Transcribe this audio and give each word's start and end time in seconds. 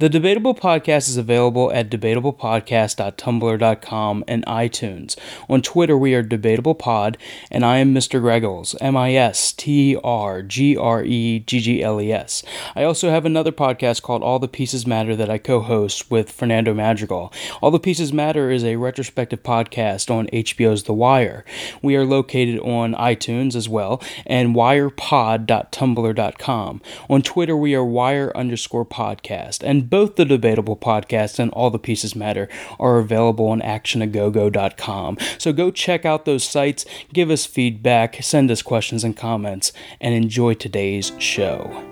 The 0.00 0.08
Debatable 0.08 0.54
Podcast 0.54 1.08
is 1.10 1.18
available 1.18 1.70
at 1.74 1.90
debatablepodcast.tumblr.com 1.90 4.24
and 4.26 4.46
iTunes. 4.46 5.14
On 5.46 5.60
Twitter, 5.60 5.98
we 5.98 6.14
are 6.14 6.22
Debatable 6.22 6.74
Pod, 6.74 7.18
and 7.50 7.66
I 7.66 7.76
am 7.76 7.94
Mr. 7.94 8.18
Greggles, 8.18 8.74
M 8.80 8.96
I 8.96 9.12
S 9.12 9.52
T 9.52 9.98
R 10.02 10.40
G 10.40 10.74
R 10.74 11.04
E 11.04 11.40
G 11.40 11.60
G 11.60 11.82
L 11.82 12.00
E 12.00 12.14
S. 12.14 12.42
I 12.74 12.82
also 12.82 13.10
have 13.10 13.26
another 13.26 13.52
podcast 13.52 14.00
called 14.00 14.22
All 14.22 14.38
the 14.38 14.48
Pieces 14.48 14.86
Matter 14.86 15.14
that 15.14 15.28
I 15.28 15.36
co 15.36 15.60
host 15.60 16.10
with 16.10 16.32
Fernando 16.32 16.72
Madrigal. 16.72 17.30
All 17.60 17.70
the 17.70 17.78
Pieces 17.78 18.10
Matter 18.10 18.50
is 18.50 18.64
a 18.64 18.76
retrospective 18.76 19.42
podcast 19.42 20.10
on 20.10 20.28
HBO's 20.28 20.84
The 20.84 20.94
Wire. 20.94 21.44
We 21.82 21.94
are 21.96 22.06
located 22.06 22.58
on 22.60 22.94
iTunes 22.94 23.54
as 23.54 23.68
well 23.68 24.02
and 24.24 24.54
wirepod.tumblr.com. 24.54 26.82
On 27.10 27.20
Twitter, 27.20 27.54
we 27.54 27.74
are 27.74 27.84
wire 27.84 28.34
underscore 28.34 28.86
podcast. 28.86 29.62
And 29.62 29.89
both 29.90 30.16
the 30.16 30.24
Debatable 30.24 30.76
Podcast 30.76 31.38
and 31.38 31.50
All 31.52 31.70
the 31.70 31.78
Pieces 31.78 32.16
Matter 32.16 32.48
are 32.78 32.98
available 32.98 33.48
on 33.48 33.60
actionagogo.com. 33.60 35.18
So 35.38 35.52
go 35.52 35.70
check 35.70 36.04
out 36.04 36.24
those 36.24 36.44
sites, 36.44 36.86
give 37.12 37.30
us 37.30 37.44
feedback, 37.46 38.22
send 38.22 38.50
us 38.50 38.62
questions 38.62 39.04
and 39.04 39.16
comments, 39.16 39.72
and 40.00 40.14
enjoy 40.14 40.54
today's 40.54 41.12
show. 41.18 41.89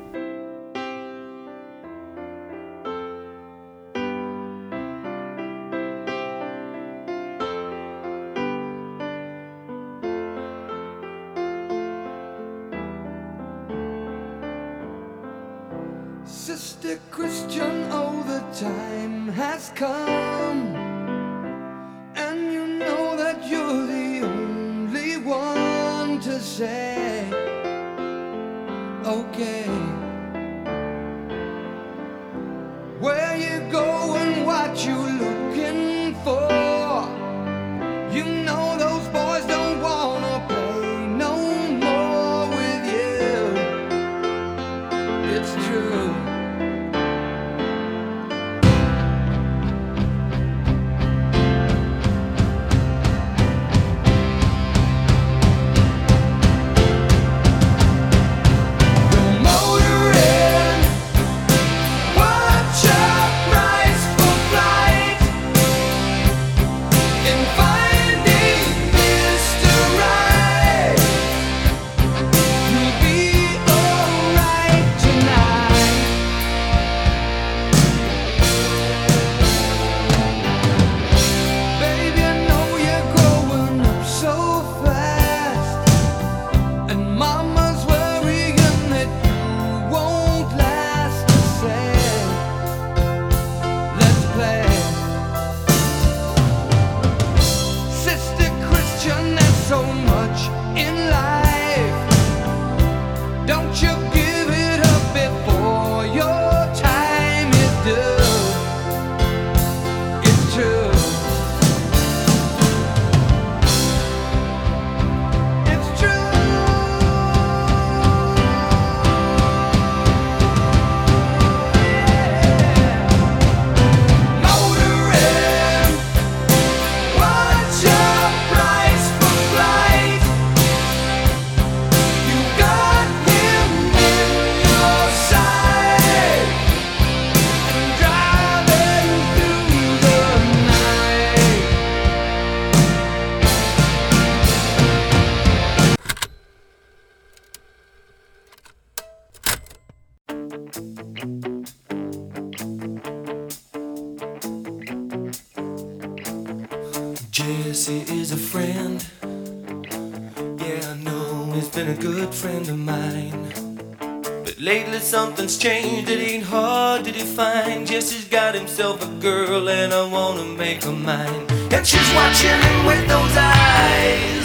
Something's 165.09 165.57
changed, 165.57 166.11
it 166.11 166.21
ain't 166.21 166.45
hard 166.45 167.03
to 167.03 167.11
define. 167.11 167.87
Jesse's 167.87 168.27
got 168.27 168.55
himself 168.55 169.03
a 169.03 169.11
girl, 169.23 169.67
and 169.71 169.91
I 169.95 170.05
wanna 170.07 170.45
make 170.45 170.85
her 170.85 170.93
mine. 170.93 171.47
And 171.73 171.87
she's 171.87 172.11
watching 172.15 172.61
him 172.67 172.79
with 172.85 173.09
those 173.09 173.35
eyes. 173.35 174.45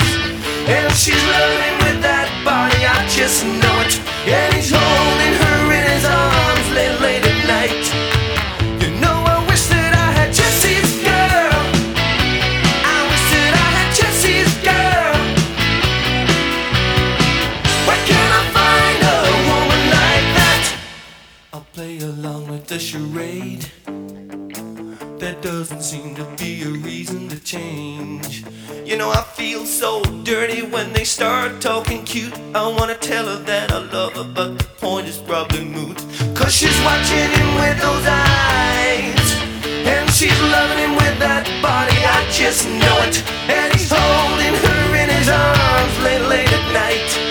And 0.75 0.93
she's 0.95 1.23
loving 1.35 1.77
with 1.83 1.99
that 2.07 2.29
body, 2.47 2.79
I 2.95 2.99
just 3.09 3.43
know 3.43 3.75
it. 3.83 3.99
And 4.25 4.53
he's 4.55 4.71
holding 4.71 5.32
You 28.93 28.99
know, 28.99 29.09
I 29.09 29.23
feel 29.23 29.65
so 29.65 30.03
dirty 30.21 30.61
when 30.61 30.93
they 30.93 31.03
start 31.03 31.59
talking 31.59 32.03
cute. 32.03 32.31
I 32.53 32.67
wanna 32.77 32.93
tell 32.93 33.25
her 33.25 33.41
that 33.41 33.71
I 33.71 33.79
love 33.91 34.13
her, 34.13 34.23
but 34.23 34.59
the 34.59 34.65
point 34.77 35.07
is 35.07 35.17
probably 35.17 35.65
moot. 35.65 35.97
Cause 36.35 36.53
she's 36.53 36.79
watching 36.85 37.27
him 37.33 37.49
with 37.57 37.81
those 37.81 38.05
eyes. 38.05 39.29
And 39.65 40.07
she's 40.11 40.39
loving 40.41 40.77
him 40.77 40.93
with 40.93 41.17
that 41.17 41.49
body, 41.59 41.97
I 42.05 42.21
just 42.29 42.69
know 42.69 42.97
it. 43.09 43.17
And 43.49 43.73
he's 43.73 43.89
holding 43.89 44.53
her 44.61 44.95
in 45.01 45.09
his 45.09 45.27
arms 45.27 45.95
late, 46.05 46.27
late 46.29 46.53
at 46.53 46.65
night. 46.71 47.22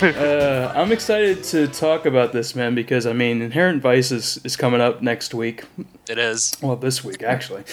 Uh, 0.20 0.72
I'm 0.74 0.92
excited 0.92 1.44
to 1.44 1.68
talk 1.68 2.06
about 2.06 2.32
this, 2.32 2.54
man, 2.54 2.74
because 2.74 3.06
I 3.06 3.12
mean, 3.12 3.42
Inherent 3.42 3.82
Vice 3.82 4.10
is, 4.10 4.40
is 4.44 4.56
coming 4.56 4.80
up 4.80 5.02
next 5.02 5.34
week. 5.34 5.64
it 6.08 6.18
is. 6.18 6.52
Well, 6.62 6.76
this 6.76 7.04
week 7.04 7.22
actually. 7.22 7.64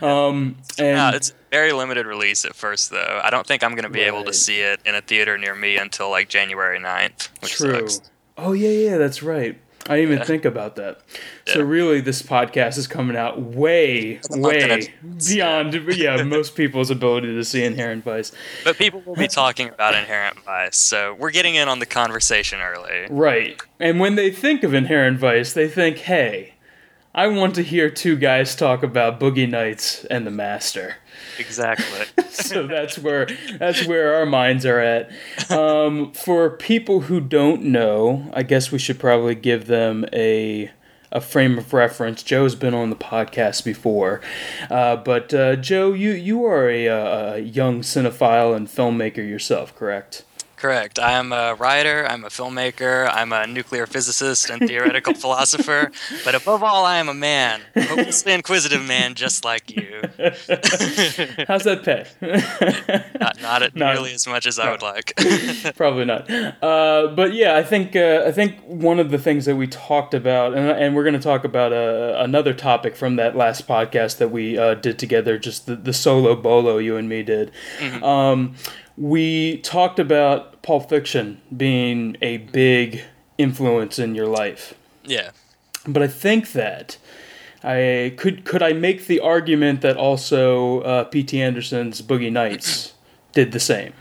Um, 0.00 0.56
and 0.78 0.96
Yeah, 0.96 1.14
it's 1.14 1.32
very 1.50 1.72
limited 1.72 2.06
release 2.06 2.44
at 2.44 2.54
first, 2.54 2.90
though. 2.90 3.20
I 3.22 3.30
don't 3.30 3.46
think 3.46 3.62
I'm 3.62 3.72
going 3.72 3.84
to 3.84 3.90
be 3.90 4.00
able 4.00 4.24
to 4.24 4.32
see 4.32 4.60
it 4.60 4.80
in 4.86 4.94
a 4.94 5.02
theater 5.02 5.36
near 5.36 5.54
me 5.54 5.76
until 5.76 6.10
like 6.10 6.28
January 6.28 6.78
9th, 6.78 7.28
which 7.42 7.56
true. 7.56 7.88
sucks. 7.88 8.10
Oh 8.36 8.52
yeah, 8.52 8.70
yeah, 8.70 8.96
that's 8.96 9.22
right. 9.22 9.58
I 9.86 9.96
didn't 9.96 10.02
even 10.04 10.18
Yeah. 10.18 10.24
think 10.24 10.44
about 10.44 10.76
that. 10.76 11.00
So 11.46 11.58
Yeah. 11.60 11.64
really, 11.66 12.00
this 12.00 12.22
podcast 12.22 12.78
is 12.78 12.86
coming 12.86 13.16
out 13.16 13.40
way, 13.40 14.20
a 14.30 14.36
month 14.36 14.54
in 14.54 14.68
way 14.70 14.88
beyond 15.28 15.74
yeah 15.96 16.22
most 16.22 16.54
people's 16.56 16.90
ability 16.90 17.34
to 17.34 17.44
see 17.44 17.62
Inherent 17.64 18.02
Vice. 18.04 18.32
But 18.64 18.78
people 18.78 19.02
will 19.04 19.16
be 19.16 19.28
talking 19.28 19.68
about 19.68 19.94
Inherent 19.94 20.38
Vice, 20.44 20.76
so 20.76 21.14
we're 21.18 21.30
getting 21.30 21.54
in 21.54 21.68
on 21.68 21.78
the 21.80 21.86
conversation 21.86 22.60
early. 22.60 23.06
Right. 23.10 23.60
And 23.78 24.00
when 24.00 24.14
they 24.14 24.30
think 24.30 24.62
of 24.62 24.72
Inherent 24.74 25.18
Vice, 25.18 25.52
they 25.52 25.68
think, 25.68 25.98
hey, 25.98 26.54
I 27.14 27.26
want 27.28 27.54
to 27.56 27.62
hear 27.62 27.90
two 27.90 28.16
guys 28.16 28.56
talk 28.56 28.82
about 28.82 29.20
Boogie 29.20 29.48
Nights 29.48 30.04
and 30.06 30.26
the 30.26 30.30
Master. 30.32 30.96
Exactly. 31.38 32.06
so 32.30 32.66
that's 32.66 32.98
where 32.98 33.26
that's 33.58 33.86
where 33.86 34.14
our 34.14 34.26
minds 34.26 34.66
are 34.66 34.80
at. 34.80 35.10
Um, 35.50 36.12
for 36.12 36.50
people 36.50 37.02
who 37.02 37.20
don't 37.20 37.62
know, 37.62 38.30
I 38.32 38.42
guess 38.42 38.70
we 38.72 38.78
should 38.78 38.98
probably 38.98 39.34
give 39.34 39.66
them 39.66 40.04
a 40.12 40.70
a 41.12 41.20
frame 41.20 41.58
of 41.58 41.72
reference. 41.72 42.22
Joe's 42.22 42.56
been 42.56 42.74
on 42.74 42.90
the 42.90 42.96
podcast 42.96 43.64
before, 43.64 44.20
uh, 44.68 44.96
but 44.96 45.32
uh, 45.32 45.56
Joe, 45.56 45.92
you 45.92 46.10
you 46.12 46.44
are 46.44 46.68
a, 46.68 46.88
uh, 46.88 47.34
a 47.34 47.38
young 47.38 47.82
cinephile 47.82 48.56
and 48.56 48.66
filmmaker 48.68 49.16
yourself, 49.18 49.74
correct? 49.76 50.24
Correct. 50.64 50.98
I 50.98 51.12
am 51.12 51.30
a 51.30 51.54
writer, 51.56 52.06
I'm 52.08 52.24
a 52.24 52.28
filmmaker, 52.30 53.06
I'm 53.12 53.34
a 53.34 53.46
nuclear 53.46 53.84
physicist 53.86 54.48
and 54.48 54.66
theoretical 54.66 55.12
philosopher, 55.24 55.90
but 56.24 56.34
above 56.34 56.62
all, 56.62 56.86
I 56.86 56.96
am 56.96 57.10
a 57.10 57.12
man, 57.12 57.60
a 57.76 57.82
hopelessly 57.82 58.32
inquisitive 58.32 58.82
man 58.82 59.12
just 59.14 59.44
like 59.44 59.70
you. 59.76 60.00
How's 61.46 61.64
that 61.64 61.82
pay? 61.84 62.06
Not, 63.20 63.42
not 63.42 63.62
at 63.62 63.76
No. 63.76 63.92
nearly 63.92 64.14
as 64.14 64.26
much 64.26 64.46
as 64.46 64.58
I 64.58 64.70
would 64.70 64.80
like. 64.80 65.12
Probably 65.76 66.06
not. 66.06 66.30
Uh, 66.30 67.08
but 67.14 67.34
yeah, 67.34 67.56
I 67.56 67.62
think 67.62 67.94
uh, 67.94 68.22
I 68.26 68.32
think 68.32 68.58
one 68.62 68.98
of 68.98 69.10
the 69.10 69.18
things 69.18 69.44
that 69.44 69.56
we 69.56 69.66
talked 69.66 70.14
about, 70.14 70.54
and, 70.54 70.70
and 70.70 70.96
we're 70.96 71.04
going 71.04 71.12
to 71.14 71.20
talk 71.20 71.44
about 71.44 71.74
uh, 71.74 72.14
another 72.20 72.54
topic 72.54 72.96
from 72.96 73.16
that 73.16 73.36
last 73.36 73.68
podcast 73.68 74.16
that 74.16 74.30
we 74.30 74.56
uh, 74.56 74.72
did 74.74 74.98
together, 74.98 75.36
just 75.38 75.66
the, 75.66 75.76
the 75.76 75.92
solo 75.92 76.34
bolo 76.34 76.78
you 76.78 76.96
and 76.96 77.06
me 77.06 77.22
did. 77.22 77.50
Um, 78.02 78.54
we 78.96 79.58
talked 79.58 79.98
about 79.98 80.53
Pulp 80.64 80.88
Fiction 80.88 81.40
being 81.56 82.16
a 82.20 82.38
big 82.38 83.02
influence 83.38 83.98
in 83.98 84.14
your 84.14 84.26
life, 84.26 84.74
yeah. 85.04 85.30
but 85.86 86.02
I 86.02 86.08
think 86.08 86.52
that. 86.52 86.98
I 87.66 88.12
could 88.18 88.44
could 88.44 88.62
I 88.62 88.74
make 88.74 89.06
the 89.06 89.20
argument 89.20 89.80
that 89.80 89.96
also 89.96 90.82
uh, 90.82 91.04
P.T. 91.04 91.40
Anderson's 91.40 92.02
Boogie 92.02 92.30
Nights 92.30 92.92
did 93.32 93.52
the 93.52 93.58
same? 93.58 93.94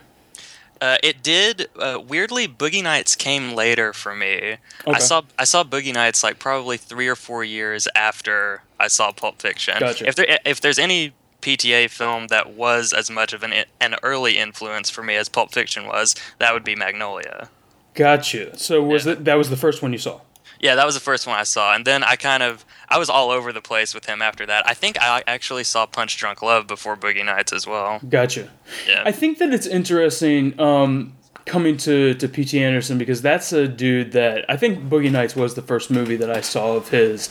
Uh, 0.84 0.98
it 1.02 1.24
did. 1.24 1.70
Uh, 1.80 1.98
weirdly, 2.06 2.46
Boogie 2.46 2.84
Nights 2.84 3.16
came 3.16 3.54
later 3.54 3.94
for 3.94 4.14
me. 4.14 4.58
Okay. 4.86 4.92
I 4.92 5.00
saw 5.00 5.22
I 5.40 5.46
saw 5.46 5.64
Boogie 5.64 5.94
Nights 5.94 6.24
like 6.24 6.40
probably 6.40 6.76
three 6.76 7.08
or 7.08 7.16
four 7.16 7.46
years 7.46 7.88
after 7.96 8.64
I 8.82 8.90
saw 8.90 9.14
Pulp 9.14 9.42
Fiction. 9.42 9.76
Gotcha. 9.80 10.06
If 10.06 10.16
there 10.16 10.40
if 10.44 10.60
there's 10.60 10.78
any 10.78 11.14
PTA 11.44 11.90
film 11.90 12.28
that 12.28 12.54
was 12.54 12.94
as 12.94 13.12
much 13.12 13.34
of 13.34 13.44
an 13.44 13.54
an 13.82 13.96
early 14.02 14.38
influence 14.38 14.90
for 14.90 15.04
me 15.04 15.16
as 15.16 15.28
Pulp 15.30 15.52
Fiction 15.52 15.86
was, 15.86 16.16
that 16.40 16.54
would 16.54 16.64
be 16.64 16.76
Magnolia. 16.76 17.50
Gotcha. 17.94 18.58
So 18.58 18.82
was 18.82 19.06
Yeah. 19.06 19.14
it 19.14 19.26
that 19.26 19.36
was 19.36 19.50
the 19.50 19.58
first 19.58 19.82
one 19.82 19.92
you 19.92 20.00
saw? 20.00 20.22
Yeah, 20.60 20.76
that 20.76 20.86
was 20.86 20.96
the 20.96 21.02
first 21.02 21.28
one 21.28 21.38
I 21.38 21.44
saw, 21.44 21.76
and 21.76 21.84
then 21.86 22.04
I 22.06 22.16
kind 22.16 22.42
of 22.42 22.64
I 22.88 22.98
was 22.98 23.10
all 23.10 23.30
over 23.32 23.52
the 23.52 23.62
place 23.62 23.94
with 23.94 24.06
him 24.06 24.22
after 24.22 24.46
that. 24.46 24.64
I 24.66 24.74
think 24.74 24.98
I 25.02 25.22
actually 25.28 25.66
saw 25.66 25.86
Punch 25.86 26.16
Drunk 26.18 26.42
Love 26.42 26.68
before 26.68 26.96
Boogie 26.96 27.26
Nights 27.26 27.52
as 27.52 27.68
well. 27.68 28.00
Gotcha. 28.08 28.50
Yeah. 28.88 29.04
I 29.06 29.12
think 29.12 29.40
that 29.40 29.54
it's 29.54 29.68
interesting 29.68 30.58
um, 30.60 31.14
coming 31.46 31.76
to 31.78 32.14
to 32.14 32.28
P.T. 32.30 32.58
Anderson 32.64 32.98
because 32.98 33.22
that's 33.22 33.52
a 33.52 33.68
dude 33.68 34.14
that 34.14 34.46
I 34.50 34.56
think 34.56 34.88
Boogie 34.90 35.12
Nights 35.12 35.36
was 35.36 35.56
the 35.56 35.62
first 35.62 35.92
movie 35.92 36.16
that 36.16 36.32
I 36.32 36.40
saw 36.40 36.76
of 36.78 36.88
his, 36.90 37.30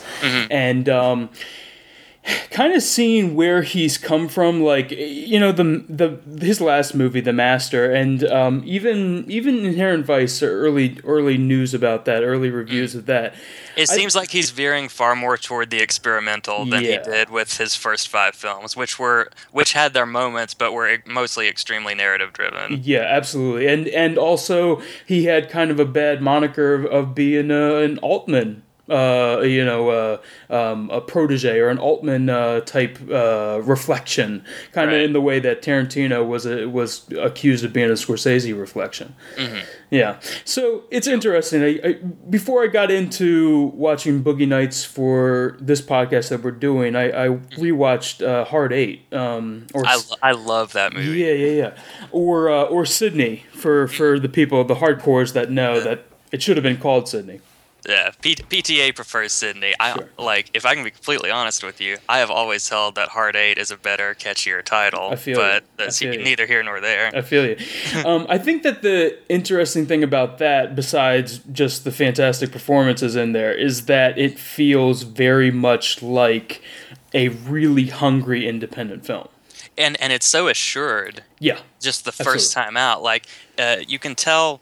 and 0.51 0.87
um, 0.87 1.29
kind 2.51 2.73
of 2.73 2.81
seeing 2.83 3.35
where 3.35 3.63
he's 3.63 3.97
come 3.97 4.27
from, 4.29 4.61
like 4.61 4.91
you 4.91 5.39
know 5.39 5.51
the 5.51 5.83
the 5.89 6.19
his 6.45 6.61
last 6.61 6.95
movie, 6.95 7.19
The 7.21 7.33
Master, 7.33 7.91
and 7.91 8.23
um, 8.25 8.63
even 8.65 9.25
even 9.29 9.65
Inherent 9.65 10.05
Vice, 10.05 10.41
early 10.41 10.97
early 11.03 11.37
news 11.37 11.73
about 11.73 12.05
that, 12.05 12.23
early 12.23 12.49
reviews 12.49 12.95
of 12.95 13.05
that. 13.07 13.33
It 13.75 13.89
I- 13.89 13.95
seems 13.95 14.15
like 14.15 14.29
he's 14.31 14.51
veering 14.51 14.87
far 14.87 15.15
more 15.15 15.35
toward 15.37 15.69
the 15.71 15.79
experimental 15.81 16.65
than 16.65 16.83
Yeah. 16.83 17.03
he 17.03 17.11
did 17.11 17.29
with 17.29 17.57
his 17.57 17.75
first 17.75 18.07
five 18.07 18.35
films, 18.35 18.77
which 18.77 18.97
were 18.99 19.29
which 19.51 19.73
had 19.73 19.93
their 19.93 20.05
moments, 20.05 20.53
but 20.53 20.71
were 20.73 20.97
mostly 21.05 21.47
extremely 21.47 21.95
narrative 21.95 22.31
driven. 22.33 22.81
Yeah, 22.83 22.99
absolutely, 23.01 23.67
and 23.67 23.87
and 23.89 24.17
also 24.17 24.81
he 25.05 25.25
had 25.25 25.49
kind 25.49 25.71
of 25.71 25.79
a 25.79 25.85
bad 25.85 26.21
moniker 26.21 26.73
of, 26.73 26.85
of 26.85 27.15
being 27.15 27.51
uh, 27.51 27.75
an 27.75 27.97
Altman, 27.99 28.63
uh, 28.93 29.41
you 29.41 29.63
know, 29.65 29.89
uh, 29.89 30.17
um, 30.49 30.89
a 30.91 31.01
protege 31.01 31.57
or 31.59 31.69
an 31.69 31.79
Altman 31.79 32.29
uh, 32.29 32.59
type 32.61 32.97
uh, 33.09 33.59
reflection, 33.63 34.43
kind 34.71 34.89
of 34.89 34.93
Right. 34.95 35.03
in 35.05 35.13
the 35.13 35.21
way 35.21 35.39
that 35.39 35.61
Tarantino 35.61 36.25
was 36.27 36.45
a, 36.45 36.67
was 36.69 37.05
accused 37.19 37.63
of 37.65 37.71
being 37.73 37.89
a 37.89 37.93
Scorsese 37.93 38.53
reflection. 38.57 39.15
Yeah, 39.89 40.19
so 40.43 40.83
it's 40.89 41.05
interesting. 41.07 41.61
I, 41.61 41.79
I, 41.87 41.93
before 42.29 42.63
I 42.63 42.67
got 42.67 42.89
into 42.89 43.71
watching 43.75 44.23
Boogie 44.23 44.47
Nights 44.47 44.83
for 44.83 45.55
this 45.61 45.81
podcast 45.81 46.29
that 46.29 46.41
we're 46.43 46.49
doing, 46.51 46.95
I, 46.95 47.25
I 47.25 47.27
rewatched 47.57 48.25
uh, 48.27 48.43
Hard 48.45 48.73
Eight, 48.73 49.05
um, 49.13 49.67
or 49.73 49.85
I, 49.85 49.99
I 50.23 50.31
love 50.31 50.73
that 50.73 50.93
movie. 50.93 51.19
yeah, 51.19 51.33
yeah, 51.33 51.51
yeah. 51.61 51.73
Or 52.11 52.49
uh, 52.49 52.63
or 52.63 52.85
Sydney 52.87 53.43
for 53.53 53.87
for 53.87 54.19
the 54.19 54.29
people, 54.29 54.63
the 54.63 54.75
hardcores 54.75 55.33
that 55.33 55.51
know 55.51 55.79
that 55.79 56.05
it 56.31 56.41
should 56.41 56.57
have 56.57 56.63
been 56.63 56.77
called 56.77 57.07
Sydney. 57.07 57.39
Yeah, 57.87 58.11
P- 58.21 58.35
PTA 58.35 58.95
prefers 58.95 59.33
Sydney. 59.33 59.73
I 59.79 59.93
Sure. 59.93 60.09
like 60.17 60.49
if 60.53 60.65
I 60.65 60.73
can 60.73 60.83
be 60.85 60.91
completely 60.91 61.29
honest 61.29 61.63
with 61.63 61.81
you, 61.81 61.97
I 62.07 62.19
have 62.19 62.31
always 62.31 62.69
held 62.69 62.95
that 62.95 63.09
Hard 63.09 63.35
Eight 63.35 63.57
is 63.57 63.71
a 63.71 63.77
better, 63.77 64.15
catchier 64.15 64.63
title. 64.63 65.09
I 65.11 65.15
feel 65.17 65.37
but 65.37 65.63
you. 65.63 65.69
That's 65.77 65.99
feel 65.99 66.13
you. 66.13 66.23
neither 66.23 66.45
here 66.45 66.63
nor 66.63 66.79
there. 66.79 67.11
I 67.13 67.21
feel 67.21 67.45
you. 67.45 67.57
Um, 68.05 68.25
I 68.29 68.37
think 68.37 68.63
that 68.63 68.81
the 68.81 69.17
interesting 69.29 69.85
thing 69.85 70.03
about 70.03 70.37
that, 70.39 70.75
besides 70.75 71.39
just 71.51 71.83
the 71.83 71.91
fantastic 71.91 72.51
performances 72.51 73.15
in 73.15 73.33
there, 73.33 73.53
is 73.53 73.85
that 73.85 74.17
it 74.17 74.39
feels 74.39 75.03
very 75.03 75.51
much 75.51 76.01
like 76.01 76.61
a 77.13 77.29
really 77.29 77.87
hungry 77.87 78.47
independent 78.47 79.05
film. 79.05 79.27
and 79.77 79.99
and 80.01 80.11
it's 80.13 80.25
so 80.25 80.47
assured. 80.47 81.23
Yeah, 81.39 81.59
just 81.81 82.05
the 82.05 82.11
first 82.11 82.55
Absolutely. 82.55 82.63
time 82.65 82.77
out. 82.77 83.03
Like 83.03 83.25
uh, 83.57 83.77
you 83.87 83.99
can 83.99 84.15
tell 84.15 84.61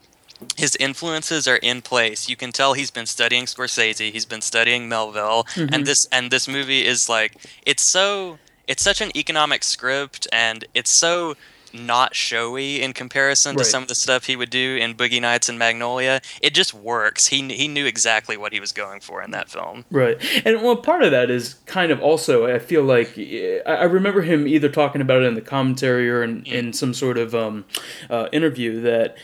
his 0.57 0.75
influences 0.77 1.47
are 1.47 1.57
in 1.57 1.81
place. 1.81 2.29
You 2.29 2.35
can 2.35 2.51
tell 2.51 2.73
he's 2.73 2.91
been 2.91 3.05
studying 3.05 3.45
Scorsese, 3.45 4.11
he's 4.11 4.25
been 4.25 4.41
studying 4.41 4.89
Melville, 4.89 5.43
Mm-hmm. 5.55 5.73
and 5.73 5.85
this 5.85 6.07
and 6.11 6.31
this 6.31 6.47
movie 6.47 6.85
is 6.85 7.09
like 7.09 7.35
it's 7.65 7.83
so 7.83 8.37
it's 8.67 8.83
such 8.83 9.01
an 9.01 9.15
economic 9.17 9.63
script 9.63 10.27
and 10.31 10.65
it's 10.73 10.91
so 10.91 11.35
not 11.73 12.13
showy 12.13 12.81
in 12.81 12.91
comparison 12.91 13.55
to 13.55 13.63
some 13.63 13.81
of 13.81 13.87
the 13.87 13.95
stuff 13.95 14.25
he 14.25 14.35
would 14.35 14.49
do 14.49 14.75
in 14.81 14.93
Boogie 14.93 15.21
Nights 15.21 15.47
and 15.47 15.57
Magnolia. 15.57 16.19
It 16.41 16.53
just 16.53 16.73
works. 16.73 17.27
He 17.27 17.47
he 17.53 17.69
knew 17.69 17.85
exactly 17.85 18.35
what 18.35 18.51
he 18.51 18.59
was 18.59 18.73
going 18.73 18.99
for 18.99 19.23
in 19.23 19.31
that 19.31 19.49
film. 19.49 19.85
Right, 19.89 20.17
and 20.45 20.61
well, 20.61 20.75
part 20.75 21.01
of 21.03 21.11
that 21.11 21.31
is 21.31 21.55
kind 21.65 21.89
of 21.91 22.01
also. 22.01 22.45
I 22.53 22.59
feel 22.59 22.83
like 22.83 23.17
I 23.17 23.83
remember 23.85 24.21
him 24.21 24.47
either 24.47 24.67
talking 24.67 24.99
about 25.01 25.21
it 25.21 25.25
in 25.27 25.35
the 25.35 25.41
commentary 25.41 26.09
or 26.09 26.23
in, 26.23 26.43
in 26.45 26.73
some 26.73 26.93
sort 26.93 27.17
of 27.17 27.33
um, 27.33 27.63
uh, 28.09 28.27
interview 28.33 28.81
that 28.81 29.15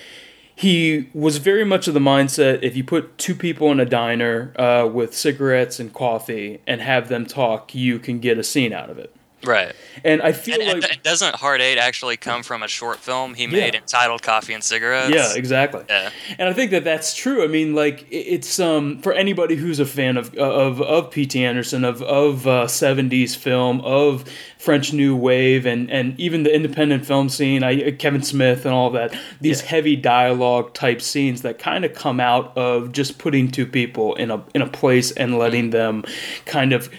he 0.58 1.08
was 1.14 1.38
very 1.38 1.64
much 1.64 1.88
of 1.88 1.94
the 1.94 2.00
mindset: 2.00 2.64
if 2.64 2.76
you 2.76 2.84
put 2.84 3.16
two 3.20 3.36
people 3.36 3.72
in 3.72 3.80
a 3.80 3.86
diner 3.86 4.54
uh, 4.56 4.90
with 4.92 5.16
cigarettes 5.16 5.80
and 5.80 5.94
coffee 5.94 6.62
and 6.66 6.82
have 6.82 7.10
them 7.10 7.28
talk, 7.28 7.76
you 7.76 8.00
can 8.00 8.20
get 8.20 8.40
a 8.40 8.44
scene 8.44 8.74
out 8.74 8.90
of 8.90 8.98
it. 8.98 9.16
Right. 9.48 9.74
And 10.04 10.22
I 10.22 10.32
feel 10.34 10.62
And, 10.62 10.84
and 10.84 11.02
doesn't 11.04 11.36
Hard 11.36 11.62
Eight 11.62 11.78
actually 11.78 12.18
come 12.18 12.44
from 12.44 12.62
a 12.62 12.68
short 12.68 13.00
film 13.00 13.34
he 13.34 13.48
made 13.48 13.74
Yeah. 13.74 13.80
entitled 13.80 14.22
Coffee 14.22 14.54
and 14.54 14.64
Cigarettes? 14.64 15.14
yeah, 15.16 15.34
exactly. 15.36 15.84
Yeah. 15.90 16.10
And 16.38 16.50
I 16.50 16.54
think 16.54 16.72
that 16.72 16.84
that's 16.84 17.16
true. 17.16 17.44
I 17.44 17.48
mean, 17.48 17.74
like 17.74 18.06
it's 18.12 18.60
um 18.60 19.00
for 19.00 19.14
anybody 19.14 19.56
who's 19.56 19.80
a 19.80 19.86
fan 19.86 20.18
of 20.18 20.36
of 20.36 20.82
of 20.82 21.10
P.T. 21.12 21.44
Anderson 21.44 21.84
of 21.86 22.02
of 22.04 22.46
uh, 22.46 22.66
'70s 22.68 23.36
film 23.36 23.82
of 23.82 24.26
French 24.60 24.92
New 24.94 25.16
Wave 25.16 25.66
and 25.66 25.90
and 25.90 26.20
even 26.20 26.44
the 26.44 26.54
independent 26.54 27.06
film 27.06 27.30
scene. 27.30 27.64
I 27.64 27.92
Kevin 27.92 28.22
Smith 28.24 28.66
and 28.66 28.74
all 28.74 28.90
that. 28.92 29.16
These 29.42 29.62
heavy 29.62 29.96
dialogue 29.96 30.74
type 30.74 31.02
scenes 31.02 31.42
that 31.44 31.58
kind 31.58 31.86
of 31.86 31.94
come 31.94 32.20
out 32.20 32.56
of 32.58 32.92
just 32.92 33.18
putting 33.18 33.50
two 33.50 33.66
people 33.66 34.14
in 34.16 34.30
a 34.30 34.44
in 34.54 34.62
a 34.62 34.68
place 34.68 35.12
and 35.12 35.40
letting 35.40 35.70
them 35.72 36.04
kind 36.46 36.74
of 36.74 36.88
uh, 36.88 36.92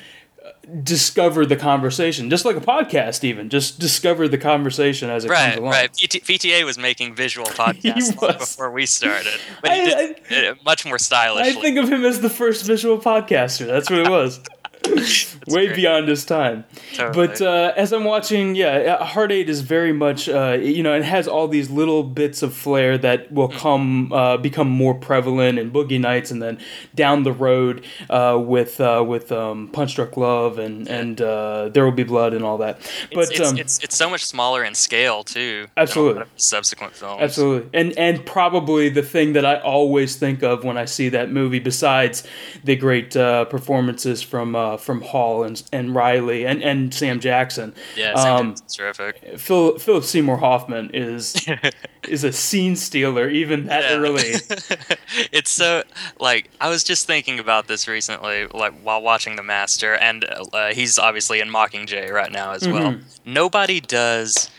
discover 0.83 1.47
the 1.47 1.57
conversation, 1.57 2.31
just 2.31 2.45
like 2.45 2.57
a 2.57 2.61
podcast. 2.61 3.25
Even 3.25 3.49
just 3.49 3.79
discover 3.79 4.29
the 4.29 4.39
conversation 4.39 5.11
as 5.11 5.25
it 5.25 5.31
Right, 5.31 5.47
comes 5.55 5.57
along. 5.59 5.73
right. 5.73 5.93
PT, 5.93 6.23
VTA 6.25 6.65
was 6.65 6.79
making 6.79 7.15
visual 7.15 7.47
podcasts 7.51 8.19
before 8.39 8.71
we 8.71 8.87
started, 8.87 9.41
but 9.63 9.71
I- 9.71 10.15
it 10.31 10.65
much 10.65 10.85
more 10.85 10.99
stylish. 10.99 11.47
I 11.57 11.61
think 11.61 11.79
of 11.79 11.89
him 11.91 12.05
as 12.05 12.21
the 12.21 12.31
first 12.31 12.67
visual 12.67 12.99
podcaster. 12.99 13.67
That's 13.67 13.89
what 13.91 14.01
it 14.01 14.11
was. 14.11 14.41
Way 15.49 15.67
great. 15.67 15.77
beyond 15.77 16.09
his 16.09 16.25
time. 16.25 16.65
Totally. 16.95 17.27
But 17.27 17.41
uh, 17.43 17.73
as 17.77 17.93
I'm 17.93 18.05
watching, 18.05 18.55
yeah, 18.55 18.97
uh, 19.01 19.05
Hard 19.05 19.33
Eight 19.33 19.49
is 19.49 19.61
very 19.63 19.93
much, 19.93 20.29
uh, 20.29 20.59
you 20.61 20.83
know, 20.83 20.95
it 20.95 21.05
has 21.05 21.27
all 21.29 21.49
these 21.49 21.71
little 21.71 22.03
bits 22.03 22.43
of 22.43 22.55
flair 22.55 22.99
that 22.99 23.33
will 23.33 23.49
Hmm. 23.49 23.57
come 23.59 24.13
uh, 24.13 24.37
become 24.37 24.69
more 24.69 24.95
prevalent 24.95 25.59
in 25.59 25.71
Boogie 25.71 26.01
Nights, 26.01 26.31
and 26.31 26.43
then 26.43 26.59
down 26.95 27.23
the 27.23 27.33
road 27.33 27.85
uh, 28.11 28.39
with 28.43 28.81
uh, 28.81 29.03
with 29.07 29.33
um, 29.33 29.69
Punch 29.69 29.95
Drunk 29.97 30.17
Love 30.17 30.59
and 30.59 30.87
and 30.89 31.21
uh, 31.21 31.69
There 31.71 31.85
Will 31.85 31.93
Be 31.93 32.05
Blood 32.05 32.35
and 32.35 32.45
all 32.45 32.59
that. 32.59 32.81
But 33.13 33.25
it's, 33.25 33.41
it's, 33.41 33.51
um, 33.51 33.57
it's 33.59 33.79
it's 33.83 33.97
so 33.97 34.09
much 34.11 34.25
smaller 34.25 34.65
in 34.65 34.75
scale 34.75 35.25
too. 35.25 35.67
Absolutely. 35.77 36.25
subsequent 36.37 36.95
films. 36.95 37.21
Absolutely, 37.23 37.71
and 37.79 37.97
and 37.99 38.25
probably 38.27 38.89
the 38.91 39.03
thing 39.03 39.33
that 39.33 39.45
I 39.47 39.57
always 39.61 40.17
think 40.17 40.43
of 40.43 40.63
when 40.65 40.77
I 40.77 40.85
see 40.85 41.09
that 41.11 41.31
movie, 41.31 41.59
besides 41.59 42.23
the 42.65 42.77
great 42.77 43.17
uh, 43.17 43.45
performances 43.47 44.23
from 44.23 44.55
uh, 44.69 44.77
from 44.77 45.01
Hall 45.03 45.43
and 45.45 45.63
and 45.73 45.95
Reilly 45.95 46.47
and, 46.47 46.63
and 46.63 46.93
Sam 46.93 47.21
Jackson, 47.21 47.75
Yeah, 47.97 48.15
Sam 48.17 48.37
um, 48.37 48.55
terrific. 48.73 49.39
Phil, 49.39 49.79
Philip 49.79 50.05
Seymour 50.05 50.37
Hoffman 50.39 50.91
is 50.95 51.35
is 52.09 52.25
a 52.25 52.33
scene 52.33 52.77
stealer 52.77 53.29
even 53.29 53.67
that 53.67 53.83
Yeah. 53.85 53.97
early. 53.99 54.35
it's 55.33 55.51
so 55.51 55.83
like 56.21 56.51
I 56.61 56.69
was 56.69 56.85
just 56.85 57.07
thinking 57.07 57.39
about 57.39 57.67
this 57.69 57.89
recently, 57.89 58.47
like 58.49 58.75
while 58.83 59.03
watching 59.03 59.37
The 59.37 59.43
Master, 59.43 59.95
and 59.97 60.25
uh, 60.53 60.73
he's 60.73 60.99
obviously 60.99 61.41
in 61.41 61.49
Mockingjay 61.49 62.11
right 62.11 62.31
now 62.33 62.53
as 62.53 62.67
well. 62.67 62.93
Mm-hmm. 62.93 63.33
Nobody 63.33 63.81
does 63.81 64.51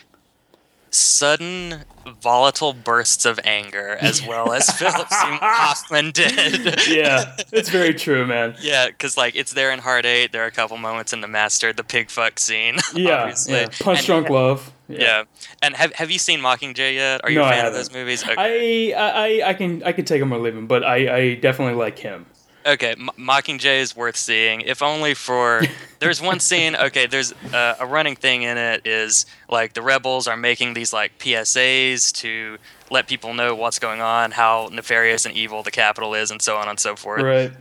sudden 0.90 1.84
volatile 2.20 2.72
bursts 2.72 3.24
of 3.24 3.38
anger 3.44 3.96
as 4.00 4.26
well 4.26 4.52
as 4.52 4.68
Philip 4.70 5.08
Seymour 5.08 5.38
Hoffman 5.42 6.10
did. 6.12 6.88
yeah, 6.88 7.36
it's 7.52 7.68
very 7.68 7.94
true, 8.04 8.26
man. 8.26 8.54
Yeah, 8.60 8.88
because 8.88 9.16
like 9.16 9.36
it's 9.36 9.52
there 9.52 9.70
in 9.70 9.78
Hard 9.80 10.06
Eight. 10.06 10.32
There 10.32 10.42
are 10.42 10.46
a 10.46 10.50
couple 10.50 10.76
moments 10.78 11.12
in 11.12 11.20
The 11.20 11.28
Master, 11.28 11.72
the 11.72 11.84
pig 11.84 12.10
fuck 12.10 12.38
scene. 12.38 12.76
Yeah, 12.94 13.20
obviously. 13.22 13.54
yeah. 13.54 13.68
Punch 13.80 13.98
And- 14.00 14.06
Drunk 14.06 14.28
Love. 14.30 14.72
Yeah. 14.88 15.22
and 15.62 15.76
have 15.76 15.92
have 15.94 16.10
you 16.10 16.18
seen 16.18 16.40
Mockingjay 16.40 16.94
yet? 16.94 17.20
Are 17.22 17.30
you 17.30 17.38
No, 17.38 17.44
a 17.44 17.50
fan 17.50 17.64
of 17.64 17.72
those 17.72 17.92
movies? 17.92 18.24
Okay. 18.28 18.92
I, 18.92 19.42
I 19.44 19.50
I 19.50 19.54
can 19.54 19.84
I 19.84 19.92
can 19.92 20.04
take 20.04 20.20
him 20.20 20.32
or 20.32 20.38
leave 20.38 20.56
him, 20.56 20.66
but 20.66 20.82
I, 20.82 21.16
I 21.16 21.34
definitely 21.36 21.74
like 21.74 21.96
him. 21.96 22.26
Okay, 22.66 22.90
M- 22.92 23.10
Mockingjay 23.18 23.80
is 23.80 23.96
worth 23.96 24.16
seeing, 24.16 24.60
if 24.60 24.82
only 24.82 25.14
for. 25.14 25.62
There's 25.98 26.20
one 26.20 26.40
scene. 26.40 26.74
Okay, 26.76 27.06
there's 27.06 27.34
uh, 27.52 27.74
a 27.78 27.86
running 27.86 28.16
thing 28.16 28.40
in 28.40 28.56
it 28.56 28.86
is 28.86 29.26
like 29.50 29.74
the 29.74 29.82
rebels 29.82 30.26
are 30.26 30.36
making 30.36 30.72
these 30.72 30.94
like 30.94 31.18
PSAs 31.18 32.10
to 32.22 32.56
let 32.90 33.06
people 33.06 33.34
know 33.34 33.54
what's 33.54 33.78
going 33.78 34.00
on, 34.00 34.30
how 34.30 34.70
nefarious 34.72 35.26
and 35.26 35.34
evil 35.36 35.62
the 35.62 35.70
Capitol 35.70 36.14
is, 36.14 36.30
and 36.30 36.40
so 36.40 36.56
on 36.56 36.68
and 36.70 36.80
so 36.80 36.96
forth. 36.96 37.20
Right. 37.20 37.52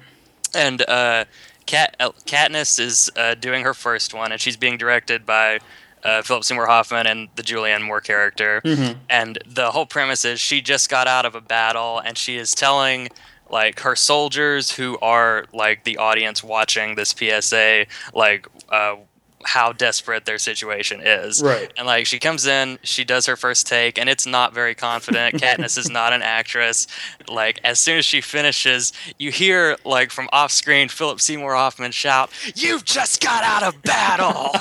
And 0.56 0.82
uh, 0.88 1.25
Kat, 1.65 1.98
Katniss 2.00 2.79
is 2.79 3.12
uh, 3.18 3.36
doing 3.36 3.65
her 3.65 3.74
first 3.74 4.13
one, 4.13 4.32
and 4.32 4.39
she's 4.39 4.56
being 4.56 4.77
directed 4.77 5.25
by 5.25 5.60
uh, 6.03 6.22
Philip 6.22 6.46
Seymour 6.46 6.68
Hoffman 6.68 7.08
and 7.08 7.27
the 7.36 7.44
Julianne 7.44 7.82
Moore 7.84 8.00
character. 8.00 8.62
And 9.10 9.38
the 9.46 9.72
whole 9.72 9.86
premise 9.86 10.24
is 10.24 10.39
she 10.39 10.62
just 10.62 10.89
got 10.89 11.08
out 11.08 11.25
of 11.25 11.36
a 11.36 11.41
battle, 11.41 12.00
and 12.00 12.18
she 12.18 12.38
is 12.38 12.56
telling 12.56 13.10
like 13.50 13.79
her 13.82 13.96
soldiers 13.96 14.72
who 14.72 14.98
are 15.00 15.46
like 15.53 15.84
the 15.84 15.98
audience 15.98 16.44
watching 16.44 16.96
this 16.96 17.10
PSA, 17.18 17.86
like. 18.13 18.48
Uh, 18.70 18.98
how 19.46 19.72
desperate 19.72 20.25
their 20.25 20.38
situation 20.38 21.00
is. 21.01 21.41
Right. 21.41 21.72
And 21.77 21.88
like 21.88 22.05
she 22.05 22.19
comes 22.19 22.46
in, 22.46 22.77
she 22.84 23.03
does 23.05 23.25
her 23.25 23.36
first 23.38 23.65
take, 23.67 23.98
and 23.98 24.10
it's 24.10 24.25
not 24.25 24.53
very 24.53 24.75
confident. 24.75 25.36
Katniss 25.41 25.77
is 25.77 25.89
not 25.89 26.12
an 26.13 26.22
actress. 26.22 26.88
Like 27.27 27.60
as 27.63 27.79
soon 27.79 27.98
as 28.00 28.05
she 28.05 28.19
finishes, 28.22 28.91
you 29.17 29.31
hear 29.31 29.77
like 29.86 30.12
from 30.12 30.27
off 30.34 30.51
screen 30.51 30.89
Philip 30.89 31.22
Seymour 31.22 31.53
Hoffman 31.55 31.91
shout, 31.91 32.31
"You've 32.55 32.84
just 32.86 33.22
got 33.24 33.43
out 33.43 33.63
of 33.63 33.81
battle!" 33.84 34.51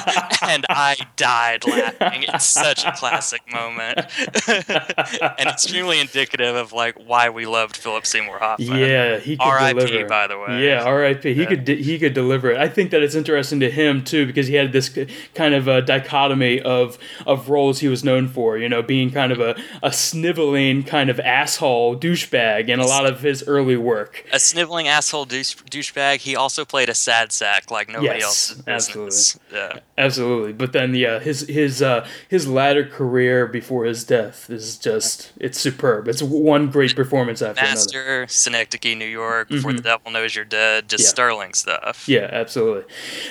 and 0.49 0.65
I 0.69 0.97
died 1.17 1.67
laughing. 1.67 2.25
It's 2.29 2.47
such 2.47 2.85
a 2.85 2.93
classic 2.93 3.43
moment, 3.53 4.01
and 4.49 5.49
extremely 5.49 6.01
indicative 6.01 6.55
of 6.57 6.73
like 6.73 6.95
why 7.05 7.31
we 7.31 7.47
loved 7.47 7.77
Philip 7.77 8.07
Seymour 8.07 8.39
Hoffman. 8.39 8.79
Yeah, 8.79 9.19
he 9.19 9.37
could 9.37 9.45
R.I.P. 9.45 9.79
deliver. 9.87 10.09
by 10.09 10.27
the 10.27 10.39
way. 10.39 10.65
Yeah, 10.65 10.83
R.I.P. 10.85 11.35
He 11.35 11.43
Yeah. 11.43 11.49
could 11.49 11.65
di- 11.65 11.83
he 11.83 11.99
could 11.99 12.15
deliver 12.15 12.51
it. 12.51 12.59
I 12.59 12.69
think 12.69 12.91
that 12.93 13.03
it's 13.03 13.15
interesting 13.15 13.61
to 13.61 13.71
him 13.71 14.05
too 14.05 14.27
because 14.27 14.47
he 14.47 14.55
had 14.55 14.68
this 14.73 14.97
kind 15.35 15.55
of 15.55 15.69
a 15.69 15.83
dichotomy 15.83 16.61
of 16.61 16.99
of 17.27 17.49
roles 17.49 17.81
he 17.81 17.89
was 17.89 18.03
known 18.05 18.29
for. 18.29 18.59
You 18.59 18.69
know, 18.69 18.83
being 18.83 19.11
kind 19.11 19.33
of 19.33 19.41
a 19.41 19.61
a 19.83 19.93
sniveling 19.93 20.83
kind 20.85 21.11
of 21.11 21.21
asshole 21.21 21.97
douchebag 21.97 22.69
in 22.69 22.81
a 22.81 22.87
lot 22.87 23.07
of 23.07 23.21
his 23.23 23.43
early 23.47 23.77
work. 23.77 24.25
A 24.33 24.39
sniveling 24.39 24.89
asshole 24.89 25.25
douche- 25.27 25.57
douchebag. 25.71 26.19
He 26.21 26.35
also 26.37 26.65
played 26.65 26.89
a 26.89 26.95
sad 26.95 27.33
sack 27.33 27.71
like 27.71 27.89
nobody 27.89 28.21
Yes, 28.21 28.25
else's 28.25 28.63
business. 28.63 29.39
Yeah. 29.53 29.79
Absolutely, 29.97 30.53
but 30.53 30.73
then 30.73 30.95
yeah, 30.95 31.19
his 31.19 31.41
his 31.49 31.83
uh, 31.83 32.07
his 32.29 32.47
latter 32.47 32.85
career 32.85 33.47
before 33.47 33.85
his 33.85 34.05
death 34.05 34.49
is 34.49 34.77
just 34.77 35.33
it's 35.39 35.59
superb. 35.59 36.07
It's 36.09 36.23
one 36.23 36.71
great 36.71 36.95
performance 36.95 37.43
after 37.43 37.61
another. 37.61 37.75
Master, 37.75 38.27
Synecdoche, 38.29 38.97
New 38.97 39.07
York, 39.07 39.49
Before 39.49 39.73
the 39.73 39.83
Devil 39.83 40.11
Knows 40.13 40.37
You're 40.37 40.45
Dead, 40.45 40.89
just 40.89 40.99
Mm-hmm. 41.03 41.05
Yeah. 41.05 41.09
sterling 41.09 41.55
stuff. 41.55 42.09
Yeah, 42.09 42.29
absolutely. 42.31 42.85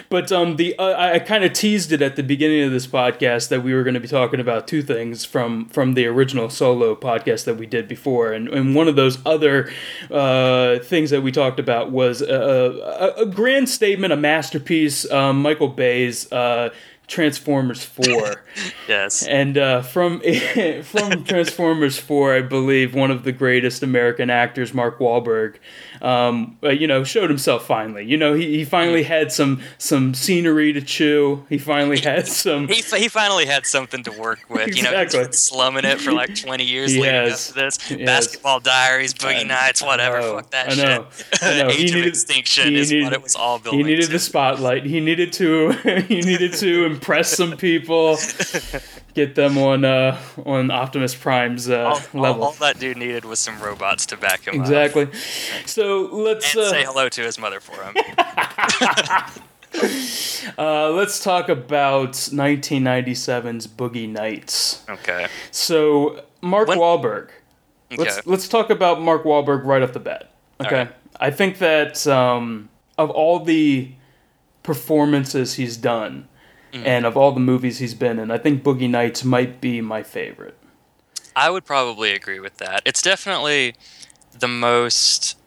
But 0.10 0.32
um, 0.32 0.58
the 0.58 0.78
uh, 0.78 0.96
I 1.14 1.20
kind 1.28 1.44
of 1.44 1.52
teased 1.52 1.92
it 1.92 2.02
at 2.02 2.16
the 2.16 2.24
beginning 2.24 2.64
of 2.64 2.72
this 2.72 2.88
podcast 2.88 3.50
that 3.50 3.62
we 3.62 3.74
were 3.74 3.84
going 3.84 3.94
to 3.94 4.00
be 4.00 4.08
talking 4.08 4.40
about 4.40 4.66
two 4.66 4.82
things 4.82 5.26
from 5.26 5.66
from 5.68 5.94
the 5.94 6.06
original 6.08 6.50
solo 6.50 6.96
podcast 6.96 7.44
that 7.44 7.56
we 7.58 7.66
did 7.66 7.86
before, 7.88 8.32
and, 8.32 8.48
and 8.48 8.74
one 8.74 8.88
of 8.88 8.96
those 8.96 9.20
other 9.26 9.70
uh, 10.10 10.80
things 10.80 11.10
that 11.10 11.22
we 11.22 11.32
talked 11.32 11.60
about 11.60 11.92
was 11.92 12.22
a, 12.22 13.14
a, 13.18 13.24
a 13.24 13.26
grand 13.26 13.68
statement, 13.68 14.14
a 14.14 14.16
masterpiece, 14.18 15.10
um, 15.12 15.42
Michael 15.42 15.68
Bay's. 15.68 16.32
Uh, 16.32 16.70
Transformers 17.08 17.86
Four, 17.86 18.44
Yes. 18.90 19.26
and 19.26 19.58
uh, 19.58 19.82
from 19.82 20.20
from 20.84 21.24
Transformers 21.24 21.98
Four, 21.98 22.36
I 22.36 22.42
believe 22.42 22.94
one 22.94 23.12
of 23.12 23.24
the 23.24 23.32
greatest 23.32 23.82
American 23.82 24.30
actors, 24.30 24.74
Mark 24.74 25.00
Wahlberg, 25.00 25.56
um, 26.02 26.58
uh, 26.64 26.70
you 26.70 26.88
know, 26.88 27.04
showed 27.04 27.30
himself 27.30 27.66
finally. 27.66 28.06
You 28.06 28.18
know, 28.18 28.34
he, 28.34 28.58
he 28.58 28.66
finally 28.66 29.04
had 29.04 29.32
some 29.32 29.62
some 29.78 30.14
scenery 30.14 30.74
to 30.74 30.82
chew. 30.82 31.46
He 31.50 31.58
finally 31.58 32.00
had 32.00 32.28
some. 32.44 32.68
He, 32.68 32.82
he 32.82 33.08
finally 33.08 33.46
had 33.46 33.66
something 33.66 34.04
to 34.04 34.12
work 34.12 34.40
with. 34.50 34.76
You 34.76 34.84
know, 34.84 34.90
he's 34.92 35.00
Exactly. 35.02 35.20
been 35.24 35.34
slumming 35.34 35.86
it 35.86 36.00
for 36.02 36.12
like 36.12 36.36
20 36.36 36.64
years 36.64 36.92
He 36.92 37.00
leading 37.02 37.14
has. 37.16 37.50
up 37.50 37.56
to 37.56 37.60
this. 37.62 37.82
He 37.88 38.00
has. 38.00 38.06
Basketball 38.06 38.60
Diaries, 38.60 39.14
Boogie 39.14 39.48
Nights, 39.48 39.82
whatever. 39.82 40.22
Fuck 40.22 40.52
that 40.52 40.72
I 40.72 40.76
know. 40.76 41.08
shit. 41.12 41.44
I 41.44 41.58
know. 41.64 41.70
He 41.78 41.84
Age 41.84 41.90
of 41.92 41.96
needed- 41.96 42.08
Extinction 42.10 42.68
he 42.70 42.80
is 42.80 42.92
needed- 42.92 43.04
what 43.06 43.14
it 43.14 43.24
was 43.24 43.36
all 43.36 43.60
built 43.60 43.76
He 43.76 43.84
needed 43.84 44.06
to. 44.06 44.12
the 44.12 44.20
spotlight. 44.20 44.86
He 44.86 45.00
needed 45.00 45.34
to. 45.34 45.72
he 46.08 46.22
needed 46.22 46.54
to 46.54 46.86
impress 46.86 47.36
some 47.36 47.56
people, 47.58 48.18
get 49.18 49.36
them 49.36 49.58
on 49.58 49.84
uh, 49.84 50.18
on 50.46 50.72
Optimus 50.72 51.16
Prime's 51.16 51.70
uh, 51.70 51.80
all, 51.80 52.00
all- 52.14 52.22
level. 52.22 52.44
all 52.44 52.52
that 52.54 52.80
dude 52.80 52.98
needed 52.98 53.26
was 53.26 53.40
some 53.40 53.60
robots 53.60 54.06
to 54.06 54.16
back 54.18 54.48
him 54.48 54.62
up. 54.62 54.62
Exactly. 54.62 55.10
So 55.66 56.04
let's 56.04 56.56
uh, 56.56 56.70
say 56.70 56.86
hello 56.86 57.10
to 57.10 57.22
his 57.24 57.38
mother 57.40 57.60
for 57.60 57.84
him. 57.84 57.96
uh, 60.58 60.90
let's 60.92 61.22
talk 61.24 61.50
about 61.50 62.14
1997's 62.14 63.68
Boogie 63.68 64.08
Nights. 64.08 64.84
Okay. 64.88 65.28
So 65.52 66.24
Mark 66.42 66.70
When- 66.70 66.78
Wahlberg. 66.78 67.30
Okay. 67.92 68.04
Let's 68.04 68.28
let's 68.28 68.48
talk 68.48 68.70
about 68.70 69.02
Mark 69.02 69.24
Wahlberg 69.24 69.66
right 69.66 69.82
off 69.82 69.94
the 69.94 70.00
bat. 70.00 70.32
Okay. 70.62 70.76
right. 70.76 70.96
I 71.20 71.32
think 71.32 71.58
that 71.58 72.06
um, 72.06 72.70
of 72.98 73.10
all 73.10 73.40
the 73.40 73.92
performances 74.62 75.56
he's 75.56 75.78
done 75.78 76.28
Mm. 76.74 76.86
and 76.86 77.06
of 77.06 77.16
all 77.16 77.32
the 77.32 77.40
movies 77.40 77.80
he's 77.80 77.94
been 77.94 78.20
in, 78.20 78.30
I 78.32 78.38
think 78.38 78.64
Boogie 78.64 78.90
Nights 78.90 79.24
might 79.24 79.62
be 79.62 79.82
my 79.82 80.04
favorite. 80.04 80.58
I 81.36 81.50
would 81.50 81.66
probably 81.66 82.12
agree 82.14 82.40
with 82.40 82.58
that. 82.58 82.82
It's 82.86 83.02
definitely 83.02 83.76
the 84.38 84.48
most. 84.48 85.38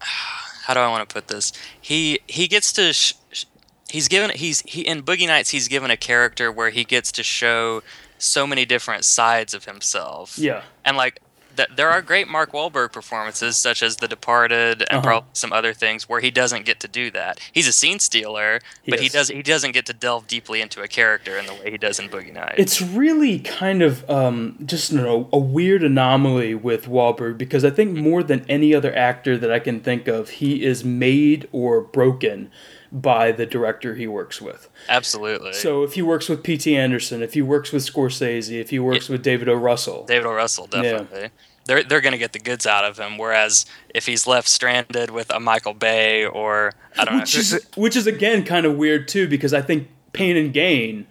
How 0.00 0.74
do 0.74 0.80
I 0.80 0.88
want 0.88 1.06
to 1.08 1.12
put 1.12 1.28
this? 1.28 1.52
He 1.80 2.20
he 2.26 2.48
gets 2.48 2.72
to. 2.74 2.92
Sh- 2.92 3.14
sh- 3.32 3.44
he's 3.88 4.08
given 4.08 4.30
he's 4.34 4.60
he 4.62 4.80
in 4.82 5.02
Boogie 5.02 5.26
Nights. 5.26 5.50
He's 5.50 5.68
given 5.68 5.90
a 5.90 5.96
character 5.96 6.50
where 6.50 6.70
he 6.70 6.84
gets 6.84 7.12
to 7.12 7.22
show 7.22 7.82
so 8.18 8.46
many 8.46 8.64
different 8.64 9.04
sides 9.04 9.52
of 9.54 9.64
himself. 9.66 10.38
Yeah. 10.38 10.62
and 10.84 10.96
like. 10.96 11.20
Th- 11.56 11.68
There 11.76 11.90
are 11.90 12.02
great 12.02 12.28
Mark 12.28 12.52
Wahlberg 12.52 12.92
performances, 12.92 13.56
such 13.56 13.82
as 13.82 13.96
The 13.96 14.08
Departed, 14.08 14.82
and 14.82 14.98
Uh-huh. 14.98 15.00
probably 15.02 15.28
some 15.32 15.52
other 15.52 15.72
things, 15.72 16.08
where 16.08 16.20
he 16.20 16.30
doesn't 16.30 16.64
get 16.64 16.80
to 16.80 16.88
do 16.88 17.10
that. 17.12 17.38
He's 17.52 17.68
a 17.68 17.72
scene 17.72 17.98
stealer, 17.98 18.60
but 18.88 18.98
he 18.98 19.04
Yes. 19.06 19.12
does 19.12 19.28
he 19.28 19.42
doesn't 19.42 19.72
get 19.72 19.86
to 19.86 19.92
delve 19.92 20.26
deeply 20.26 20.60
into 20.60 20.82
a 20.82 20.88
character 20.88 21.38
in 21.38 21.46
the 21.46 21.54
way 21.54 21.70
he 21.70 21.78
does 21.78 21.98
in 21.98 22.08
Boogie 22.08 22.32
Nights. 22.32 22.54
It's 22.58 22.80
really 22.82 23.38
kind 23.40 23.82
of 23.82 24.08
um, 24.10 24.56
just 24.64 24.92
you 24.92 24.98
know, 25.00 25.28
a 25.32 25.38
weird 25.38 25.82
anomaly 25.82 26.54
with 26.54 26.86
Wahlberg 26.86 27.38
because 27.38 27.64
I 27.64 27.70
think 27.70 27.96
more 27.96 28.22
than 28.22 28.44
any 28.48 28.74
other 28.74 28.94
actor 28.96 29.36
that 29.38 29.50
I 29.52 29.58
can 29.58 29.80
think 29.80 30.08
of, 30.08 30.30
he 30.30 30.64
is 30.64 30.84
made 30.84 31.48
or 31.52 31.80
broken 31.80 32.50
by 32.94 33.32
the 33.32 33.44
director 33.44 33.96
he 33.96 34.06
works 34.06 34.40
with. 34.40 34.70
Absolutely. 34.88 35.52
So 35.52 35.82
if 35.82 35.94
he 35.94 36.02
works 36.02 36.28
with 36.28 36.44
P.T. 36.44 36.76
Anderson, 36.76 37.22
if 37.22 37.34
he 37.34 37.42
works 37.42 37.72
with 37.72 37.84
Scorsese, 37.84 38.60
if 38.60 38.70
he 38.70 38.78
works 38.78 39.08
with 39.08 39.22
David 39.22 39.48
O. 39.48 39.54
Russell, 39.54 40.06
David 40.06 40.26
O. 40.26 40.32
Russell, 40.32 40.68
definitely. 40.68 41.30
They're, 41.66 41.82
they're 41.82 42.00
going 42.00 42.12
to 42.12 42.18
get 42.18 42.32
the 42.32 42.38
goods 42.38 42.66
out 42.66 42.84
of 42.84 42.98
him. 42.98 43.18
Whereas 43.18 43.66
if 43.92 44.06
he's 44.06 44.26
left 44.26 44.46
stranded 44.48 45.10
with 45.10 45.34
a 45.34 45.40
Michael 45.40 45.74
Bay 45.74 46.24
or, 46.24 46.72
I 46.96 47.04
don't 47.04 47.18
which 47.18 47.34
know. 47.34 47.40
is 47.40 47.66
which 47.74 47.96
is 47.96 48.06
again 48.06 48.44
kind 48.44 48.64
of 48.64 48.76
weird 48.76 49.08
too 49.08 49.26
because 49.28 49.52
I 49.52 49.60
think 49.60 49.88
Pain 50.12 50.36
and 50.36 50.52
Gain 50.52 51.06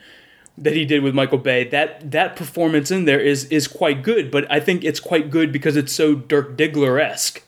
that 0.57 0.73
he 0.73 0.85
did 0.85 1.03
with 1.03 1.15
Michael 1.15 1.39
Bay 1.39 1.67
that 1.69 2.11
that 2.11 2.35
performance 2.35 2.91
in 2.91 3.05
there 3.05 3.19
is 3.19 3.45
is 3.45 3.67
quite 3.67 4.03
good, 4.03 4.31
but 4.31 4.49
I 4.49 4.59
think 4.59 4.83
it's 4.83 4.99
quite 4.99 5.29
good 5.31 5.51
because 5.51 5.75
it's 5.75 5.91
so 5.91 6.15
Dirk 6.15 6.55
Diggler 6.55 7.01
esque. 7.01 7.41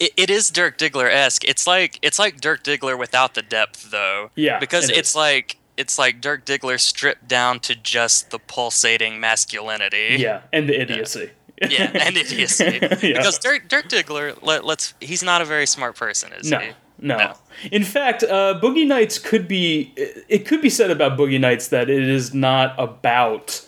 It, 0.00 0.12
it 0.16 0.30
is 0.30 0.50
Dirk 0.50 0.78
Diggler 0.78 1.10
esque. 1.10 1.44
It's 1.44 1.66
like 1.66 1.98
it's 2.02 2.18
like 2.18 2.40
Dirk 2.40 2.62
Diggler 2.64 2.98
without 2.98 3.34
the 3.34 3.42
depth, 3.42 3.90
though. 3.90 4.30
Yeah, 4.34 4.58
because 4.58 4.88
it 4.90 4.96
it's 4.96 5.10
is. 5.10 5.16
like 5.16 5.56
it's 5.76 5.98
like 5.98 6.20
Dirk 6.20 6.44
Diggler 6.44 6.78
stripped 6.80 7.26
down 7.28 7.60
to 7.60 7.74
just 7.74 8.30
the 8.30 8.38
pulsating 8.38 9.20
masculinity. 9.20 10.16
Yeah, 10.18 10.42
and 10.52 10.68
the 10.68 10.80
idiocy. 10.80 11.30
yeah, 11.68 11.90
and 11.94 12.16
idiocy. 12.16 12.78
Yeah. 12.80 13.18
Because 13.18 13.38
Dirk 13.38 13.68
Dirk 13.68 13.88
Diggler, 13.88 14.36
let, 14.42 14.64
let's 14.64 14.94
he's 15.00 15.22
not 15.22 15.40
a 15.42 15.44
very 15.44 15.66
smart 15.66 15.96
person, 15.96 16.32
is 16.32 16.50
No, 16.50 16.58
he? 16.58 16.68
no. 16.98 17.16
No. 17.16 17.34
In 17.70 17.84
fact, 17.84 18.22
uh, 18.24 18.58
Boogie 18.62 18.86
Nights 18.86 19.18
could 19.18 19.46
be. 19.48 19.92
It 19.96 20.46
could 20.46 20.60
be 20.62 20.70
said 20.70 20.90
about 20.90 21.18
Boogie 21.18 21.40
Nights 21.40 21.68
that 21.68 21.88
it 21.90 22.08
is 22.08 22.34
not 22.34 22.74
about 22.78 23.66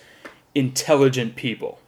intelligent 0.54 1.36
people. 1.36 1.78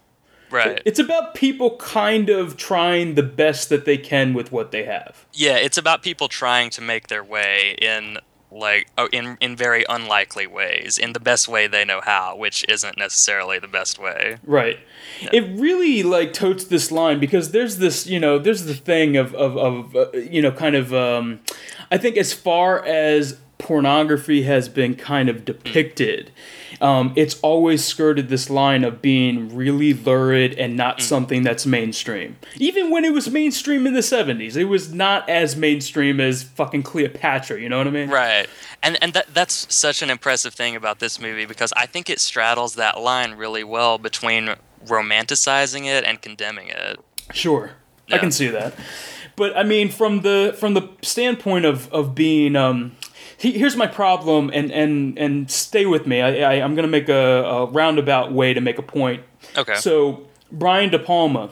Right. 0.50 0.82
It's 0.84 0.98
about 0.98 1.34
people 1.34 1.76
kind 1.76 2.28
of 2.30 2.56
trying 2.56 3.14
the 3.14 3.22
best 3.22 3.68
that 3.68 3.84
they 3.84 3.98
can 3.98 4.34
with 4.34 4.52
what 4.52 4.70
they 4.70 4.84
have. 4.84 5.26
yeah, 5.32 5.56
it's 5.56 5.78
about 5.78 6.02
people 6.02 6.28
trying 6.28 6.70
to 6.70 6.80
make 6.80 7.08
their 7.08 7.24
way 7.24 7.76
in 7.80 8.18
like 8.50 8.88
oh, 8.96 9.08
in 9.12 9.36
in 9.40 9.56
very 9.56 9.84
unlikely 9.88 10.46
ways, 10.46 10.96
in 10.96 11.12
the 11.12 11.20
best 11.20 11.48
way 11.48 11.66
they 11.66 11.84
know 11.84 12.00
how, 12.02 12.34
which 12.36 12.64
isn't 12.68 12.96
necessarily 12.96 13.58
the 13.58 13.68
best 13.68 13.98
way. 13.98 14.38
Right. 14.44 14.78
It 15.32 15.44
really 15.58 16.02
like 16.02 16.32
totes 16.32 16.64
this 16.64 16.90
line 16.90 17.20
because 17.20 17.50
there's 17.50 17.76
this, 17.76 18.06
you 18.06 18.18
know, 18.18 18.38
there's 18.38 18.64
the 18.64 18.74
thing 18.74 19.16
of 19.16 19.34
of, 19.34 19.56
of 19.58 19.96
uh, 19.96 20.10
you 20.12 20.40
know, 20.40 20.52
kind 20.52 20.76
of 20.76 20.94
um 20.94 21.40
I 21.90 21.98
think 21.98 22.16
as 22.16 22.32
far 22.32 22.84
as 22.84 23.38
pornography 23.58 24.44
has 24.44 24.68
been 24.68 24.94
kind 24.94 25.28
of 25.28 25.44
depicted, 25.44 26.30
um, 26.80 27.12
it's 27.16 27.38
always 27.40 27.84
skirted 27.84 28.28
this 28.28 28.48
line 28.50 28.84
of 28.84 29.02
being 29.02 29.54
really 29.54 29.94
lurid 29.94 30.54
and 30.54 30.76
not 30.76 31.00
something 31.00 31.42
that's 31.42 31.66
mainstream. 31.66 32.36
Even 32.56 32.90
when 32.90 33.04
it 33.04 33.12
was 33.12 33.30
mainstream 33.30 33.86
in 33.86 33.94
the 33.94 34.00
70s, 34.00 34.56
it 34.56 34.64
was 34.64 34.92
not 34.92 35.28
as 35.28 35.56
mainstream 35.56 36.20
as 36.20 36.42
fucking 36.42 36.82
Cleopatra, 36.82 37.60
you 37.60 37.68
know 37.68 37.78
what 37.78 37.86
I 37.86 37.90
mean? 37.90 38.10
Right. 38.10 38.48
And 38.82 38.96
and 39.02 39.12
that 39.14 39.34
that's 39.34 39.72
such 39.74 40.02
an 40.02 40.10
impressive 40.10 40.54
thing 40.54 40.76
about 40.76 41.00
this 41.00 41.20
movie 41.20 41.46
because 41.46 41.72
I 41.76 41.86
think 41.86 42.08
it 42.08 42.20
straddles 42.20 42.74
that 42.76 43.00
line 43.00 43.32
really 43.34 43.64
well 43.64 43.98
between 43.98 44.54
romanticizing 44.86 45.86
it 45.86 46.04
and 46.04 46.22
condemning 46.22 46.68
it. 46.68 47.00
Sure, 47.32 47.72
I 48.10 48.18
can 48.18 48.30
see 48.30 48.48
that. 48.48 48.74
But 49.34 49.56
I 49.56 49.62
mean, 49.62 49.88
from 49.88 50.22
the 50.22 50.54
from 50.58 50.74
the 50.74 50.88
standpoint 51.02 51.64
of 51.64 51.92
of 51.92 52.14
being, 52.14 52.56
um, 52.56 52.96
he, 53.38 53.52
here's 53.52 53.76
my 53.76 53.86
problem, 53.86 54.50
and 54.52 54.70
and 54.72 55.18
and 55.18 55.50
stay 55.50 55.86
with 55.86 56.06
me. 56.06 56.20
I, 56.20 56.40
I 56.58 56.62
I'm 56.64 56.74
gonna 56.74 56.88
make 56.88 57.08
a, 57.08 57.14
a 57.44 57.66
roundabout 57.66 58.32
way 58.32 58.52
to 58.54 58.60
make 58.60 58.78
a 58.78 58.82
point. 58.82 59.22
Okay. 59.56 59.76
So 59.76 60.26
Brian 60.52 60.90
De 60.90 60.98
Palma, 60.98 61.50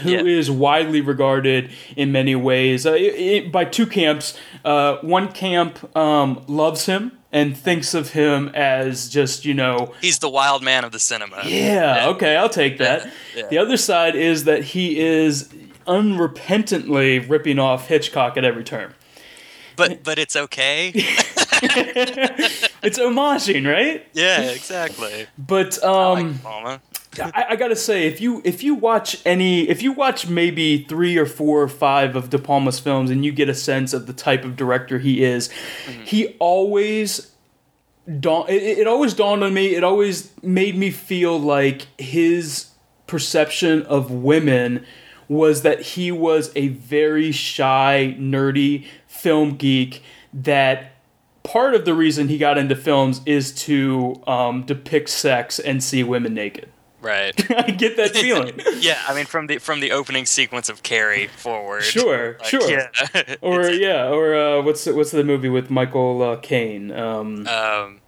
who 0.00 0.10
is 0.10 0.48
Yeah. 0.48 0.54
widely 0.54 1.00
regarded 1.00 1.70
in 1.96 2.12
many 2.12 2.34
ways 2.36 2.86
uh, 2.86 2.92
i 2.92 3.42
i 3.44 3.48
by 3.50 3.64
two 3.64 3.86
camps. 3.86 4.36
Uh, 4.64 4.96
one 5.02 5.32
camp 5.32 5.94
um, 5.96 6.44
loves 6.46 6.86
him 6.86 7.12
and 7.32 7.56
thinks 7.56 7.92
of 7.94 8.10
him 8.12 8.48
as 8.54 9.08
just 9.08 9.44
you 9.44 9.52
know 9.54 9.92
He's 10.00 10.18
the 10.20 10.30
wild 10.30 10.62
man 10.62 10.84
of 10.84 10.92
the 10.92 10.98
cinema. 10.98 11.42
yeah, 11.44 12.08
okay, 12.10 12.36
I'll 12.36 12.48
take 12.48 12.78
that. 12.78 13.10
Yeah. 13.36 13.48
The 13.50 13.58
other 13.58 13.76
side 13.76 14.14
is 14.16 14.44
that 14.44 14.62
he 14.64 14.98
is 15.00 15.48
unrepentantly 15.86 17.28
ripping 17.28 17.58
off 17.58 17.88
Hitchcock 17.88 18.36
at 18.36 18.44
every 18.44 18.64
turn. 18.64 18.94
But 19.78 20.04
but 20.04 20.18
it's 20.18 20.36
okay. 20.36 20.92
It's 22.80 22.98
homaging, 22.98 23.66
right? 23.66 24.06
yeah, 24.12 24.42
exactly. 24.50 25.26
But 25.36 25.82
I 25.82 26.20
um, 26.20 26.40
like 26.44 26.80
I, 27.20 27.46
I 27.50 27.56
gotta 27.56 27.76
say, 27.76 28.06
if 28.06 28.20
you 28.20 28.40
if 28.44 28.62
you 28.62 28.74
watch 28.74 29.20
any, 29.26 29.68
if 29.68 29.82
you 29.82 29.92
watch 29.92 30.28
maybe 30.28 30.84
three 30.84 31.16
or 31.16 31.26
four 31.26 31.62
or 31.62 31.68
five 31.68 32.14
of 32.16 32.30
De 32.30 32.38
Palma's 32.38 32.78
films, 32.78 33.10
and 33.10 33.24
you 33.24 33.32
get 33.32 33.48
a 33.48 33.54
sense 33.54 33.92
of 33.92 34.06
the 34.06 34.12
type 34.12 34.44
of 34.44 34.56
director 34.56 34.98
he 34.98 35.24
is, 35.24 35.50
he 36.04 36.36
always 36.38 37.32
dawn. 38.20 38.46
It, 38.48 38.62
it 38.62 38.86
always 38.86 39.14
dawned 39.14 39.42
on 39.42 39.54
me. 39.54 39.74
It 39.74 39.82
always 39.82 40.32
made 40.42 40.76
me 40.76 40.90
feel 40.90 41.38
like 41.38 41.86
his 41.98 42.70
perception 43.06 43.82
of 43.82 44.10
women 44.10 44.84
was 45.28 45.62
that 45.62 45.80
he 45.80 46.10
was 46.10 46.50
a 46.56 46.68
very 46.68 47.32
shy, 47.32 48.16
nerdy 48.18 48.86
film 49.20 49.56
geek 49.56 50.02
that. 50.32 50.92
Part 51.44 51.74
of 51.74 51.86
the 51.86 51.94
reason 51.94 52.28
he 52.28 52.36
got 52.36 52.58
into 52.58 52.76
films 52.76 53.22
is 53.24 53.52
to 53.64 54.20
um, 54.26 54.64
depict 54.66 55.08
sex 55.08 55.58
and 55.58 55.82
see 55.82 56.04
women 56.04 56.34
naked. 56.34 56.68
Right. 57.00 57.32
I 57.56 57.70
get 57.70 57.96
that 57.96 58.10
feeling. 58.14 58.60
yeah, 58.80 58.98
I 59.08 59.14
mean 59.14 59.24
from 59.24 59.46
the 59.46 59.56
from 59.56 59.80
the 59.80 59.92
opening 59.92 60.26
sequence 60.26 60.68
of 60.68 60.82
Carrie 60.82 61.28
forward. 61.28 61.84
Sure, 61.84 62.36
Like, 62.40 62.48
sure. 62.48 62.68
Yeah. 62.70 63.34
Or 63.40 63.70
yeah, 63.70 64.08
or 64.10 64.34
uh, 64.34 64.62
what's 64.62 64.84
what's 64.84 65.12
the 65.12 65.24
movie 65.24 65.48
with 65.48 65.70
Michael 65.70 66.20
uh, 66.22 66.36
Caine? 66.36 66.90
Um, 66.90 67.46
um, 67.46 68.00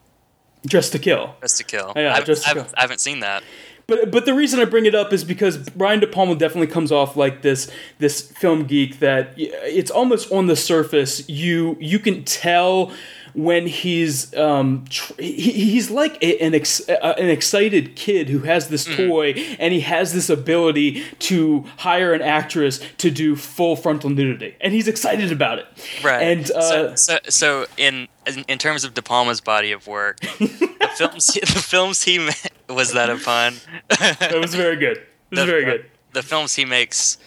Dressed 0.67 0.93
to 0.93 0.99
Kill. 0.99 1.35
Just 1.41 1.57
to 1.59 1.65
Kill. 1.65 1.95
Yeah, 1.97 2.15
I've, 2.17 2.27
Just 2.27 2.45
to 2.45 2.51
I've- 2.51 2.61
Kill. 2.61 2.69
I 2.77 2.83
haven't 2.83 3.01
seen 3.01 3.21
that. 3.21 3.43
But 3.91 4.13
but 4.13 4.25
the 4.25 4.35
reason 4.35 4.61
I 4.61 4.67
bring 4.67 4.87
it 4.87 4.95
up 4.95 5.13
is 5.13 5.25
because 5.25 5.59
Brian 5.71 5.99
De 5.99 6.07
Palma 6.07 6.37
definitely 6.37 6.69
comes 6.69 6.93
off 6.93 7.17
like 7.17 7.43
this 7.43 7.69
this 7.99 8.23
film 8.23 8.65
geek 8.65 9.01
that 9.01 9.35
it's 9.37 9.91
almost 9.91 10.31
on 10.31 10.47
the 10.47 10.55
surface 10.55 11.29
you 11.29 11.77
you 11.81 11.99
can 11.99 12.23
tell 12.23 12.93
when 13.35 13.67
he's 13.67 14.35
um 14.37 14.85
tr- 14.89 15.13
he, 15.19 15.51
he's 15.53 15.91
like 15.91 16.17
a, 16.23 16.39
an 16.41 16.55
ex, 16.55 16.81
uh, 16.89 17.15
an 17.19 17.29
excited 17.29 17.97
kid 17.97 18.29
who 18.29 18.41
has 18.41 18.69
this 18.69 18.87
Mm-hmm. 18.89 19.09
toy 19.09 19.31
and 19.59 19.73
he 19.75 19.81
has 19.81 20.13
this 20.13 20.31
ability 20.31 21.03
to 21.21 21.65
hire 21.79 22.13
an 22.15 22.23
actress 22.23 22.81
to 22.99 23.11
do 23.11 23.37
full 23.37 23.77
frontal 23.77 24.11
nudity 24.11 24.55
and 24.61 24.73
he's 24.73 24.89
excited 24.89 25.31
about 25.33 25.59
it 25.59 25.67
Right. 26.03 26.23
and 26.23 26.51
uh, 26.51 26.61
so, 26.61 26.95
so, 26.97 27.19
so 27.29 27.67
in, 27.77 28.09
in 28.27 28.45
in 28.49 28.59
terms 28.59 28.85
of 28.85 28.95
De 28.95 29.03
Palma's 29.03 29.41
body 29.41 29.73
of 29.73 29.87
work, 29.87 30.21
the 30.21 30.91
films 30.97 31.27
the 31.27 31.47
films 31.63 32.03
he 32.05 32.19
ma- 32.19 32.33
was 32.75 32.93
that 32.95 33.11
a 33.11 33.17
pun? 33.17 33.55
that 33.89 34.39
was 34.41 34.55
very 34.55 34.77
good 34.77 34.97
it 34.97 35.07
was 35.31 35.41
the, 35.41 35.47
very 35.47 35.65
good 35.65 35.85
The 36.13 36.23
films 36.23 36.55
he 36.57 36.65
makes, 36.65 37.19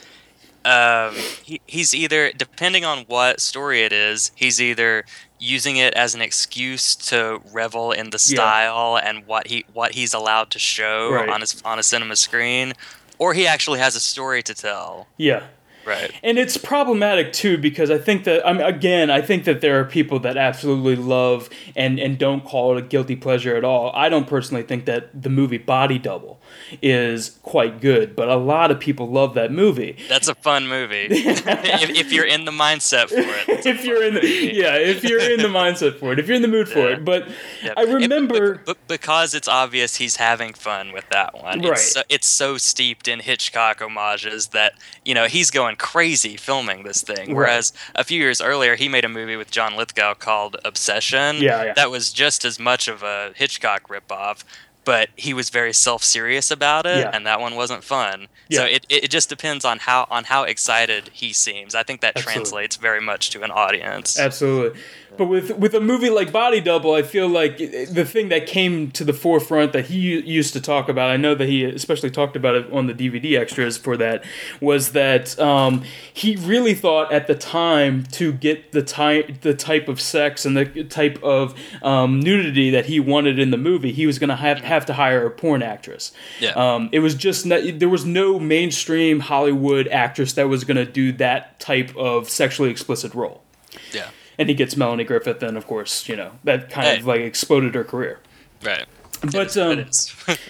um, 0.65 1.13
he, 1.43 1.61
he's 1.67 1.93
either 1.93 2.31
depending 2.33 2.83
on 2.85 2.99
what 3.07 3.39
story 3.39 3.83
it 3.83 3.91
is, 3.93 4.31
he's 4.35 4.61
either 4.61 5.05
using 5.43 5.75
it 5.75 5.93
as 5.95 6.15
an 6.15 6.21
excuse 6.21 6.95
to 6.95 7.41
revel 7.51 7.91
in 7.91 8.09
the 8.11 8.17
Yeah. 8.29 8.35
style 8.35 8.97
and 8.97 9.25
what 9.27 9.47
he 9.47 9.65
what 9.73 9.91
he's 9.93 10.13
allowed 10.13 10.49
to 10.51 10.59
show 10.59 11.09
Right. 11.11 11.27
on 11.29 11.41
his 11.41 11.61
on 11.65 11.79
a 11.79 11.83
cinema 11.83 12.15
screen, 12.15 12.73
or 13.17 13.33
he 13.33 13.45
actually 13.45 13.79
has 13.79 13.95
a 13.95 13.99
story 13.99 14.41
to 14.43 14.53
tell. 14.53 15.07
yeah 15.17 15.43
Right. 15.85 16.11
And 16.23 16.39
it's 16.39 16.55
problematic 16.55 17.33
too 17.33 17.57
because 17.57 17.91
I 17.91 17.97
think 17.97 18.23
that 18.23 18.47
I 18.47 18.53
mean 18.53 18.61
again 18.61 19.09
I 19.11 19.19
think 19.21 19.43
that 19.43 19.59
there 19.59 19.77
are 19.81 19.83
people 19.83 20.17
that 20.19 20.37
absolutely 20.37 20.95
love 20.95 21.49
and 21.75 21.99
and 21.99 22.17
don't 22.17 22.45
call 22.45 22.71
it 22.71 22.77
a 22.77 22.81
guilty 22.81 23.17
pleasure 23.17 23.57
at 23.57 23.65
all. 23.65 23.91
I 23.93 24.07
don't 24.07 24.25
personally 24.25 24.63
think 24.63 24.85
that 24.85 25.09
the 25.21 25.29
movie 25.29 25.57
Body 25.57 25.99
Double 25.99 26.39
is 26.81 27.37
quite 27.43 27.81
good, 27.81 28.15
but 28.15 28.29
a 28.29 28.35
lot 28.35 28.71
of 28.71 28.79
people 28.79 29.09
love 29.09 29.33
that 29.35 29.51
movie. 29.51 29.97
That's 30.09 30.27
a 30.27 30.35
fun 30.35 30.67
movie. 30.67 31.07
if, 31.11 31.89
if 31.89 32.11
you're 32.11 32.25
in 32.25 32.45
the 32.45 32.51
mindset 32.51 33.09
for 33.09 33.15
it. 33.17 33.65
If 33.65 33.85
you're 33.85 34.03
in 34.03 34.15
the 34.15 34.27
yeah, 34.27 34.75
if 34.75 35.03
you're 35.03 35.19
in 35.21 35.41
the 35.41 35.47
mindset 35.47 35.99
for 35.99 36.13
it, 36.13 36.19
if 36.19 36.27
you're 36.27 36.35
in 36.35 36.41
the 36.41 36.47
mood 36.47 36.67
for 36.69 36.79
Yeah. 36.79 36.95
it, 36.95 37.05
but 37.05 37.27
Yeah. 37.63 37.73
I 37.77 37.83
It- 37.83 37.89
remember 37.93 38.55
be- 38.55 38.73
be- 38.73 38.79
because 38.87 39.33
it's 39.33 39.47
obvious 39.47 39.95
he's 39.97 40.17
having 40.17 40.53
fun 40.53 40.91
with 40.91 41.05
that 41.09 41.33
one. 41.41 41.61
Right. 41.61 41.71
It's 41.73 41.91
so, 41.93 42.01
it's 42.09 42.27
so 42.27 42.57
steeped 42.57 43.07
in 43.07 43.19
Hitchcock 43.19 43.79
homages 43.79 44.47
that 44.47 44.73
you 45.05 45.13
know 45.13 45.25
he's 45.25 45.51
going 45.51 45.75
crazy 45.77 46.37
filming 46.37 46.83
this 46.83 47.01
thing. 47.01 47.35
Whereas 47.35 47.73
a 47.95 48.03
few 48.03 48.19
years 48.19 48.41
earlier, 48.41 48.75
he 48.75 48.87
made 48.89 49.05
a 49.05 49.09
movie 49.09 49.35
with 49.35 49.51
John 49.51 49.75
Lithgow 49.75 50.13
called 50.15 50.57
Obsession. 50.65 51.37
Yeah, 51.37 51.63
yeah. 51.65 51.73
That 51.73 51.91
was 51.91 52.11
just 52.11 52.45
as 52.45 52.59
much 52.59 52.87
of 52.87 53.03
a 53.03 53.31
Hitchcock 53.35 53.87
ripoff. 53.87 54.43
But 54.85 55.09
he 55.15 55.33
was 55.33 55.49
very 55.49 55.73
self-serious 55.73 56.51
about 56.51 56.85
it 56.85 56.99
Yeah. 56.99 57.11
and 57.13 57.25
that 57.25 57.39
one 57.39 57.55
wasn't 57.55 57.83
fun 57.83 58.27
so 58.51 58.65
it, 58.65 58.85
it 58.89 59.09
just 59.09 59.29
depends 59.29 59.65
on 59.65 59.79
how 59.79 60.05
on 60.11 60.25
how 60.25 60.43
excited 60.43 61.09
he 61.13 61.33
seems 61.33 61.73
i 61.75 61.83
think 61.83 62.01
that 62.01 62.13
Absolutely. 62.15 62.33
translates 62.33 62.75
very 62.77 63.01
much 63.01 63.29
to 63.31 63.43
an 63.43 63.51
audience 63.51 64.19
Absolutely. 64.19 64.79
But 65.17 65.25
with 65.25 65.57
with 65.57 65.73
a 65.73 65.79
movie 65.79 66.09
like 66.09 66.31
Body 66.31 66.59
Double, 66.59 66.93
I 66.93 67.03
feel 67.03 67.27
like 67.27 67.57
the 67.57 68.05
thing 68.05 68.29
that 68.29 68.47
came 68.47 68.91
to 68.91 69.03
the 69.03 69.13
forefront 69.13 69.73
that 69.73 69.85
he 69.85 70.19
used 70.19 70.53
to 70.53 70.61
talk 70.61 70.89
about, 70.89 71.09
I 71.09 71.17
know 71.17 71.35
that 71.35 71.47
he 71.47 71.63
especially 71.63 72.09
talked 72.09 72.35
about 72.35 72.55
it 72.55 72.71
on 72.71 72.87
the 72.87 72.93
DVD 72.93 73.39
extras 73.39 73.77
for 73.77 73.95
that, 73.97 74.23
was 74.59 74.91
that 74.93 75.39
um, 75.39 75.83
he 76.11 76.35
really 76.35 76.73
thought 76.73 77.11
at 77.11 77.27
the 77.27 77.35
time 77.35 78.03
to 78.13 78.33
get 78.33 78.71
the 78.71 78.81
type 78.81 79.41
the 79.41 79.53
type 79.53 79.87
of 79.87 80.01
sex 80.01 80.45
and 80.45 80.57
the 80.57 80.83
type 80.83 81.21
of 81.23 81.53
um, 81.81 82.19
nudity 82.19 82.69
that 82.71 82.87
he 82.87 82.99
wanted 82.99 83.39
in 83.39 83.51
the 83.51 83.57
movie, 83.57 83.91
he 83.91 84.05
was 84.05 84.19
going 84.19 84.29
to 84.29 84.35
have 84.35 84.59
have 84.59 84.85
to 84.87 84.93
hire 84.93 85.25
a 85.25 85.31
porn 85.31 85.61
actress. 85.61 86.11
Yeah. 86.39 86.51
Um, 86.51 86.89
it 86.91 86.99
was 86.99 87.15
just 87.15 87.45
not, 87.45 87.61
there 87.79 87.89
was 87.89 88.05
no 88.05 88.39
mainstream 88.39 89.19
Hollywood 89.19 89.87
actress 89.87 90.33
that 90.33 90.49
was 90.49 90.63
going 90.63 90.77
to 90.77 90.85
do 90.85 91.11
that 91.13 91.59
type 91.59 91.95
of 91.95 92.29
sexually 92.29 92.69
explicit 92.69 93.13
role 93.13 93.43
yeah 93.91 94.09
and 94.37 94.49
he 94.49 94.55
gets 94.55 94.75
Melanie 94.75 95.03
Griffith, 95.03 95.41
and 95.43 95.57
of 95.57 95.67
course, 95.67 96.07
you 96.09 96.15
know 96.15 96.31
that 96.43 96.69
kind 96.69 96.99
of 96.99 97.05
like 97.07 97.21
exploded 97.21 97.75
her 97.75 97.83
career. 97.83 98.19
right 98.63 98.85
But 99.21 99.55
it 99.55 99.57
um, 99.57 99.85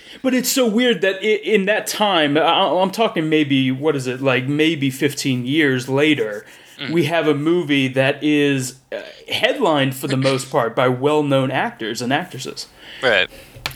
but 0.23 0.33
it's 0.33 0.49
so 0.49 0.67
weird 0.67 1.01
that 1.01 1.15
i 1.17 1.25
in 1.25 1.65
that 1.65 1.85
time, 1.87 2.37
I- 2.37 2.41
I'm 2.81 2.91
talking 2.91 3.29
maybe 3.29 3.71
what 3.71 3.95
is 3.95 4.07
it 4.07 4.21
like 4.21 4.47
maybe 4.47 4.89
15 4.89 5.45
years 5.45 5.87
later, 5.89 6.45
we 6.91 7.05
have 7.05 7.27
a 7.27 7.35
movie 7.35 7.87
that 7.89 8.21
is 8.23 8.79
uh, 8.91 9.01
headlined 9.31 9.95
for 9.95 10.07
the 10.07 10.17
most 10.29 10.51
part 10.51 10.75
by 10.75 10.87
well-known 10.89 11.49
actors 11.51 12.01
and 12.01 12.11
actresses. 12.11 12.67
right 13.01 13.29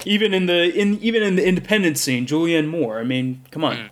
Even 0.06 0.34
in 0.34 0.46
the 0.48 0.74
in 0.74 1.00
even 1.02 1.22
in 1.24 1.36
the 1.36 1.46
independent 1.48 1.98
scene, 1.98 2.26
Julianne 2.26 2.68
Moore. 2.68 3.00
I 3.00 3.04
mean, 3.04 3.42
come 3.52 3.64
on, 3.64 3.90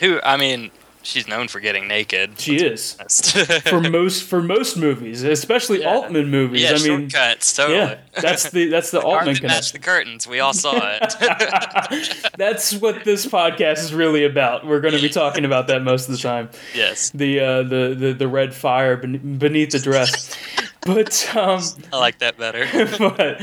who 0.00 0.20
i 0.22 0.36
mean 0.36 0.70
she's 1.08 1.26
known 1.26 1.48
for 1.48 1.58
getting 1.58 1.88
naked 1.88 2.38
she 2.38 2.56
is 2.56 2.92
for 3.66 3.80
most 3.98 4.24
for 4.24 4.42
most 4.42 4.76
movies, 4.76 5.22
especially 5.22 5.80
Yeah. 5.80 5.94
Altman 5.94 6.30
movies. 6.30 6.66
I 6.70 6.74
mean, 6.86 7.08
Short 7.08 7.12
Cuts 7.12 7.56
totally 7.56 7.78
yeah, 7.78 7.98
that's 8.20 8.50
the 8.50 8.68
that's 8.68 8.90
the 8.90 9.00
Altman 9.10 9.34
Carpet 9.36 9.42
matched 9.42 9.72
the 9.72 9.78
curtains 9.78 10.26
we 10.26 10.40
all 10.40 10.52
saw 10.52 10.76
it 11.00 12.32
That's 12.36 12.74
what 12.74 13.04
this 13.04 13.26
podcast 13.26 13.78
is 13.78 13.94
really 13.94 14.24
about. 14.24 14.66
We're 14.66 14.80
going 14.80 14.94
to 14.94 15.00
be 15.00 15.08
talking 15.08 15.44
about 15.44 15.66
that 15.68 15.82
most 15.82 16.08
of 16.08 16.12
the 16.16 16.22
time. 16.22 16.50
yes 16.74 17.10
The 17.10 17.40
uh, 17.40 17.62
the, 17.62 17.94
the 17.98 18.12
the 18.12 18.28
red 18.28 18.54
fire 18.54 18.96
beneath 18.96 19.70
the 19.70 19.78
dress. 19.78 20.36
But 20.82 21.28
um, 21.36 21.60
i 21.92 21.98
like 21.98 22.18
that 22.20 22.38
better 22.38 22.64
but 22.98 23.40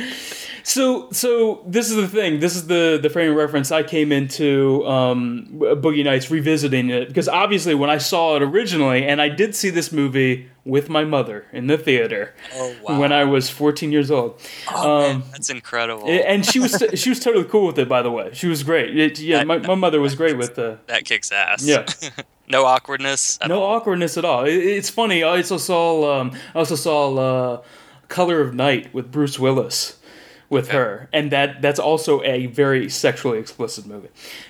so 0.67 1.09
so 1.11 1.63
this 1.67 1.91
is 1.91 1.95
the 1.95 2.07
thing. 2.07 2.39
This 2.39 2.55
is 2.55 2.65
the 2.65 2.99
the 3.01 3.09
frame 3.09 3.29
of 3.29 3.37
reference 3.37 3.71
I 3.71 3.83
came 3.83 4.11
into 4.11 4.83
um, 4.87 5.47
Boogie 5.53 6.03
Nights 6.03 6.31
revisiting 6.31 6.89
it 6.89 7.07
because 7.07 7.29
obviously 7.29 7.75
when 7.75 7.91
I 7.91 7.99
saw 7.99 8.35
it 8.35 8.41
originally, 8.41 9.05
and 9.05 9.21
I 9.21 9.29
did 9.29 9.55
see 9.55 9.69
this 9.69 9.91
movie 9.91 10.49
with 10.65 10.89
my 10.89 11.03
mother 11.05 11.45
in 11.53 11.67
the 11.67 11.77
theater 11.77 12.33
Oh, 12.55 12.75
wow. 12.81 12.99
when 12.99 13.11
I 13.11 13.23
was 13.25 13.51
14 13.51 13.91
years 13.91 14.09
old. 14.09 14.41
oh, 14.73 15.01
um, 15.11 15.19
man, 15.19 15.23
that's 15.31 15.51
incredible 15.51 16.07
and 16.09 16.43
she 16.43 16.57
was 16.59 16.83
she 16.95 17.09
was 17.09 17.19
totally 17.19 17.45
cool 17.45 17.67
with 17.67 17.77
it. 17.77 17.87
By 17.87 18.01
the 18.01 18.09
way, 18.09 18.31
she 18.33 18.47
was 18.47 18.63
great. 18.63 18.97
It, 18.97 19.19
yeah, 19.19 19.43
my, 19.43 19.59
my 19.59 19.75
mother 19.75 20.01
was 20.01 20.15
great 20.15 20.35
with 20.35 20.55
the 20.55 20.79
that 20.87 21.05
kicks 21.05 21.31
ass 21.31 21.63
yeah. 21.63 21.85
no 22.49 22.65
awkwardness 22.65 23.37
No 23.47 23.61
all. 23.61 23.75
awkwardness 23.77 24.17
at 24.17 24.25
all. 24.25 24.45
It, 24.45 24.55
it's 24.55 24.89
funny. 24.89 25.23
I 25.23 25.37
also 25.37 25.57
saw 25.57 26.19
um, 26.21 26.31
I 26.55 26.57
also 26.57 26.75
saw 26.75 27.13
uh, 27.15 27.61
Color 28.07 28.41
of 28.41 28.55
Night 28.55 28.91
with 28.95 29.11
Bruce 29.11 29.37
Willis 29.37 29.97
with 30.49 30.69
her, 30.69 31.09
and 31.11 31.31
that 31.31 31.61
that's 31.61 31.79
also 31.79 32.21
a 32.23 32.47
very 32.47 32.89
sexually 32.89 33.39
explicit 33.39 33.85
movie. 33.85 34.09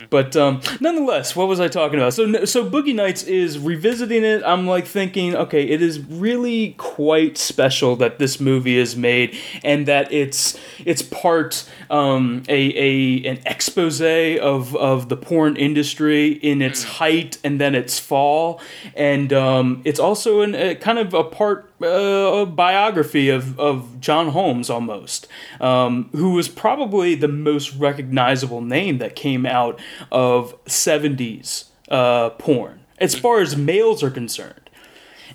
But 0.10 0.36
um, 0.36 0.62
nonetheless, 0.80 1.36
what 1.36 1.48
was 1.48 1.60
I 1.60 1.68
talking 1.68 2.00
about? 2.00 2.14
So 2.14 2.46
so 2.46 2.70
Boogie 2.70 2.96
Nights 2.96 3.24
is 3.24 3.58
revisiting 3.58 4.24
it. 4.24 4.44
I'm 4.46 4.68
like 4.68 4.86
thinking, 4.86 5.36
okay, 5.36 5.64
it 5.64 5.82
is 5.82 6.00
really 6.00 6.76
quite 6.78 7.38
special 7.38 7.96
that 7.98 8.20
this 8.20 8.40
movie 8.40 8.78
is 8.78 8.96
made, 8.96 9.38
and 9.64 9.86
that 9.88 10.12
it's 10.12 10.58
it's 10.86 11.02
part 11.02 11.70
um, 11.90 12.44
a, 12.50 12.54
a 12.76 13.30
an 13.30 13.40
expose 13.46 13.96
of 13.96 14.76
of 14.76 15.10
the 15.10 15.18
porn 15.18 15.56
industry 15.56 16.34
in 16.34 16.62
its 16.62 16.84
height 16.84 17.38
and 17.44 17.62
then 17.62 17.76
its 17.76 18.00
fall, 18.00 18.60
and 18.96 19.32
um, 19.32 19.82
it's 19.86 20.00
also 20.00 20.42
an, 20.42 20.56
a 20.56 20.76
kind 20.76 21.00
of 21.00 21.14
a 21.14 21.24
part 21.24 21.72
uh, 21.86 22.42
a 22.42 22.46
biography 22.46 23.30
of, 23.30 23.60
of 23.60 24.00
John 24.00 24.30
Holmes 24.30 24.70
almost, 24.70 25.28
um, 25.62 26.10
who 26.14 26.32
was 26.32 26.50
probably 26.50 27.16
the 27.16 27.28
most 27.28 27.76
recognizable 27.76 28.62
name 28.62 28.98
that 28.98 29.16
came 29.16 29.46
out 29.46 29.80
of 30.12 30.64
70s 30.66 31.66
uh, 31.90 32.32
porn, 32.32 32.82
as 32.98 33.16
far 33.16 33.40
as 33.40 33.56
males 33.56 34.04
are 34.04 34.12
concerned. 34.12 34.70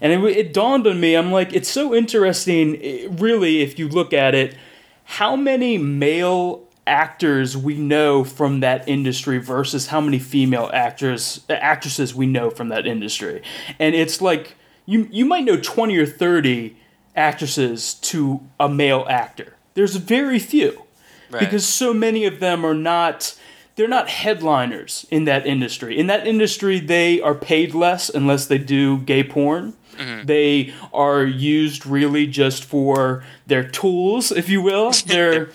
And 0.01 0.13
it, 0.13 0.37
it 0.37 0.55
dawned 0.55 0.87
on 0.87 1.01
me, 1.01 1.15
I'm 1.15 1.31
like, 1.31 1.53
it's 1.53 1.71
so 1.71 1.95
interesting, 1.95 2.77
eh, 2.83 3.09
really, 3.11 3.61
if 3.61 3.79
you 3.79 3.89
look 3.89 4.13
at 4.13 4.35
it, 4.35 4.57
how 5.05 5.37
many 5.37 5.79
male 5.79 6.67
actors 6.87 7.57
we 7.57 7.77
know 7.77 8.25
from 8.25 8.61
that 8.61 8.89
industry 8.89 9.39
versus 9.39 9.87
how 9.87 10.01
many 10.01 10.19
female 10.19 10.71
actors 10.73 11.45
actresses 11.49 12.15
we 12.15 12.27
know 12.27 12.51
from 12.51 12.69
that 12.69 12.87
industry. 12.87 13.43
And 13.79 13.95
it's 13.95 14.21
like 14.21 14.57
you 14.91 15.09
you 15.11 15.25
might 15.25 15.45
know 15.45 15.57
20 15.57 15.97
or 15.97 16.07
30 16.07 16.77
actresses 17.17 17.95
to 17.95 18.41
a 18.59 18.69
male 18.69 19.07
actor. 19.09 19.57
There's 19.75 19.97
very 19.97 20.39
few 20.39 20.83
Right. 21.31 21.41
because 21.41 21.65
so 21.65 21.95
many 21.95 22.25
of 22.27 22.41
them 22.41 22.65
are 22.67 22.75
not 22.75 23.37
they're 23.77 23.89
not 23.89 24.09
headliners 24.09 25.07
in 25.11 25.25
that 25.27 25.47
industry. 25.47 25.97
In 25.97 26.07
that 26.09 26.27
industry, 26.27 26.81
they 26.81 27.21
are 27.21 27.35
paid 27.35 27.73
less 27.73 28.11
unless 28.11 28.47
they 28.47 28.59
do 28.59 28.99
gay 28.99 29.23
porn. 29.23 29.75
Mm-hmm. 29.97 30.27
They 30.27 30.75
are 30.93 31.23
used 31.25 31.87
really 31.87 32.27
just 32.27 32.65
for 32.65 33.23
their 33.47 33.63
tools, 33.65 34.33
if 34.33 34.49
you 34.49 34.61
will. 34.61 34.91
They're 35.07 35.51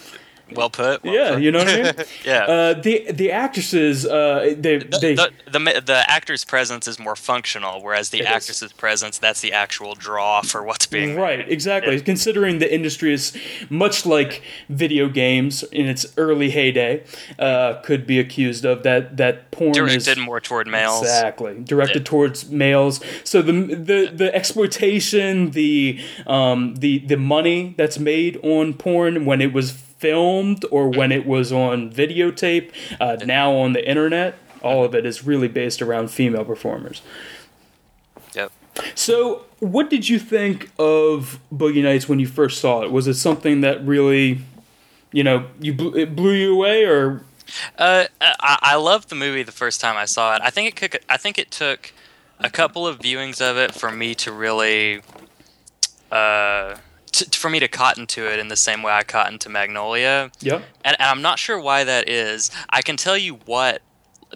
well 0.55 0.69
put 0.69 1.03
well 1.03 1.13
yeah, 1.13 1.33
put. 1.33 1.41
you 1.43 1.51
know 1.51 1.59
what 1.59 1.69
I 1.69 1.81
mean. 1.83 1.93
yeah 2.25 2.43
Uh, 2.45 2.73
the 2.73 3.11
the 3.11 3.31
actresses, 3.31 4.05
uh, 4.05 4.53
they 4.57 4.77
the, 4.77 4.97
they 5.01 5.15
the, 5.15 5.31
the, 5.51 5.81
the 5.85 6.03
actor's 6.09 6.43
presence 6.43 6.87
is 6.87 6.97
more 6.99 7.15
functional, 7.15 7.81
whereas 7.83 8.09
the 8.09 8.19
It 8.19 8.21
is. 8.21 8.27
actress's 8.27 8.73
presence, 8.73 9.17
that's 9.17 9.41
the 9.41 9.53
actual 9.53 9.95
draw 9.95 10.41
for 10.41 10.63
what's 10.63 10.85
being 10.85 11.15
Right, 11.15 11.47
exactly. 11.51 11.95
Yeah. 11.97 12.03
Considering 12.03 12.59
the 12.59 12.73
industry 12.73 13.13
is 13.13 13.33
much 13.69 14.05
like 14.05 14.41
video 14.69 15.09
games 15.09 15.63
in 15.71 15.85
its 15.87 16.05
early 16.17 16.49
heyday, 16.51 17.03
uh, 17.39 17.81
could 17.83 18.05
be 18.07 18.19
accused 18.19 18.65
of 18.65 18.83
that 18.83 19.17
that 19.17 19.51
porn 19.51 19.69
is 19.71 19.75
directed 20.05 20.17
is 20.19 20.25
more 20.25 20.39
toward 20.39 20.67
males. 20.67 21.01
exactly 21.03 21.53
directed 21.63 22.01
Yeah. 22.03 22.11
towards 22.11 22.49
males. 22.49 22.99
So 23.23 23.41
the 23.41 23.51
the 23.91 24.11
the 24.21 24.29
exploitation, 24.35 25.51
the 25.51 25.99
um 26.27 26.75
the 26.75 26.99
the 26.99 27.17
money 27.17 27.73
that's 27.77 27.99
made 27.99 28.37
on 28.43 28.73
porn 28.73 29.25
when 29.25 29.41
it 29.41 29.53
was 29.53 29.71
filmed 30.05 30.63
or 30.69 30.83
when 30.89 31.11
it 31.11 31.25
was 31.25 31.51
on 31.51 31.91
videotape, 31.91 32.67
uh, 32.99 33.17
now 33.25 33.53
on 33.63 33.73
the 33.73 33.83
internet, 33.89 34.35
all 34.61 34.83
of 34.83 34.93
it 34.93 35.05
is 35.05 35.25
really 35.25 35.47
based 35.47 35.81
around 35.81 36.11
female 36.11 36.45
performers. 36.45 37.01
Yep. 38.33 38.51
So, 38.93 39.45
what 39.59 39.89
did 39.89 40.07
you 40.09 40.19
think 40.19 40.69
of 40.77 41.39
Boogie 41.51 41.83
Nights 41.83 42.07
when 42.09 42.19
you 42.19 42.27
first 42.27 42.59
saw 42.59 42.83
it? 42.83 42.91
Was 42.91 43.07
it 43.07 43.15
something 43.15 43.61
that 43.61 43.83
really, 43.85 44.41
you 45.11 45.23
know, 45.23 45.47
you 45.59 45.73
blew, 45.73 45.95
it 45.95 46.15
blew 46.15 46.33
you 46.33 46.53
away, 46.53 46.85
or 46.85 47.23
Uh, 47.77 48.05
I, 48.21 48.57
I 48.73 48.75
loved 48.75 49.09
the 49.09 49.15
movie 49.15 49.43
the 49.43 49.51
first 49.51 49.81
time 49.81 49.95
I 49.97 50.05
saw 50.05 50.35
it. 50.35 50.41
I 50.43 50.49
think 50.49 50.67
it 50.69 50.75
took. 50.75 51.01
I 51.09 51.17
think 51.17 51.37
it 51.37 51.51
took 51.51 51.93
a 52.39 52.49
couple 52.49 52.85
of 52.85 52.99
viewings 52.99 53.39
of 53.41 53.57
it 53.57 53.73
for 53.73 53.91
me 53.91 54.13
to 54.15 54.31
really, 54.31 55.01
uh, 56.11 56.75
t- 57.19 57.38
for 57.38 57.49
me 57.49 57.60
to 57.60 57.67
cotton 57.67 58.06
to 58.08 58.32
it 58.32 58.39
in 58.39 58.47
the 58.47 58.56
same 58.56 58.84
way 58.84 58.91
I 58.93 59.04
cotton 59.04 59.39
to 59.39 59.49
Magnolia. 59.49 60.32
yep, 60.41 60.63
and, 60.84 60.95
and 60.99 61.10
I'm 61.10 61.21
not 61.21 61.39
sure 61.39 61.60
why 61.60 61.84
that 61.84 62.10
is. 62.10 62.51
I 62.69 62.82
can 62.82 62.97
tell 62.97 63.17
you 63.17 63.36
what 63.45 63.82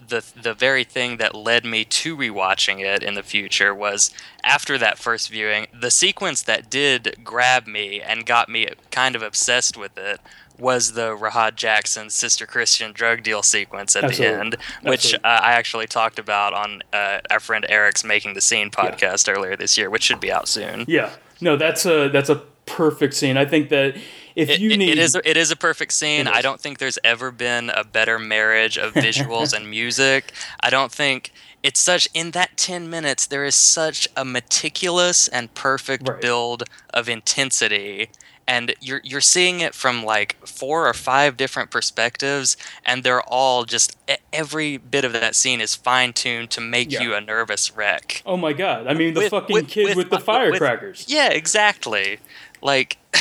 the 0.08 0.24
the 0.40 0.54
very 0.54 0.84
thing 0.84 1.18
that 1.18 1.34
led 1.34 1.64
me 1.64 1.84
to 1.84 2.16
rewatching 2.16 2.80
it 2.80 3.02
in 3.02 3.14
the 3.14 3.22
future 3.22 3.74
was 3.74 4.10
after 4.42 4.78
that 4.78 4.98
first 4.98 5.28
viewing, 5.28 5.66
the 5.78 5.90
sequence 5.90 6.42
that 6.42 6.70
did 6.70 7.18
grab 7.22 7.66
me 7.66 8.00
and 8.00 8.24
got 8.24 8.48
me 8.48 8.68
kind 8.90 9.14
of 9.14 9.22
obsessed 9.22 9.76
with 9.76 9.98
it 9.98 10.20
was 10.58 10.92
the 10.92 11.16
Rahad 11.16 11.54
Jackson 11.56 12.10
Sister 12.10 12.46
Christian 12.46 12.92
drug 12.92 13.22
deal 13.22 13.42
sequence 13.42 13.96
at 13.96 14.04
Absolutely. 14.04 14.34
the 14.34 14.40
end, 14.40 14.56
which 14.82 15.14
uh, 15.14 15.18
I 15.24 15.52
actually 15.52 15.86
talked 15.86 16.18
about 16.18 16.52
on 16.52 16.82
uh, 16.92 17.20
our 17.30 17.40
friend 17.40 17.64
Eric's 17.68 18.04
Making 18.04 18.34
the 18.34 18.42
Scene 18.42 18.70
podcast 18.70 19.32
earlier 19.34 19.56
this 19.56 19.78
year, 19.78 19.88
which 19.88 20.02
should 20.02 20.20
be 20.20 20.30
out 20.30 20.48
soon. 20.48 20.84
yeah, 20.86 21.10
no, 21.40 21.56
that's 21.56 21.86
a 21.86 22.08
that's 22.10 22.28
a 22.28 22.42
perfect 22.66 23.14
scene. 23.14 23.36
I 23.36 23.44
think 23.44 23.68
that 23.70 23.96
if 24.36 24.48
It, 24.48 24.60
you 24.60 24.76
need, 24.76 24.90
it 24.90 24.98
is 24.98 25.14
it 25.24 25.36
is 25.36 25.50
a 25.50 25.56
perfect 25.56 25.92
scene. 25.92 26.28
I 26.28 26.40
don't 26.40 26.60
think 26.60 26.78
there's 26.78 26.98
ever 27.04 27.30
been 27.30 27.70
a 27.70 27.84
better 27.84 28.18
marriage 28.18 28.78
of 28.78 28.92
visuals 29.06 29.52
and 29.52 29.68
music. 29.68 30.32
I 30.60 30.70
don't 30.70 30.92
think 30.92 31.32
it's 31.62 31.80
such 31.80 32.08
in 32.14 32.30
that 32.30 32.56
10 32.56 32.88
minutes 32.88 33.26
there 33.26 33.44
is 33.44 33.54
such 33.54 34.08
a 34.16 34.24
meticulous 34.24 35.28
and 35.28 35.52
perfect 35.54 36.08
Right. 36.08 36.20
build 36.20 36.62
of 36.94 37.08
intensity 37.08 38.08
and 38.48 38.74
you're 38.80 39.00
you're 39.04 39.20
seeing 39.20 39.60
it 39.60 39.74
from 39.76 40.02
like 40.04 40.34
four 40.44 40.88
or 40.88 40.94
five 40.94 41.36
different 41.36 41.70
perspectives, 41.70 42.56
and 42.84 43.04
they're 43.04 43.22
all 43.22 43.64
just 43.64 43.96
every 44.32 44.76
bit 44.76 45.04
of 45.04 45.12
that 45.12 45.36
scene 45.36 45.60
is 45.60 45.76
fine 45.76 46.12
tuned 46.12 46.50
to 46.50 46.60
make 46.60 46.90
Yeah. 46.90 47.02
you 47.02 47.14
a 47.14 47.20
nervous 47.20 47.70
wreck. 47.76 48.22
Oh 48.26 48.36
my 48.36 48.52
god! 48.52 48.88
I 48.88 48.94
mean, 48.94 49.14
the 49.14 49.20
With- 49.20 49.30
fucking 49.30 49.54
with- 49.54 49.68
kid 49.68 49.84
with, 49.84 49.96
with- 49.96 50.10
the 50.10 50.18
firecrackers, 50.18 51.04
Yeah, 51.06 51.28
exactly. 51.28 52.18
Like 52.62 52.98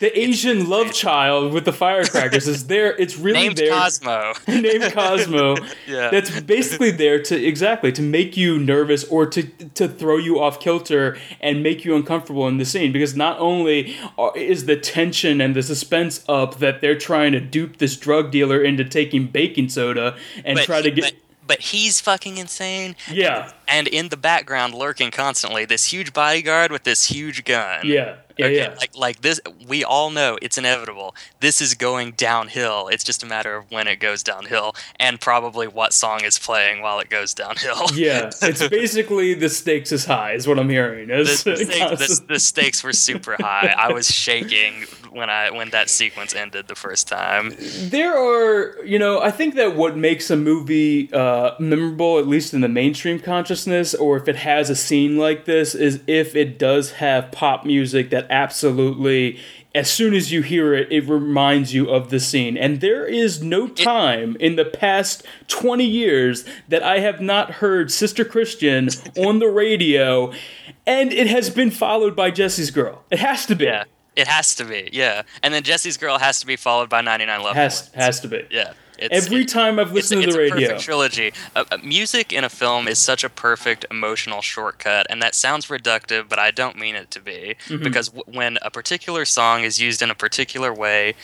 the 0.00 0.10
Asian 0.18 0.68
love 0.68 0.92
child 0.92 1.52
with 1.52 1.64
the 1.64 1.72
firecrackers 1.72 2.48
is 2.48 2.66
there. 2.66 2.96
It's 2.96 3.16
really 3.16 3.40
named 3.40 3.56
there. 3.56 3.70
Cosmo. 3.70 4.32
named 4.48 4.92
Cosmo. 4.92 5.56
Yeah. 5.86 6.10
That's 6.10 6.40
basically 6.40 6.90
there 6.90 7.22
to 7.24 7.44
exactly 7.44 7.92
to 7.92 8.02
make 8.02 8.36
you 8.36 8.58
nervous 8.58 9.04
or 9.04 9.26
to 9.26 9.42
to 9.42 9.86
throw 9.86 10.16
you 10.16 10.40
off 10.40 10.58
kilter 10.60 11.18
and 11.40 11.62
make 11.62 11.84
you 11.84 11.94
uncomfortable 11.94 12.48
in 12.48 12.56
the 12.58 12.64
scene 12.64 12.90
because 12.90 13.14
not 13.14 13.38
only 13.38 13.96
is 14.34 14.64
the 14.66 14.76
tension 14.76 15.40
and 15.40 15.54
the 15.54 15.62
suspense 15.62 16.24
up 16.28 16.58
that 16.58 16.80
they're 16.80 16.98
trying 16.98 17.32
to 17.32 17.40
dupe 17.40 17.76
this 17.78 17.96
drug 17.96 18.30
dealer 18.30 18.62
into 18.62 18.84
taking 18.84 19.26
baking 19.26 19.68
soda 19.68 20.16
and 20.44 20.56
but 20.56 20.64
try 20.64 20.80
to 20.80 20.90
get 20.90 21.04
but, 21.12 21.46
but 21.46 21.60
he's 21.60 22.00
fucking 22.00 22.38
insane. 22.38 22.96
yeah 23.10 23.52
And 23.68 23.86
in 23.86 24.08
the 24.08 24.16
background, 24.16 24.74
lurking 24.74 25.10
constantly, 25.10 25.64
this 25.66 25.86
huge 25.92 26.12
bodyguard 26.14 26.72
with 26.72 26.84
this 26.84 27.06
huge 27.06 27.44
gun. 27.44 27.80
yeah 27.84 28.16
yeah 28.36 28.46
Okay, 28.46 28.56
yeah 28.56 28.74
Like 28.78 28.96
like 28.96 29.20
this, 29.22 29.40
we 29.66 29.84
all 29.84 30.10
know 30.10 30.38
it's 30.42 30.58
inevitable. 30.58 31.14
This 31.40 31.60
is 31.60 31.74
going 31.74 32.12
downhill. 32.12 32.88
It's 32.88 33.04
just 33.04 33.22
a 33.22 33.26
matter 33.26 33.56
of 33.56 33.70
when 33.70 33.86
it 33.86 34.00
goes 34.00 34.22
downhill, 34.22 34.74
and 34.98 35.20
probably 35.20 35.66
what 35.68 35.92
song 35.92 36.24
is 36.24 36.38
playing 36.38 36.82
while 36.82 37.00
it 37.00 37.10
goes 37.10 37.34
downhill. 37.34 37.86
yeah 37.94 38.30
it's 38.42 38.66
basically 38.68 39.34
the 39.34 39.48
stakes 39.48 39.92
is 39.92 40.04
high 40.04 40.32
is 40.32 40.46
what 40.46 40.58
I'm 40.58 40.68
hearing 40.68 41.08
The, 41.08 41.16
the, 41.16 41.36
stakes, 41.36 42.18
the, 42.18 42.24
the 42.28 42.38
stakes 42.40 42.82
were 42.84 42.92
super 42.92 43.36
high. 43.38 43.74
I 43.76 43.92
was 43.92 44.10
shaking 44.10 44.84
when 45.10 45.30
I 45.30 45.50
when 45.50 45.70
that 45.70 45.88
sequence 45.88 46.34
ended 46.34 46.66
the 46.68 46.74
first 46.74 47.08
time. 47.08 47.54
there 47.90 48.16
are 48.16 48.84
you 48.84 48.98
know 48.98 49.20
i 49.20 49.30
think 49.30 49.54
that 49.54 49.76
what 49.76 49.96
makes 49.96 50.30
a 50.30 50.36
movie 50.36 51.12
uh, 51.12 51.52
memorable 51.58 52.18
at 52.18 52.26
least 52.26 52.52
in 52.54 52.60
the 52.60 52.68
mainstream 52.68 53.18
consciousness 53.18 53.94
or 53.94 54.16
if 54.16 54.28
it 54.28 54.36
has 54.36 54.70
a 54.70 54.76
scene 54.76 55.16
like 55.16 55.44
this 55.44 55.74
is 55.74 56.00
if 56.06 56.34
it 56.34 56.58
does 56.58 56.92
have 56.92 57.30
pop 57.32 57.64
music 57.64 58.10
that 58.10 58.23
absolutely 58.30 59.38
as 59.74 59.90
soon 59.90 60.14
as 60.14 60.30
you 60.30 60.42
hear 60.42 60.72
it 60.74 60.90
it 60.92 61.08
reminds 61.08 61.74
you 61.74 61.88
of 61.90 62.10
the 62.10 62.20
scene 62.20 62.56
and 62.56 62.80
there 62.80 63.04
is 63.06 63.42
no 63.42 63.66
time 63.68 64.36
in 64.38 64.56
the 64.56 64.64
past 64.64 65.24
20 65.48 65.84
years 65.84 66.44
that 66.68 66.82
i 66.82 67.00
have 67.00 67.20
not 67.20 67.52
heard 67.52 67.90
sister 67.90 68.24
christian 68.24 68.88
on 69.16 69.38
the 69.40 69.48
radio 69.48 70.32
and 70.86 71.12
it 71.12 71.26
has 71.26 71.50
been 71.50 71.70
followed 71.70 72.14
by 72.14 72.30
jesse's 72.30 72.70
girl 72.70 73.02
it 73.10 73.18
has 73.18 73.46
to 73.46 73.54
be 73.56 73.64
Yeah, 73.64 73.84
it 74.16 74.28
has 74.28 74.54
to 74.56 74.64
be. 74.64 74.88
Yeah, 74.92 75.22
and 75.42 75.52
then 75.52 75.64
Jesse's 75.64 75.96
Girl 75.96 76.18
has 76.18 76.38
to 76.38 76.46
be 76.46 76.54
followed 76.54 76.88
by 76.88 77.00
99 77.00 77.42
Love. 77.42 77.56
has 77.56 77.90
has 77.94 78.20
to 78.20 78.28
be 78.28 78.46
Yeah. 78.48 78.72
It's, 79.10 79.26
every 79.26 79.42
it- 79.42 79.48
time 79.48 79.78
i've 79.78 79.92
listened 79.92 80.22
it's 80.24 80.32
to 80.34 80.38
the 80.38 80.38
a 80.38 80.42
radio 80.52 80.68
perfect 80.68 80.84
trilogy. 80.84 81.32
Uh, 81.56 81.64
uh, 81.70 81.78
music 81.82 82.32
in 82.32 82.44
a 82.44 82.48
film 82.48 82.88
is 82.88 82.98
such 82.98 83.24
a 83.24 83.28
perfect 83.28 83.84
emotional 83.90 84.40
shortcut, 84.42 85.06
and 85.10 85.22
that 85.22 85.34
sounds 85.34 85.66
reductive, 85.66 86.28
but 86.28 86.38
I 86.38 86.50
don't 86.50 86.78
mean 86.78 86.94
it 86.94 87.10
to 87.12 87.20
be. 87.20 87.56
Mm-hmm. 87.68 87.82
Because 87.82 88.08
w- 88.08 88.24
when 88.38 88.58
a 88.62 88.70
particular 88.70 89.24
song 89.24 89.62
is 89.62 89.80
used 89.80 90.02
in 90.02 90.10
a 90.10 90.14
particular 90.14 90.72
way, 90.72 91.14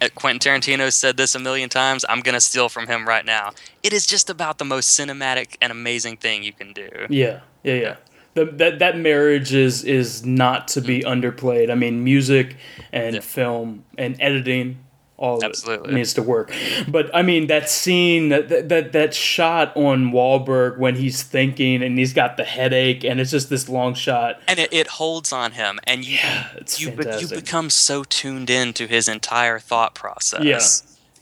uh, 0.00 0.08
Quentin 0.14 0.40
Tarantino 0.60 0.92
said 0.92 1.16
this 1.16 1.34
a 1.34 1.38
million 1.38 1.68
times. 1.68 2.04
I'm 2.08 2.20
gonna 2.20 2.40
steal 2.40 2.68
from 2.68 2.86
him 2.88 3.06
right 3.06 3.24
now. 3.24 3.52
It 3.82 3.92
is 3.92 4.06
just 4.06 4.28
about 4.30 4.58
the 4.58 4.64
most 4.64 4.98
cinematic 4.98 5.56
and 5.62 5.70
amazing 5.70 6.16
thing 6.16 6.42
you 6.42 6.52
can 6.52 6.72
do. 6.72 6.88
Yeah, 7.08 7.40
yeah, 7.62 7.74
yeah. 7.74 7.96
The, 8.34 8.46
that 8.46 8.78
that 8.78 8.96
marriage 8.98 9.52
is 9.54 9.84
is 9.84 10.24
not 10.24 10.66
to 10.68 10.80
be 10.80 11.00
underplayed. 11.02 11.70
I 11.70 11.74
mean, 11.74 12.02
music 12.02 12.56
and 12.92 13.14
Yeah. 13.16 13.20
film 13.20 13.84
and 13.98 14.16
editing, 14.20 14.78
all 15.22 15.42
Absolutely. 15.44 15.90
it 15.92 15.94
needs 15.94 16.12
to 16.14 16.22
work. 16.22 16.52
But 16.88 17.14
I 17.14 17.22
mean, 17.22 17.46
that 17.46 17.70
scene, 17.70 18.28
that, 18.30 18.68
that 18.68 18.92
that 18.92 19.14
shot 19.14 19.74
on 19.76 20.10
Wahlberg 20.12 20.78
when 20.78 20.96
he's 20.96 21.22
thinking 21.22 21.82
and 21.82 21.96
he's 21.96 22.12
got 22.12 22.36
the 22.36 22.44
headache, 22.44 23.04
and 23.04 23.20
it's 23.20 23.30
just 23.30 23.48
this 23.48 23.68
long 23.68 23.94
shot. 23.94 24.40
and 24.48 24.58
it, 24.58 24.72
it 24.72 24.86
holds 24.88 25.32
on 25.32 25.52
him 25.52 25.78
and 25.84 26.04
you 26.04 26.18
it's 26.56 26.80
you, 26.80 26.90
be, 26.90 27.04
you 27.20 27.28
become 27.28 27.70
so 27.70 28.02
tuned 28.04 28.50
in 28.50 28.72
to 28.74 28.86
his 28.86 29.06
entire 29.08 29.58
thought 29.60 29.94
process 29.94 30.42
Yeah. 30.44 30.58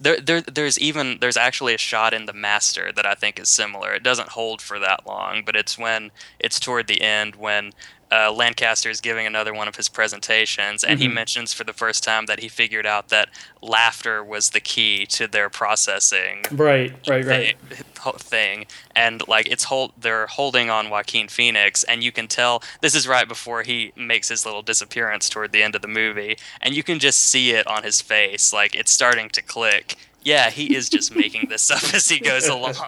there, 0.01 0.21
there 0.21 0.41
there's 0.41 0.79
even 0.79 1.19
there's 1.21 1.37
actually 1.37 1.75
a 1.75 1.79
shot 1.79 2.15
in 2.15 2.25
the 2.27 2.33
master 2.33 2.91
that 2.93 3.05
i 3.05 3.15
think 3.15 3.39
is 3.39 3.49
similar 3.49 3.93
it 3.93 4.03
doesn't 4.03 4.31
hold 4.31 4.63
for 4.63 4.79
that 4.79 5.07
long 5.07 5.43
but 5.45 5.55
it's 5.57 5.77
when 5.79 6.11
it's 6.39 6.59
toward 6.59 6.87
the 6.87 7.03
end 7.03 7.37
when 7.37 7.73
uh, 8.13 8.33
Lancaster 8.33 8.91
is 8.91 9.01
giving 9.01 9.27
another 9.27 9.55
one 9.55 9.69
of 9.69 9.77
his 9.77 9.89
presentations, 9.89 10.85
and 10.85 10.99
he 11.01 11.07
Mm-hmm. 11.07 11.15
mentions 11.15 11.53
for 11.53 11.65
the 11.65 11.73
first 11.73 12.05
time 12.05 12.27
that 12.27 12.41
he 12.41 12.49
figured 12.49 12.87
out 12.87 13.09
that 13.09 13.29
laughter 13.63 14.23
was 14.25 14.51
the 14.51 14.61
key 14.61 15.07
to 15.07 15.27
their 15.27 15.51
processing 15.51 16.45
Right, 16.51 16.93
right, 17.07 17.25
right. 17.25 17.55
thing, 17.65 18.15
thing 18.19 18.67
and 18.97 19.27
like 19.29 19.49
it's 19.51 19.65
hold 19.65 19.93
they're 19.99 20.27
holding 20.27 20.71
on 20.71 20.91
Joaquin 20.91 21.29
Phoenix 21.29 21.85
and 21.85 22.03
you 22.03 22.13
can 22.13 22.29
tell 22.29 22.63
this 22.81 22.95
is 22.95 23.07
right 23.09 23.29
before 23.29 23.63
he 23.63 23.93
makes 23.97 24.29
his 24.29 24.45
little 24.47 24.63
disappearance 24.63 25.29
toward 25.29 25.53
the 25.53 25.63
end 25.63 25.75
of 25.75 25.83
the 25.83 25.89
movie 25.89 26.37
and 26.63 26.75
you 26.75 26.83
can 26.83 26.99
just 26.99 27.21
see 27.21 27.51
it 27.53 27.67
on 27.67 27.83
his 27.83 28.01
face 28.01 28.53
like 28.53 28.75
it's 28.75 28.91
starting 28.93 29.29
to 29.31 29.43
click 29.43 29.97
yeah 30.23 30.51
he 30.51 30.75
is 30.75 30.89
just 30.89 31.15
making 31.15 31.49
this 31.49 31.71
up 31.71 31.83
as 31.95 32.09
he 32.09 32.21
goes 32.21 32.47
along 32.49 32.75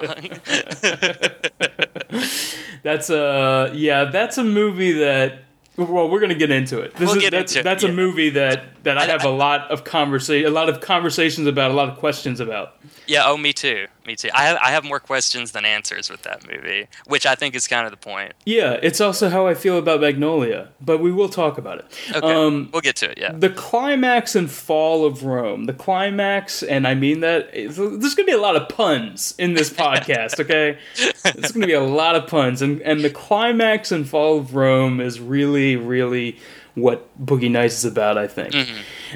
That's 2.83 3.11
a 3.11 3.71
yeah. 3.75 4.05
That's 4.05 4.39
a 4.39 4.45
movie 4.45 4.93
that. 4.93 5.45
Well, 5.77 6.11
we're 6.11 6.21
gonna 6.21 6.35
get 6.35 6.51
into 6.51 6.81
it. 6.81 6.95
This 6.95 7.09
We'll 7.09 7.17
is 7.17 7.23
get 7.23 7.31
that's, 7.31 7.53
into 7.53 7.61
it, 7.61 7.63
that's 7.63 7.83
a 7.83 7.87
yeah. 7.87 7.93
movie 7.95 8.31
that 8.31 8.85
that 8.85 8.99
I 8.99 9.07
have 9.07 9.25
a 9.25 9.31
lot 9.31 9.71
of 9.71 9.85
conversation, 9.85 10.47
a 10.47 10.51
lot 10.51 10.69
of 10.69 10.81
conversations 10.81 11.47
about, 11.47 11.71
a 11.71 11.75
lot 11.75 11.89
of 11.89 11.99
questions 11.99 12.41
about. 12.41 12.77
yeah 13.07 13.23
oh 13.25 13.39
me 13.39 13.55
too 13.55 13.87
me 14.07 14.17
too 14.17 14.31
I 14.35 14.43
have, 14.43 14.59
I 14.59 14.71
have 14.71 14.85
more 14.85 15.01
questions 15.01 15.53
than 15.53 15.65
answers 15.65 16.11
with 16.11 16.23
that 16.23 16.47
movie 16.47 16.89
which 17.07 17.27
I 17.27 17.35
think 17.35 17.55
is 17.55 17.67
kind 17.69 17.85
of 17.87 17.91
the 17.91 17.97
point 17.97 18.33
Yeah, 18.45 18.79
it's 18.83 19.01
also 19.01 19.29
how 19.29 19.47
I 19.47 19.55
feel 19.55 19.79
about 19.79 20.01
Magnolia, 20.01 20.69
but 20.81 20.99
we 20.99 21.13
will 21.13 21.29
talk 21.29 21.59
about 21.59 21.79
it. 21.79 21.87
okay 22.15 22.33
Um, 22.33 22.71
we'll 22.73 22.83
get 22.83 22.97
to 22.97 23.11
it 23.11 23.19
yeah 23.19 23.33
the 23.33 23.51
climax 23.51 24.35
and 24.35 24.51
fall 24.51 25.05
of 25.05 25.25
Rome. 25.25 25.65
The 25.65 25.73
climax, 25.73 26.63
and 26.63 26.87
I 26.87 26.95
mean 26.95 27.21
that 27.21 27.53
there's 27.53 27.77
going 27.77 28.01
to 28.17 28.25
be 28.25 28.33
a 28.33 28.41
lot 28.41 28.57
of 28.57 28.69
puns 28.69 29.35
in 29.39 29.55
this 29.55 29.71
podcast. 29.85 30.41
Okay, 30.41 30.79
there's 31.23 31.53
going 31.53 31.63
to 31.63 31.67
be 31.67 31.73
a 31.73 31.81
lot 31.81 32.15
of 32.15 32.27
puns, 32.27 32.63
and 32.63 32.81
and 32.83 33.01
the 33.01 33.11
climax 33.11 33.93
and 33.93 34.09
fall 34.09 34.39
of 34.39 34.55
Rome 34.55 35.01
is 35.01 35.21
really, 35.21 35.77
really 35.77 36.39
what 36.75 37.09
Boogie 37.25 37.51
Nights 37.51 37.79
is 37.79 37.85
about. 37.85 38.19
I 38.19 38.27
think. 38.27 38.55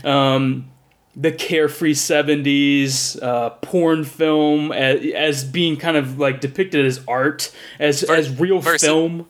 Um, 0.05 0.71
the 1.19 1.33
carefree 1.33 1.95
70s 1.95 3.21
uh, 3.23 3.51
porn 3.63 4.05
film 4.05 4.71
as, 4.73 5.01
as 5.15 5.45
being 5.45 5.77
kind 5.77 5.97
of 5.97 6.19
like 6.19 6.41
depicted 6.41 6.85
as 6.85 7.01
art 7.09 7.51
as 7.79 8.03
as 8.03 8.29
real 8.39 8.61
versus- 8.61 8.83
film. 8.87 9.27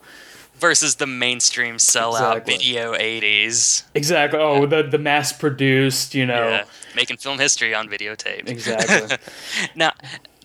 versus 0.58 0.96
the 0.96 1.06
mainstream 1.06 1.76
sellout 1.76 2.38
Exactly. 2.38 2.56
video 2.56 2.92
80s 2.94 3.84
exactly. 3.94 4.40
Oh 4.40 4.66
the 4.66 4.82
the 4.82 4.98
mass 4.98 5.32
produced 5.32 6.14
you 6.14 6.26
know. 6.26 6.48
Yeah. 6.48 6.64
Making 6.96 7.18
film 7.18 7.38
history 7.38 7.74
on 7.74 7.88
videotape. 7.88 8.48
Exactly. 8.48 9.16
Now 9.76 9.92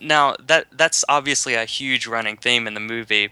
now 0.00 0.36
that 0.46 0.66
that's 0.72 1.04
obviously 1.08 1.54
a 1.54 1.64
huge 1.64 2.06
running 2.06 2.36
theme 2.36 2.66
in 2.66 2.74
the 2.74 2.80
movie. 2.80 3.30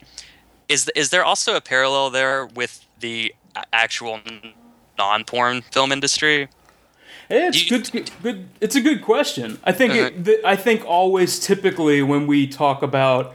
Is 0.69 0.91
is 0.97 1.11
there 1.11 1.25
also 1.25 1.55
a 1.55 1.61
parallel 1.61 2.11
there 2.11 2.47
with 2.47 2.87
the 2.99 3.35
actual 3.73 4.21
non-porn 4.99 5.63
film 5.63 5.93
industry 5.93 6.49
It's 7.31 7.71
You- 7.71 7.79
good, 7.79 8.11
good. 8.23 8.49
It's 8.61 8.75
a 8.77 8.81
good 8.81 9.03
question. 9.03 9.59
I 9.65 9.73
think. 9.73 9.93
Uh-huh. 9.93 10.03
It, 10.07 10.25
th- 10.25 10.41
I 10.45 10.57
think 10.57 10.85
always, 10.85 11.39
typically, 11.39 12.03
when 12.03 12.27
we 12.27 12.47
talk 12.47 12.83
about 12.83 13.35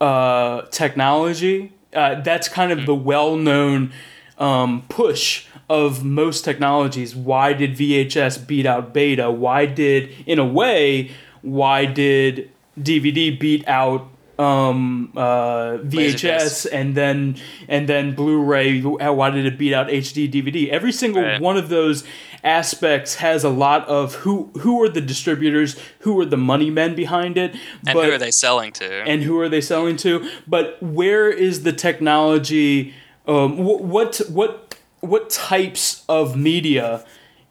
uh, 0.00 0.62
technology, 0.70 1.72
uh, 1.94 2.20
that's 2.20 2.48
kind 2.48 2.72
of 2.72 2.86
the 2.86 2.94
well-known 2.94 3.92
um, 4.38 4.82
push 4.88 5.46
of 5.70 6.04
most 6.04 6.44
technologies. 6.44 7.14
Why 7.16 7.52
did 7.54 7.76
VHS 7.76 8.46
beat 8.46 8.66
out 8.66 8.92
Beta? 8.92 9.30
Why 9.30 9.66
did, 9.66 10.10
in 10.26 10.38
a 10.38 10.44
way, 10.44 11.10
why 11.40 11.86
did 11.86 12.50
DVD 12.78 13.38
beat 13.38 13.66
out 13.68 14.08
um, 14.38 15.12
uh, 15.16 15.78
VHS 15.82 16.66
and 16.72 16.94
then 16.94 17.36
and 17.68 17.88
then 17.88 18.14
Blu-ray? 18.14 18.80
Why 18.80 19.30
did 19.30 19.46
it 19.46 19.58
beat 19.58 19.74
out 19.74 19.88
HD 19.88 20.30
DVD? 20.30 20.68
Every 20.70 20.92
single 20.92 21.22
Right. 21.22 21.40
one 21.40 21.56
of 21.56 21.68
those 21.68 22.04
aspects 22.44 23.16
has 23.16 23.44
a 23.44 23.48
lot 23.48 23.86
of 23.88 24.16
who 24.16 24.50
who 24.60 24.82
are 24.82 24.88
the 24.88 25.00
distributors, 25.00 25.76
who 26.00 26.18
are 26.20 26.24
the 26.26 26.36
money 26.36 26.70
men 26.70 26.94
behind 26.94 27.36
it, 27.36 27.52
and 27.86 27.94
but 27.94 28.06
who 28.06 28.12
are 28.12 28.18
they 28.18 28.30
selling 28.30 28.72
to 28.72 28.88
and 29.06 29.22
who 29.22 29.38
are 29.38 29.48
they 29.48 29.60
selling 29.60 29.96
to? 29.98 30.28
But 30.46 30.82
where 30.82 31.28
is 31.30 31.62
the 31.62 31.72
technology? 31.72 32.94
Um, 33.28 33.56
wh- 33.58 33.80
what 33.82 34.20
what 34.28 34.74
what 35.00 35.30
types 35.30 36.04
of 36.08 36.36
media 36.36 37.04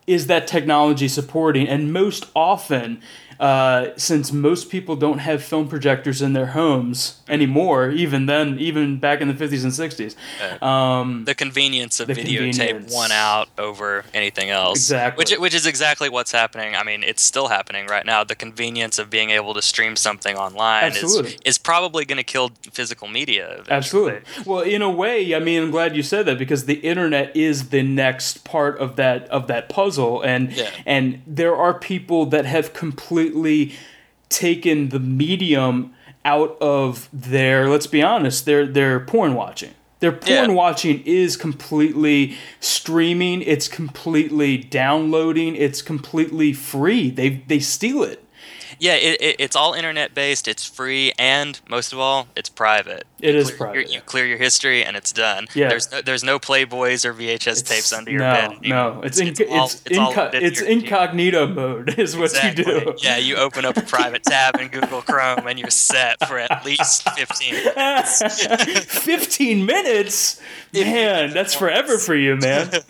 is 0.08 0.28
that 0.28 0.48
technology 0.48 1.08
supporting? 1.08 1.68
And 1.68 1.94
most 1.94 2.26
often, 2.36 3.02
uh, 3.42 3.88
since 3.98 4.32
most 4.32 4.70
people 4.70 4.96
don't 4.96 5.18
have 5.18 5.44
film 5.44 5.68
projectors 5.68 6.22
in 6.22 6.34
their 6.34 6.46
homes 6.48 7.20
anymore, 7.28 7.90
even 7.90 8.28
then, 8.28 8.60
even 8.60 9.00
back 9.00 9.20
in 9.20 9.28
the 9.28 9.34
50s 9.34 9.64
and 9.64 9.74
60s, 9.74 10.62
um, 10.62 11.26
the 11.26 11.34
convenience 11.34 12.00
of 12.00 12.08
The 12.08 12.14
videotape 12.14 12.56
convenience. 12.70 12.94
won 12.94 13.12
out 13.12 13.50
over 13.58 14.06
anything 14.14 14.52
else. 14.52 14.78
Exactly. 14.78 15.22
Which 15.22 15.32
which 15.40 15.56
is 15.56 15.66
exactly 15.66 16.08
what's 16.08 16.32
happening. 16.32 16.76
I 16.76 16.84
mean, 16.84 17.02
it's 17.04 17.24
still 17.24 17.48
happening 17.48 17.88
right 17.88 18.06
now. 18.06 18.24
The 18.24 18.36
convenience 18.36 19.00
of 19.00 19.10
being 19.10 19.32
able 19.32 19.56
to 19.56 19.62
stream 19.62 19.96
something 19.96 20.36
online 20.38 20.84
Absolutely. 20.84 21.32
is 21.32 21.38
is 21.52 21.58
probably 21.58 22.06
going 22.06 22.18
to 22.18 22.24
kill 22.24 22.52
physical 22.72 23.08
media. 23.08 23.46
eventually. 23.62 24.18
Absolutely. 24.18 24.22
Well, 24.46 24.62
in 24.62 24.82
a 24.84 24.90
way, 24.92 25.34
I 25.34 25.40
mean, 25.40 25.64
I'm 25.64 25.72
glad 25.72 25.96
you 25.96 26.04
said 26.04 26.28
that 26.28 26.38
because 26.38 26.66
the 26.66 26.76
internet 26.76 27.36
is 27.36 27.70
the 27.70 27.82
next 27.82 28.44
part 28.44 28.78
of 28.80 28.98
that 28.98 29.28
of 29.30 29.48
that 29.48 29.68
puzzle, 29.68 30.22
and 30.22 30.52
Yeah. 30.52 30.70
and 30.86 31.24
there 31.26 31.56
are 31.56 31.74
people 31.74 32.28
that 32.28 32.46
have 32.46 32.74
completely 32.74 33.31
taken 34.30 34.90
the 34.90 35.00
medium 35.00 35.94
out 36.24 36.58
of 36.62 37.10
their. 37.12 37.68
Let's 37.70 37.88
be 37.88 38.02
honest, 38.02 38.46
their 38.46 38.66
their 38.66 39.00
porn 39.00 39.34
watching. 39.34 39.72
Their 40.00 40.12
porn 40.12 40.50
Yeah. 40.50 40.56
watching 40.56 41.04
is 41.06 41.38
completely 41.38 42.36
streaming. 42.60 43.42
It's 43.44 43.68
completely 43.68 44.58
downloading. 44.58 45.56
It's 45.56 45.82
completely 45.82 46.54
free. 46.54 47.10
They 47.12 47.44
they 47.48 47.60
steal 47.60 48.04
it. 48.04 48.24
Yeah, 48.80 48.96
it, 48.96 49.22
it, 49.22 49.36
it's 49.40 49.56
all 49.56 49.74
internet 49.74 50.14
based. 50.14 50.48
It's 50.48 50.66
free, 50.66 51.12
and 51.20 51.60
most 51.70 51.94
of 51.94 52.00
all, 52.00 52.28
it's 52.36 52.50
private. 52.50 53.06
It 53.20 53.34
You 53.36 53.40
is 53.42 53.48
clear 53.50 53.58
private, 53.58 53.92
You 53.92 54.02
clear 54.02 54.26
your 54.26 54.38
history, 54.38 54.84
and 54.84 54.98
it's 54.98 55.12
done. 55.14 55.48
Yeah. 55.54 55.70
There's 55.70 55.92
no, 55.92 56.02
there's 56.02 56.24
no 56.24 56.40
Playboys 56.40 57.06
or 57.06 57.14
VHS 57.14 57.68
tapes 57.68 57.94
under 57.94 58.10
your 58.12 58.22
no, 58.22 58.34
bed. 58.34 58.52
anymore. 58.58 58.94
No, 58.96 59.02
it's 59.04 59.20
it's 59.20 59.40
all- 59.42 59.66
it's, 59.66 59.82
it's 59.86 59.98
inco- 60.00 60.34
it's 60.34 60.62
incognito 60.62 61.48
mode 61.48 62.00
is 62.00 62.16
what 62.16 62.32
Exactly. 62.32 62.66
you 62.74 62.80
do. 62.82 62.94
Yeah, 62.98 63.18
you 63.18 63.36
open 63.36 63.66
up 63.66 63.78
a 63.78 63.82
private 63.84 64.24
tab 64.24 64.60
in 64.60 64.70
Google 64.70 65.02
Chrome, 65.02 65.48
and 65.48 65.60
you're 65.60 65.70
set 65.70 66.28
for 66.28 66.40
at 66.40 66.66
least 66.66 67.08
15 67.10 67.54
minutes. 67.54 68.46
15 69.04 69.66
minutes 69.66 70.42
man 70.74 71.32
that's 71.34 71.54
forever 71.54 71.98
for 71.98 72.16
you 72.16 72.36
man 72.38 72.70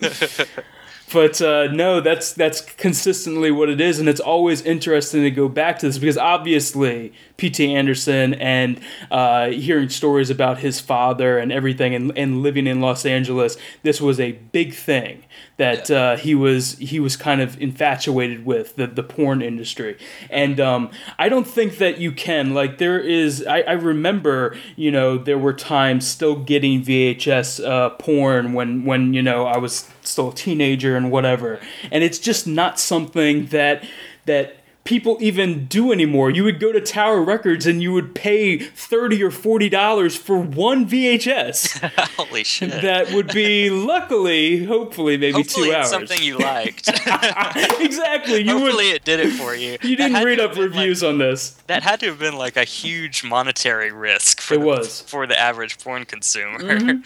but 1.12 1.40
uh, 1.40 1.68
no 1.72 2.00
that's 2.00 2.32
that's 2.32 2.60
consistently 2.60 3.50
what 3.50 3.68
it 3.68 3.80
is 3.80 3.98
and 3.98 4.08
it's 4.08 4.20
always 4.20 4.62
interesting 4.62 5.22
to 5.22 5.30
go 5.30 5.48
back 5.48 5.78
to 5.78 5.86
this 5.86 5.98
because 5.98 6.18
obviously 6.18 7.12
pt 7.36 7.60
anderson 7.60 8.34
and 8.34 8.80
uh, 9.10 9.48
hearing 9.48 9.88
stories 9.88 10.30
about 10.30 10.58
his 10.58 10.80
father 10.80 11.38
and 11.38 11.52
everything 11.52 11.94
and, 11.94 12.16
and 12.16 12.42
living 12.42 12.66
in 12.66 12.80
los 12.80 13.04
angeles 13.04 13.56
this 13.82 14.00
was 14.00 14.18
a 14.18 14.32
big 14.32 14.74
thing 14.74 15.22
that 15.62 15.88
uh, 15.92 16.16
he 16.16 16.34
was 16.34 16.76
he 16.78 16.98
was 16.98 17.16
kind 17.16 17.40
of 17.40 17.56
infatuated 17.60 18.44
with 18.44 18.74
the, 18.74 18.88
the 18.88 19.02
porn 19.04 19.40
industry. 19.40 19.96
And 20.28 20.58
um, 20.58 20.90
I 21.20 21.28
don't 21.28 21.46
think 21.46 21.78
that 21.78 21.98
you 21.98 22.10
can 22.10 22.52
like 22.52 22.78
there 22.78 22.98
is 22.98 23.46
I, 23.46 23.60
I 23.60 23.72
remember 23.74 24.56
you 24.74 24.90
know 24.90 25.16
there 25.16 25.38
were 25.38 25.52
times 25.52 26.04
still 26.04 26.34
getting 26.34 26.82
VHS 26.82 27.64
uh, 27.64 27.90
porn 27.90 28.54
when 28.54 28.84
when 28.84 29.14
you 29.14 29.22
know 29.22 29.46
I 29.46 29.58
was 29.58 29.88
still 30.02 30.30
a 30.30 30.34
teenager 30.34 30.96
and 30.96 31.12
whatever. 31.12 31.60
And 31.92 32.02
it's 32.02 32.18
just 32.18 32.44
not 32.48 32.80
something 32.80 33.46
that 33.46 33.84
that 34.26 34.61
people 34.84 35.16
even 35.20 35.66
do 35.66 35.92
anymore 35.92 36.28
you 36.30 36.42
would 36.42 36.58
go 36.58 36.72
to 36.72 36.80
Tower 36.80 37.22
Records 37.22 37.66
and 37.66 37.80
you 37.80 37.92
would 37.92 38.14
pay 38.16 38.58
30 38.58 39.22
or 39.22 39.30
40 39.30 39.68
dollars 39.68 40.16
for 40.16 40.36
one 40.38 40.88
VHS 40.88 41.78
Holy 42.16 42.42
shit. 42.42 42.70
that 42.82 43.12
would 43.12 43.28
be 43.32 43.70
luckily 43.70 44.64
hopefully 44.64 45.16
maybe 45.16 45.34
Hopefully 45.34 45.66
two 45.66 45.72
it's 45.72 45.76
hours 45.78 45.88
something 45.90 46.22
you 46.22 46.36
liked. 46.38 46.88
exactly 47.80 48.40
you 48.42 48.54
would 48.54 48.62
Hopefully 48.72 48.90
it 48.90 49.04
did 49.04 49.20
it 49.20 49.30
for 49.32 49.54
you. 49.54 49.78
you 49.82 49.94
didn't 49.96 50.22
read 50.24 50.40
up 50.40 50.54
been, 50.54 50.62
like- 50.62 50.74
reviews 50.74 51.02
on 51.04 51.18
this 51.18 51.50
that 51.68 51.82
had 51.82 52.00
to 52.00 52.06
have 52.06 52.18
been 52.18 52.36
like 52.36 52.56
a 52.56 52.64
huge 52.64 53.22
monetary 53.24 53.92
risk 53.92 54.40
for 54.40 54.54
It 54.54 54.58
the, 54.60 54.66
was. 54.66 54.88
Mm-hmm. 54.88 55.06
for 55.08 55.26
the 55.26 55.38
average 55.38 55.78
porn 55.78 56.04
consumer. 56.04 56.58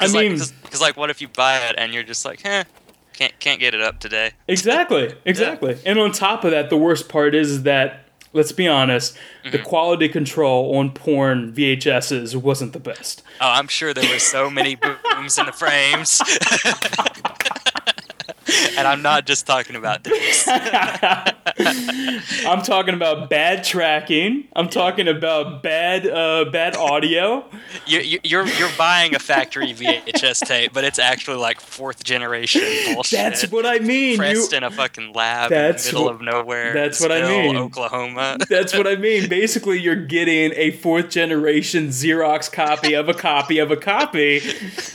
I 0.00 0.04
Cause 0.04 0.14
mean- 0.14 0.38
like, 0.38 0.62
because 0.62 0.80
like, 0.80 0.96
what 0.96 1.10
if 1.10 1.20
you 1.20 1.28
buy 1.28 1.58
it 1.68 1.74
and 1.76 1.92
you're 1.92 2.02
just 2.04 2.24
like, 2.24 2.44
eh, 2.46 2.64
can't 3.18 3.38
can't 3.40 3.60
get 3.60 3.74
it 3.74 3.80
up 3.80 3.98
today. 4.00 4.30
Exactly, 4.48 5.14
exactly. 5.24 5.76
And 5.84 5.98
on 5.98 6.12
top 6.12 6.44
of 6.44 6.50
that, 6.52 6.70
the 6.70 6.76
worst 6.76 7.08
part 7.08 7.34
is 7.34 7.64
that 7.64 8.04
let's 8.32 8.52
be 8.52 8.66
honest, 8.68 9.16
Mm-hmm. 9.44 9.50
the 9.52 9.58
quality 9.58 10.08
control 10.08 10.76
on 10.76 10.90
porn 10.90 11.52
VHSs 11.52 12.36
wasn't 12.36 12.72
the 12.74 12.80
best. 12.80 13.22
Oh, 13.40 13.48
I'm 13.48 13.68
sure 13.68 13.94
there 13.94 14.08
were 14.10 14.18
so 14.18 14.50
many 14.50 14.74
booms 15.14 15.38
in 15.38 15.46
the 15.46 15.52
frames. 15.52 16.20
and 18.76 18.86
I'm 18.86 19.02
not 19.02 19.26
just 19.26 19.46
talking 19.46 19.76
about 19.76 20.04
this. 20.04 20.44
I'm 22.46 22.62
talking 22.62 22.94
about 22.94 23.30
bad 23.30 23.64
tracking. 23.64 24.44
I'm 24.54 24.68
talking 24.68 25.08
about 25.08 25.62
bad, 25.62 26.06
uh, 26.06 26.46
bad 26.50 26.76
audio. 26.76 27.44
You, 27.86 28.00
you, 28.00 28.20
you're 28.24 28.46
you're 28.46 28.70
buying 28.76 29.14
a 29.14 29.18
factory 29.18 29.72
VHS 29.72 30.46
tape, 30.46 30.72
but 30.72 30.84
it's 30.84 30.98
actually 30.98 31.38
like 31.38 31.60
fourth 31.60 32.04
generation 32.04 32.62
bullshit. 32.86 33.18
That's 33.18 33.50
what 33.50 33.66
I 33.66 33.78
mean. 33.78 34.20
You, 34.22 34.48
in 34.52 34.62
a 34.62 34.70
fucking 34.70 35.12
lab 35.12 35.52
in 35.52 35.58
the 35.58 35.82
middle 35.84 36.04
what- 36.04 36.14
of 36.14 36.20
nowhere. 36.20 36.72
that's 36.74 37.00
what 37.00 37.12
I 37.12 37.28
mean. 37.28 37.56
Oklahoma. 37.56 38.38
that's 38.48 38.74
what 38.74 38.86
I 38.86 38.96
mean. 38.96 39.28
Basically, 39.28 39.78
you're 39.80 39.94
getting 39.96 40.52
a 40.54 40.70
fourth 40.72 41.10
generation 41.10 41.88
Xerox 41.88 42.50
copy 42.50 42.94
of 42.94 43.08
a 43.08 43.14
copy 43.14 43.58
of 43.58 43.70
a 43.70 43.76
copy 43.76 44.40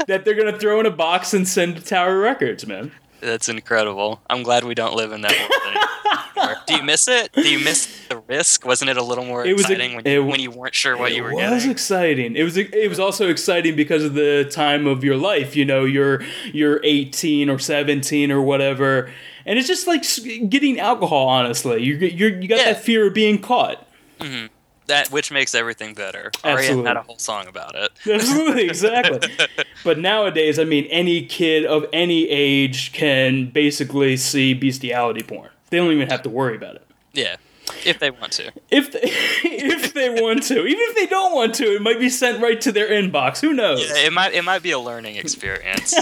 that 0.07 0.23
they're 0.25 0.35
gonna 0.35 0.57
throw 0.57 0.79
in 0.79 0.85
a 0.85 0.91
box 0.91 1.33
and 1.33 1.47
send 1.47 1.75
to 1.77 1.81
Tower 1.83 2.19
Records, 2.19 2.65
man. 2.65 2.91
That's 3.23 3.49
incredible. 3.49 4.21
I'm 4.29 4.43
glad 4.43 4.63
we 4.63 4.75
don't 4.75 4.95
live 4.95 5.11
in 5.11 5.21
that 5.21 5.31
world. 5.31 6.57
Do 6.67 6.75
you 6.75 6.83
miss 6.83 7.07
it? 7.07 7.31
Do 7.33 7.47
you 7.49 7.63
miss 7.63 8.05
the 8.09 8.17
risk? 8.19 8.65
Wasn't 8.65 8.89
it 8.89 8.97
a 8.97 9.03
little 9.03 9.23
more 9.25 9.45
It 9.45 9.53
was 9.53 9.69
a- 9.69 9.71
exciting 9.73 9.95
when, 9.95 10.05
it- 10.05 10.11
you, 10.11 10.23
when 10.25 10.39
you 10.41 10.51
weren't 10.51 10.75
sure 10.75 10.97
what 10.97 11.13
you 11.15 11.23
were 11.23 11.31
it 11.31 11.49
was 11.49 11.65
exciting. 11.65 12.35
It 12.35 12.43
was 12.43 12.57
it 12.57 12.89
was 12.89 12.99
also 12.99 13.29
exciting 13.29 13.75
because 13.75 14.03
of 14.03 14.13
the 14.13 14.43
time 14.51 14.85
of 14.87 15.03
your 15.03 15.15
life. 15.15 15.55
You 15.55 15.63
know, 15.65 15.85
you're 15.85 16.21
you're 16.51 16.81
18 16.83 17.49
or 17.49 17.59
17 17.59 18.31
or 18.31 18.41
whatever, 18.41 19.09
and 19.45 19.57
it's 19.57 19.67
just 19.67 19.87
like 19.87 20.03
getting 20.49 20.79
alcohol. 20.79 21.27
Honestly, 21.29 21.81
you 21.81 21.95
you 21.95 22.27
you 22.27 22.47
got 22.47 22.57
Yeah. 22.59 22.73
that 22.73 22.83
fear 22.83 23.07
of 23.07 23.13
being 23.13 23.39
caught. 23.39 23.87
Mm-hmm. 24.19 24.47
That 24.87 25.11
which 25.11 25.31
makes 25.31 25.55
everything 25.55 25.93
better. 25.93 26.31
Absolutely. 26.43 26.87
Had 26.87 26.97
a 26.97 27.01
whole 27.01 27.17
song 27.17 27.47
about 27.47 27.75
it. 27.75 27.91
Absolutely, 28.11 28.65
exactly. 28.65 29.19
but 29.83 29.99
nowadays, 29.99 30.59
I 30.59 30.63
mean, 30.63 30.85
any 30.85 31.25
kid 31.25 31.65
of 31.65 31.85
any 31.93 32.29
age 32.29 32.93
can 32.93 33.49
basically 33.49 34.17
see 34.17 34.53
bestiality 34.53 35.23
porn. 35.23 35.49
They 35.69 35.77
don't 35.77 35.91
even 35.91 36.09
have 36.09 36.21
to 36.23 36.29
worry 36.29 36.55
about 36.55 36.75
it. 36.75 36.85
Yeah, 37.13 37.35
if 37.85 37.99
they 37.99 38.11
want 38.11 38.33
to. 38.33 38.51
If 38.69 38.91
they, 38.91 38.99
if 39.03 39.93
they 39.93 40.09
want 40.09 40.43
to, 40.43 40.65
even 40.65 40.83
if 40.89 40.95
they 40.95 41.05
don't 41.05 41.33
want 41.33 41.55
to, 41.55 41.75
it 41.75 41.81
might 41.81 41.99
be 41.99 42.09
sent 42.09 42.41
right 42.41 42.59
to 42.61 42.71
their 42.71 42.89
inbox. 42.89 43.41
Who 43.41 43.53
knows? 43.53 43.87
Yeah, 43.87 44.07
it 44.07 44.13
might 44.13 44.33
it 44.33 44.43
might 44.43 44.63
be 44.63 44.71
a 44.71 44.79
learning 44.79 45.15
experience. 45.17 45.93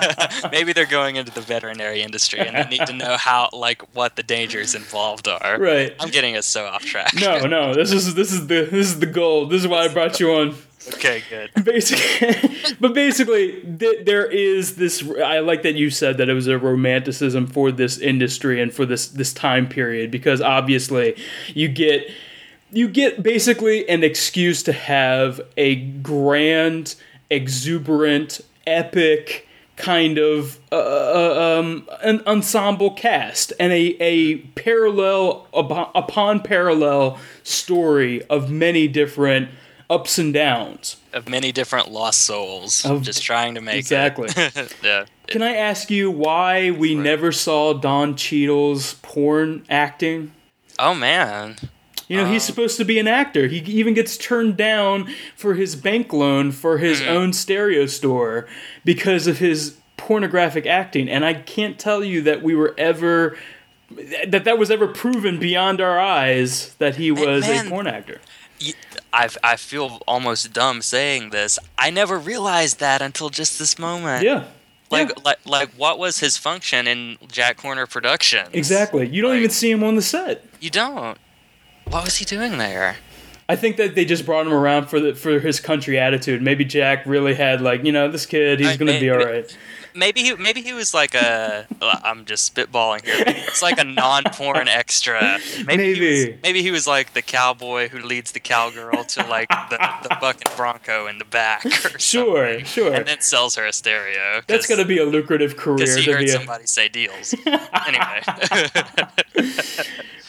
Maybe 0.52 0.72
they're 0.72 0.86
going 0.86 1.16
into 1.16 1.32
the 1.32 1.40
veterinary 1.40 2.02
industry 2.02 2.40
and 2.40 2.56
they 2.56 2.78
need 2.78 2.86
to 2.86 2.92
know 2.92 3.16
how 3.16 3.50
like 3.52 3.82
what 3.94 4.16
the 4.16 4.22
dangers 4.22 4.74
involved 4.74 5.28
are. 5.28 5.58
Right. 5.58 5.94
I'm 6.00 6.10
getting 6.10 6.36
us 6.36 6.46
so 6.46 6.66
off 6.66 6.84
track. 6.84 7.12
No, 7.14 7.46
no. 7.46 7.74
This 7.74 7.92
is 7.92 8.14
this 8.14 8.32
is 8.32 8.46
the 8.46 8.68
this 8.70 8.88
is 8.88 8.98
the 9.00 9.06
goal. 9.06 9.46
This 9.46 9.62
is 9.62 9.68
why 9.68 9.84
I 9.84 9.88
brought 9.88 10.20
you 10.20 10.32
on. 10.34 10.54
Okay, 10.94 11.22
good. 11.28 11.50
Basically, 11.64 12.76
but 12.80 12.94
basically, 12.94 13.60
th- 13.62 14.04
there 14.04 14.26
is 14.26 14.76
this. 14.76 15.08
I 15.24 15.40
like 15.40 15.62
that 15.62 15.74
you 15.74 15.90
said 15.90 16.18
that 16.18 16.28
it 16.28 16.34
was 16.34 16.46
a 16.46 16.58
romanticism 16.58 17.46
for 17.46 17.70
this 17.70 17.98
industry 17.98 18.60
and 18.60 18.72
for 18.72 18.86
this 18.86 19.08
this 19.08 19.32
time 19.32 19.68
period 19.68 20.10
because 20.10 20.40
obviously, 20.40 21.16
you 21.48 21.68
get 21.68 22.10
you 22.70 22.88
get 22.88 23.22
basically 23.22 23.88
an 23.88 24.04
excuse 24.04 24.62
to 24.64 24.72
have 24.72 25.40
a 25.56 25.76
grand, 25.76 26.94
exuberant, 27.30 28.40
epic 28.66 29.48
kind 29.78 30.18
of 30.18 30.58
uh, 30.72 30.76
uh, 30.76 31.58
um, 31.60 31.88
an 32.02 32.20
ensemble 32.26 32.90
cast 32.90 33.52
and 33.60 33.72
a, 33.72 33.96
a 34.02 34.38
parallel 34.38 35.46
upon, 35.54 35.88
upon 35.94 36.40
parallel 36.40 37.18
story 37.44 38.22
of 38.24 38.50
many 38.50 38.88
different 38.88 39.48
ups 39.90 40.18
and 40.18 40.32
downs. 40.32 40.96
Of 41.12 41.28
many 41.28 41.52
different 41.52 41.90
lost 41.90 42.20
souls, 42.20 42.84
Of- 42.84 43.02
just 43.02 43.22
trying 43.22 43.54
to 43.54 43.60
make 43.60 43.76
Exactly. 43.76 44.28
yeah. 44.82 45.06
Can 45.26 45.42
I 45.42 45.54
ask 45.54 45.90
you 45.90 46.10
why 46.10 46.70
we 46.70 46.94
never 46.94 47.32
saw 47.32 47.74
Don 47.74 48.16
Cheadle's 48.16 48.94
porn 49.02 49.64
acting? 49.68 50.32
Oh 50.78 50.94
man. 50.94 51.56
You 52.08 52.16
know, 52.16 52.24
he's 52.24 52.44
um, 52.44 52.54
supposed 52.54 52.78
to 52.78 52.84
be 52.86 52.98
an 52.98 53.06
actor. 53.06 53.48
He 53.48 53.58
even 53.58 53.92
gets 53.92 54.16
turned 54.16 54.56
down 54.56 55.12
for 55.36 55.54
his 55.54 55.76
bank 55.76 56.10
loan 56.12 56.52
for 56.52 56.78
his 56.78 57.02
hmm. 57.02 57.08
own 57.08 57.32
stereo 57.34 57.84
store 57.84 58.48
because 58.82 59.26
of 59.26 59.38
his 59.38 59.76
pornographic 59.98 60.64
acting. 60.64 61.10
And 61.10 61.22
I 61.22 61.34
can't 61.34 61.78
tell 61.78 62.02
you 62.02 62.22
that 62.22 62.42
we 62.42 62.54
were 62.54 62.74
ever 62.78 63.36
that 64.26 64.44
that 64.44 64.58
was 64.58 64.70
ever 64.70 64.86
proven 64.86 65.38
beyond 65.38 65.80
our 65.80 65.98
eyes 65.98 66.74
that 66.74 66.96
he 66.96 67.10
was 67.10 67.46
man. 67.46 67.66
a 67.66 67.70
porn 67.70 67.86
actor. 67.86 68.20
I 69.12 69.28
I 69.42 69.56
feel 69.56 70.00
almost 70.06 70.52
dumb 70.52 70.82
saying 70.82 71.30
this. 71.30 71.58
I 71.78 71.90
never 71.90 72.18
realized 72.18 72.78
that 72.80 73.00
until 73.02 73.30
just 73.30 73.58
this 73.58 73.78
moment. 73.78 74.24
Yeah. 74.24 74.44
Like, 74.90 75.08
Yeah. 75.10 75.14
like, 75.24 75.38
like, 75.44 75.70
what 75.76 75.98
was 75.98 76.20
his 76.20 76.36
function 76.38 76.86
in 76.86 77.18
Jack 77.30 77.60
Horner 77.60 77.86
Productions? 77.86 78.48
Exactly. 78.54 79.06
You 79.06 79.20
don't 79.22 79.32
Like- 79.32 79.38
even 79.38 79.50
see 79.50 79.70
him 79.70 79.84
on 79.84 79.96
the 79.96 80.02
set. 80.02 80.44
You 80.60 80.70
don't. 80.70 81.18
What 81.84 82.04
was 82.04 82.16
he 82.16 82.24
doing 82.24 82.58
there? 82.58 82.96
I 83.50 83.56
think 83.56 83.76
that 83.78 83.94
they 83.94 84.04
just 84.04 84.26
brought 84.26 84.46
him 84.46 84.52
around 84.52 84.88
for 84.88 85.00
the 85.00 85.14
for 85.14 85.40
his 85.40 85.58
country 85.60 85.98
attitude. 85.98 86.42
Maybe 86.42 86.64
Jack 86.66 87.04
really 87.06 87.34
had 87.34 87.60
like, 87.62 87.84
you 87.84 87.92
know, 87.92 88.10
this 88.10 88.26
kid, 88.26 88.60
he's 88.60 88.68
I- 88.70 88.76
gonna 88.76 89.00
be 89.00 89.10
all 89.10 89.18
right. 89.18 89.56
Maybe 89.98 90.22
he, 90.22 90.34
maybe 90.36 90.62
he 90.62 90.72
was 90.72 90.94
like 90.94 91.14
a. 91.14 91.66
I'm 91.82 92.24
just 92.24 92.54
spitballing 92.54 93.04
here. 93.04 93.24
It's 93.26 93.62
like 93.62 93.78
a 93.78 93.84
non-porn 93.84 94.68
extra. 94.68 95.38
Maybe, 95.66 95.94
He 95.94 96.00
Maybe. 96.00 96.30
was, 96.32 96.42
maybe 96.42 96.62
he 96.62 96.70
was 96.70 96.86
like 96.86 97.12
the 97.14 97.22
cowboy 97.22 97.88
who 97.88 97.98
leads 97.98 98.32
the 98.32 98.40
cowgirl 98.40 99.04
to 99.04 99.26
like 99.26 99.48
the, 99.48 99.78
the 100.08 100.16
bucking 100.20 100.52
bronco 100.56 101.06
in 101.08 101.18
the 101.18 101.24
back. 101.24 101.66
Or 101.66 101.98
Sure, 101.98 102.46
something, 102.48 102.64
sure. 102.64 102.94
And 102.94 103.06
then 103.06 103.20
sells 103.20 103.56
her 103.56 103.66
a 103.66 103.72
stereo. 103.72 104.42
That's 104.46 104.66
gonna 104.66 104.84
be 104.84 104.98
a 104.98 105.04
lucrative 105.04 105.56
career. 105.56 105.78
Because 105.78 105.96
he 105.96 106.10
heard 106.10 106.22
a- 106.24 106.28
somebody 106.28 106.66
say 106.66 106.88
deals. 106.88 107.34
anyway. 107.86 108.22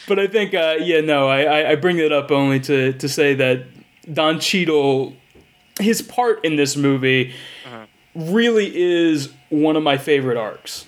But 0.08 0.18
I 0.18 0.26
think, 0.26 0.54
uh, 0.54 0.76
yeah, 0.80 1.00
no, 1.02 1.28
I, 1.28 1.42
I, 1.42 1.70
I 1.70 1.74
bring 1.76 1.98
it 1.98 2.10
up 2.10 2.32
only 2.32 2.58
to, 2.60 2.92
to 2.94 3.08
say 3.08 3.34
that 3.34 3.64
Don 4.12 4.40
Cheadle, 4.40 5.14
his 5.78 6.02
part 6.02 6.44
in 6.44 6.56
this 6.56 6.74
movie. 6.76 7.32
Really 8.14 8.70
is 8.74 9.30
one 9.50 9.76
of 9.76 9.82
my 9.82 9.96
favorite 9.98 10.36
arcs. 10.36 10.86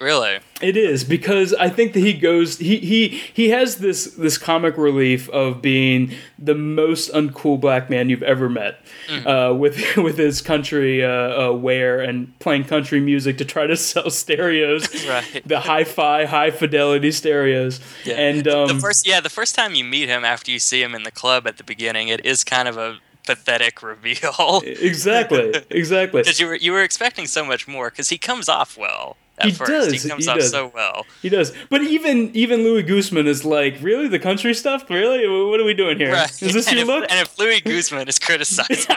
really? 0.00 0.38
It 0.60 0.76
is 0.76 1.04
because 1.04 1.54
I 1.54 1.68
think 1.68 1.92
that 1.92 2.00
he 2.00 2.12
goes 2.12 2.58
he 2.58 2.78
he 2.78 3.08
he 3.32 3.50
has 3.50 3.76
this 3.76 4.06
this 4.16 4.36
comic 4.38 4.76
relief 4.76 5.28
of 5.30 5.62
being 5.62 6.12
the 6.36 6.54
most 6.56 7.12
uncool 7.12 7.60
black 7.60 7.88
man 7.88 8.08
you've 8.08 8.24
ever 8.24 8.48
met, 8.48 8.80
uh, 9.24 9.54
with 9.56 9.96
with 9.96 10.18
his 10.18 10.40
country 10.42 11.04
uh, 11.04 11.08
uh, 11.48 11.52
wear 11.52 12.00
and 12.00 12.36
playing 12.40 12.64
country 12.64 12.98
music 13.00 13.38
to 13.38 13.44
try 13.44 13.68
to 13.68 13.76
sell 13.90 14.10
stereos, 14.10 15.06
Right. 15.08 15.42
the 15.46 15.60
hi-fi, 15.60 16.24
high 16.24 16.50
fidelity 16.50 17.12
stereos, 17.12 17.78
Yeah. 18.04 18.14
and 18.16 18.48
um, 18.48 18.66
the 18.68 18.74
first, 18.80 19.06
yeah, 19.06 19.20
the 19.20 19.30
first 19.30 19.54
time 19.54 19.76
you 19.76 19.84
meet 19.84 20.08
him 20.08 20.24
after 20.24 20.50
you 20.50 20.58
see 20.58 20.82
him 20.82 20.92
in 20.94 21.04
the 21.04 21.12
club 21.12 21.46
at 21.46 21.56
the 21.56 21.64
beginning, 21.64 22.08
it 22.08 22.24
is 22.26 22.42
kind 22.42 22.66
of 22.66 22.76
a 22.76 22.98
pathetic 23.28 23.82
reveal. 23.92 24.62
exactly 24.64 25.52
exactly 25.70 26.22
Because 26.22 26.40
you 26.40 26.46
were 26.46 26.56
you 26.56 26.72
were 26.72 26.82
expecting 26.82 27.26
so 27.26 27.44
much 27.44 27.68
more. 27.68 27.90
Because 27.90 28.08
he 28.08 28.18
comes 28.18 28.48
off 28.48 28.76
well 28.78 29.16
at 29.38 29.46
He 29.46 29.52
first. 29.52 29.70
does, 29.70 30.02
He 30.02 30.08
comes 30.08 30.24
he 30.24 30.30
off 30.30 30.38
does. 30.38 30.50
so 30.50 30.72
well. 30.74 31.04
he 31.22 31.28
does. 31.28 31.52
But 31.70 31.82
even 31.82 32.30
even 32.34 32.64
Louis 32.64 32.82
Guzman 32.82 33.26
is 33.26 33.44
like, 33.44 33.76
really 33.82 34.08
the 34.08 34.18
country 34.18 34.54
stuff, 34.54 34.88
really? 34.90 35.28
What 35.28 35.60
are 35.60 35.64
we 35.64 35.74
doing 35.74 35.98
here? 35.98 36.12
Right. 36.12 36.30
Is 36.42 36.54
this 36.54 36.66
and 36.68 36.76
your 36.76 36.82
if, 36.82 36.88
look? 36.88 37.10
And 37.10 37.20
if 37.20 37.38
Louis 37.38 37.60
Guzman 37.60 38.08
is 38.08 38.18
criticizing 38.18 38.96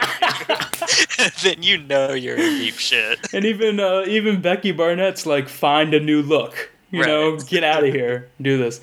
you, 1.18 1.30
then 1.42 1.62
you 1.62 1.78
know 1.78 2.12
you're 2.14 2.36
in 2.36 2.58
deep 2.58 2.78
shit. 2.78 3.18
And 3.32 3.44
even 3.44 3.78
uh, 3.80 4.04
even 4.08 4.40
Becky 4.40 4.72
Barnett's 4.72 5.26
like, 5.26 5.48
find 5.48 5.94
a 5.94 6.00
new 6.00 6.22
look. 6.22 6.71
You 6.94 7.00
Right. 7.00 7.08
know, 7.08 7.36
get 7.38 7.64
out 7.64 7.84
of 7.84 7.94
here, 7.94 8.28
do 8.40 8.58
this. 8.58 8.80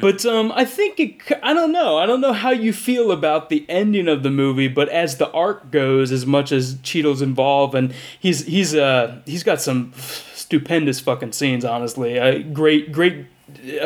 But 0.00 0.24
um, 0.24 0.52
I 0.54 0.64
think 0.64 1.00
it. 1.00 1.16
I 1.42 1.52
don't 1.54 1.72
know. 1.72 1.98
I 1.98 2.06
don't 2.06 2.20
know 2.20 2.32
how 2.32 2.50
you 2.52 2.72
feel 2.72 3.10
about 3.10 3.48
the 3.48 3.66
ending 3.68 4.06
of 4.06 4.22
the 4.22 4.30
movie, 4.30 4.68
but 4.68 4.88
as 4.90 5.16
the 5.16 5.28
arc 5.32 5.72
goes, 5.72 6.12
as 6.12 6.24
much 6.24 6.52
as 6.52 6.78
Cheadle's 6.84 7.20
involved, 7.20 7.74
and 7.74 7.92
he's 8.20 8.44
he's 8.46 8.76
uh 8.76 9.20
he's 9.26 9.42
got 9.42 9.60
some 9.60 9.92
stupendous 10.34 11.00
fucking 11.00 11.32
scenes. 11.32 11.64
Honestly, 11.64 12.16
uh, 12.18 12.38
great 12.52 12.92
great 12.92 13.26
uh, 13.82 13.84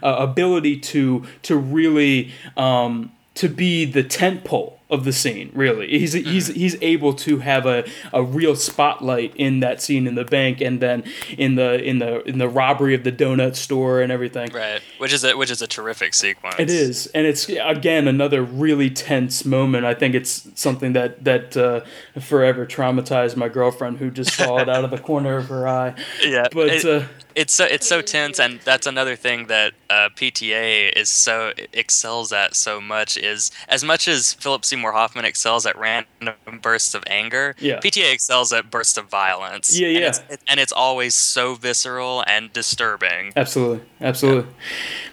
uh, 0.00 0.16
ability 0.18 0.78
to 0.78 1.24
to 1.42 1.56
really 1.56 2.30
um 2.56 3.10
to 3.34 3.48
be 3.48 3.84
the 3.84 4.04
tent 4.04 4.44
pole 4.44 4.77
of 4.90 5.04
the 5.04 5.12
scene 5.12 5.50
really 5.54 5.86
he's 5.98 6.14
he's 6.14 6.46
he's 6.48 6.76
able 6.82 7.12
to 7.12 7.38
have 7.40 7.66
a, 7.66 7.84
a 8.12 8.22
real 8.22 8.56
spotlight 8.56 9.34
in 9.36 9.60
that 9.60 9.82
scene 9.82 10.06
in 10.06 10.14
the 10.14 10.24
bank 10.24 10.60
and 10.62 10.80
then 10.80 11.04
in 11.36 11.56
the 11.56 11.82
in 11.84 11.98
the 11.98 12.22
in 12.28 12.38
the 12.38 12.48
robbery 12.48 12.94
of 12.94 13.04
the 13.04 13.12
donut 13.12 13.54
store 13.54 14.00
and 14.00 14.10
everything 14.10 14.50
Right. 14.52 14.80
Which 14.98 15.12
is 15.12 15.24
a 15.24 15.36
which 15.36 15.50
is 15.50 15.60
a 15.62 15.66
terrific 15.66 16.14
sequence. 16.14 16.56
it 16.58 16.70
is, 16.70 17.06
and 17.08 17.26
it's 17.26 17.48
again 17.48 18.08
another 18.08 18.42
really 18.42 18.88
tense 18.90 19.44
moment. 19.44 19.84
I 19.84 19.94
think 19.94 20.14
it's 20.14 20.48
something 20.54 20.92
that 20.94 21.22
that 21.24 21.56
uh, 21.56 21.80
forever 22.20 22.66
traumatized 22.66 23.36
my 23.36 23.48
girlfriend, 23.48 23.98
who 23.98 24.10
just 24.10 24.32
saw 24.34 24.58
it 24.58 24.68
out 24.68 24.84
of 24.84 24.90
the 24.90 24.98
corner 24.98 25.36
of 25.36 25.48
her 25.48 25.68
eye. 25.68 25.94
Yeah. 26.24 26.48
But 26.52 26.68
it- 26.68 26.84
uh, 26.84 27.06
it's 27.40 27.54
so 27.54 27.64
it's 27.64 27.86
so 27.88 28.02
tense 28.02 28.38
and 28.40 28.60
that's 28.64 28.86
another 28.86 29.16
thing 29.16 29.46
that 29.46 29.72
uh, 29.90 30.08
PTA 30.16 30.92
is 30.94 31.08
so 31.08 31.52
excels 31.72 32.32
at 32.32 32.54
so 32.56 32.80
much 32.80 33.16
is 33.16 33.50
as 33.68 33.82
much 33.84 34.08
as 34.08 34.34
Philip 34.34 34.64
Seymour 34.64 34.92
Hoffman 34.92 35.24
excels 35.24 35.64
at 35.64 35.78
random 35.78 36.34
bursts 36.60 36.94
of 36.94 37.02
anger 37.06 37.54
Yeah. 37.60 37.78
PTA 37.78 38.12
excels 38.12 38.52
at 38.52 38.70
bursts 38.70 38.96
of 38.98 39.06
violence 39.08 39.78
Yeah, 39.78 39.88
and 39.88 39.96
yeah. 39.98 40.08
it's, 40.08 40.20
it- 40.30 40.40
and 40.48 40.58
it's 40.60 40.72
always 40.72 41.14
so 41.14 41.54
visceral 41.54 42.24
and 42.26 42.52
disturbing 42.52 43.32
Absolutely, 43.36 43.80
absolutely. 44.00 44.50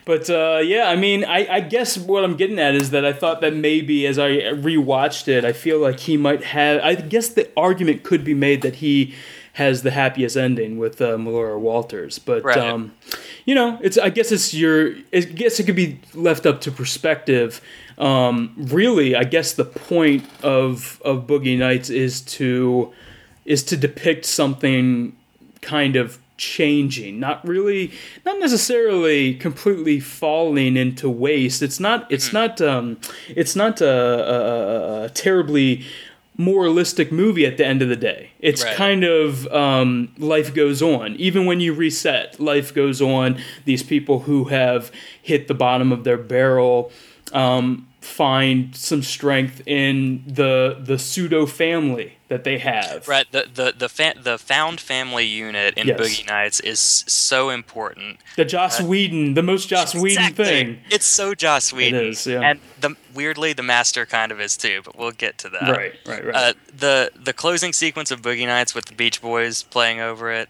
But 0.06 0.30
uh, 0.30 0.62
yeah, 0.64 0.86
I 0.90 0.96
mean, 0.96 1.26
I, 1.26 1.48
I 1.58 1.60
guess 1.62 1.98
what 1.98 2.24
I'm 2.24 2.36
getting 2.36 2.60
at 2.60 2.76
is 2.76 2.92
that 2.92 3.04
I 3.06 3.12
thought 3.14 3.42
that 3.42 3.56
maybe 3.56 4.06
as 4.06 4.20
I 4.20 4.30
rewatched 4.70 5.28
it, 5.28 5.44
I 5.44 5.52
feel 5.54 5.80
like 5.80 6.00
he 6.02 6.16
might 6.16 6.44
have. 6.44 6.80
I 6.84 6.94
guess 6.96 7.30
the 7.30 7.50
argument 7.58 8.04
could 8.04 8.24
be 8.24 8.36
made 8.36 8.62
that 8.62 8.76
he 8.76 9.16
has 9.56 9.82
the 9.84 9.92
happiest 9.92 10.36
ending 10.38 10.78
with 10.78 11.02
uh, 11.02 11.16
Melora 11.18 11.60
Walters, 11.60 12.20
but 12.20 12.44
Right. 12.44 12.58
um, 12.58 12.92
you 13.46 13.56
know, 13.56 13.80
it's. 13.82 13.98
I 13.98 14.10
guess 14.10 14.32
it's 14.32 14.54
your. 14.54 14.94
I 15.14 15.20
guess 15.22 15.60
it 15.60 15.66
could 15.66 15.76
be 15.76 16.00
left 16.14 16.46
up 16.46 16.62
to 16.62 16.72
perspective. 16.72 17.62
Um, 17.98 18.54
really, 18.58 19.16
I 19.16 19.24
guess 19.24 19.54
the 19.54 19.66
point 19.66 20.26
of 20.44 21.02
of 21.06 21.26
Boogie 21.28 21.58
Nights 21.58 21.90
is 21.90 22.22
to 22.38 22.92
is 23.46 23.64
to 23.64 23.78
depict 23.78 24.26
something 24.26 25.16
kind 25.62 25.96
of 25.96 26.18
changing 26.38 27.18
not 27.18 27.48
really 27.48 27.92
not 28.26 28.38
necessarily 28.40 29.34
completely 29.36 30.02
falling 30.02 30.76
into 30.76 31.10
waste 31.10 31.62
it's 31.62 31.80
not 31.80 32.06
it's 32.12 32.28
Mm-hmm. 32.28 32.36
not 32.36 32.62
um 32.62 32.98
it's 33.30 33.56
not 33.56 33.80
a, 33.80 33.88
a, 33.90 35.04
a 35.06 35.10
terribly 35.12 35.86
moralistic 36.38 37.12
movie 37.12 37.46
at 37.46 37.58
the 37.58 37.66
end 37.66 37.82
of 37.82 37.90
the 37.90 37.96
day. 37.96 38.32
It's 38.40 38.64
Right. 38.64 38.76
kind 38.76 39.04
of 39.04 39.48
um, 39.54 40.10
life 40.18 40.54
goes 40.54 40.82
on. 40.82 41.16
Even 41.16 41.46
when 41.46 41.60
you 41.62 41.74
reset 41.74 42.40
life 42.40 42.74
goes 42.74 43.02
on. 43.02 43.38
These 43.66 43.84
people 43.84 44.22
who 44.22 44.46
have 44.46 44.92
hit 45.22 45.48
the 45.48 45.54
bottom 45.54 45.92
of 45.92 46.04
their 46.04 46.18
barrel 46.18 46.92
um, 47.34 47.88
find 48.06 48.76
some 48.76 49.02
strength 49.04 49.62
in 49.66 50.24
the 50.28 50.78
the 50.80 50.98
pseudo 51.00 51.46
family 51.46 52.14
that 52.28 52.44
they 52.44 52.58
have 52.60 53.08
right 53.08 53.26
the 53.32 53.46
the 53.54 53.74
the, 53.78 53.90
fa- 53.90 54.14
the 54.22 54.38
found 54.38 54.80
family 54.80 55.26
unit 55.26 55.74
in 55.76 55.88
Yes. 55.88 56.00
Boogie 56.00 56.28
Nights 56.28 56.60
is 56.60 56.80
so 56.80 57.50
important 57.50 58.20
The 58.36 58.46
Joss 58.46 58.80
Whedon, 58.82 59.34
the 59.34 59.42
most 59.44 59.68
Joss 59.70 59.94
Whedon 59.96 60.34
thing. 60.34 60.80
it's 60.90 61.06
so 61.06 61.34
Joss 61.36 61.74
Whedon 61.74 62.06
is, 62.06 62.26
yeah. 62.28 62.42
and 62.42 62.60
the 62.80 62.96
weirdly 63.14 63.54
the 63.54 63.64
master 63.64 64.06
kind 64.06 64.32
of 64.32 64.40
is 64.40 64.56
too 64.56 64.82
but 64.86 64.98
we'll 64.98 65.12
get 65.12 65.38
to 65.40 65.50
that 65.50 65.70
Right, 65.76 65.94
right, 66.06 66.26
right. 66.26 66.36
Uh, 66.36 66.54
the 66.76 67.12
the 67.16 67.34
closing 67.34 67.74
sequence 67.74 68.12
of 68.12 68.22
Boogie 68.22 68.46
Nights 68.48 68.74
with 68.76 68.86
the 68.86 68.94
Beach 68.96 69.22
Boys 69.22 69.64
playing 69.64 70.00
over 70.00 70.32
it 70.32 70.48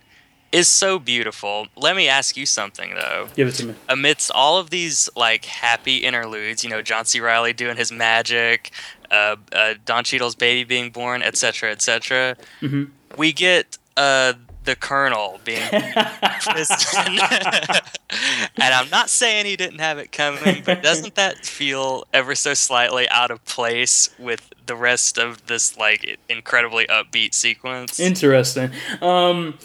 is 0.55 0.69
so 0.69 0.97
beautiful. 0.99 1.67
Let 1.75 1.97
me 1.97 2.07
ask 2.07 2.37
you 2.37 2.45
something 2.45 2.93
though. 2.93 3.27
Give 3.35 3.49
it 3.49 3.55
to 3.55 3.65
me. 3.65 3.75
Amidst 3.89 4.31
all 4.31 4.57
of 4.57 4.69
these 4.69 5.09
like 5.15 5.43
happy 5.43 5.97
interludes, 5.97 6.63
you 6.63 6.69
know, 6.69 6.81
John 6.81 7.03
C. 7.03 7.19
Reilly 7.19 7.51
doing 7.51 7.75
his 7.75 7.91
magic, 7.91 8.71
uh, 9.11 9.35
uh, 9.51 9.73
Don 9.85 10.05
Cheadle's 10.05 10.35
baby 10.35 10.63
being 10.63 10.91
born, 10.91 11.21
etc., 11.21 11.71
etc. 11.71 12.37
Mm-hmm. 12.61 12.85
We 13.17 13.33
get 13.33 13.77
uh, 13.97 14.33
the 14.63 14.77
Colonel 14.77 15.41
being 15.43 15.59
and 15.71 15.93
I'm 18.57 18.89
not 18.89 19.09
saying 19.09 19.45
he 19.45 19.57
didn't 19.57 19.79
have 19.79 19.97
it 19.97 20.13
coming, 20.13 20.63
but 20.65 20.81
doesn't 20.81 21.15
that 21.15 21.45
feel 21.45 22.05
ever 22.13 22.33
so 22.33 22.53
slightly 22.53 23.09
out 23.09 23.29
of 23.29 23.43
place 23.43 24.09
with 24.17 24.53
the 24.65 24.75
rest 24.77 25.17
of 25.17 25.47
this 25.47 25.77
like 25.77 26.17
incredibly 26.29 26.87
upbeat 26.87 27.33
sequence? 27.33 27.99
Interesting. 27.99 28.71
Um, 29.01 29.57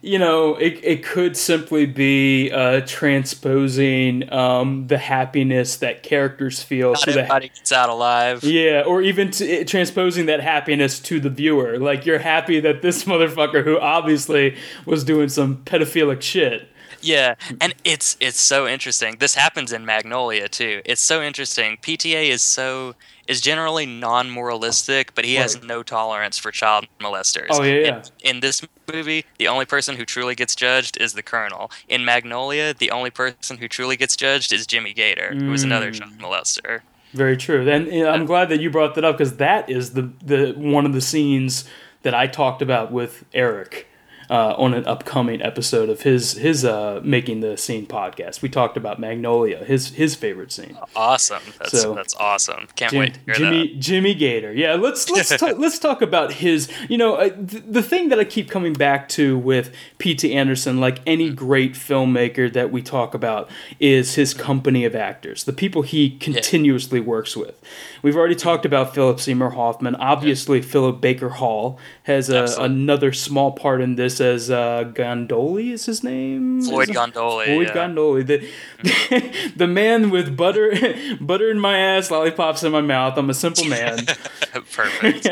you 0.00 0.18
know, 0.18 0.56
it, 0.56 0.80
it 0.82 1.04
could 1.04 1.36
simply 1.36 1.86
be 1.86 2.50
uh, 2.50 2.80
transposing 2.86 4.32
um, 4.32 4.86
the 4.86 4.98
happiness 4.98 5.76
that 5.76 6.02
characters 6.02 6.62
feel 6.62 6.92
not 6.92 7.04
the 7.04 7.10
everybody 7.12 7.48
gets 7.48 7.72
out 7.72 7.90
alive. 7.90 8.42
yeah, 8.44 8.82
or 8.86 9.02
even 9.02 9.30
transposing 9.30 10.26
that 10.26 10.40
happiness 10.40 11.00
to 11.00 11.20
the 11.20 11.30
viewer. 11.30 11.78
Like 11.78 12.06
you're 12.06 12.18
happy 12.18 12.60
that 12.60 12.82
this 12.82 13.04
motherfucker, 13.04 13.64
who 13.64 13.78
obviously 13.78 14.56
was 14.86 15.04
doing 15.04 15.28
some 15.28 15.58
pedophilic 15.64 16.22
shit, 16.22 16.68
Yeah, 17.02 17.34
and 17.60 17.74
it's 17.84 18.16
it's 18.20 18.40
so 18.40 18.66
interesting. 18.66 19.16
This 19.18 19.34
happens 19.34 19.72
in 19.72 19.84
Magnolia 19.84 20.48
too. 20.48 20.80
It's 20.84 21.02
so 21.02 21.22
interesting. 21.22 21.76
PTA 21.82 22.28
is 22.28 22.42
so 22.42 22.94
is 23.26 23.40
generally 23.40 23.86
non-moralistic, 23.86 25.14
but 25.14 25.24
he 25.24 25.34
has 25.36 25.62
no 25.62 25.82
tolerance 25.82 26.38
for 26.38 26.50
child 26.50 26.86
molesters. 27.00 27.46
Oh, 27.50 27.62
yeah, 27.62 27.74
yeah. 27.74 27.96
In, 28.22 28.36
in 28.36 28.40
this 28.40 28.62
movie, 28.92 29.24
the 29.38 29.48
only 29.48 29.64
person 29.64 29.96
who 29.96 30.04
truly 30.04 30.34
gets 30.34 30.54
judged 30.54 31.00
is 31.00 31.14
the 31.14 31.22
Colonel. 31.22 31.70
In 31.88 32.04
Magnolia, 32.04 32.74
the 32.74 32.90
only 32.90 33.10
person 33.10 33.58
who 33.58 33.68
truly 33.68 33.96
gets 33.96 34.16
judged 34.16 34.52
is 34.52 34.66
Jimmy 34.66 34.92
Gator, 34.92 35.34
who 35.34 35.52
is 35.52 35.62
another 35.62 35.90
Mm. 35.90 35.98
child 35.98 36.18
molester. 36.18 36.80
Very 37.12 37.36
true. 37.36 37.68
And 37.70 37.86
you 37.92 38.06
I'm 38.06 38.26
glad 38.26 38.48
that 38.48 38.60
you 38.60 38.70
brought 38.70 38.94
that 38.96 39.04
up 39.04 39.16
because 39.18 39.36
that 39.36 39.70
is 39.70 39.92
the 39.94 40.10
the 40.24 40.52
one 40.56 40.84
of 40.84 40.92
the 40.92 41.00
scenes 41.00 41.64
that 42.02 42.12
I 42.14 42.26
talked 42.26 42.60
about 42.60 42.90
with 42.92 43.24
Eric. 43.32 43.86
Uh, 44.30 44.54
on 44.56 44.74
an 44.74 44.86
upcoming 44.86 45.42
episode 45.42 45.88
of 45.88 46.02
his 46.02 46.32
his 46.32 46.64
uh, 46.64 47.00
making 47.04 47.40
the 47.40 47.56
scene 47.56 47.86
podcast. 47.86 48.42
We 48.42 48.48
talked 48.48 48.76
about 48.76 48.98
Magnolia, 48.98 49.64
his 49.64 49.90
his 49.90 50.14
favorite 50.14 50.52
scene. 50.52 50.76
Awesome. 50.96 51.42
That's 51.58 51.80
So- 51.82 51.94
that's 51.94 52.14
awesome. 52.16 52.68
Can't 52.76 52.90
Jim- 52.92 53.00
wait 53.00 53.14
to 53.14 53.20
hear 53.26 53.34
Jimmy 53.34 53.76
Jimmy 53.78 54.14
Gator. 54.14 54.52
Yeah, 54.52 54.74
let's 54.74 55.08
let's 55.10 55.28
talk, 55.38 55.58
let's 55.58 55.78
talk 55.78 56.02
about 56.02 56.32
his. 56.34 56.70
You 56.88 56.98
know, 56.98 57.14
uh, 57.16 57.28
th- 57.30 57.64
the 57.68 57.82
thing 57.82 58.08
that 58.08 58.18
I 58.18 58.24
keep 58.24 58.50
coming 58.50 58.72
back 58.72 59.08
to 59.10 59.36
with 59.38 59.74
P.T. 59.98 60.32
Anderson, 60.32 60.80
like 60.80 60.98
any 61.06 61.30
great 61.30 61.74
filmmaker 61.74 62.52
that 62.52 62.70
we 62.72 62.82
talk 62.82 63.14
about, 63.14 63.48
is 63.80 64.14
his 64.14 64.34
company 64.34 64.84
of 64.84 64.94
actors, 64.94 65.44
the 65.44 65.52
people 65.52 65.82
he 65.82 66.16
continuously 66.18 67.00
works 67.00 67.36
with. 67.36 67.60
We've 68.02 68.16
already 68.16 68.34
talked 68.34 68.64
about 68.66 68.94
Philip 68.94 69.20
Seymour 69.20 69.50
Hoffman. 69.50 69.94
Obviously, 69.96 70.60
Philip 70.62 71.00
Baker 71.00 71.28
Hall 71.30 71.78
has 72.04 72.28
a, 72.30 72.46
another 72.58 73.12
small 73.12 73.52
part 73.52 73.80
in 73.80 73.96
this 73.96 74.13
as 74.20 74.50
uh, 74.50 74.84
Gondolli 74.94 75.72
is 75.72 75.86
his 75.86 76.02
name. 76.02 76.62
Floyd 76.62 76.88
Gondolli. 76.88 77.46
Floyd 77.46 77.68
yeah. 77.68 77.74
Gondolli, 77.74 78.26
the 78.26 79.52
the 79.56 79.66
man 79.66 80.10
with 80.10 80.36
butter 80.36 80.72
butter 81.20 81.50
in 81.50 81.60
my 81.60 81.78
ass, 81.78 82.10
lollipops 82.10 82.62
in 82.62 82.72
my 82.72 82.80
mouth. 82.80 83.16
I'm 83.16 83.30
a 83.30 83.34
simple 83.34 83.64
man. 83.66 84.06
Perfect. 84.72 85.26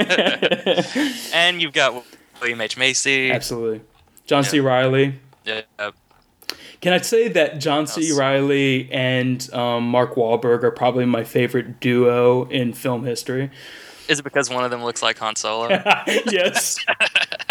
and 1.35 1.61
you've 1.63 1.73
got 1.73 2.05
William 2.41 2.61
H. 2.61 2.77
Macy. 2.77 3.31
Absolutely. 3.31 3.81
John 4.27 4.45
C. 4.45 4.61
Reilly. 4.61 5.19
Yeah, 5.45 5.63
Can 6.81 6.93
I 6.93 6.99
say 6.99 7.29
that 7.29 7.59
John 7.59 7.87
C. 7.87 8.09
Yes. 8.09 8.19
Reilly 8.19 8.91
and 8.93 9.53
um, 9.53 9.89
Mark 9.89 10.15
Wahlberg 10.15 10.63
are 10.63 10.71
probably 10.71 11.05
my 11.05 11.25
favorite 11.25 11.81
duo 11.81 12.45
in 12.45 12.73
film 12.73 13.05
history? 13.05 13.51
Is 14.09 14.19
it 14.19 14.23
because 14.23 14.51
one 14.51 14.65
of 14.65 14.71
them 14.71 14.83
looks 14.85 15.03
like 15.03 15.19
Han 15.19 15.37
Solo? 15.37 15.69
yes, 16.27 16.77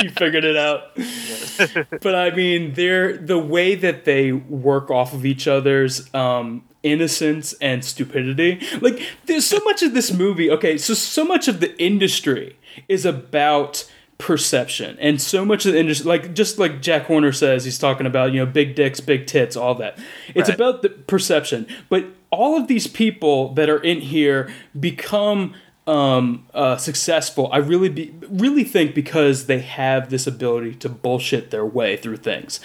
you 0.02 0.10
figured 0.10 0.44
it 0.44 0.58
out. 0.58 0.96
but 2.02 2.16
I 2.16 2.32
mean, 2.32 2.74
they're 2.74 3.18
the 3.18 3.40
way 3.40 3.76
that 3.76 4.06
they 4.06 4.32
work 4.32 4.90
off 4.90 5.14
of 5.14 5.26
each 5.26 5.48
other's 5.48 6.14
um, 6.14 6.64
innocence 6.84 7.54
and 7.62 7.84
stupidity. 7.86 8.62
Like, 8.82 9.02
there's 9.26 9.46
so 9.46 9.60
much 9.66 9.82
of 9.84 9.94
this 9.94 10.12
movie. 10.12 10.50
Okay, 10.52 10.78
so 10.78 10.94
so 10.94 11.24
much 11.24 11.48
of 11.48 11.60
the 11.60 11.80
industry 11.82 12.58
is 12.88 13.06
about 13.06 13.90
perception 14.18 14.96
and 15.02 15.20
so 15.20 15.44
much 15.44 15.66
of 15.66 15.74
the 15.74 15.80
industry 15.80 16.06
like 16.08 16.36
just 16.36 16.60
like 16.60 16.80
jack 16.80 17.08
horner 17.08 17.32
says 17.32 17.66
he's 17.66 17.80
talking 17.80 18.06
about 18.06 18.32
you 18.32 18.40
know 18.40 18.46
big 18.46 18.76
dicks 18.76 19.00
big 19.00 19.26
tits 19.26 19.56
all 19.56 19.74
that 19.74 19.98
it's 20.36 20.48
Right. 20.48 20.54
about 20.56 20.84
the 20.84 20.90
perception 20.90 21.66
but 21.90 22.06
all 22.30 22.56
of 22.56 22.68
these 22.68 22.86
people 22.86 23.52
that 23.56 23.68
are 23.68 23.80
in 23.82 24.00
here 24.00 24.48
become 24.80 25.56
um, 25.92 26.46
uh, 26.54 26.78
successful, 26.78 27.50
I 27.52 27.58
really 27.58 27.90
be, 27.90 28.14
really 28.30 28.64
think 28.64 28.96
because 28.96 29.48
they 29.48 29.60
have 29.60 30.10
this 30.10 30.26
ability 30.28 30.76
to 30.76 30.90
bullshit 30.90 31.52
their 31.52 31.66
way 31.66 31.98
through 31.98 32.18
things. 32.18 32.60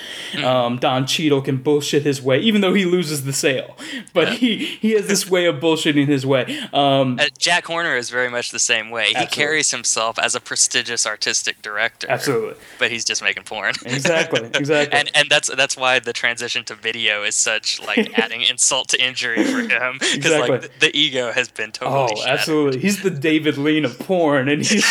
Um, 0.44 0.78
Don 0.78 1.06
Cheadle 1.06 1.40
can 1.42 1.56
bullshit 1.56 2.02
his 2.04 2.22
way, 2.22 2.38
even 2.40 2.60
though 2.60 2.74
he 2.74 2.84
loses 2.84 3.24
the 3.24 3.32
sale, 3.32 3.76
but 4.14 4.34
he 4.34 4.56
he 4.66 4.92
has 4.92 5.06
this 5.08 5.28
way 5.28 5.46
of 5.46 5.56
bullshitting 5.56 6.06
his 6.06 6.24
way. 6.24 6.44
Um, 6.72 7.18
Uh, 7.18 7.26
Jack 7.38 7.64
Horner 7.66 7.96
is 7.96 8.10
very 8.10 8.28
much 8.30 8.50
the 8.50 8.58
same 8.58 8.90
way. 8.90 9.06
He 9.14 9.26
carries 9.26 9.70
himself 9.70 10.18
as 10.18 10.34
a 10.34 10.40
prestigious 10.40 11.06
artistic 11.06 11.62
director. 11.62 12.06
absolutely, 12.10 12.54
But 12.78 12.90
he's 12.92 13.04
just 13.04 13.22
making 13.22 13.42
porn. 13.44 13.74
exactly, 13.86 14.42
exactly. 14.54 14.98
and 14.98 15.10
and 15.14 15.28
that's 15.28 15.48
that's 15.56 15.76
why 15.76 15.98
the 15.98 16.12
transition 16.12 16.64
to 16.66 16.74
video 16.74 17.22
is 17.24 17.34
such 17.34 17.80
like 17.82 18.16
adding 18.24 18.42
insult 18.42 18.88
to 18.90 19.02
injury 19.02 19.42
for 19.44 19.60
him 19.62 19.94
because 19.98 20.14
Exactly. 20.16 20.50
like 20.50 20.60
the, 20.62 20.70
the 20.86 20.96
ego 20.96 21.32
has 21.32 21.48
been 21.48 21.70
Oh, 21.80 22.06
totally 22.06 22.20
shattered. 22.20 22.38
absolutely. 22.38 22.80
He's 22.80 23.02
the 23.02 23.15
David 23.20 23.58
Lean 23.58 23.84
of 23.84 23.98
porn, 23.98 24.48
and 24.48 24.64
he's 24.64 24.84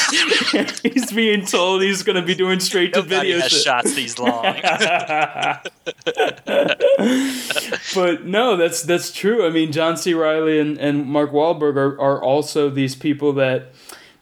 he's 0.82 1.12
being 1.12 1.46
told 1.46 1.82
he's 1.82 2.04
going 2.04 2.16
to 2.16 2.22
be 2.22 2.36
doing 2.36 2.60
straight 2.60 2.94
to 2.94 3.02
video 3.02 3.40
shots 3.42 3.94
these 3.94 4.20
long. 4.20 4.44
but 7.96 8.26
no, 8.26 8.58
that's 8.58 8.84
that's 8.84 9.12
true. 9.12 9.46
I 9.46 9.50
mean, 9.50 9.72
John 9.72 9.98
C. 9.98 10.14
Reilly 10.14 10.60
and, 10.60 10.78
and 10.78 11.06
Mark 11.06 11.32
Wahlberg 11.32 11.76
are, 11.76 12.00
are 12.00 12.22
also 12.22 12.70
these 12.70 12.96
people 12.96 13.34
that 13.34 13.74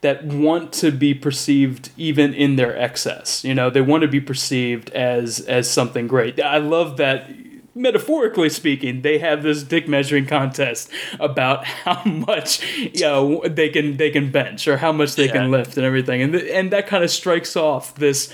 that 0.01 0.25
want 0.25 0.73
to 0.73 0.91
be 0.91 1.13
perceived 1.13 1.89
even 1.97 2.33
in 2.33 2.57
their 2.57 2.77
excess. 2.77 3.43
You 3.43 3.55
know, 3.55 3.69
they 3.69 3.81
want 3.81 4.01
to 4.01 4.07
be 4.07 4.21
perceived 4.21 4.89
as 4.91 5.39
as 5.41 5.69
something 5.69 6.07
great. 6.07 6.39
I 6.41 6.57
love 6.57 6.97
that 6.97 7.29
metaphorically 7.75 8.49
speaking, 8.49 9.01
they 9.01 9.17
have 9.19 9.43
this 9.43 9.63
dick 9.63 9.87
measuring 9.87 10.25
contest 10.25 10.89
about 11.19 11.65
how 11.65 12.03
much 12.05 12.61
you 12.77 13.01
know 13.01 13.41
they 13.47 13.69
can 13.69 13.97
they 13.97 14.09
can 14.09 14.31
bench 14.31 14.67
or 14.67 14.77
how 14.77 14.91
much 14.91 15.15
they 15.15 15.27
can 15.27 15.51
lift 15.51 15.77
and 15.77 15.85
everything. 15.85 16.21
And 16.21 16.33
th- 16.33 16.51
and 16.51 16.71
that 16.71 16.87
kind 16.87 17.03
of 17.03 17.09
strikes 17.11 17.55
off 17.55 17.95
this 17.95 18.31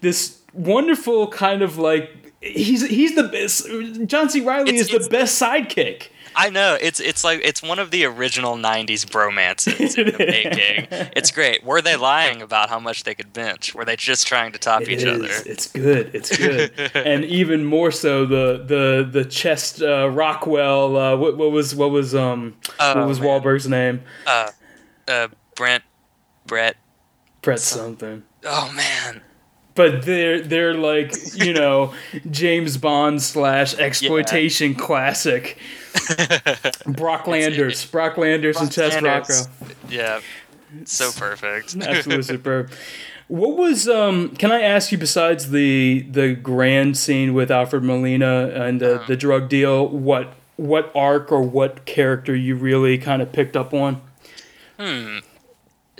this 0.00 0.38
wonderful 0.52 1.28
kind 1.28 1.62
of 1.62 1.78
like 1.78 2.10
he's 2.40 2.86
he's 2.88 3.14
the 3.14 3.24
best 3.24 3.66
John 4.06 4.28
C. 4.30 4.40
Reilly 4.40 4.70
It's- 4.74 4.92
is 4.92 5.04
the 5.04 5.10
best 5.10 5.40
sidekick. 5.40 6.08
I 6.40 6.50
know 6.50 6.78
it's 6.80 7.00
it's 7.00 7.24
like 7.24 7.40
it's 7.42 7.62
one 7.62 7.80
of 7.80 7.90
the 7.90 8.04
original 8.04 8.56
'90s 8.56 9.04
bromances 9.04 9.98
in 9.98 10.06
the 10.06 10.18
making. 10.18 10.86
It's 11.16 11.32
great. 11.32 11.64
Were 11.64 11.82
they 11.82 11.96
lying 11.96 12.42
about 12.42 12.68
how 12.68 12.78
much 12.78 13.02
they 13.02 13.14
could 13.16 13.32
bench? 13.32 13.74
Were 13.74 13.84
they 13.84 13.96
just 13.96 14.28
trying 14.28 14.52
to 14.52 14.58
top 14.58 14.82
It 14.82 14.88
each 14.90 15.02
is. 15.02 15.06
other? 15.06 15.50
It's 15.50 15.66
good. 15.66 16.14
It's 16.14 16.36
good. 16.36 16.72
and 16.94 17.24
even 17.24 17.64
more 17.64 17.90
so 17.90 18.24
the 18.24 18.62
the 18.64 19.08
the 19.10 19.24
chest 19.24 19.82
uh, 19.82 20.08
Rockwell. 20.10 20.96
Uh, 20.96 21.16
what, 21.16 21.36
what 21.36 21.50
was 21.50 21.74
what 21.74 21.90
was 21.90 22.14
um 22.14 22.54
Oh, 22.78 22.98
what 23.00 23.08
was 23.08 23.18
man. 23.20 23.28
Wahlberg's 23.28 23.66
name? 23.68 24.02
Uh, 24.24 24.50
uh, 25.08 25.28
Brent, 25.56 25.82
Brett. 26.46 26.76
Brett 27.42 27.58
something. 27.58 28.22
Oh 28.44 28.72
man, 28.76 29.22
But 29.78 30.04
they're 30.04 30.40
they're 30.40 30.74
like 30.74 31.14
you 31.34 31.52
know 31.54 31.94
James 32.32 32.76
Bond 32.76 33.22
slash 33.22 33.74
exploitation 33.74 34.74
classic. 34.74 35.56
Brock 36.84 37.28
Landers, 37.28 37.86
Brock 37.86 38.18
Landers, 38.18 38.56
and 38.60 38.72
Chest. 38.72 39.48
Yeah, 39.88 40.20
so 40.84 41.12
perfect. 41.12 41.76
absolutely 41.80 42.24
superb. 42.24 42.70
What 43.28 43.56
was 43.56 43.88
um? 43.88 44.30
Can 44.34 44.50
I 44.50 44.62
ask 44.62 44.90
you 44.90 44.98
besides 44.98 45.50
the 45.50 46.00
the 46.10 46.34
grand 46.34 46.96
scene 46.96 47.32
with 47.32 47.52
Alfred 47.52 47.84
Molina 47.84 48.48
and 48.48 48.80
the, 48.80 49.04
the 49.06 49.16
drug 49.16 49.48
deal, 49.48 49.88
what 49.88 50.34
what 50.56 50.90
arc 50.92 51.30
or 51.30 51.42
what 51.42 51.84
character 51.84 52.34
you 52.34 52.56
really 52.56 52.98
kind 52.98 53.22
of 53.22 53.30
picked 53.30 53.56
up 53.56 53.72
on? 53.72 54.00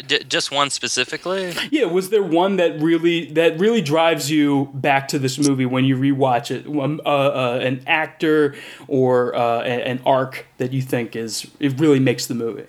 D- 0.07 0.23
just 0.29 0.51
one 0.53 0.71
specifically. 0.71 1.53
Yeah, 1.71 1.85
was 1.87 2.11
there 2.11 2.23
one 2.23 2.57
that 2.57 2.81
really 2.81 3.27
that 3.33 3.59
really 3.59 3.83
drives 3.83 4.31
you 4.31 4.71
back 4.75 5.09
to 5.09 5.19
this 5.19 5.39
movie 5.39 5.67
when 5.67 5.85
you 5.85 5.97
rewatch 5.97 6.51
it? 6.51 6.67
Um, 6.67 7.01
uh, 7.05 7.09
uh, 7.09 7.61
an 7.63 7.83
actor 7.87 8.55
or 8.87 9.35
uh, 9.35 9.61
an 9.63 10.01
arc 10.07 10.47
that 10.59 10.73
you 10.73 10.83
think 10.83 11.17
is 11.17 11.47
it 11.61 11.79
really 11.81 12.01
makes 12.01 12.27
the 12.27 12.35
movie? 12.35 12.67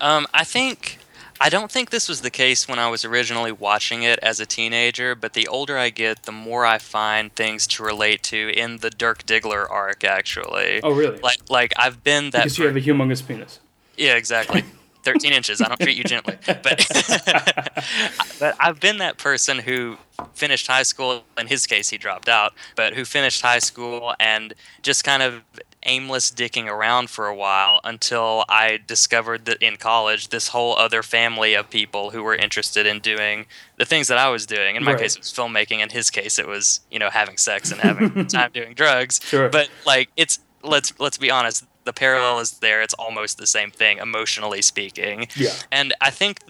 Um, 0.00 0.26
I 0.34 0.44
think 0.44 0.98
I 1.40 1.48
don't 1.48 1.70
think 1.70 1.90
this 1.90 2.08
was 2.08 2.22
the 2.22 2.30
case 2.30 2.66
when 2.68 2.78
I 2.80 2.88
was 2.88 3.04
originally 3.04 3.52
watching 3.52 4.02
it 4.02 4.18
as 4.20 4.40
a 4.40 4.46
teenager, 4.46 5.14
but 5.14 5.34
the 5.34 5.46
older 5.46 5.78
I 5.78 5.90
get, 5.90 6.24
the 6.24 6.32
more 6.32 6.66
I 6.66 6.78
find 6.78 7.32
things 7.34 7.66
to 7.68 7.84
relate 7.84 8.22
to 8.24 8.50
in 8.50 8.78
the 8.78 8.90
Dirk 8.90 9.24
Diggler 9.24 9.68
arc. 9.70 10.02
Actually, 10.04 10.80
Oh, 10.82 10.90
really? 10.90 11.18
like 11.20 11.38
like 11.48 11.72
I've 11.76 12.02
been 12.02 12.30
that. 12.30 12.44
Because 12.44 12.58
you 12.58 12.66
have 12.66 12.76
a 12.76 12.80
humongous 12.80 13.26
penis. 13.26 13.60
Yeah, 13.96 14.14
exactly. 14.16 14.64
13 15.04 15.32
inches. 15.32 15.60
I 15.60 15.68
don't 15.68 15.80
treat 15.80 15.96
you 15.96 16.04
gently. 16.04 16.36
But, 16.46 16.86
but 18.40 18.56
I've 18.60 18.80
been 18.80 18.98
that 18.98 19.18
person 19.18 19.58
who 19.60 19.96
finished 20.34 20.66
high 20.66 20.82
school. 20.82 21.22
In 21.38 21.46
his 21.46 21.66
case, 21.66 21.88
he 21.90 21.98
dropped 21.98 22.28
out, 22.28 22.52
but 22.76 22.94
who 22.94 23.04
finished 23.04 23.42
high 23.42 23.58
school 23.60 24.14
and 24.20 24.54
just 24.82 25.04
kind 25.04 25.22
of 25.22 25.42
aimless 25.84 26.30
dicking 26.32 26.66
around 26.66 27.08
for 27.08 27.26
a 27.28 27.34
while 27.34 27.80
until 27.84 28.44
I 28.48 28.80
discovered 28.84 29.44
that 29.46 29.62
in 29.62 29.76
college, 29.76 30.28
this 30.28 30.48
whole 30.48 30.76
other 30.76 31.02
family 31.02 31.54
of 31.54 31.70
people 31.70 32.10
who 32.10 32.22
were 32.22 32.34
interested 32.34 32.84
in 32.84 32.98
doing 32.98 33.46
the 33.76 33.84
things 33.84 34.08
that 34.08 34.18
I 34.18 34.28
was 34.28 34.44
doing. 34.44 34.74
In 34.76 34.82
my 34.84 34.92
Right. 34.92 35.02
case, 35.02 35.14
it 35.14 35.20
was 35.20 35.32
filmmaking. 35.32 35.78
In 35.80 35.90
his 35.90 36.10
case, 36.10 36.38
it 36.38 36.48
was, 36.48 36.80
you 36.90 36.98
know, 36.98 37.10
having 37.10 37.36
sex 37.38 37.70
and 37.70 37.80
having 37.80 38.26
time 38.28 38.50
doing 38.52 38.74
drugs. 38.74 39.20
Sure. 39.24 39.48
But 39.48 39.70
like, 39.86 40.10
it's, 40.16 40.40
let's, 40.64 40.92
let's 40.98 41.16
be 41.16 41.30
honest 41.30 41.64
the 41.88 41.92
parallel 41.94 42.38
is 42.40 42.50
there. 42.60 42.82
It's 42.82 42.94
almost 42.94 43.38
the 43.38 43.46
same 43.46 43.70
thing, 43.70 43.98
emotionally 43.98 44.62
speaking. 44.62 45.26
Yeah. 45.34 45.54
And 45.72 45.94
I 46.00 46.10
think 46.10 46.40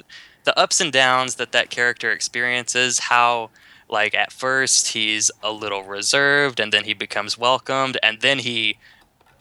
the 0.44 0.58
ups 0.58 0.80
and 0.80 0.92
downs 0.92 1.36
that 1.36 1.52
that 1.52 1.70
character 1.70 2.10
experiences, 2.12 2.98
how 2.98 3.50
like 3.88 4.14
at 4.14 4.32
first 4.32 4.88
he's 4.88 5.30
a 5.42 5.52
little 5.52 5.82
reserved, 5.84 6.58
and 6.60 6.72
then 6.72 6.84
he 6.84 6.92
becomes 6.94 7.38
welcomed, 7.38 7.96
and 8.02 8.20
then 8.20 8.38
he 8.40 8.78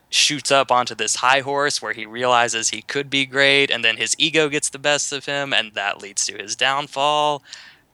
shoots 0.10 0.52
up 0.52 0.72
onto 0.72 0.96
this 0.96 1.16
high 1.18 1.42
horse 1.42 1.82
where 1.82 1.94
he 1.94 2.06
realizes 2.06 2.70
he 2.70 2.82
could 2.82 3.10
be 3.10 3.26
great, 3.26 3.70
and 3.72 3.84
then 3.84 3.98
his 3.98 4.16
ego 4.18 4.48
gets 4.50 4.70
the 4.70 4.80
best 4.80 5.12
of 5.12 5.26
him, 5.26 5.52
and 5.54 5.74
that 5.74 6.02
leads 6.02 6.26
to 6.28 6.38
his 6.38 6.56
downfall. 6.56 7.44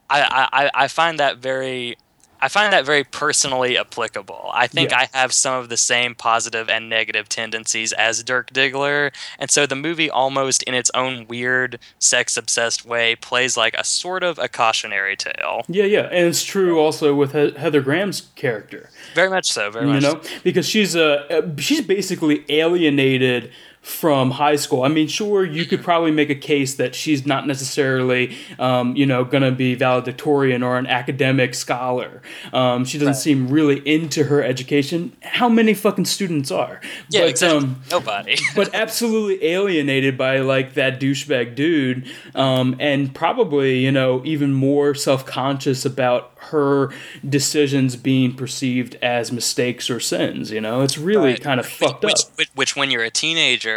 I 0.10 0.22
I, 0.22 0.66
I- 0.66 0.72
I 0.84 0.88
find 0.88 1.20
that 1.20 1.38
very. 1.38 1.98
I 2.44 2.50
find 2.50 2.74
that 2.74 2.86
very 2.86 3.06
personally 3.06 3.78
applicable. 3.78 4.52
I 4.54 4.68
think 4.68 4.92
Yeah. 4.92 5.08
I 5.14 5.18
have 5.18 5.32
some 5.32 5.56
of 5.62 5.70
the 5.70 5.78
same 5.78 6.14
positive 6.14 6.70
and 6.70 6.90
negative 6.90 7.30
tendencies 7.30 7.94
as 7.94 8.22
Dirk 8.24 8.52
Diggler, 8.52 9.12
and 9.40 9.50
so 9.50 9.66
the 9.66 9.76
movie 9.78 10.10
almost 10.10 10.62
in 10.64 10.74
its 10.74 10.92
own 10.94 11.26
weird 11.28 11.80
sex 12.00 12.36
obsessed 12.36 12.86
way 12.86 13.16
plays 13.16 13.56
like 13.56 13.74
a 13.76 13.84
sort 13.86 14.24
of 14.24 14.38
a 14.40 14.50
cautionary 14.50 15.16
tale. 15.16 15.64
Yeah, 15.70 15.86
yeah, 15.86 16.08
and 16.12 16.28
it's 16.28 16.44
true 16.44 16.80
also 16.80 17.16
with 17.16 17.32
he- 17.32 17.58
Heather 17.58 17.80
Graham's 17.82 18.30
character. 18.36 18.90
Very 19.16 19.30
much 19.30 19.50
so, 19.52 19.72
very 19.72 19.86
much. 19.86 20.04
you 20.04 20.10
much. 20.10 20.24
know 20.24 20.30
because 20.44 20.68
she's 20.68 20.96
uh, 20.98 21.50
she's 21.58 21.82
basically 21.82 22.44
alienated 22.50 23.52
from 23.84 24.32
high 24.32 24.56
school 24.56 24.84
i 24.84 24.88
mean 24.88 25.08
sure 25.08 25.46
you 25.46 25.66
could 25.66 25.84
probably 25.84 26.10
make 26.10 26.30
a 26.30 26.36
case 26.36 26.76
that 26.76 26.96
she's 26.96 27.26
not 27.26 27.46
necessarily 27.46 28.36
um, 28.58 28.96
you 28.96 29.06
know 29.06 29.24
gonna 29.26 29.52
be 29.52 29.76
valedictorian 29.76 30.64
or 30.64 30.78
an 30.78 30.88
academic 30.88 31.54
scholar 31.54 32.22
um, 32.54 32.86
she 32.86 32.98
doesn't 32.98 33.14
Right. 33.14 33.22
seem 33.22 33.50
really 33.50 33.80
into 33.88 34.24
her 34.24 34.42
education 34.42 35.12
how 35.22 35.50
many 35.50 35.74
fucking 35.74 36.06
students 36.06 36.50
are 36.50 36.80
Yeah, 37.10 37.22
but, 37.22 37.30
exactly. 37.32 37.58
um, 37.60 37.82
Nobody. 37.92 38.38
but 38.56 38.74
absolutely 38.74 39.46
alienated 39.46 40.18
by 40.18 40.40
like 40.40 40.74
that 40.76 41.00
douchebag 41.02 41.54
dude, 41.56 42.10
um, 42.36 42.76
and 42.80 43.14
probably 43.14 43.80
you 43.80 43.92
know 43.92 44.22
even 44.24 44.54
more 44.54 44.96
self 44.96 45.26
conscious 45.26 45.84
about 45.86 46.32
her 46.52 46.90
decisions 47.28 47.96
being 47.96 48.34
perceived 48.36 48.96
as 49.02 49.32
mistakes 49.32 49.90
or 49.90 50.00
sins. 50.00 50.52
You 50.52 50.62
know, 50.62 50.82
it's 50.82 50.98
really 50.98 51.32
Right. 51.34 51.42
kind 51.42 51.60
of 51.60 51.66
fucked 51.66 52.04
which, 52.04 52.14
up. 52.14 52.38
Which, 52.38 52.50
which, 52.56 52.76
when 52.76 52.92
you're 52.92 53.04
a 53.04 53.10
teenager, 53.10 53.73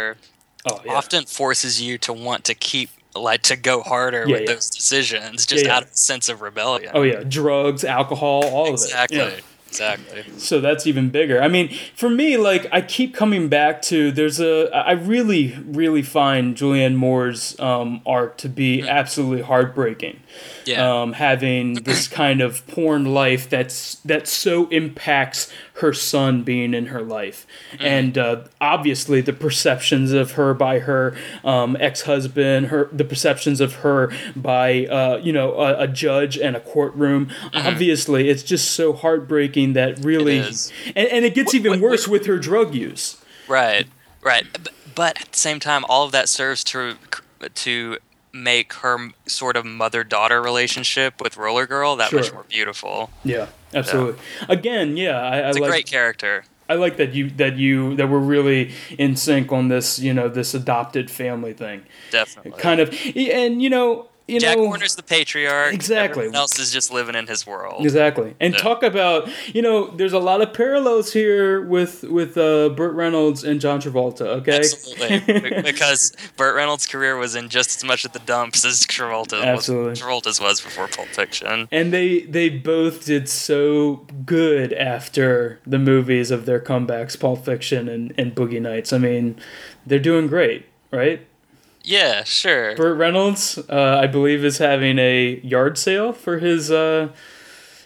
Oh 0.69 0.81
yeah, 0.85 0.93
often 0.93 1.25
forces 1.25 1.81
you 1.81 1.97
to 1.99 2.13
want 2.13 2.43
to 2.45 2.53
keep 2.55 2.89
like 3.15 3.41
to 3.43 3.55
go 3.55 3.81
harder 3.81 4.25
Yeah, 4.27 4.33
with 4.33 4.41
yeah. 4.41 4.53
those 4.53 4.69
decisions, 4.69 5.45
just 5.45 5.65
out 5.65 5.83
of 5.83 5.89
a 5.89 5.97
sense 5.97 6.29
of 6.29 6.41
rebellion. 6.41 6.91
oh 6.93 7.03
yeah, 7.03 7.23
drugs, 7.23 7.83
alcohol, 7.83 8.45
all 8.45 8.71
exactly. 8.71 9.19
of 9.19 9.27
it. 9.29 9.33
Yeah. 9.37 9.43
Exactly. 9.69 10.23
So 10.39 10.61
that's 10.61 10.87
even 10.87 11.09
bigger. 11.09 11.41
I 11.41 11.49
mean, 11.49 11.75
for 11.93 12.09
me, 12.09 12.37
like 12.37 12.67
I 12.71 12.79
keep 12.81 13.13
coming 13.13 13.49
back 13.49 13.81
to 13.83 14.11
there's 14.11 14.39
a 14.39 14.69
I 14.73 14.93
really 14.93 15.57
really 15.65 16.01
find 16.01 16.55
Julianne 16.55 16.95
Moore's 16.95 17.59
um, 17.59 18.01
art 18.05 18.37
to 18.39 18.49
be 18.49 18.87
absolutely 18.87 19.41
heartbreaking. 19.43 20.21
Yeah. 20.67 21.01
um, 21.01 21.13
having 21.13 21.75
this 21.75 22.07
kind 22.21 22.41
of 22.41 22.65
porn 22.67 23.05
life 23.05 23.49
that's 23.49 23.95
that 24.05 24.27
so 24.27 24.67
impacts 24.69 25.51
her 25.75 25.93
son 25.93 26.43
being 26.43 26.73
in 26.73 26.87
her 26.87 27.01
life, 27.01 27.45
and 27.79 28.17
uh, 28.17 28.41
obviously 28.59 29.21
the 29.21 29.33
perceptions 29.33 30.11
of 30.11 30.31
her 30.31 30.53
by 30.53 30.79
her 30.79 31.15
um, 31.43 31.77
ex 31.79 32.01
husband, 32.01 32.67
her 32.67 32.89
the 32.91 33.05
perceptions 33.05 33.61
of 33.61 33.75
her 33.75 34.11
by 34.35 34.85
uh, 34.87 35.17
you 35.23 35.31
know 35.31 35.53
a, 35.53 35.83
a 35.83 35.87
judge 35.87 36.37
and 36.37 36.55
a 36.55 36.59
courtroom. 36.59 37.29
Obviously, 37.53 38.29
it's 38.29 38.43
just 38.43 38.71
so 38.71 38.93
heartbreaking 38.93 39.73
that 39.73 39.99
really, 40.03 40.39
and, 40.39 41.07
and 41.07 41.25
it 41.25 41.33
gets 41.33 41.53
even 41.53 41.73
what- 41.73 41.81
worse 41.81 42.07
with 42.07 42.25
her 42.25 42.37
drug 42.37 42.73
use. 42.75 43.21
Right, 43.47 43.87
right. 44.21 44.45
But 44.95 45.21
at 45.21 45.31
the 45.31 45.37
same 45.37 45.59
time, 45.59 45.85
all 45.87 46.05
of 46.05 46.11
that 46.11 46.27
serves 46.27 46.63
to 46.65 46.95
to 47.53 47.97
make 48.43 48.73
her 48.73 49.09
sort 49.25 49.55
of 49.57 49.65
mother 49.65 50.03
daughter 50.03 50.41
relationship 50.41 51.21
with 51.21 51.37
Roller 51.37 51.65
Girl 51.65 51.95
that 51.95 52.13
much 52.13 52.31
more 52.31 52.45
beautiful. 52.47 53.09
Yeah, 53.23 53.47
absolutely. 53.73 54.21
Again, 54.47 54.97
yeah, 54.97 55.19
I, 55.19 55.39
I 55.39 55.49
It's 55.49 55.57
a 55.57 55.61
like 55.61 55.69
great 55.71 55.85
character. 55.87 56.45
I 56.69 56.75
like 56.75 56.97
that 56.97 57.13
you 57.13 57.29
that 57.31 57.57
you 57.57 57.95
that 57.95 58.09
we're 58.09 58.19
really 58.19 58.73
in 58.97 59.15
sync 59.15 59.51
on 59.51 59.69
this, 59.69 59.99
you 59.99 60.13
know, 60.13 60.27
this 60.27 60.53
adopted 60.53 61.09
family 61.09 61.53
thing. 61.53 61.83
Definitely. 62.11 62.59
Kind 62.61 62.81
of, 62.81 62.93
and 63.15 63.61
you 63.61 63.69
know, 63.69 64.07
you 64.27 64.39
Jack 64.39 64.57
know, 64.57 64.65
Horner's 64.67 64.95
the 64.95 65.03
patriarch. 65.03 65.73
Exactly. 65.73 66.23
Everyone 66.23 66.35
else 66.35 66.59
is 66.59 66.71
just 66.71 66.91
living 66.91 67.15
in 67.15 67.27
his 67.27 67.47
world. 67.47 67.83
exactly. 67.85 68.35
And 68.39 68.53
Yeah. 68.53 68.59
talk 68.59 68.83
about, 68.83 69.29
you 69.55 69.61
know, 69.61 69.87
there's 69.87 70.13
a 70.13 70.19
lot 70.19 70.41
of 70.41 70.53
parallels 70.53 71.13
here 71.13 71.61
with 71.61 72.03
with 72.03 72.37
uh, 72.37 72.69
Burt 72.69 72.93
Reynolds 72.93 73.43
and 73.43 73.61
John 73.61 73.79
Travolta. 73.81 74.21
Okay, 74.39 74.57
Absolutely, 74.57 75.61
because 75.61 76.15
Burt 76.35 76.55
Reynolds' 76.55 76.85
career 76.85 77.15
was 77.17 77.35
in 77.35 77.49
just 77.49 77.77
as 77.77 77.83
much 77.83 78.03
of 78.05 78.11
the 78.11 78.19
dumps 78.19 78.65
as 78.65 78.85
Travolta 78.85 79.41
Absolutely. 79.43 79.89
was. 79.91 80.01
Travolta's 80.01 80.39
was 80.41 80.61
before 80.61 80.87
Pulp 80.87 81.07
Fiction. 81.09 81.67
and 81.71 81.93
they 81.93 82.21
they 82.21 82.49
both 82.49 83.05
did 83.05 83.29
so 83.29 84.05
good 84.25 84.73
after 84.73 85.59
the 85.65 85.79
movies 85.79 86.31
of 86.31 86.45
their 86.45 86.59
comebacks, 86.59 87.19
Pulp 87.19 87.45
Fiction 87.45 87.87
and 87.87 88.13
and 88.17 88.35
Boogie 88.35 88.61
Nights. 88.61 88.91
I 88.91 88.97
mean, 88.97 89.37
they're 89.85 89.99
doing 89.99 90.27
great, 90.27 90.65
right? 90.91 91.25
Yeah, 91.87 92.25
sure. 92.25 92.75
Burt 92.75 92.97
Reynolds, 92.97 93.57
uh, 93.69 93.99
I 94.03 94.07
believe, 94.07 94.43
is 94.43 94.57
having 94.57 94.99
a 94.99 95.39
yard 95.41 95.77
sale 95.77 96.11
for 96.11 96.37
his. 96.39 96.69
Uh, 96.69 97.13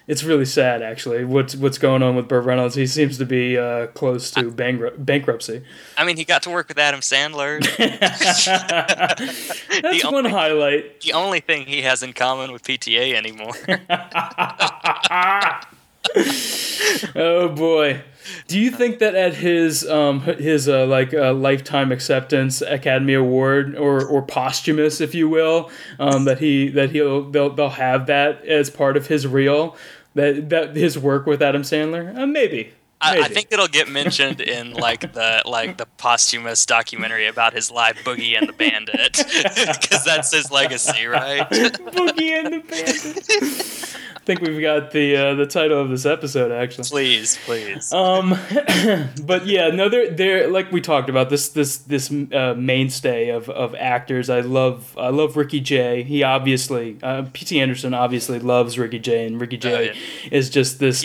it's 0.07 0.23
really 0.23 0.45
sad, 0.45 0.81
actually. 0.81 1.23
What's 1.23 1.55
what's 1.55 1.77
going 1.77 2.01
on 2.01 2.15
with 2.15 2.27
Burt 2.27 2.43
Reynolds? 2.43 2.73
He 2.73 2.87
seems 2.87 3.19
to 3.19 3.25
be 3.27 3.59
uh, 3.59 3.85
close 3.87 4.31
to 4.31 4.51
bankru- 4.51 5.05
bankruptcy. 5.05 5.61
I 5.97 6.03
mean, 6.03 6.17
he 6.17 6.25
got 6.25 6.41
to 6.43 6.49
work 6.49 6.67
with 6.67 6.79
Adam 6.79 7.01
Sandler. 7.01 7.59
That's 9.81 10.03
one 10.03 10.15
only- 10.15 10.31
highlight. 10.31 11.01
the 11.01 11.13
only 11.13 11.39
thing 11.39 11.67
he 11.67 11.83
has 11.83 12.01
in 12.01 12.13
common 12.13 12.51
with 12.51 12.63
PTA 12.63 13.13
anymore. 13.13 13.53
Oh 17.15 17.49
boy. 17.49 18.03
Do 18.47 18.59
you 18.59 18.69
think 18.69 18.99
that 18.99 19.15
at 19.15 19.35
his 19.35 19.87
um 19.87 20.21
his 20.21 20.67
uh, 20.67 20.85
like 20.85 21.13
uh, 21.13 21.33
lifetime 21.33 21.91
acceptance 21.91 22.61
Academy 22.61 23.13
Award 23.13 23.75
or 23.75 24.05
or 24.05 24.21
posthumous, 24.21 25.01
if 25.01 25.15
you 25.15 25.29
will, 25.29 25.71
um, 25.99 26.25
that 26.25 26.39
he 26.39 26.69
that 26.69 26.91
he'll 26.91 27.29
they'll 27.29 27.49
they'll 27.49 27.69
have 27.69 28.07
that 28.07 28.45
as 28.45 28.69
part 28.69 28.97
of 28.97 29.07
his 29.07 29.25
reel 29.25 29.75
that 30.15 30.49
that 30.49 30.75
his 30.75 30.97
work 30.97 31.25
with 31.25 31.41
Adam 31.41 31.63
Sandler? 31.63 32.15
Uh, 32.17 32.25
maybe. 32.25 32.73
I, 33.03 33.21
I 33.21 33.27
think 33.29 33.47
it'll 33.49 33.67
get 33.67 33.89
mentioned 33.89 34.41
in 34.41 34.73
like 34.73 35.13
the 35.13 35.41
like 35.45 35.77
the 35.77 35.87
posthumous 35.97 36.67
documentary 36.67 37.25
about 37.25 37.53
his 37.53 37.71
live 37.71 37.95
Boogie 37.97 38.37
and 38.37 38.47
the 38.47 38.53
Bandit, 38.53 39.13
because 39.81 40.05
that's 40.05 40.31
his 40.31 40.51
legacy, 40.51 41.07
right? 41.07 41.49
Boogie 41.49 42.29
and 42.29 42.53
the 42.53 42.59
Bandit. 42.59 43.97
I 44.21 44.23
think 44.23 44.41
we've 44.41 44.61
got 44.61 44.91
the 44.91 45.15
uh, 45.17 45.33
the 45.33 45.47
title 45.47 45.81
of 45.81 45.89
this 45.89 46.05
episode 46.05 46.51
actually. 46.51 46.87
please, 46.89 47.39
please. 47.43 47.91
Um, 47.91 48.29
but 49.23 49.47
yeah, 49.47 49.69
no, 49.69 49.89
they're 49.89 50.11
they're 50.11 50.47
like 50.47 50.71
we 50.71 50.79
talked 50.79 51.09
about 51.09 51.31
this 51.31 51.49
this 51.49 51.77
this 51.77 52.11
uh, 52.11 52.53
mainstay 52.55 53.29
of, 53.29 53.49
of 53.49 53.73
actors. 53.73 54.29
I 54.29 54.41
love 54.41 54.95
I 54.95 55.09
love 55.09 55.37
Ricky 55.37 55.59
Jay. 55.59 56.03
He 56.03 56.21
obviously 56.21 56.97
uh, 57.01 57.25
P.T. 57.33 57.59
Anderson 57.59 57.95
obviously 57.95 58.37
loves 58.37 58.77
Ricky 58.77 58.99
Jay, 58.99 59.25
and 59.25 59.41
Ricky 59.41 59.57
Jay 59.57 59.89
Oh, 59.91 60.27
is 60.31 60.51
just 60.51 60.79
this. 60.79 61.03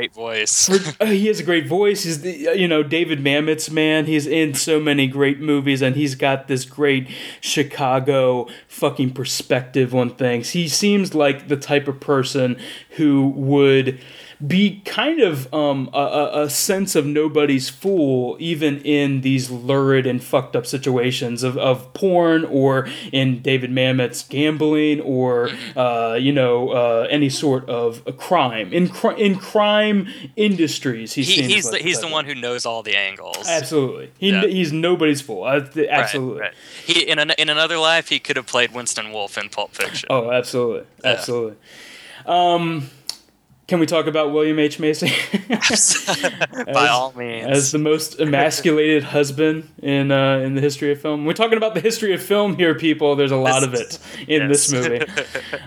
He 0.00 0.06
did 0.06 0.12
a 0.12 0.14
great 0.14 0.14
voice. 0.14 0.70
Uh, 1.00 1.06
he 1.06 1.26
has 1.28 1.40
a 1.40 1.44
great 1.44 1.66
voice. 1.66 2.04
He's 2.04 2.22
the 2.22 2.48
uh, 2.48 2.52
you 2.52 2.68
know 2.68 2.82
David 2.82 3.20
Mamet's 3.20 3.70
man. 3.70 4.06
He's 4.06 4.26
in 4.26 4.54
so 4.54 4.80
many 4.80 5.06
great 5.06 5.40
movies, 5.40 5.82
and 5.82 5.96
he's 5.96 6.14
got 6.14 6.48
this 6.48 6.64
great 6.64 7.08
Chicago 7.40 8.48
fucking 8.68 9.12
perspective 9.12 9.94
on 9.94 10.10
things. 10.14 10.50
He 10.50 10.68
seems 10.68 11.14
like 11.14 11.48
the 11.48 11.56
type 11.56 11.88
of 11.88 12.00
person 12.00 12.58
who 12.90 13.28
would 13.28 14.00
be 14.46 14.80
kind 14.86 15.20
of 15.20 15.52
um, 15.52 15.90
a, 15.92 16.30
a, 16.34 16.50
sense 16.50 16.94
of 16.94 17.04
nobody's 17.04 17.68
fool, 17.68 18.36
even 18.40 18.80
in 18.82 19.20
these 19.20 19.50
lurid 19.50 20.06
and 20.06 20.22
fucked 20.22 20.56
up 20.56 20.66
situations 20.66 21.42
of, 21.42 21.58
of 21.58 21.92
porn 21.92 22.44
or 22.46 22.88
in 23.12 23.42
David 23.42 23.70
Mamet's 23.70 24.22
gambling 24.22 25.00
or 25.02 25.50
uh, 25.76 26.16
you 26.18 26.32
know 26.32 26.70
uh, 26.70 27.06
any 27.10 27.28
sort 27.28 27.68
of 27.68 28.02
a 28.06 28.12
crime 28.12 28.72
in 28.72 28.88
cr- 28.88 29.12
in 29.12 29.36
crime 29.36 30.08
industries. 30.36 31.12
He, 31.12 31.22
he's 31.22 31.66
like 31.70 31.82
the, 31.82 31.88
he's 31.88 32.00
the 32.00 32.08
one 32.08 32.24
who 32.24 32.34
knows 32.34 32.64
all 32.64 32.82
the 32.82 32.96
angles. 32.96 33.46
Absolutely, 33.46 34.10
he, 34.18 34.30
Yeah. 34.30 34.46
he's 34.46 34.72
nobody's 34.72 35.20
fool. 35.20 35.44
Th- 35.60 35.88
Right, 35.90 35.98
absolutely. 35.98 36.40
right. 36.40 36.54
He 36.84 37.02
in 37.02 37.18
an, 37.18 37.32
in 37.32 37.48
another 37.48 37.78
life 37.78 38.08
he 38.08 38.18
could 38.18 38.36
have 38.36 38.46
played 38.46 38.72
Winston 38.72 39.12
Wolfe 39.12 39.36
in 39.36 39.48
Pulp 39.48 39.74
Fiction. 39.74 40.06
Oh, 40.10 40.30
absolutely, 40.30 40.86
absolutely. 41.04 41.56
Um, 42.26 42.90
can 43.70 43.78
we 43.78 43.86
talk 43.86 44.08
about 44.08 44.32
William 44.32 44.58
H 44.58 44.80
Macy? 44.80 45.12
By 46.72 46.88
all 46.88 47.12
means. 47.12 47.46
as 47.46 47.70
the 47.70 47.78
most 47.78 48.18
emasculated 48.18 49.04
husband 49.04 49.70
in 49.80 50.10
uh, 50.10 50.38
in 50.38 50.56
the 50.56 50.60
history 50.60 50.90
of 50.90 51.00
film. 51.00 51.24
We're 51.24 51.34
talking 51.34 51.56
about 51.56 51.74
the 51.74 51.80
history 51.80 52.12
of 52.12 52.20
film 52.20 52.56
here, 52.56 52.74
people. 52.74 53.14
There's 53.14 53.30
a 53.30 53.36
lot 53.36 53.62
of 53.62 53.74
it 53.74 54.00
in 54.26 54.48
this 54.48 54.70
movie. 54.72 55.00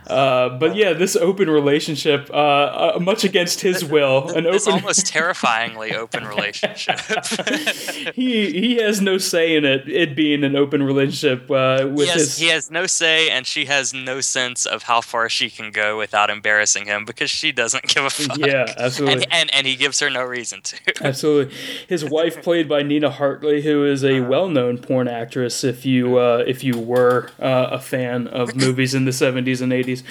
Uh, 0.08 0.50
but 0.58 0.76
yeah, 0.76 0.92
this 0.94 1.16
open 1.16 1.50
relationship, 1.50 2.30
uh, 2.30 2.94
uh, 2.96 3.00
much 3.00 3.24
against 3.24 3.62
his 3.62 3.86
will, 3.86 4.30
an 4.36 4.44
this 4.44 4.68
open. 4.68 4.82
almost 4.82 5.08
terrifyingly 5.08 5.96
open 5.96 6.28
relationship. 6.28 7.00
he 8.14 8.52
he 8.52 8.76
has 8.76 9.02
no 9.02 9.18
say 9.18 9.56
in 9.56 9.64
it. 9.64 9.88
It 9.88 10.16
being 10.16 10.44
an 10.44 10.56
open 10.56 10.84
relationship 10.84 11.50
uh, 11.50 11.88
with 11.90 12.08
he, 12.08 12.12
has, 12.12 12.22
his. 12.22 12.38
he 12.38 12.48
has 12.48 12.70
no 12.70 12.86
say, 12.86 13.30
and 13.30 13.48
she 13.48 13.66
has 13.66 13.94
no 13.94 14.20
sense 14.20 14.66
of 14.66 14.84
how 14.84 15.00
far 15.00 15.30
she 15.30 15.50
can 15.50 15.72
go 15.72 15.98
without 15.98 16.30
embarrassing 16.30 16.86
him 16.86 17.06
because 17.06 17.30
she 17.30 17.52
doesn't 17.52 17.93
give 17.94 18.04
a 18.06 18.10
fuck. 18.10 18.38
Yeah, 18.38 18.66
absolutely. 18.78 19.24
And, 19.26 19.34
and 19.34 19.54
and 19.54 19.68
he 19.68 19.76
gives 19.76 20.00
her 20.00 20.10
no 20.10 20.24
reason 20.24 20.62
to. 20.62 20.78
Absolutely. 21.06 21.56
His 21.88 22.04
wife, 22.06 22.42
played 22.42 22.68
by 22.70 22.82
Nina 22.84 23.10
Hartley, 23.10 23.62
who 23.62 23.86
is 23.86 24.04
a 24.04 24.22
well-known 24.22 24.78
porn 24.78 25.08
actress. 25.08 25.64
If 25.64 25.86
you 25.86 26.18
uh, 26.18 26.44
if 26.48 26.64
you 26.64 26.78
were 26.80 27.30
uh, 27.40 27.70
a 27.72 27.80
fan 27.80 28.28
of 28.28 28.56
movies 28.66 28.94
in 28.94 29.06
the 29.06 29.14
seventies 29.14 29.62
and 29.62 29.72
eighties, 29.74 30.04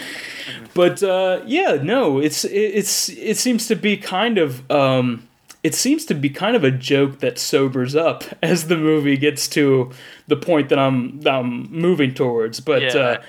but 0.75 1.03
uh, 1.03 1.41
yeah, 1.47 1.79
no, 1.83 2.19
it's 2.19 2.45
it, 2.45 2.51
it's 2.53 3.09
it 3.11 3.37
seems 3.37 3.67
to 3.69 3.77
be 3.77 3.97
kind 3.97 4.39
of. 4.39 4.71
Um, 4.71 5.29
it 5.63 5.77
seems 5.77 6.05
to 6.07 6.15
be 6.15 6.29
kind 6.29 6.57
of 6.57 6.65
a 6.65 6.73
joke 6.73 7.21
that 7.21 7.39
sobers 7.39 7.95
up 7.95 8.25
as 8.43 8.67
the 8.67 8.77
movie 8.77 9.17
gets 9.17 9.47
to 9.51 9.93
the 10.27 10.35
point 10.37 10.69
that 10.71 10.79
I'm 10.79 11.21
I'm 11.27 11.71
moving 11.71 12.15
towards. 12.15 12.59
But 12.59 12.83
Yeah. 12.83 12.97
uh, 12.97 13.23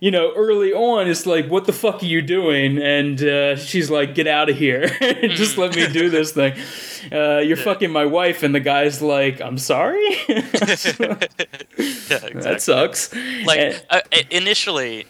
you 0.00 0.10
know, 0.10 0.32
early 0.36 0.72
on, 0.72 1.08
it's 1.08 1.26
like, 1.26 1.48
"What 1.48 1.64
the 1.66 1.72
fuck 1.72 2.02
are 2.02 2.06
you 2.06 2.22
doing?" 2.22 2.78
And 2.78 3.22
uh, 3.22 3.56
she's 3.56 3.90
like, 3.90 4.14
"Get 4.14 4.26
out 4.26 4.48
of 4.50 4.56
here! 4.56 4.88
Just 5.28 5.58
let 5.58 5.74
me 5.76 5.86
do 5.92 6.08
this 6.10 6.32
thing." 6.32 6.54
Uh, 7.12 7.38
you're 7.38 7.56
fucking 7.56 7.90
my 7.90 8.04
wife, 8.06 8.42
and 8.42 8.54
the 8.54 8.60
guy's 8.60 9.00
like, 9.02 9.40
"I'm 9.40 9.58
sorry." 9.58 10.06
Yeah, 10.28 11.14
exactly. 11.78 12.40
that 12.42 12.62
sucks. 12.62 13.14
Like 13.44 13.58
And- 13.60 13.82
uh, 13.90 14.00
initially, 14.30 15.06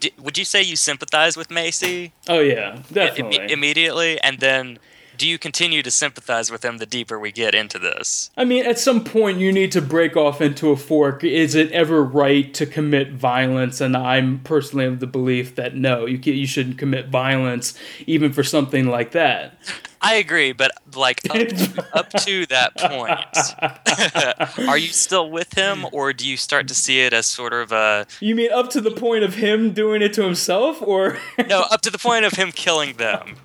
d- 0.00 0.12
would 0.18 0.38
you 0.38 0.44
say 0.44 0.62
you 0.62 0.76
sympathize 0.76 1.36
with 1.36 1.50
Macy 1.50 2.12
oh 2.28 2.40
yeah, 2.40 2.78
definitely. 2.92 3.52
immediately, 3.52 4.20
and 4.20 4.38
then 4.38 4.78
do 5.16 5.28
you 5.28 5.38
continue 5.38 5.82
to 5.82 5.90
sympathize 5.90 6.50
with 6.50 6.64
him 6.64 6.78
the 6.78 6.86
deeper 6.86 7.18
we 7.18 7.32
get 7.32 7.54
into 7.54 7.78
this? 7.78 8.30
I 8.36 8.44
mean, 8.44 8.66
at 8.66 8.78
some 8.78 9.04
point, 9.04 9.38
you 9.38 9.52
need 9.52 9.72
to 9.72 9.82
break 9.82 10.16
off 10.16 10.40
into 10.40 10.70
a 10.70 10.76
fork. 10.76 11.24
Is 11.24 11.54
it 11.54 11.70
ever 11.72 12.02
right 12.02 12.52
to 12.54 12.66
commit 12.66 13.12
violence? 13.12 13.80
And 13.80 13.96
I'm 13.96 14.40
personally 14.40 14.86
of 14.86 15.00
the 15.00 15.06
belief 15.06 15.54
that 15.56 15.74
no, 15.74 16.06
you 16.06 16.18
you 16.18 16.46
shouldn't 16.46 16.78
commit 16.78 17.08
violence, 17.08 17.78
even 18.06 18.32
for 18.32 18.42
something 18.42 18.86
like 18.86 19.12
that. 19.12 19.58
I 20.00 20.14
agree, 20.16 20.52
but 20.52 20.72
like 20.94 21.20
up, 21.30 21.36
up 21.94 22.10
to 22.24 22.46
that 22.46 22.76
point, 22.76 24.68
are 24.68 24.78
you 24.78 24.88
still 24.88 25.30
with 25.30 25.54
him, 25.54 25.86
or 25.92 26.12
do 26.12 26.26
you 26.28 26.36
start 26.36 26.68
to 26.68 26.74
see 26.74 27.00
it 27.00 27.12
as 27.12 27.26
sort 27.26 27.52
of 27.52 27.72
a 27.72 28.06
You 28.20 28.34
mean 28.34 28.52
up 28.52 28.70
to 28.70 28.80
the 28.80 28.90
point 28.90 29.24
of 29.24 29.34
him 29.34 29.72
doing 29.72 30.02
it 30.02 30.12
to 30.14 30.22
himself, 30.22 30.80
or 30.82 31.18
no? 31.48 31.62
Up 31.70 31.80
to 31.82 31.90
the 31.90 31.98
point 31.98 32.24
of 32.24 32.32
him 32.32 32.52
killing 32.52 32.94
them. 32.96 33.36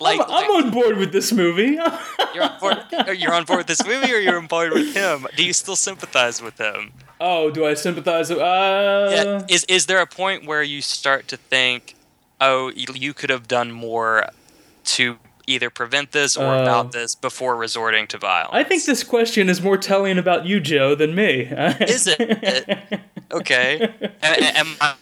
like, 0.00 0.20
I'm, 0.20 0.26
I'm 0.28 0.64
on 0.64 0.70
board 0.70 0.96
with 0.96 1.12
this 1.12 1.32
movie. 1.32 1.78
you're 2.34 2.44
on 2.44 2.58
board. 2.60 2.78
You're 3.16 3.34
on 3.34 3.44
board 3.44 3.58
with 3.58 3.66
this 3.66 3.84
movie, 3.86 4.12
or 4.12 4.18
you're 4.18 4.38
on 4.38 4.46
board 4.46 4.72
with 4.72 4.94
him? 4.94 5.26
Do 5.36 5.44
you 5.44 5.52
still 5.52 5.76
sympathize 5.76 6.42
with 6.42 6.58
him? 6.58 6.92
oh, 7.20 7.50
do 7.50 7.64
I 7.64 7.74
sympathize? 7.74 8.30
Uh, 8.30 9.10
Yeah. 9.12 9.46
Is 9.48 9.64
is 9.64 9.86
there 9.86 10.00
a 10.00 10.06
point 10.06 10.46
where 10.46 10.62
you 10.62 10.82
start 10.82 11.28
to 11.28 11.36
think, 11.36 11.94
oh, 12.40 12.70
you 12.74 13.14
could 13.14 13.30
have 13.30 13.48
done 13.48 13.72
more 13.72 14.26
to 14.84 15.18
either 15.46 15.70
prevent 15.70 16.12
this 16.12 16.36
or 16.36 16.54
Uh, 16.54 16.62
about 16.62 16.92
this 16.92 17.14
before 17.14 17.56
resorting 17.56 18.06
to 18.08 18.18
violence? 18.18 18.50
I 18.52 18.64
think 18.64 18.84
this 18.84 19.02
question 19.04 19.48
is 19.48 19.62
more 19.62 19.76
telling 19.78 20.18
about 20.18 20.46
you, 20.46 20.60
Joe, 20.60 20.94
than 20.94 21.14
me. 21.14 21.42
is 21.80 22.06
it 22.08 22.78
okay. 23.32 23.92
Am 24.22 24.66
I 24.80 24.94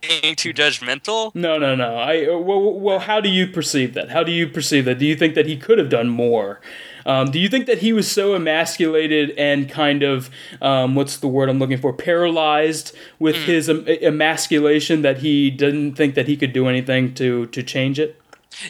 being 0.00 0.34
too 0.36 0.52
judgmental? 0.54 1.34
No, 1.34 1.58
no, 1.58 1.74
no. 1.74 1.96
I 1.96 2.28
well, 2.28 2.72
well, 2.78 2.98
how 3.00 3.20
do 3.20 3.28
you 3.28 3.46
perceive 3.46 3.94
that? 3.94 4.10
How 4.10 4.22
do 4.22 4.32
you 4.32 4.48
perceive 4.48 4.84
that? 4.86 4.98
Do 4.98 5.06
you 5.06 5.16
think 5.16 5.34
that 5.34 5.46
he 5.46 5.56
could 5.56 5.78
have 5.78 5.88
done 5.90 6.08
more? 6.08 6.60
Um, 7.06 7.30
do 7.30 7.38
you 7.38 7.50
think 7.50 7.66
that 7.66 7.78
he 7.78 7.92
was 7.92 8.10
so 8.10 8.34
emasculated 8.34 9.32
and 9.36 9.68
kind 9.68 10.02
of 10.02 10.30
um, 10.62 10.94
what's 10.94 11.18
the 11.18 11.28
word 11.28 11.50
I'm 11.50 11.58
looking 11.58 11.76
for? 11.76 11.92
Paralyzed 11.92 12.96
with 13.18 13.36
his 13.36 13.68
em- 13.68 13.84
emasculation 13.86 15.02
that 15.02 15.18
he 15.18 15.50
didn't 15.50 15.96
think 15.96 16.14
that 16.14 16.26
he 16.28 16.36
could 16.36 16.54
do 16.54 16.66
anything 16.66 17.12
to 17.14 17.46
to 17.46 17.62
change 17.62 17.98
it? 17.98 18.20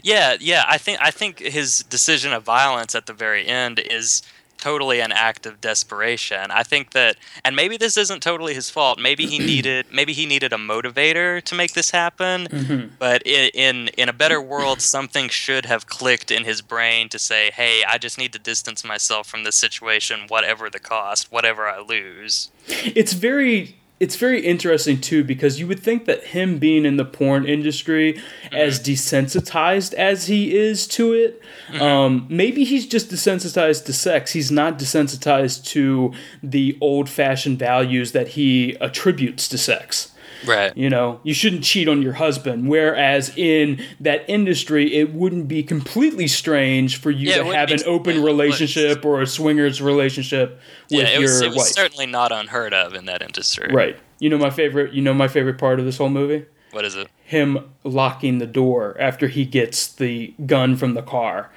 Yeah, 0.02 0.36
yeah. 0.40 0.64
I 0.68 0.78
think 0.78 0.98
I 1.00 1.10
think 1.10 1.38
his 1.40 1.78
decision 1.78 2.32
of 2.32 2.42
violence 2.42 2.94
at 2.94 3.06
the 3.06 3.12
very 3.12 3.46
end 3.46 3.78
is 3.78 4.22
totally 4.64 5.00
an 5.00 5.12
act 5.12 5.44
of 5.44 5.60
desperation. 5.60 6.50
I 6.50 6.62
think 6.62 6.92
that, 6.92 7.16
and 7.44 7.54
maybe 7.54 7.76
this 7.76 7.98
isn't 7.98 8.22
totally 8.22 8.54
his 8.54 8.70
fault. 8.70 8.98
Maybe 8.98 9.26
he 9.26 9.38
needed 9.52 9.86
maybe 9.92 10.12
he 10.12 10.26
needed 10.26 10.52
a 10.52 10.56
motivator 10.56 11.42
to 11.42 11.54
make 11.54 11.74
this 11.74 11.90
happen. 11.90 12.46
Mm-hmm. 12.46 12.94
But 12.98 13.26
in, 13.26 13.50
in 13.54 13.88
in 13.98 14.08
a 14.08 14.12
better 14.12 14.40
world, 14.40 14.80
something 14.80 15.28
should 15.28 15.66
have 15.66 15.86
clicked 15.86 16.30
in 16.30 16.44
his 16.44 16.62
brain 16.62 17.08
to 17.10 17.18
say, 17.18 17.50
"Hey, 17.50 17.84
I 17.86 17.98
just 17.98 18.16
need 18.18 18.32
to 18.32 18.38
distance 18.38 18.84
myself 18.84 19.26
from 19.26 19.44
this 19.44 19.56
situation, 19.56 20.20
whatever 20.28 20.70
the 20.70 20.80
cost, 20.80 21.30
whatever 21.30 21.68
I 21.68 21.80
lose." 21.80 22.50
it's 22.68 23.12
very 23.12 23.76
it's 24.00 24.16
very 24.16 24.40
interesting 24.44 25.00
too 25.00 25.22
because 25.22 25.60
you 25.60 25.66
would 25.66 25.80
think 25.80 26.04
that 26.06 26.24
him 26.24 26.58
being 26.58 26.84
in 26.84 26.96
the 26.96 27.04
porn 27.04 27.46
industry 27.46 28.20
as 28.52 28.80
desensitized 28.80 29.94
as 29.94 30.26
he 30.26 30.56
is 30.56 30.86
to 30.86 31.12
it 31.12 31.40
um, 31.80 32.26
maybe 32.28 32.64
he's 32.64 32.86
just 32.86 33.10
desensitized 33.10 33.84
to 33.86 33.92
sex. 33.92 34.32
He's 34.32 34.50
not 34.50 34.78
desensitized 34.78 35.64
to 35.66 36.12
the 36.42 36.76
old-fashioned 36.80 37.58
values 37.58 38.12
that 38.12 38.28
he 38.28 38.76
attributes 38.80 39.48
to 39.48 39.58
sex 39.58 40.13
Right. 40.46 40.76
you 40.76 40.90
know 40.90 41.20
you 41.22 41.34
shouldn't 41.34 41.64
cheat 41.64 41.88
on 41.88 42.02
your 42.02 42.14
husband 42.14 42.68
whereas 42.68 43.36
in 43.36 43.82
that 44.00 44.24
industry 44.28 44.94
it 44.94 45.12
wouldn't 45.14 45.48
be 45.48 45.62
completely 45.62 46.26
strange 46.28 46.96
for 47.00 47.10
you 47.10 47.30
Yeah, 47.30 47.38
to 47.38 47.44
have 47.54 47.70
an 47.70 47.80
open 47.86 48.22
relationship 48.22 49.04
or 49.04 49.22
a 49.22 49.26
swingers 49.26 49.80
relationship 49.82 50.60
with 50.90 51.00
Yeah, 51.00 51.08
it 51.08 51.12
your 51.20 51.22
was, 51.22 51.40
it 51.40 51.48
was 51.48 51.56
wife 51.56 51.66
certainly 51.68 52.06
not 52.06 52.32
unheard 52.32 52.74
of 52.74 52.94
in 52.94 53.06
that 53.06 53.22
industry. 53.22 53.68
Right. 53.72 53.96
You 54.18 54.28
know 54.30 54.38
my 54.38 54.50
favorite. 54.50 54.92
You 54.92 55.02
know 55.02 55.12
my 55.14 55.28
favorite 55.28 55.58
part 55.58 55.78
of 55.78 55.84
this 55.84 55.98
whole 55.98 56.08
movie. 56.10 56.46
What 56.70 56.84
is 56.84 56.94
it? 56.96 57.08
Him 57.24 57.70
locking 57.84 58.38
the 58.38 58.46
door 58.46 58.96
after 58.98 59.28
he 59.28 59.44
gets 59.44 59.86
the 59.92 60.34
gun 60.46 60.76
from 60.76 60.94
the 60.94 61.02
car. 61.02 61.50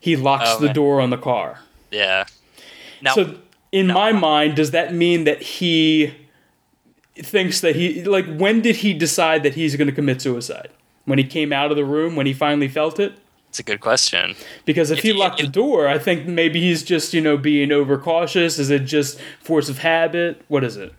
He 0.00 0.16
locks 0.16 0.44
Oh, 0.48 0.58
the 0.60 0.66
right. 0.66 0.74
door 0.74 1.00
on 1.00 1.10
the 1.10 1.16
car. 1.18 1.60
Yeah. 1.90 2.24
Now, 3.02 3.14
So 3.14 3.36
in 3.72 3.88
my 3.88 4.12
mind, 4.12 4.56
does 4.56 4.70
that 4.72 4.94
mean 4.94 5.24
that 5.24 5.42
he 5.42 6.14
thinks 7.22 7.60
that 7.60 7.76
he 7.76 8.04
like 8.04 8.26
when 8.36 8.60
did 8.60 8.76
he 8.76 8.92
decide 8.92 9.42
that 9.42 9.54
he's 9.54 9.76
going 9.76 9.88
to 9.88 9.94
commit 9.94 10.20
suicide? 10.20 10.70
When 11.04 11.18
he 11.18 11.24
came 11.24 11.52
out 11.52 11.70
of 11.70 11.76
the 11.76 11.84
room, 11.84 12.16
when 12.16 12.26
he 12.26 12.32
finally 12.32 12.68
felt 12.68 12.98
it? 12.98 13.18
it's 13.56 13.60
a 13.60 13.62
good 13.62 13.80
question. 13.80 14.36
Because 14.66 14.90
if, 14.90 14.98
If 14.98 15.04
he 15.04 15.12
locked 15.14 15.40
the 15.40 15.46
door, 15.46 15.88
I 15.88 15.98
think 15.98 16.26
maybe 16.26 16.60
he's 16.60 16.82
just, 16.82 17.14
you 17.14 17.22
know, 17.22 17.38
being 17.38 17.72
overcautious. 17.72 18.58
Is 18.58 18.68
it 18.68 18.80
just 18.80 19.18
force 19.40 19.70
of 19.70 19.78
habit? 19.78 20.42
What 20.48 20.62
is 20.62 20.76
it? 20.76 20.92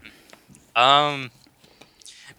Um, 0.76 1.30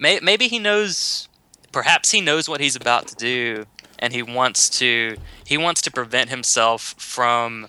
may, 0.01 0.18
maybe 0.20 0.49
he 0.49 0.59
knows. 0.59 1.29
Perhaps 1.70 2.11
he 2.11 2.20
knows 2.20 2.49
what 2.49 2.61
he's 2.61 2.74
about 2.74 3.07
to 3.09 3.14
do, 3.14 3.66
and 4.01 4.12
he 4.12 4.24
wants 4.24 4.68
to. 4.81 5.16
He 5.45 5.57
wants 5.57 5.81
to 5.83 5.91
prevent 5.93 6.31
himself 6.31 6.97
from 6.99 7.68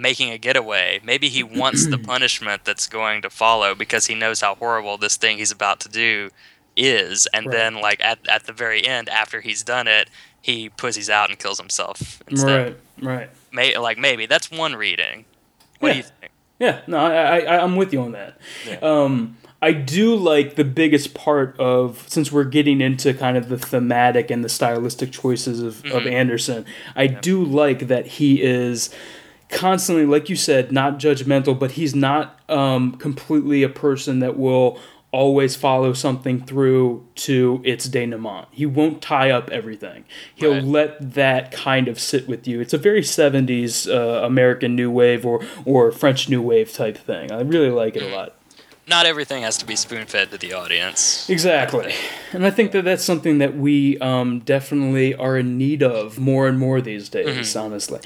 making 0.00 0.30
a 0.30 0.38
getaway. 0.38 1.00
Maybe 1.04 1.28
he 1.28 1.42
wants 1.42 1.86
the 1.86 1.98
punishment 2.12 2.64
that's 2.64 2.86
going 2.86 3.22
to 3.22 3.30
follow 3.30 3.74
because 3.74 4.06
he 4.06 4.14
knows 4.14 4.40
how 4.40 4.54
horrible 4.54 4.98
this 4.98 5.16
thing 5.16 5.38
he's 5.38 5.50
about 5.52 5.80
to 5.80 5.88
do 5.88 6.30
is, 6.76 7.26
and 7.32 7.46
Right. 7.46 7.52
then 7.52 7.74
like 7.80 8.00
at 8.02 8.18
at 8.28 8.44
the 8.44 8.52
very 8.52 8.86
end, 8.86 9.08
after 9.08 9.40
he's 9.40 9.62
done 9.62 9.86
it, 9.88 10.10
he 10.42 10.68
pussies 10.68 11.08
out 11.10 11.30
and 11.30 11.38
kills 11.38 11.58
himself. 11.58 12.22
Instead. 12.28 12.76
Right, 13.00 13.16
right. 13.18 13.30
May, 13.52 13.76
like 13.78 13.98
maybe 13.98 14.26
that's 14.26 14.50
one 14.50 14.74
reading. 14.76 15.24
What 15.80 15.88
do 15.92 15.98
Yeah. 15.98 16.04
you 16.04 16.10
think? 16.20 16.32
Yeah, 16.58 16.80
no, 16.86 16.96
I, 16.98 17.38
I, 17.40 17.62
I'm 17.62 17.76
with 17.76 17.92
you 17.92 18.00
on 18.00 18.12
that. 18.12 18.38
Um, 18.82 19.36
I 19.60 19.72
do 19.72 20.14
like 20.16 20.54
the 20.54 20.64
biggest 20.64 21.12
part 21.14 21.54
of 21.58 22.04
since 22.08 22.30
we're 22.32 22.44
getting 22.44 22.80
into 22.80 23.12
kind 23.12 23.36
of 23.36 23.48
the 23.50 23.58
thematic 23.58 24.30
and 24.30 24.42
the 24.44 24.48
stylistic 24.48 25.12
choices 25.12 25.60
of, 25.60 25.84
of 25.86 26.06
Anderson. 26.06 26.64
I 26.94 27.06
do 27.08 27.42
like 27.44 27.88
that 27.88 28.06
he 28.06 28.42
is 28.42 28.88
constantly, 29.48 30.04
like 30.06 30.28
you 30.28 30.36
said, 30.36 30.72
not 30.72 30.98
judgmental, 30.98 31.58
but 31.58 31.72
he's 31.72 31.94
not 31.94 32.38
um, 32.48 32.92
completely 32.92 33.62
a 33.62 33.68
person 33.68 34.20
that 34.20 34.36
will 34.38 34.78
always 35.12 35.56
follow 35.56 35.92
something 35.94 36.40
through 36.44 37.06
to 37.14 37.62
its 37.64 37.88
denouement. 37.88 38.46
He 38.50 38.66
won't 38.66 39.00
tie 39.00 39.30
up 39.30 39.48
everything. 39.50 40.04
He'll 40.34 40.52
Right. 40.54 40.62
let 40.64 41.14
that 41.14 41.52
kind 41.52 41.88
of 41.88 41.98
sit 41.98 42.28
with 42.28 42.46
you. 42.46 42.60
It's 42.60 42.74
a 42.74 42.78
very 42.78 43.00
70s 43.00 43.88
uh, 43.88 44.24
American 44.26 44.76
New 44.76 44.90
Wave 44.90 45.24
or, 45.24 45.42
or 45.64 45.90
French 45.90 46.28
New 46.28 46.42
Wave 46.42 46.72
type 46.72 46.98
thing. 46.98 47.32
I 47.32 47.40
really 47.40 47.70
like 47.70 47.96
it 47.96 48.02
a 48.02 48.08
lot. 48.14 48.35
Not 48.88 49.04
everything 49.04 49.42
has 49.42 49.58
to 49.58 49.66
be 49.66 49.74
spoon 49.74 50.06
fed 50.06 50.30
to 50.30 50.38
the 50.38 50.52
audience. 50.52 51.28
Exactly. 51.28 51.92
And 52.32 52.46
I 52.46 52.50
think 52.50 52.70
that 52.70 52.84
that's 52.84 53.04
something 53.04 53.38
that 53.38 53.56
we 53.56 53.98
um, 53.98 54.38
definitely 54.40 55.12
are 55.12 55.36
in 55.36 55.58
need 55.58 55.82
of 55.82 56.20
more 56.20 56.46
and 56.46 56.56
more 56.56 56.80
these 56.80 57.08
days, 57.08 57.56
honestly. 57.56 57.98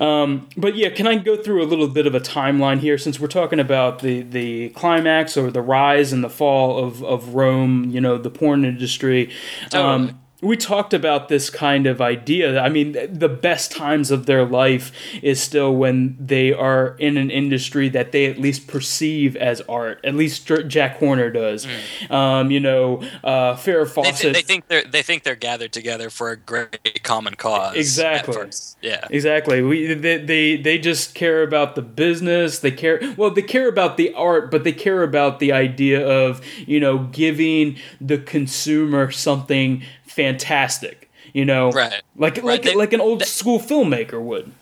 Um, 0.00 0.48
but 0.56 0.74
yeah, 0.74 0.88
can 0.88 1.06
I 1.06 1.16
go 1.16 1.36
through 1.36 1.62
a 1.62 1.66
little 1.66 1.86
bit 1.86 2.06
of 2.06 2.14
a 2.14 2.20
timeline 2.20 2.78
here 2.78 2.96
since 2.96 3.20
we're 3.20 3.28
talking 3.28 3.60
about 3.60 3.98
the, 3.98 4.22
the 4.22 4.70
climax 4.70 5.36
or 5.36 5.50
the 5.50 5.60
rise 5.60 6.14
and 6.14 6.24
the 6.24 6.30
fall 6.30 6.82
of, 6.82 7.04
of 7.04 7.34
Rome, 7.34 7.90
you 7.90 8.00
know, 8.00 8.16
the 8.16 8.30
porn 8.30 8.64
industry? 8.64 9.30
Um, 9.74 10.08
Totally. 10.08 10.14
We 10.42 10.56
talked 10.56 10.92
about 10.92 11.28
this 11.28 11.48
kind 11.48 11.86
of 11.86 12.00
idea. 12.00 12.60
I 12.60 12.68
mean, 12.68 12.92
the 13.08 13.28
best 13.28 13.70
times 13.70 14.10
of 14.10 14.26
their 14.26 14.44
life 14.44 14.92
is 15.22 15.40
still 15.40 15.74
when 15.74 16.16
they 16.18 16.52
are 16.52 16.96
in 16.98 17.16
an 17.16 17.30
industry 17.30 17.88
that 17.90 18.10
they 18.12 18.26
at 18.26 18.38
least 18.38 18.66
perceive 18.66 19.36
as 19.36 19.60
art. 19.62 20.00
At 20.02 20.16
least 20.16 20.50
Jack 20.66 20.98
Horner 20.98 21.30
does. 21.30 21.66
Um, 22.10 22.50
you 22.50 22.60
know, 22.60 23.02
uh, 23.22 23.54
Farrah 23.54 23.92
Mm. 23.92 24.04
They, 24.04 24.12
th- 24.12 24.34
they 24.34 24.42
think 24.42 24.68
they're 24.68 24.84
they 24.84 25.02
think 25.02 25.22
they're 25.22 25.36
gathered 25.36 25.72
together 25.72 26.10
for 26.10 26.30
a 26.30 26.36
great 26.36 27.02
common 27.02 27.34
cause. 27.34 27.76
Exactly. 27.76 28.34
Yeah. 28.80 29.06
Exactly. 29.10 29.62
We 29.62 29.94
they, 29.94 30.18
they 30.18 30.56
they 30.56 30.78
just 30.78 31.14
care 31.14 31.42
about 31.42 31.74
the 31.74 31.82
business. 31.82 32.60
They 32.60 32.70
care 32.70 33.00
well. 33.16 33.30
They 33.30 33.42
care 33.42 33.68
about 33.68 33.96
the 33.96 34.12
art, 34.14 34.50
but 34.50 34.64
they 34.64 34.72
care 34.72 35.02
about 35.02 35.38
the 35.38 35.52
idea 35.52 36.06
of 36.06 36.44
you 36.66 36.80
know 36.80 36.98
giving 36.98 37.76
the 38.00 38.18
consumer 38.18 39.10
something 39.10 39.82
fantastic. 40.12 41.10
You 41.32 41.44
know, 41.44 41.70
Right. 41.70 42.02
Like 42.16 42.36
Right. 42.36 42.44
like 42.44 42.62
They- 42.62 42.74
like 42.74 42.92
an 42.92 43.00
old 43.00 43.24
school 43.24 43.58
filmmaker 43.58 44.20
would. 44.20 44.52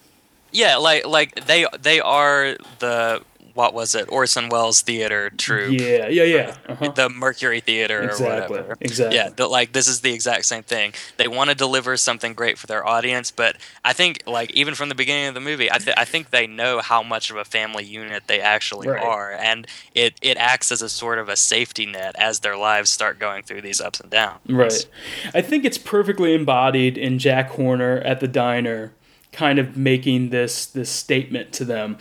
Yeah, 0.53 0.76
like 0.76 1.07
like 1.07 1.46
they 1.46 1.66
they 1.80 2.01
are 2.01 2.57
the 2.80 3.22
what 3.61 3.74
was 3.74 3.94
it 3.94 4.06
Orson 4.11 4.48
Welles 4.48 4.80
Theater 4.80 5.28
troupe. 5.36 5.78
Yeah, 5.78 6.08
yeah, 6.08 6.22
yeah. 6.24 6.56
Uh-huh. 6.66 6.88
The 6.92 7.11
Mercury 7.11 7.61
Theater 7.61 8.00
Exactly, 8.04 8.56
or 8.56 8.62
whatever. 8.62 8.76
exactly. 8.80 9.16
Yeah, 9.16 9.28
the, 9.28 9.46
like 9.46 9.72
this 9.72 9.86
is 9.86 10.00
the 10.00 10.12
exact 10.14 10.46
same 10.46 10.62
thing. 10.62 10.94
They 11.18 11.28
want 11.28 11.50
to 11.50 11.54
deliver 11.56 11.96
something 11.98 12.32
great 12.32 12.56
for 12.56 12.66
their 12.66 12.86
audience, 12.86 13.30
but 13.30 13.56
I 13.84 13.92
think 13.92 14.22
like 14.26 14.50
even 14.52 14.74
from 14.74 14.88
the 14.88 14.94
beginning 14.94 15.26
of 15.26 15.34
the 15.34 15.40
movie, 15.40 15.70
I, 15.70 15.76
th- 15.76 15.96
I 15.98 16.06
think 16.06 16.30
they 16.30 16.46
know 16.46 16.80
how 16.80 17.02
much 17.02 17.30
of 17.30 17.36
a 17.36 17.44
family 17.44 17.84
unit 17.84 18.22
they 18.28 18.40
actually 18.40 18.88
Right. 18.88 19.02
are, 19.02 19.32
and 19.32 19.66
it 19.94 20.14
it 20.22 20.38
acts 20.38 20.72
as 20.72 20.80
a 20.80 20.88
sort 20.88 21.18
of 21.18 21.28
a 21.28 21.36
safety 21.36 21.84
net 21.84 22.14
as 22.18 22.40
their 22.40 22.56
lives 22.56 22.88
start 22.88 23.18
going 23.18 23.42
through 23.42 23.61
these 23.61 23.80
ups 23.80 24.00
and 24.00 24.11
downs. 24.11 24.40
Right. 24.48 24.86
I 25.34 25.42
think 25.42 25.66
it's 25.66 25.76
perfectly 25.78 26.32
embodied 26.34 26.96
in 26.96 27.18
Jack 27.18 27.50
Horner 27.50 27.98
at 27.98 28.20
the 28.20 28.28
diner, 28.28 28.92
kind 29.32 29.58
of 29.58 29.76
making 29.76 30.30
this 30.30 30.64
this 30.66 30.88
statement 30.90 31.52
to 31.52 31.64
them. 31.66 31.98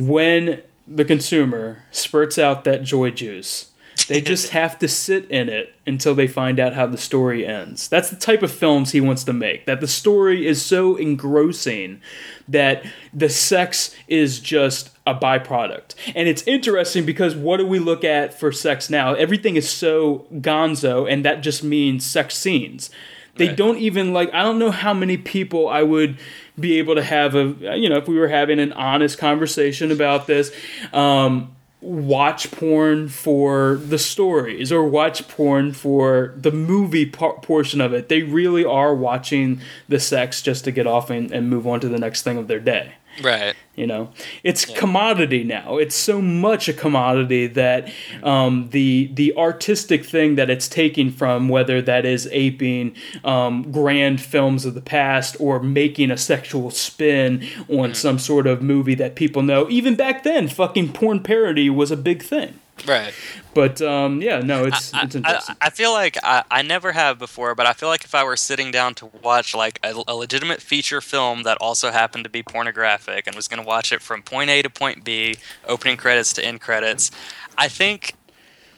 When 0.00 0.62
the 0.90 1.04
consumer 1.04 1.84
spurts 1.92 2.36
out 2.38 2.64
that 2.64 2.82
joy 2.82 3.10
juice, 3.10 3.70
they 4.08 4.20
just 4.20 4.48
have 4.48 4.76
to 4.80 4.88
sit 4.88 5.30
in 5.30 5.48
it 5.48 5.72
until 5.86 6.16
they 6.16 6.26
find 6.26 6.58
out 6.58 6.72
how 6.74 6.86
the 6.86 6.98
story 6.98 7.46
ends. 7.46 7.86
That's 7.86 8.10
the 8.10 8.16
type 8.16 8.42
of 8.42 8.50
films 8.50 8.90
he 8.90 9.00
wants 9.00 9.22
to 9.24 9.32
make. 9.32 9.66
That 9.66 9.80
the 9.80 9.86
story 9.86 10.46
is 10.48 10.60
so 10.64 10.96
engrossing 10.96 12.00
that 12.48 12.84
the 13.14 13.28
sex 13.28 13.94
is 14.08 14.40
just 14.40 14.90
a 15.06 15.14
byproduct. 15.14 15.94
And 16.16 16.26
it's 16.28 16.42
interesting 16.42 17.06
because 17.06 17.36
what 17.36 17.58
do 17.58 17.66
we 17.66 17.78
look 17.78 18.02
at 18.02 18.36
for 18.38 18.50
sex 18.50 18.90
now? 18.90 19.14
Everything 19.14 19.54
is 19.54 19.70
so 19.70 20.26
gonzo, 20.34 21.08
and 21.10 21.24
that 21.24 21.42
just 21.42 21.62
means 21.62 22.04
sex 22.04 22.36
scenes. 22.36 22.90
They 23.36 23.48
Right. 23.48 23.56
don't 23.56 23.78
even 23.78 24.12
like, 24.12 24.34
I 24.34 24.42
don't 24.42 24.58
know 24.58 24.72
how 24.72 24.92
many 24.92 25.16
people 25.16 25.68
I 25.68 25.82
would 25.84 26.18
be 26.60 26.78
able 26.78 26.94
to 26.94 27.02
have 27.02 27.34
a, 27.34 27.54
you 27.76 27.88
know, 27.88 27.96
if 27.96 28.08
we 28.08 28.18
were 28.18 28.28
having 28.28 28.58
an 28.58 28.72
honest 28.72 29.18
conversation 29.18 29.90
about 29.90 30.26
this. 30.26 30.52
Um, 30.92 31.56
watch 31.80 32.50
porn 32.50 33.08
for 33.08 33.76
the 33.76 33.98
stories 33.98 34.70
or 34.70 34.84
watch 34.84 35.26
porn 35.28 35.72
for 35.72 36.34
the 36.36 36.52
movie 36.52 37.06
par- 37.06 37.40
portion 37.40 37.80
of 37.80 37.94
it. 37.94 38.08
They 38.08 38.22
really 38.22 38.64
are 38.64 38.94
watching 38.94 39.60
the 39.88 39.98
sex 39.98 40.42
just 40.42 40.64
to 40.64 40.70
get 40.70 40.86
off 40.86 41.08
and, 41.08 41.32
and 41.32 41.48
move 41.48 41.66
on 41.66 41.80
to 41.80 41.88
the 41.88 41.98
next 41.98 42.22
thing 42.22 42.36
of 42.36 42.48
their 42.48 42.60
day. 42.60 42.94
Right. 43.22 43.54
You 43.74 43.86
know, 43.86 44.10
it's 44.44 44.64
commodity 44.64 45.42
now. 45.42 45.78
It's 45.78 45.94
so 45.94 46.20
much 46.20 46.68
a 46.68 46.72
commodity 46.72 47.46
that 47.48 47.90
um, 48.22 48.68
the 48.70 49.10
the 49.14 49.36
artistic 49.36 50.04
thing 50.04 50.34
that 50.34 50.50
it's 50.50 50.68
taking 50.68 51.10
from, 51.10 51.48
whether 51.48 51.80
that 51.82 52.04
is 52.04 52.28
aping 52.30 52.94
um, 53.24 53.72
grand 53.72 54.20
films 54.20 54.64
of 54.64 54.74
the 54.74 54.80
past 54.80 55.36
or 55.40 55.60
making 55.60 56.10
a 56.10 56.16
sexual 56.16 56.70
spin 56.70 57.46
on 57.68 57.94
some 57.94 58.18
sort 58.18 58.46
of 58.46 58.62
movie 58.62 58.94
that 58.96 59.14
people 59.14 59.42
know. 59.42 59.68
Even 59.70 59.94
back 59.94 60.22
then, 60.22 60.48
fucking 60.48 60.92
porn 60.92 61.20
parody 61.22 61.70
was 61.70 61.90
a 61.90 61.96
big 61.96 62.22
thing. 62.22 62.58
Right. 62.86 63.12
But 63.54 63.82
um, 63.82 64.22
yeah, 64.22 64.40
no, 64.40 64.64
it's 64.64 64.94
I, 64.94 65.02
it's 65.02 65.14
I, 65.14 65.18
interesting. 65.18 65.56
I 65.60 65.70
feel 65.70 65.92
like 65.92 66.16
I, 66.22 66.44
I 66.50 66.62
never 66.62 66.92
have 66.92 67.18
before, 67.18 67.54
but 67.54 67.66
I 67.66 67.72
feel 67.72 67.88
like 67.88 68.04
if 68.04 68.14
I 68.14 68.22
were 68.24 68.36
sitting 68.36 68.70
down 68.70 68.94
to 68.96 69.06
watch 69.22 69.54
like 69.54 69.78
a, 69.82 69.94
a 70.06 70.14
legitimate 70.14 70.62
feature 70.62 71.00
film 71.00 71.42
that 71.42 71.58
also 71.60 71.90
happened 71.90 72.24
to 72.24 72.30
be 72.30 72.42
pornographic 72.42 73.26
and 73.26 73.34
was 73.34 73.48
going 73.48 73.60
to 73.62 73.66
watch 73.66 73.92
it 73.92 74.02
from 74.02 74.22
point 74.22 74.50
A 74.50 74.62
to 74.62 74.70
point 74.70 75.04
B, 75.04 75.36
opening 75.66 75.96
credits 75.96 76.32
to 76.34 76.44
end 76.44 76.60
credits, 76.60 77.10
I 77.58 77.68
think 77.68 78.14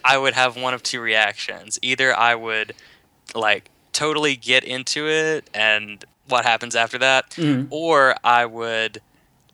I 0.04 0.18
would 0.18 0.34
have 0.34 0.56
one 0.56 0.74
of 0.74 0.82
two 0.82 1.00
reactions. 1.00 1.78
Either 1.82 2.16
I 2.16 2.34
would 2.34 2.74
like 3.34 3.70
totally 3.92 4.36
get 4.36 4.64
into 4.64 5.06
it 5.08 5.48
and 5.54 6.04
what 6.28 6.44
happens 6.44 6.74
after 6.74 6.98
that, 6.98 7.30
Mm-hmm. 7.30 7.66
or 7.70 8.14
I 8.24 8.46
would 8.46 9.02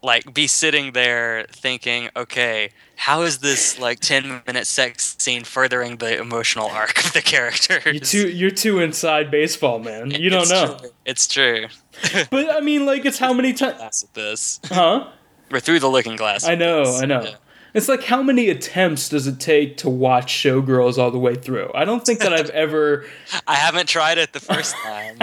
like 0.03 0.33
be 0.33 0.47
sitting 0.47 0.93
there 0.93 1.47
thinking, 1.51 2.09
okay, 2.17 2.71
how 2.97 3.23
is 3.23 3.39
this 3.39 3.79
like 3.79 4.01
ten 4.01 4.43
minute 4.47 4.67
sex 4.67 5.17
scene 5.19 5.45
furthering 5.45 5.97
the 5.97 6.19
emotional 6.19 6.67
arc 6.69 7.05
of 7.05 7.13
the 7.13 7.23
character? 7.23 7.81
you're 7.87 8.01
too 8.01 8.29
you're 8.29 8.51
too 8.51 8.81
inside 8.81 9.31
baseball, 9.31 9.79
man. 9.79 10.11
You 10.11 10.31
don't 10.31 10.43
It's 10.43 10.51
know. 10.51 10.77
True. 10.79 10.91
It's 11.05 11.27
true. 11.29 11.67
But 12.31 12.51
I 12.51 12.61
mean, 12.61 12.87
like, 12.87 13.05
it's 13.05 13.19
how 13.19 13.33
many 13.33 13.53
times? 13.53 14.07
This. 14.15 14.61
Huh? 14.67 15.09
We're 15.51 15.59
through 15.61 15.81
the 15.81 15.89
looking 15.89 16.15
glass. 16.17 16.45
I 16.45 16.55
know. 16.55 16.85
I 16.85 17.07
know. 17.07 17.23
Yeah. 17.23 17.35
It's 17.75 17.89
like 17.89 18.05
how 18.05 18.23
many 18.23 18.49
attempts 18.49 19.09
does 19.09 19.27
it 19.27 19.41
take 19.41 19.77
to 19.79 19.91
watch 19.91 20.33
Showgirls 20.33 20.97
all 20.97 21.11
the 21.11 21.19
way 21.19 21.35
through? 21.35 21.71
I 21.75 21.85
don't 21.85 22.05
think 22.05 22.21
that 22.21 22.33
I've 22.33 22.51
ever. 22.65 23.05
I 23.47 23.57
haven't 23.57 23.89
tried 23.89 24.19
it 24.19 24.33
the 24.33 24.41
first 24.41 24.75
time. 24.83 25.19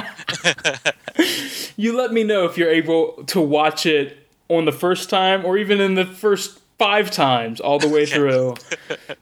You 1.78 1.98
let 1.98 2.12
me 2.14 2.24
know 2.24 2.46
if 2.46 2.58
you're 2.58 2.70
able 2.70 3.24
to 3.28 3.42
watch 3.42 3.86
it 3.86 4.25
on 4.50 4.66
the 4.66 4.72
first 4.72 5.10
time 5.10 5.46
or 5.46 5.58
even 5.58 5.80
in 5.82 5.96
the 5.96 6.06
first 6.06 6.62
five 6.78 7.10
times 7.10 7.62
all 7.62 7.80
the 7.80 7.88
way 7.88 8.06
through. 8.06 8.54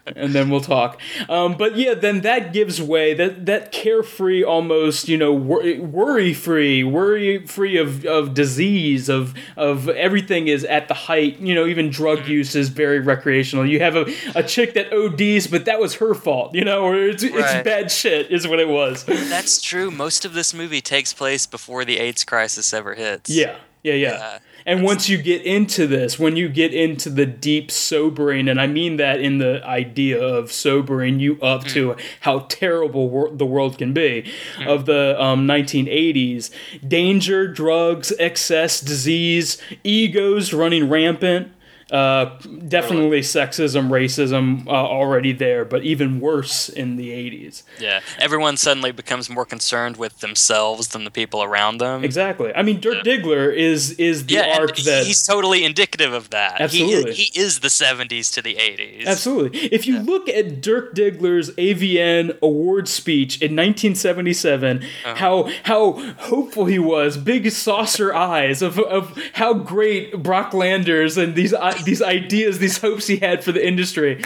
And 0.07 0.33
then 0.33 0.49
we'll 0.49 0.61
talk. 0.61 0.99
Um, 1.29 1.55
but 1.55 1.75
yeah 1.75 1.93
then 1.93 2.21
that 2.21 2.51
gives 2.51 2.81
way 2.81 3.13
that 3.13 3.45
that 3.45 3.71
carefree 3.71 4.43
almost 4.43 5.07
you 5.07 5.17
know 5.17 5.31
wor- 5.33 5.63
worry 5.77 6.33
free 6.33 6.83
worry 6.83 7.45
free 7.45 7.77
of, 7.77 8.05
of 8.05 8.33
disease 8.33 9.07
of 9.07 9.35
of 9.55 9.87
everything 9.89 10.47
is 10.47 10.65
at 10.65 10.87
the 10.87 10.93
height. 10.93 11.39
You 11.39 11.53
know 11.53 11.65
even 11.67 11.89
drug 11.89 12.27
use 12.27 12.55
is 12.55 12.69
very 12.69 12.99
recreational. 12.99 13.65
You 13.65 13.79
have 13.81 13.95
a, 13.95 14.11
a 14.35 14.43
chick 14.43 14.73
that 14.73 14.91
ODs 14.91 15.47
but 15.47 15.65
that 15.65 15.79
was 15.79 15.95
her 15.95 16.13
fault 16.15 16.55
you 16.55 16.65
know 16.65 16.83
or 16.83 16.95
it's, 16.95 17.23
it's 17.23 17.63
bad 17.63 17.91
shit 17.91 18.31
is 18.31 18.47
what 18.47 18.59
it 18.59 18.67
was. 18.67 19.03
That's 19.05 19.61
true. 19.61 19.91
Most 19.91 20.25
of 20.25 20.33
this 20.33 20.53
movie 20.53 20.81
takes 20.81 21.13
place 21.13 21.45
before 21.45 21.85
the 21.85 21.99
AIDS 21.99 22.23
crisis 22.23 22.73
ever 22.73 22.95
hits. 22.95 23.29
Yeah, 23.29 23.57
yeah, 23.83 23.93
yeah. 23.93 24.11
Yeah. 24.17 24.39
And 24.65 24.83
once 24.83 25.09
you 25.09 25.21
get 25.21 25.41
into 25.43 25.87
this, 25.87 26.17
when 26.17 26.35
you 26.35 26.49
get 26.49 26.73
into 26.73 27.09
the 27.09 27.25
deep 27.25 27.69
sobering, 27.71 28.47
and 28.47 28.59
I 28.59 28.67
mean 28.67 28.97
that 28.97 29.19
in 29.19 29.37
the 29.37 29.65
idea 29.65 30.21
of 30.21 30.51
sobering 30.51 31.19
you 31.19 31.39
up 31.41 31.65
to 31.65 31.95
how 32.21 32.39
terrible 32.49 33.09
wor- 33.09 33.31
the 33.31 33.45
world 33.45 33.77
can 33.77 33.93
be, 33.93 34.31
of 34.65 34.85
the 34.85 35.21
um, 35.21 35.47
1980s, 35.47 36.49
danger, 36.87 37.47
drugs, 37.47 38.13
excess, 38.19 38.79
disease, 38.79 39.57
egos 39.83 40.53
running 40.53 40.89
rampant. 40.89 41.51
Uh, 41.91 42.37
definitely 42.67 43.21
sexism, 43.21 43.89
racism 43.89 44.65
uh, 44.67 44.71
already 44.71 45.31
there, 45.31 45.63
but 45.65 45.83
even 45.83 46.19
worse 46.19 46.69
in 46.69 46.95
the 46.95 47.09
80s. 47.11 47.63
Yeah. 47.79 47.99
Everyone 48.19 48.57
suddenly 48.57 48.91
becomes 48.91 49.29
more 49.29 49.45
concerned 49.45 49.97
with 49.97 50.19
themselves 50.21 50.87
than 50.89 51.03
the 51.03 51.11
people 51.11 51.43
around 51.43 51.77
them. 51.79 52.03
Exactly. 52.03 52.53
I 52.55 52.61
mean, 52.63 52.79
Dirk 52.79 53.03
Diggler 53.03 53.53
is 53.53 53.91
is 53.99 54.25
the 54.25 54.35
Yeah, 54.35 54.57
arc 54.59 54.75
that 54.77 55.05
he's 55.05 55.23
totally 55.25 55.63
indicative 55.63 56.13
of 56.13 56.29
that. 56.31 56.61
Absolutely. 56.61 57.13
He, 57.13 57.23
he 57.25 57.39
is 57.39 57.59
the 57.59 57.67
70s 57.67 58.33
to 58.33 58.41
the 58.41 58.55
80s. 58.55 59.05
Absolutely. 59.05 59.59
If 59.67 59.85
you 59.85 59.99
look 59.99 60.27
at 60.29 60.61
Dirk 60.61 60.95
Diggler's 60.95 61.51
AVN 61.51 62.39
award 62.41 62.87
speech 62.87 63.41
in 63.41 63.55
1977, 63.55 64.77
Uh-huh. 64.83 65.15
how 65.15 65.49
how 65.63 66.13
hopeful 66.19 66.65
he 66.65 66.79
was, 66.79 67.17
big 67.17 67.49
saucer 67.51 68.13
eyes 68.13 68.61
of, 68.61 68.79
of 68.79 69.17
how 69.33 69.53
great 69.53 70.21
Brock 70.23 70.53
Landers 70.53 71.17
and 71.17 71.35
these 71.35 71.53
these 71.83 72.01
ideas, 72.01 72.59
these 72.59 72.77
hopes 72.77 73.07
he 73.07 73.17
had 73.17 73.43
for 73.43 73.51
the 73.51 73.65
industry, 73.65 74.23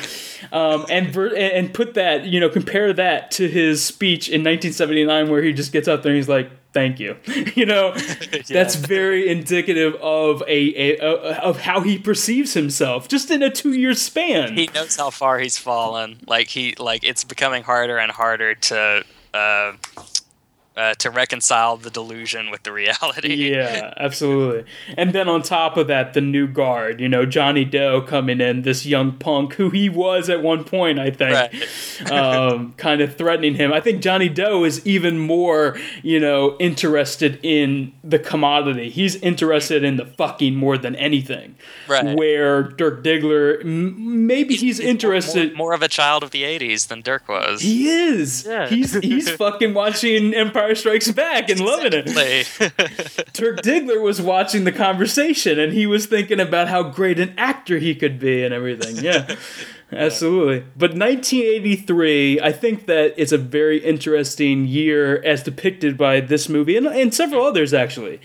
um, 0.51 0.85
and 0.89 1.09
ver- 1.09 1.35
and 1.35 1.73
put 1.73 1.93
that 1.95 2.25
you 2.25 2.39
know 2.39 2.49
compare 2.49 2.93
that 2.93 3.31
to 3.31 3.47
his 3.47 3.83
speech 3.83 4.29
in 4.29 4.41
1979 4.41 5.29
where 5.29 5.41
he 5.41 5.53
just 5.53 5.71
gets 5.71 5.87
up 5.87 6.03
there 6.03 6.11
and 6.11 6.17
he's 6.17 6.29
like. 6.29 6.49
Thank 6.73 6.99
you. 6.99 7.15
you 7.55 7.65
know, 7.65 7.93
that's 8.49 8.75
very 8.75 9.29
indicative 9.29 9.95
of 9.95 10.43
a, 10.43 10.97
a, 10.97 10.97
a 10.99 11.41
of 11.41 11.61
how 11.61 11.79
he 11.79 11.97
perceives 11.97 12.53
himself, 12.53 13.07
just 13.07 13.31
in 13.31 13.41
a 13.41 13.49
two-year 13.49 13.95
span. 13.95 14.55
he 14.55 14.69
knows 14.75 14.95
how 14.95 15.09
far 15.09 15.39
he's 15.39 15.57
fallen. 15.57 16.19
Like 16.27 16.49
he 16.49 16.75
like 16.77 17.03
it's 17.03 17.23
becoming 17.23 17.63
harder 17.63 17.97
and 17.97 18.11
harder 18.11 18.53
to 18.53 19.03
uh, 19.33 19.73
uh, 20.77 20.93
to 20.95 21.09
reconcile 21.09 21.75
the 21.75 21.89
delusion 21.89 22.51
with 22.51 22.61
the 22.63 22.71
reality. 22.71 23.33
yeah, 23.51 23.93
absolutely. 23.97 24.63
And 24.95 25.11
then 25.11 25.27
on 25.27 25.41
top 25.41 25.75
of 25.75 25.87
that, 25.87 26.13
the 26.13 26.21
new 26.21 26.47
guard, 26.47 27.01
you 27.01 27.09
know, 27.09 27.25
Johnny 27.25 27.65
Doe 27.65 28.01
coming 28.01 28.39
in, 28.39 28.61
this 28.61 28.85
young 28.85 29.13
punk 29.13 29.55
who 29.55 29.71
he 29.71 29.89
was 29.89 30.29
at 30.29 30.43
one 30.43 30.63
point, 30.63 30.99
I 30.99 31.09
think. 31.09 31.33
Right. 31.33 32.11
um, 32.11 32.73
kind 32.73 33.01
of 33.01 33.15
threatening 33.15 33.55
him. 33.55 33.73
I 33.73 33.81
think 33.81 34.03
Johnny 34.03 34.29
Doe 34.29 34.63
is 34.63 34.85
even 34.85 35.17
more, 35.17 35.77
you 36.03 36.19
know, 36.19 36.55
interested 36.59 37.39
in 37.41 37.93
the 38.03 38.19
commodity. 38.19 38.91
He's 38.91 39.15
interested 39.15 39.83
in 39.83 39.97
the 39.97 40.05
fucking 40.05 40.55
more 40.55 40.77
than 40.77 40.95
anything. 40.95 41.55
Right. 41.87 42.15
Where 42.15 42.63
Dirk 42.63 43.03
Diggler, 43.03 43.61
m- 43.61 44.27
maybe 44.27 44.55
he's, 44.55 44.79
interested. 44.79 45.55
More, 45.55 45.69
more 45.69 45.73
of 45.73 45.81
a 45.81 45.87
child 45.87 46.21
of 46.21 46.29
the 46.31 46.43
'80s 46.43 46.87
than 46.87 47.01
Dirk 47.01 47.27
was. 47.27 47.61
he 47.61 47.89
is. 47.89 48.45
Yeah. 48.45 48.67
He's 48.67 48.93
he's 48.99 49.29
fucking 49.37 49.73
watching 49.73 50.33
Empire 50.35 50.66
Strikes 50.75 51.11
Back 51.11 51.49
and 51.49 51.59
loving 51.59 51.93
it. 51.93 52.05
Play. 52.07 52.43
Dirk 53.33 53.61
Diggler 53.61 54.01
was 54.01 54.21
watching 54.21 54.63
the 54.63 54.71
conversation 54.71 55.59
and 55.59 55.73
he 55.73 55.85
was 55.87 56.05
thinking 56.05 56.39
about 56.39 56.67
how 56.67 56.83
great 56.83 57.19
an 57.19 57.33
actor 57.37 57.77
he 57.79 57.95
could 57.95 58.19
be 58.19 58.43
and 58.43 58.53
everything. 58.53 58.97
Yeah. 59.03 59.35
Absolutely. 59.91 60.65
But 60.75 60.91
1983, 60.97 62.41
I 62.41 62.51
think 62.51 62.85
that 62.87 63.13
it's 63.17 63.31
a 63.31 63.37
very 63.37 63.77
interesting 63.83 64.67
year 64.67 65.21
as 65.23 65.43
depicted 65.43 65.97
by 65.97 66.19
this 66.19 66.49
movie 66.49 66.75
and, 66.77 66.85
and 66.87 67.13
several 67.13 67.45
others 67.45 67.73
actually. 67.73 68.19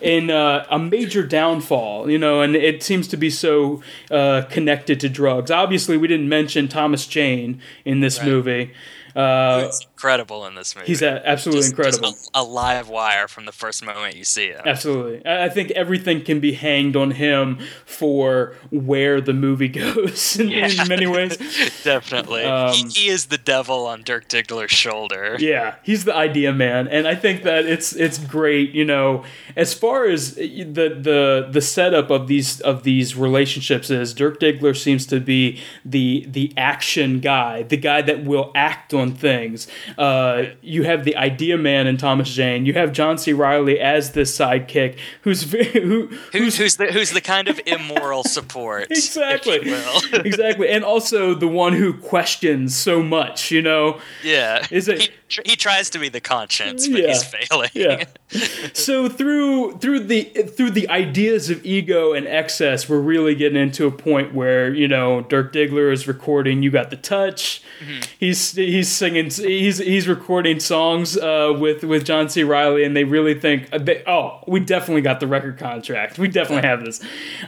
In 0.00 0.28
uh, 0.28 0.66
a 0.70 0.78
major 0.78 1.22
downfall, 1.26 2.10
you 2.10 2.18
know, 2.18 2.42
and 2.42 2.54
it 2.54 2.82
seems 2.82 3.08
to 3.08 3.16
be 3.16 3.30
so 3.30 3.82
uh, 4.10 4.42
connected 4.50 5.00
to 5.00 5.08
drugs. 5.08 5.50
Obviously, 5.50 5.96
we 5.96 6.08
didn't 6.08 6.28
mention 6.28 6.68
Thomas 6.68 7.06
Jane 7.06 7.58
in 7.86 8.00
this 8.00 8.18
Right. 8.18 8.26
movie. 8.28 8.70
Uh, 9.16 9.66
He's 9.66 9.86
incredible 9.94 10.44
in 10.46 10.54
this 10.54 10.74
movie. 10.74 10.86
he's 10.88 11.02
a- 11.02 11.26
absolutely 11.26 11.62
Just- 11.62 11.72
incredible. 11.72 12.10
Just 12.10 12.30
a, 12.34 12.40
a 12.40 12.42
live 12.42 12.88
wire 12.88 13.28
from 13.28 13.46
the 13.46 13.52
first 13.52 13.84
moment 13.84 14.16
you 14.16 14.24
see 14.24 14.48
him. 14.48 14.60
Absolutely. 14.66 15.24
I 15.24 15.44
I 15.44 15.48
think 15.48 15.70
everything 15.72 16.22
can 16.24 16.40
be 16.40 16.54
hanged 16.54 16.96
on 16.96 17.12
him 17.12 17.58
for 17.86 18.54
where 18.70 19.20
the 19.20 19.32
movie 19.32 19.68
goes 19.82 20.38
in, 20.38 20.50
in 20.50 20.88
many 20.88 21.06
ways. 21.06 21.36
Definitely. 21.84 22.44
Um, 22.44 22.72
he, 22.74 22.82
he 22.88 23.08
is 23.08 23.26
the 23.26 23.38
devil 23.38 23.86
on 23.86 24.02
Dirk 24.02 24.28
Diggler's 24.28 24.70
shoulder. 24.72 25.36
Yeah, 25.38 25.76
he's 25.82 26.04
the 26.04 26.14
idea 26.14 26.52
man, 26.52 26.88
and 26.88 27.06
I 27.06 27.14
think 27.14 27.42
that 27.44 27.66
it's 27.66 27.94
it's 27.94 28.18
great. 28.18 28.72
You 28.72 28.84
know, 28.84 29.24
as 29.56 29.74
far 29.74 30.06
as 30.06 30.34
the 30.34 30.64
the 30.64 31.48
the 31.50 31.60
setup 31.60 32.10
of 32.10 32.26
these 32.26 32.60
of 32.62 32.82
these 32.82 33.14
relationships 33.16 33.90
is, 33.90 34.12
Dirk 34.14 34.40
Diggler 34.40 34.76
seems 34.76 35.06
to 35.06 35.20
be 35.20 35.60
the 35.84 36.26
the 36.28 36.52
action 36.56 37.20
guy, 37.20 37.62
the 37.62 37.76
guy 37.76 38.02
that 38.02 38.24
will 38.24 38.50
act 38.54 38.92
on 38.92 39.14
things. 39.14 39.68
Uh, 39.98 40.44
you 40.62 40.82
have 40.84 41.04
the 41.04 41.16
idea 41.16 41.56
man 41.56 41.86
in 41.86 41.96
Thomas 41.96 42.32
Jane. 42.32 42.66
You 42.66 42.74
have 42.74 42.92
John 42.92 43.18
C. 43.18 43.32
Reilly 43.32 43.78
as 43.80 44.12
this 44.12 44.36
sidekick, 44.36 44.96
who's 45.22 45.42
very, 45.44 45.64
who 45.72 46.06
Who's, 46.32 46.56
who's 46.56 46.76
the 46.76 46.86
who's 46.92 47.10
the 47.10 47.20
kind 47.20 47.48
of 47.48 47.60
immoral 47.66 48.24
support? 48.24 48.88
exactly 48.90 49.60
exactly 50.12 50.68
and 50.68 50.84
also 50.84 51.34
the 51.34 51.48
one 51.48 51.72
who 51.74 51.92
questions 51.94 52.76
so 52.76 53.02
much 53.02 53.50
you 53.50 53.62
know 53.62 54.00
yeah. 54.22 54.66
Is 54.70 54.88
it- 54.88 55.02
He, 55.02 55.10
tr- 55.34 55.42
he 55.44 55.56
tries 55.56 55.90
to 55.90 55.98
be 55.98 56.08
the 56.08 56.20
conscience, 56.20 56.88
but 56.88 57.00
Yeah. 57.00 57.08
he's 57.08 57.24
failing. 57.24 57.70
yeah. 57.74 58.04
So 58.72 59.08
through 59.08 59.76
through 59.78 60.00
the 60.00 60.24
through 60.24 60.70
the 60.72 60.88
ideas 60.88 61.50
of 61.50 61.64
ego 61.64 62.12
and 62.14 62.26
excess 62.26 62.88
we're 62.88 62.98
really 63.00 63.36
getting 63.36 63.56
into 63.60 63.86
a 63.86 63.92
point 63.92 64.34
where 64.34 64.74
you 64.74 64.88
know 64.88 65.20
dirk 65.20 65.52
diggler 65.52 65.92
is 65.92 66.08
recording 66.08 66.62
you 66.62 66.70
got 66.72 66.90
the 66.90 66.96
touch. 66.96 67.62
He's 68.18 68.52
he's 68.56 68.88
singing 68.88 69.26
he's 69.30 69.78
he's 69.78 70.08
recording 70.08 70.58
songs 70.58 71.16
uh, 71.16 71.54
with 71.56 71.84
with 71.84 72.04
john 72.04 72.28
c. 72.28 72.42
Reilly 72.42 72.82
and 72.82 72.96
they 72.96 73.04
really 73.04 73.38
think 73.38 73.68
uh, 73.72 73.78
they, 73.78 74.02
oh 74.06 74.40
we 74.48 74.58
definitely 74.60 75.02
got 75.02 75.20
the 75.20 75.26
record 75.28 75.56
contract. 75.58 76.18
We 76.18 76.26
definitely 76.28 76.68
have 76.68 76.84
this. 76.84 77.00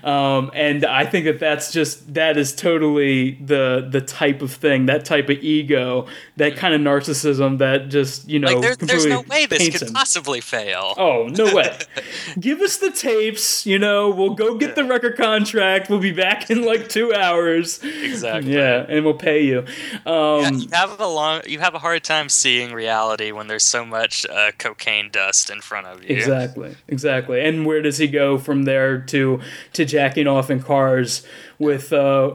Um, 0.05 0.51
and 0.55 0.85
i 0.85 1.05
think 1.05 1.25
that 1.25 1.41
that's 1.41 1.73
just 1.73 2.15
that 2.15 2.37
is 2.37 2.55
totally 2.55 3.33
the 3.45 3.89
the 3.91 4.01
type 4.01 4.41
of 4.43 4.53
thing 4.53 4.87
that 4.87 5.05
type 5.05 5.29
of 5.29 5.39
ego 5.39 6.07
that 6.37 6.57
kind 6.57 6.75
of 6.75 6.81
narcissism 6.81 7.59
that 7.59 7.76
just 7.79 8.29
you 8.29 8.39
know 8.39 8.49
Like 8.49 8.61
there, 8.61 8.77
there's 8.77 9.07
no 9.07 9.21
way 9.23 9.47
this 9.47 9.69
could 9.71 9.83
him. 9.89 9.93
possibly 9.95 10.41
fail. 10.41 10.95
Oh, 10.97 11.29
no 11.29 11.55
way. 11.55 11.79
Give 12.41 12.61
us 12.61 12.79
the 12.79 12.91
tapes, 12.91 13.67
you 13.67 13.79
know, 13.79 14.11
we'll 14.11 14.35
go 14.35 14.57
get 14.57 14.75
the 14.75 14.85
record 14.85 15.17
contract. 15.17 15.89
We'll 15.89 15.99
be 16.01 16.13
back 16.13 16.51
in 16.51 16.65
like 16.65 16.89
two 16.89 17.15
hours. 17.15 17.81
Exactly. 17.83 18.55
Yeah, 18.55 18.85
and 18.89 19.05
we'll 19.05 19.15
pay 19.15 19.45
you. 19.45 19.65
Yeah, 20.07 20.13
Um, 20.47 20.59
you 20.59 20.69
have 20.73 20.99
a 21.01 21.07
long, 21.07 21.43
you 21.47 21.59
have 21.61 21.75
a 21.75 21.79
hard 21.79 22.03
time 22.05 22.29
seeing 22.29 22.73
reality 22.73 23.33
when 23.33 23.47
there's 23.47 23.65
so 23.65 23.85
much 23.85 24.27
uh, 24.27 24.53
cocaine 24.59 25.11
dust 25.11 25.51
in 25.51 25.61
front 25.61 25.87
of 25.87 26.03
you. 26.03 26.17
Exactly, 26.17 26.77
exactly. 26.89 27.41
And 27.45 27.65
where 27.67 27.83
does 27.83 27.99
he 27.99 28.07
go 28.09 28.39
from 28.39 28.65
there 28.65 28.99
to 28.99 29.41
to 29.75 29.85
jacking 29.85 30.27
off 30.27 30.51
in 30.51 30.61
cars 30.63 31.27
with 31.59 31.93
uh, 31.93 32.35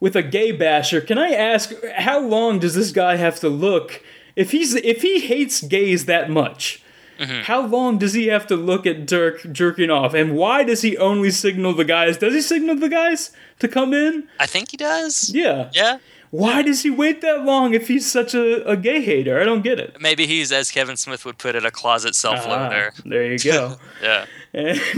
with 0.00 0.16
a 0.16 0.22
gay 0.22 0.52
basher? 0.52 1.00
Can 1.00 1.18
I 1.18 1.30
ask 1.32 1.72
how 1.96 2.20
long 2.20 2.58
does 2.58 2.74
this 2.74 2.90
guy 2.92 3.16
have 3.16 3.38
to 3.40 3.48
look 3.48 4.02
if 4.36 4.52
he's 4.52 4.74
if 4.74 5.02
he 5.02 5.20
hates 5.20 5.62
gays 5.62 6.06
that 6.06 6.30
much? 6.30 6.82
Mm-hmm. 7.18 7.42
How 7.42 7.66
long 7.66 7.98
does 7.98 8.14
he 8.14 8.26
have 8.28 8.46
to 8.48 8.56
look 8.56 8.86
at 8.86 9.06
Dirk 9.06 9.52
jerking 9.52 9.90
off, 9.90 10.14
and 10.14 10.34
why 10.34 10.64
does 10.64 10.82
he 10.82 10.96
only 10.96 11.30
signal 11.30 11.72
the 11.74 11.84
guys? 11.84 12.16
Does 12.16 12.34
he 12.34 12.40
signal 12.40 12.76
the 12.76 12.88
guys 12.88 13.30
to 13.60 13.68
come 13.68 13.94
in? 13.94 14.28
I 14.40 14.46
think 14.46 14.70
he 14.70 14.76
does. 14.76 15.30
Yeah. 15.32 15.70
Yeah. 15.72 15.98
Why 16.32 16.62
does 16.62 16.82
he 16.82 16.88
wait 16.88 17.20
that 17.20 17.44
long 17.44 17.74
if 17.74 17.88
he's 17.88 18.10
such 18.10 18.32
a, 18.34 18.66
a 18.66 18.74
gay 18.74 19.02
hater? 19.02 19.38
I 19.38 19.44
don't 19.44 19.60
get 19.60 19.78
it. 19.78 20.00
Maybe 20.00 20.26
he's, 20.26 20.50
as 20.50 20.70
Kevin 20.70 20.96
Smith 20.96 21.26
would 21.26 21.36
put 21.36 21.54
it, 21.54 21.66
a 21.66 21.70
closet 21.70 22.14
self-loader. 22.14 22.92
Ah, 22.96 23.00
there 23.04 23.30
you 23.30 23.38
go. 23.38 23.76
Yeah. 24.02 24.24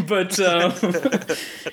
but 0.09 0.41
um, 0.41 0.73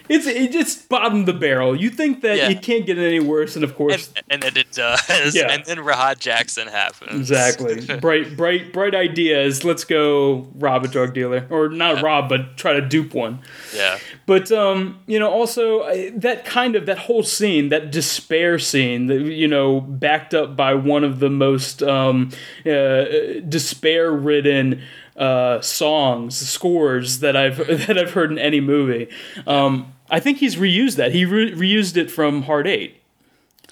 it's 0.10 0.28
it 0.28 0.52
just 0.52 0.88
bottom 0.90 1.22
of 1.22 1.26
the 1.26 1.34
barrel. 1.34 1.76
You 1.76 1.90
think 1.90 2.22
that 2.22 2.38
Yeah. 2.38 2.50
you 2.50 2.56
can't 2.60 2.86
get 2.86 2.98
any 3.00 3.20
worse, 3.20 3.56
and 3.56 3.64
of 3.64 3.76
course, 3.76 4.12
and 4.30 4.44
then 4.44 4.56
it 4.56 4.72
does. 4.72 5.34
Yeah. 5.36 5.52
And 5.52 5.64
then 5.66 5.78
Rahad 5.78 6.20
Jackson 6.20 6.68
happens. 6.68 7.32
exactly 7.32 7.84
bright, 8.00 8.36
bright, 8.38 8.72
bright 8.74 8.94
ideas. 8.94 9.64
Let's 9.64 9.84
go 9.84 10.48
rob 10.56 10.84
a 10.86 10.88
drug 10.90 11.14
dealer, 11.16 11.48
or 11.50 11.70
not 11.70 12.04
rob, 12.04 12.30
but 12.30 12.56
try 12.58 12.74
to 12.74 12.82
dupe 12.82 13.16
one. 13.16 13.40
Yeah. 13.76 13.98
But 14.32 14.50
um, 14.50 14.98
you 15.08 15.20
know, 15.20 15.30
also 15.30 15.84
that 16.14 16.46
kind 16.46 16.78
of 16.78 16.86
that 16.86 17.00
whole 17.00 17.22
scene, 17.22 17.68
that 17.68 17.92
despair 17.92 18.60
scene, 18.60 19.08
that 19.08 19.20
you 19.20 19.46
know, 19.46 19.82
backed 19.82 20.34
up 20.34 20.56
by 20.56 20.74
one 20.74 21.04
of 21.04 21.20
the 21.20 21.30
most 21.30 21.84
um, 21.84 22.30
uh, 22.66 23.04
despair-ridden 23.46 24.84
uh, 25.18 25.60
songs, 25.60 26.38
scores 26.38 27.20
that 27.20 27.36
I've 27.36 27.58
that 27.88 27.98
I've 27.98 28.14
heard 28.14 28.32
in 28.32 28.40
any 28.40 28.62
movie. 28.62 29.10
Um, 29.46 29.94
I 30.10 30.22
think 30.22 30.38
he's 30.38 30.56
reused 30.56 30.96
that. 30.96 31.12
He 31.12 31.26
re- 31.26 31.54
reused 31.54 31.98
it 31.98 32.10
from 32.10 32.44
Hard 32.44 32.68
Eight. 32.68 33.02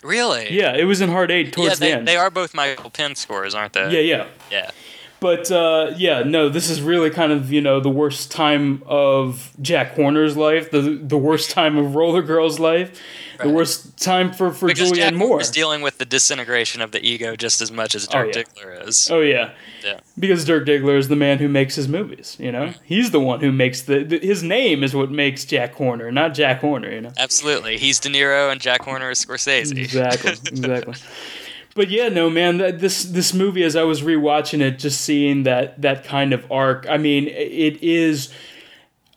Really? 0.03 0.51
Yeah, 0.51 0.75
it 0.75 0.83
was 0.83 0.99
in 0.99 1.07
Hard 1.07 1.31
Eight 1.31 1.45
Yeah, 1.45 1.51
towards 1.51 1.79
the 1.79 1.87
end. 1.87 2.05
they 2.05 2.17
are 2.17 2.29
both 2.29 2.53
Michael 2.53 2.89
Penn 2.89 3.15
scores, 3.15 3.55
aren't 3.55 3.71
they? 3.71 3.91
Yeah, 3.91 4.01
yeah. 4.01 4.27
Yeah. 4.51 4.71
But 5.21 5.51
uh, 5.51 5.93
yeah, 5.97 6.23
no, 6.23 6.47
this 6.49 6.69
is 6.69 6.81
really 6.81 7.09
kind 7.09 7.31
of 7.31 7.51
you 7.51 7.61
know 7.61 7.79
the 7.79 7.89
worst 7.89 8.31
time 8.31 8.81
of 8.85 9.51
Jack 9.61 9.95
Horner's 9.95 10.37
life, 10.37 10.71
the 10.71 10.81
the 10.81 11.17
worst 11.17 11.51
time 11.51 11.77
of 11.77 11.93
Roller 11.95 12.21
Girl's 12.21 12.57
life, 12.57 13.01
the 13.41 13.49
worst 13.49 13.97
time 14.01 14.31
for 14.31 14.51
for 14.51 14.67
Because 14.67 14.91
Jack 14.93 15.13
Moore. 15.13 15.41
is 15.41 15.51
dealing 15.51 15.81
with 15.81 15.97
the 15.97 16.05
disintegration 16.05 16.81
of 16.81 16.91
the 16.93 17.05
ego 17.05 17.35
just 17.35 17.59
as 17.59 17.69
much 17.69 17.95
as 17.95 18.07
Oh, 18.07 18.11
Dirk 18.23 18.27
yeah. 18.35 18.43
Diggler 18.43 18.87
is. 18.87 19.09
Oh 19.11 19.19
yeah, 19.19 19.51
Yeah. 19.83 19.99
because 20.17 20.45
Dirk 20.45 20.65
Diggler 20.65 20.97
is 20.97 21.09
the 21.09 21.17
man 21.17 21.39
who 21.39 21.49
makes 21.49 21.75
his 21.75 21.89
movies. 21.89 22.37
You 22.39 22.51
know, 22.53 22.67
Mm-hmm. 22.67 22.83
he's 22.85 23.11
the 23.11 23.19
one 23.19 23.41
who 23.41 23.51
makes 23.51 23.81
the, 23.81 24.03
the 24.05 24.19
his 24.19 24.41
name 24.41 24.83
is 24.85 24.95
what 24.95 25.11
makes 25.11 25.43
Jack 25.43 25.73
Horner, 25.73 26.11
not 26.13 26.33
Jack 26.33 26.61
Horner. 26.61 26.89
You 26.91 27.01
know. 27.01 27.11
Absolutely. 27.17 27.77
He's 27.77 27.99
De 27.99 28.07
Niro 28.09 28.51
and 28.51 28.61
Jack 28.61 28.83
Horner 28.83 29.09
is 29.11 29.25
Scorsese. 29.25 29.77
exactly 29.77 30.31
exactly 30.45 30.93
but 31.79 31.89
yeah 31.89 32.09
no 32.09 32.29
man 32.29 32.57
this 32.57 33.05
this 33.05 33.33
movie 33.33 33.63
as 33.63 33.77
i 33.77 33.83
was 33.83 34.01
rewatching 34.01 34.59
it 34.59 34.77
just 34.77 34.99
seeing 34.99 35.43
that 35.43 35.81
that 35.81 36.03
kind 36.03 36.33
of 36.33 36.45
arc 36.51 36.85
i 36.89 36.97
mean 36.97 37.25
it 37.27 37.81
is 37.81 38.29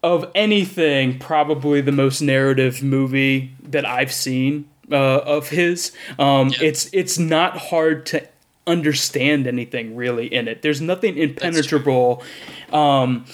of 0.05 0.31
anything 0.37 1.19
probably 1.19 1.81
the 1.81 1.91
most 1.91 2.21
narrative 2.23 2.81
movie 2.81 3.51
that 3.65 3.85
i've 3.85 4.13
seen 4.13 4.65
uh, 4.93 5.19
of 5.25 5.49
his 5.49 5.91
um, 6.21 6.51
Yeah. 6.51 6.69
it's 6.69 6.89
it's 6.93 7.19
not 7.19 7.57
hard 7.59 8.07
to 8.07 8.25
understand 8.67 9.49
anything 9.49 9.97
really 9.97 10.27
in 10.33 10.47
it 10.47 10.63
there's 10.63 10.81
nothing 10.81 11.17
impenetrable 11.19 12.23
um, 12.73 13.25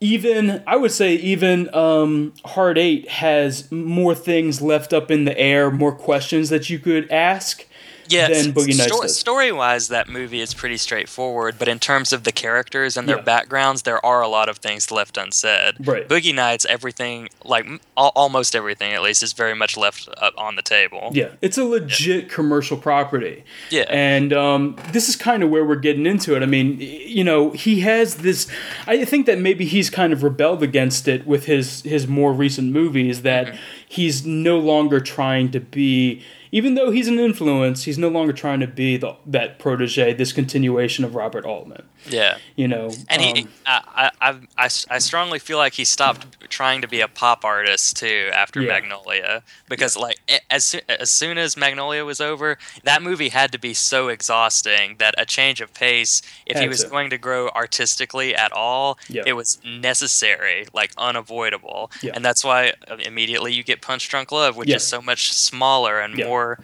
even 0.00 0.62
I 0.66 0.76
would 0.76 0.90
say 0.90 1.14
even 1.14 1.72
um, 1.74 2.32
Hard 2.44 2.76
Eight 2.76 3.08
has 3.08 3.70
more 3.70 4.14
things 4.16 4.60
left 4.60 4.92
up 4.92 5.12
in 5.12 5.24
the 5.26 5.38
air, 5.38 5.70
more 5.70 5.94
questions 5.94 6.48
that 6.48 6.68
you 6.68 6.80
could 6.80 7.08
ask. 7.12 7.64
Yes. 8.08 8.44
than 8.44 8.52
Boogie 8.52 8.76
Nights 8.76 9.00
does. 9.00 9.18
Story 9.18 9.52
wise, 9.52 9.88
that 9.88 10.08
movie 10.08 10.40
is 10.40 10.54
pretty 10.54 10.76
straightforward, 10.76 11.56
but 11.58 11.68
in 11.68 11.78
terms 11.78 12.12
of 12.12 12.24
the 12.24 12.32
characters 12.32 12.96
and 12.96 13.08
their 13.08 13.16
Yeah. 13.16 13.22
backgrounds, 13.22 13.82
there 13.82 14.04
are 14.04 14.20
a 14.22 14.28
lot 14.28 14.48
of 14.48 14.58
things 14.58 14.90
left 14.90 15.16
unsaid. 15.16 15.74
Right. 15.80 16.08
Boogie 16.08 16.34
Nights, 16.34 16.66
everything, 16.68 17.28
like 17.44 17.66
al- 17.96 18.12
almost 18.14 18.54
everything 18.54 18.92
at 18.92 19.02
least, 19.02 19.22
is 19.22 19.32
very 19.32 19.54
much 19.54 19.76
left 19.76 20.08
up 20.20 20.34
on 20.36 20.56
the 20.56 20.62
table. 20.62 21.10
Yeah, 21.12 21.28
it's 21.40 21.56
a 21.58 21.64
legit 21.64 22.28
commercial 22.30 22.76
property. 22.76 23.44
Yeah. 23.70 23.84
And 23.88 24.32
um, 24.32 24.76
this 24.92 25.08
is 25.08 25.16
kind 25.16 25.42
of 25.42 25.50
where 25.50 25.64
we're 25.64 25.76
getting 25.76 26.06
into 26.06 26.36
it. 26.36 26.42
I 26.42 26.46
mean, 26.46 26.76
you 26.80 27.24
know, 27.24 27.50
he 27.50 27.80
has 27.80 28.16
this. 28.16 28.46
I 28.86 29.04
think 29.04 29.26
that 29.26 29.38
maybe 29.38 29.64
he's 29.64 29.90
kind 29.90 30.12
of 30.12 30.22
rebelled 30.22 30.62
against 30.62 31.08
it 31.08 31.26
with 31.26 31.46
his 31.46 31.82
his 31.82 32.06
more 32.06 32.32
recent 32.32 32.72
movies. 32.72 33.22
That 33.22 33.46
Mm-hmm. 33.46 33.56
he's 33.88 34.24
no 34.26 34.58
longer 34.58 35.00
trying 35.00 35.50
to 35.52 35.60
be 35.60 36.22
even 36.54 36.74
though 36.74 36.90
he's 36.90 37.08
an 37.08 37.18
influence, 37.18 37.84
he's 37.84 37.96
no 37.98 38.08
longer 38.08 38.32
trying 38.32 38.60
to 38.60 38.66
be 38.66 38.96
the, 38.98 39.16
that 39.26 39.58
protege, 39.58 40.12
this 40.12 40.32
continuation 40.32 41.02
of 41.04 41.14
Robert 41.14 41.46
Altman. 41.46 41.82
Yeah. 42.06 42.36
You 42.56 42.68
know, 42.68 42.90
And 43.08 43.22
he, 43.22 43.42
um, 43.42 43.48
I, 43.64 44.10
I, 44.20 44.30
I, 44.30 44.30
I, 44.58 44.64
I 44.64 44.98
strongly 44.98 45.38
feel 45.38 45.56
like 45.56 45.72
he 45.74 45.84
stopped 45.84 46.26
trying 46.50 46.82
to 46.82 46.88
be 46.88 47.00
a 47.00 47.08
pop 47.08 47.44
artist 47.44 47.96
too 47.96 48.28
after 48.34 48.60
Yeah. 48.60 48.68
Magnolia 48.72 49.42
because 49.68 49.96
like 49.96 50.18
as 50.50 50.76
as 50.88 51.10
soon 51.10 51.38
as 51.38 51.56
Magnolia 51.56 52.04
was 52.04 52.20
over, 52.20 52.58
that 52.84 53.02
movie 53.02 53.30
had 53.30 53.52
to 53.52 53.58
be 53.58 53.72
so 53.72 54.08
exhausting 54.08 54.96
that 54.98 55.14
a 55.16 55.24
change 55.24 55.60
of 55.62 55.72
pace, 55.72 56.20
if 56.44 56.58
he 56.58 56.68
was 56.68 56.82
to. 56.84 56.90
going 56.90 57.08
to 57.10 57.18
grow 57.18 57.48
artistically 57.50 58.34
at 58.34 58.52
all, 58.52 58.98
Yeah. 59.08 59.22
it 59.24 59.32
was 59.34 59.58
necessary, 59.64 60.66
like 60.74 60.92
unavoidable, 60.98 61.90
Yeah. 62.02 62.12
and 62.14 62.24
that's 62.24 62.44
why 62.44 62.72
uh, 62.90 62.96
immediately 62.96 63.54
you 63.54 63.62
get 63.62 63.80
Punch 63.80 64.08
Drunk 64.08 64.32
Love, 64.32 64.56
which 64.56 64.68
is 64.70 64.82
so 64.86 65.00
much 65.00 65.32
smaller 65.32 66.00
and 66.00 66.18
Yeah. 66.18 66.26
More. 66.42 66.58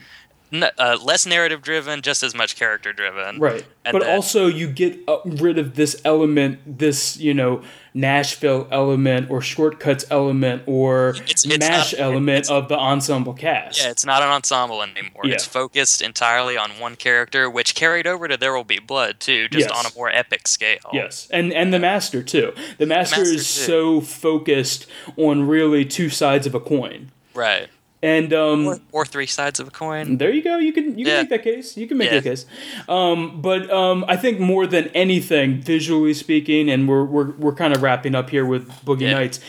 Uh, 0.78 0.96
less 1.04 1.26
narrative 1.26 1.60
driven, 1.60 2.00
just 2.00 2.22
as 2.22 2.34
much 2.34 2.56
character 2.56 2.90
driven. 2.94 3.38
Right. 3.38 3.66
And 3.84 3.92
but 3.92 4.04
then- 4.04 4.14
also, 4.16 4.46
you 4.46 4.66
get 4.66 4.98
rid 5.26 5.58
of 5.58 5.74
this 5.74 6.00
element, 6.06 6.78
this, 6.78 7.18
you 7.18 7.34
know, 7.34 7.60
Nashville 7.92 8.66
element 8.70 9.30
or 9.30 9.42
Short 9.42 9.78
Cuts 9.78 10.06
element 10.10 10.62
or 10.64 11.10
It's- 11.10 11.44
it's 11.44 11.58
MASH 11.58 11.92
not- 11.92 12.00
element 12.00 12.38
it's- 12.46 12.50
of 12.50 12.68
the 12.68 12.78
ensemble 12.78 13.34
cast. 13.34 13.78
Yeah, 13.78 13.90
it's 13.90 14.06
not 14.06 14.22
an 14.22 14.28
ensemble 14.30 14.82
anymore. 14.82 15.24
Yeah. 15.24 15.34
It's 15.34 15.44
focused 15.44 16.00
entirely 16.00 16.56
on 16.56 16.70
one 16.78 16.96
character, 16.96 17.50
which 17.50 17.74
carried 17.74 18.06
over 18.06 18.26
to 18.26 18.38
There 18.38 18.54
Will 18.54 18.64
Be 18.64 18.78
Blood 18.78 19.20
too, 19.20 19.48
just 19.48 19.68
Yes. 19.68 19.78
on 19.78 19.84
a 19.84 19.94
more 19.94 20.08
epic 20.08 20.48
scale. 20.48 20.78
Yes, 20.94 21.28
and 21.30 21.52
and 21.52 21.74
the 21.74 21.78
master 21.78 22.22
too. 22.22 22.54
The 22.78 22.86
master, 22.86 23.18
Master, 23.20 23.34
is 23.34 23.54
too. 23.54 23.62
so 23.64 24.00
focused 24.00 24.86
on 25.18 25.46
really 25.46 25.84
two 25.84 26.08
sides 26.08 26.46
of 26.46 26.54
a 26.54 26.60
coin, 26.60 27.10
Right. 27.34 27.68
And 28.03 28.32
um, 28.32 28.66
Or, 28.66 28.78
or 28.92 29.05
three 29.05 29.26
sides 29.26 29.59
of 29.61 29.68
a 29.68 29.70
coin. 29.70 30.18
there 30.18 30.30
you 30.32 30.42
go. 30.42 30.59
You 30.59 30.72
can 30.72 30.99
you 30.99 31.05
can 31.05 31.14
Yeah. 31.14 31.20
make 31.22 31.30
that 31.30 31.42
case. 31.44 31.76
You 31.76 31.86
can 31.88 31.99
make 31.99 32.09
Yeah. 32.11 32.20
that 32.20 32.24
case. 32.24 32.46
Um, 32.88 33.40
but 33.42 33.70
um, 33.70 34.05
I 34.09 34.16
think 34.16 34.38
more 34.40 34.66
than 34.66 34.88
anything, 34.94 35.61
visually 35.61 36.14
speaking, 36.14 36.70
and 36.70 36.88
we're 36.88 37.05
we're 37.05 37.30
we're 37.32 37.55
kind 37.55 37.74
of 37.74 37.82
wrapping 37.82 38.14
up 38.14 38.30
here 38.30 38.44
with 38.46 38.68
Boogie 38.84 39.03
Yeah. 39.03 39.14
Nights. 39.14 39.40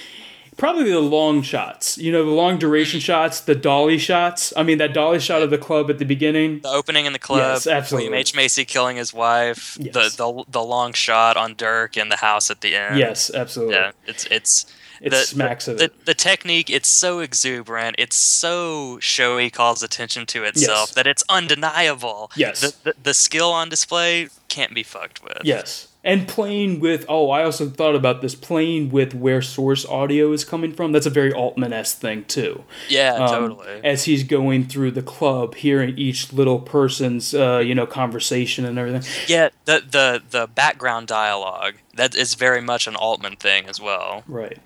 Probably 0.57 0.91
the 0.91 0.99
long 0.99 1.41
shots, 1.41 1.97
you 1.97 2.11
know, 2.11 2.25
the 2.25 2.31
long 2.31 2.57
Mm. 2.57 2.59
duration 2.59 2.99
shots, 2.99 3.39
the 3.39 3.55
dolly 3.55 3.97
shots. 3.97 4.51
I 4.57 4.63
mean, 4.63 4.77
that 4.79 4.93
dolly 4.93 5.21
shot 5.21 5.41
of 5.41 5.51
the 5.51 5.57
club 5.57 5.89
at 5.89 5.99
the 5.99 6.05
beginning. 6.05 6.59
The 6.59 6.67
opening 6.69 7.05
in 7.05 7.13
the 7.13 7.19
club, 7.19 7.39
Yes, 7.39 7.65
absolutely. 7.65 8.09
William 8.09 8.19
H 8.19 8.35
Macy 8.35 8.65
killing 8.65 8.97
his 8.97 9.13
wife, 9.13 9.77
Yes. 9.79 9.93
the, 9.93 10.09
the 10.17 10.43
the 10.49 10.61
long 10.63 10.91
shot 10.91 11.37
on 11.37 11.53
Dirk 11.55 11.95
in 11.95 12.09
the 12.09 12.17
house 12.17 12.49
at 12.51 12.59
the 12.59 12.75
end. 12.75 12.99
Yes, 12.99 13.31
absolutely. 13.33 13.75
Yeah, 13.75 13.91
it's 14.05 14.25
it's 14.25 14.65
It 15.01 15.11
the, 15.11 15.17
smacks 15.17 15.65
the, 15.65 15.71
of 15.73 15.77
the, 15.77 15.91
the 16.05 16.13
technique. 16.13 16.69
It's 16.69 16.89
so 16.89 17.19
exuberant. 17.19 17.95
It's 17.97 18.15
so 18.15 18.99
showy. 18.99 19.49
Calls 19.49 19.83
attention 19.83 20.25
to 20.27 20.43
itself 20.43 20.89
Yes. 20.89 20.95
that 20.95 21.07
it's 21.07 21.23
undeniable. 21.29 22.31
Yes. 22.35 22.61
The, 22.61 22.75
the 22.83 22.95
the 23.03 23.13
skill 23.13 23.51
on 23.51 23.69
display 23.69 24.29
can't 24.47 24.73
be 24.73 24.83
fucked 24.83 25.23
with. 25.23 25.39
Yes. 25.43 25.87
And 26.03 26.27
playing 26.27 26.79
with 26.79 27.05
oh, 27.09 27.29
I 27.29 27.43
also 27.43 27.69
thought 27.69 27.95
about 27.95 28.21
this 28.21 28.33
playing 28.33 28.89
with 28.89 29.13
where 29.13 29.41
source 29.41 29.85
audio 29.85 30.31
is 30.31 30.45
coming 30.45 30.73
from. 30.73 30.91
That's 30.93 31.05
a 31.05 31.09
very 31.09 31.33
Altman 31.33 31.73
esque 31.73 31.97
thing 31.97 32.23
too. 32.25 32.63
Yeah. 32.87 33.13
Um, 33.15 33.29
totally. 33.49 33.81
As 33.83 34.05
he's 34.05 34.23
going 34.23 34.65
through 34.67 34.91
the 34.91 35.01
club, 35.01 35.55
hearing 35.55 35.97
each 35.97 36.31
little 36.31 36.59
person's 36.59 37.33
uh, 37.33 37.59
you 37.59 37.75
know 37.75 37.85
conversation 37.85 38.65
and 38.65 38.79
everything. 38.79 39.03
Yeah, 39.27 39.49
the 39.65 39.83
the 39.89 40.21
the 40.29 40.47
background 40.47 41.07
dialogue 41.07 41.75
that 41.95 42.15
is 42.15 42.33
very 42.35 42.61
much 42.61 42.87
an 42.87 42.95
Altman 42.95 43.35
thing 43.35 43.67
as 43.67 43.79
well. 43.81 44.23
Right. 44.27 44.57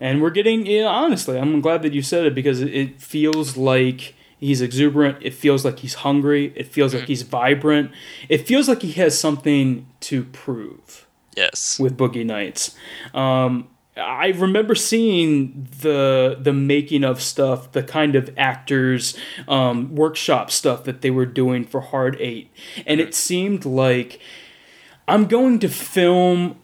And 0.00 0.20
we're 0.22 0.30
getting 0.30 0.66
yeah, 0.66 0.86
honestly, 0.86 1.38
I'm 1.38 1.60
glad 1.60 1.82
that 1.82 1.92
you 1.92 2.02
said 2.02 2.26
it 2.26 2.34
because 2.34 2.60
it, 2.60 3.00
feels 3.00 3.56
like 3.56 4.14
he's 4.38 4.60
exuberant. 4.60 5.18
It 5.20 5.34
feels 5.34 5.64
like 5.64 5.80
he's 5.80 5.94
hungry. 5.94 6.52
It 6.56 6.66
feels 6.66 6.94
like 6.94 7.06
he's 7.06 7.22
vibrant. 7.22 7.90
It 8.28 8.46
feels 8.46 8.68
like 8.68 8.82
he 8.82 8.92
has 8.92 9.18
something 9.18 9.86
to 10.00 10.24
prove. 10.24 11.06
Yes. 11.36 11.78
with 11.78 11.96
Boogie 11.96 12.26
Nights. 12.26 12.76
Um, 13.14 13.68
I 13.96 14.28
remember 14.28 14.74
seeing 14.74 15.68
the 15.80 16.36
the 16.40 16.52
making 16.52 17.04
of 17.04 17.20
stuff, 17.20 17.72
the 17.72 17.82
kind 17.82 18.14
of 18.14 18.30
actors 18.36 19.16
um, 19.48 19.94
workshop 19.94 20.50
stuff 20.50 20.84
that 20.84 21.02
they 21.02 21.10
were 21.10 21.26
doing 21.26 21.64
for 21.64 21.80
Hard 21.80 22.16
Eight, 22.20 22.52
and 22.86 23.00
it 23.00 23.14
seemed 23.14 23.64
like 23.64 24.20
I'm 25.08 25.26
going 25.26 25.58
to 25.60 25.68
film 25.68 26.56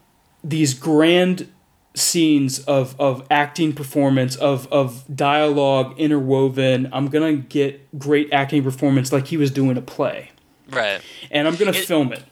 these 0.42 0.72
grand 0.74 1.52
scenes 1.96 2.58
of, 2.66 2.94
of 3.00 3.26
acting 3.30 3.72
performance 3.72 4.36
of, 4.36 4.70
of 4.70 5.04
dialogue 5.16 5.98
interwoven 5.98 6.88
i'm 6.92 7.08
gonna 7.08 7.34
get 7.34 7.98
great 7.98 8.30
acting 8.32 8.62
performance 8.62 9.12
like 9.12 9.26
he 9.28 9.36
was 9.36 9.50
doing 9.50 9.76
a 9.76 9.82
play 9.82 10.30
Right. 10.70 11.00
and 11.30 11.48
i'm 11.48 11.56
gonna 11.56 11.70
It- 11.72 11.86
film 11.86 12.12
it 12.12 12.22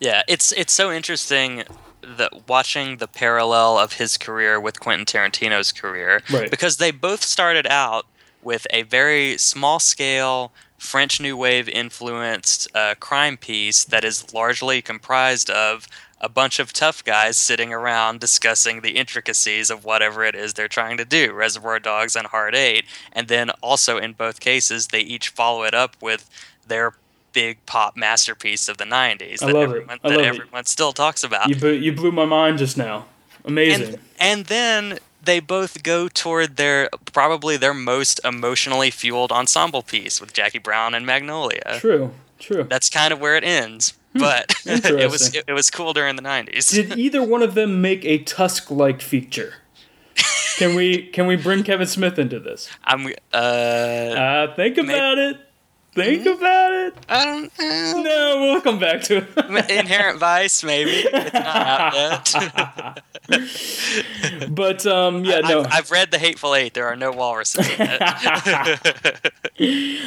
Yeah, 0.00 0.22
it's 0.28 0.52
it's 0.52 0.72
so 0.74 0.92
interesting 0.92 1.62
that 2.02 2.48
watching 2.48 2.98
the 2.98 3.08
parallel 3.08 3.78
of 3.78 3.94
his 3.94 4.16
career 4.18 4.60
with 4.60 4.78
Quentin 4.78 5.06
Tarantino's 5.06 5.72
career 5.72 6.20
Right. 6.30 6.50
because 6.50 6.76
they 6.76 6.90
both 6.90 7.22
started 7.24 7.66
out 7.66 8.04
with 8.42 8.66
a 8.70 8.82
very 8.82 9.38
small 9.38 9.78
scale 9.80 10.52
French 10.78 11.20
New 11.20 11.36
Wave 11.36 11.68
influenced 11.68 12.68
uh, 12.76 12.94
crime 13.00 13.36
piece 13.38 13.84
that 13.84 14.04
is 14.04 14.32
largely 14.34 14.82
comprised 14.82 15.48
of 15.50 15.88
a 16.20 16.28
bunch 16.28 16.58
of 16.58 16.72
tough 16.72 17.04
guys 17.04 17.36
sitting 17.36 17.72
around 17.72 18.20
discussing 18.20 18.80
the 18.80 18.96
intricacies 18.96 19.70
of 19.70 19.84
whatever 19.84 20.24
it 20.24 20.34
is 20.34 20.54
they're 20.54 20.68
trying 20.68 20.96
to 20.96 21.04
do 21.04 21.32
Reservoir 21.32 21.78
Dogs 21.78 22.16
and 22.16 22.26
Hard 22.28 22.54
Eight. 22.54 22.84
And 23.12 23.28
then 23.28 23.50
also 23.62 23.98
in 23.98 24.12
both 24.12 24.40
cases, 24.40 24.88
they 24.88 25.00
each 25.00 25.28
follow 25.28 25.62
it 25.64 25.74
up 25.74 25.96
with 26.00 26.28
their 26.66 26.94
big 27.32 27.64
pop 27.66 27.96
masterpiece 27.96 28.66
of 28.66 28.78
the 28.78 28.84
90s 28.84 29.42
I 29.42 29.46
that, 29.46 29.54
love 29.54 29.62
it. 29.62 29.64
everyone, 29.64 29.98
that 30.02 30.12
it. 30.12 30.24
everyone 30.24 30.64
still 30.64 30.92
talks 30.92 31.22
about. 31.22 31.50
you, 31.50 31.56
blew, 31.56 31.72
you 31.72 31.92
blew 31.92 32.10
my 32.10 32.24
mind 32.24 32.56
just 32.58 32.78
now 32.78 33.04
amazing 33.44 33.88
and, 33.88 33.98
and 34.18 34.46
then 34.46 34.98
they 35.22 35.40
both 35.40 35.82
go 35.82 36.08
toward 36.08 36.56
their 36.56 36.88
probably 37.12 37.56
their 37.56 37.74
most 37.74 38.20
emotionally 38.24 38.90
fueled 38.90 39.30
ensemble 39.30 39.82
piece 39.82 40.20
with 40.20 40.32
Jackie 40.32 40.58
Brown 40.58 40.94
and 40.94 41.04
Magnolia. 41.04 41.78
true 41.78 42.12
true 42.38 42.64
That's 42.64 42.88
kind 42.88 43.12
of 43.12 43.20
where 43.20 43.36
it 43.36 43.44
ends. 43.44 43.94
But 44.26 44.54
it 44.66 45.10
was. 45.10 45.34
It, 45.34 45.44
it 45.48 45.52
was 45.52 45.70
cool 45.70 45.92
during 45.92 46.16
the 46.16 46.22
90s. 46.22 46.70
Did 46.70 46.98
either 46.98 47.22
one 47.22 47.42
of 47.42 47.54
them 47.54 47.80
make 47.80 48.04
a 48.04 48.18
Tusk-like 48.18 49.00
feature? 49.00 49.54
Can 50.56 50.74
we 50.74 51.02
can 51.08 51.26
we 51.26 51.36
bring 51.36 51.62
Kevin 51.64 51.86
Smith 51.86 52.18
into 52.18 52.40
this? 52.40 52.70
I'm 52.82 53.06
uh 53.32 53.36
Uh, 53.36 54.54
think 54.56 54.78
about 54.78 55.18
it. 55.18 55.36
Think 55.92 56.24
about 56.24 56.72
it. 56.72 56.94
I 57.08 57.24
don't 57.24 57.58
know. 57.58 58.02
No, 58.02 58.40
we'll 58.40 58.60
come 58.62 58.78
back 58.78 59.02
to 59.02 59.18
it. 59.18 59.70
Inherent 59.70 60.18
Vice 60.18 60.64
maybe. 60.64 60.92
It's 60.92 61.32
not 61.34 61.94
out 61.94 63.02
but 64.50 64.86
um, 64.86 65.24
yeah, 65.24 65.40
no. 65.40 65.60
I've, 65.60 65.72
I've 65.72 65.90
read 65.90 66.10
The 66.10 66.18
Hateful 66.18 66.54
Eight. 66.54 66.74
There 66.74 66.86
are 66.86 66.96
no 66.96 67.10
walruses 67.10 67.66
in 67.68 67.76
it. 67.80 68.02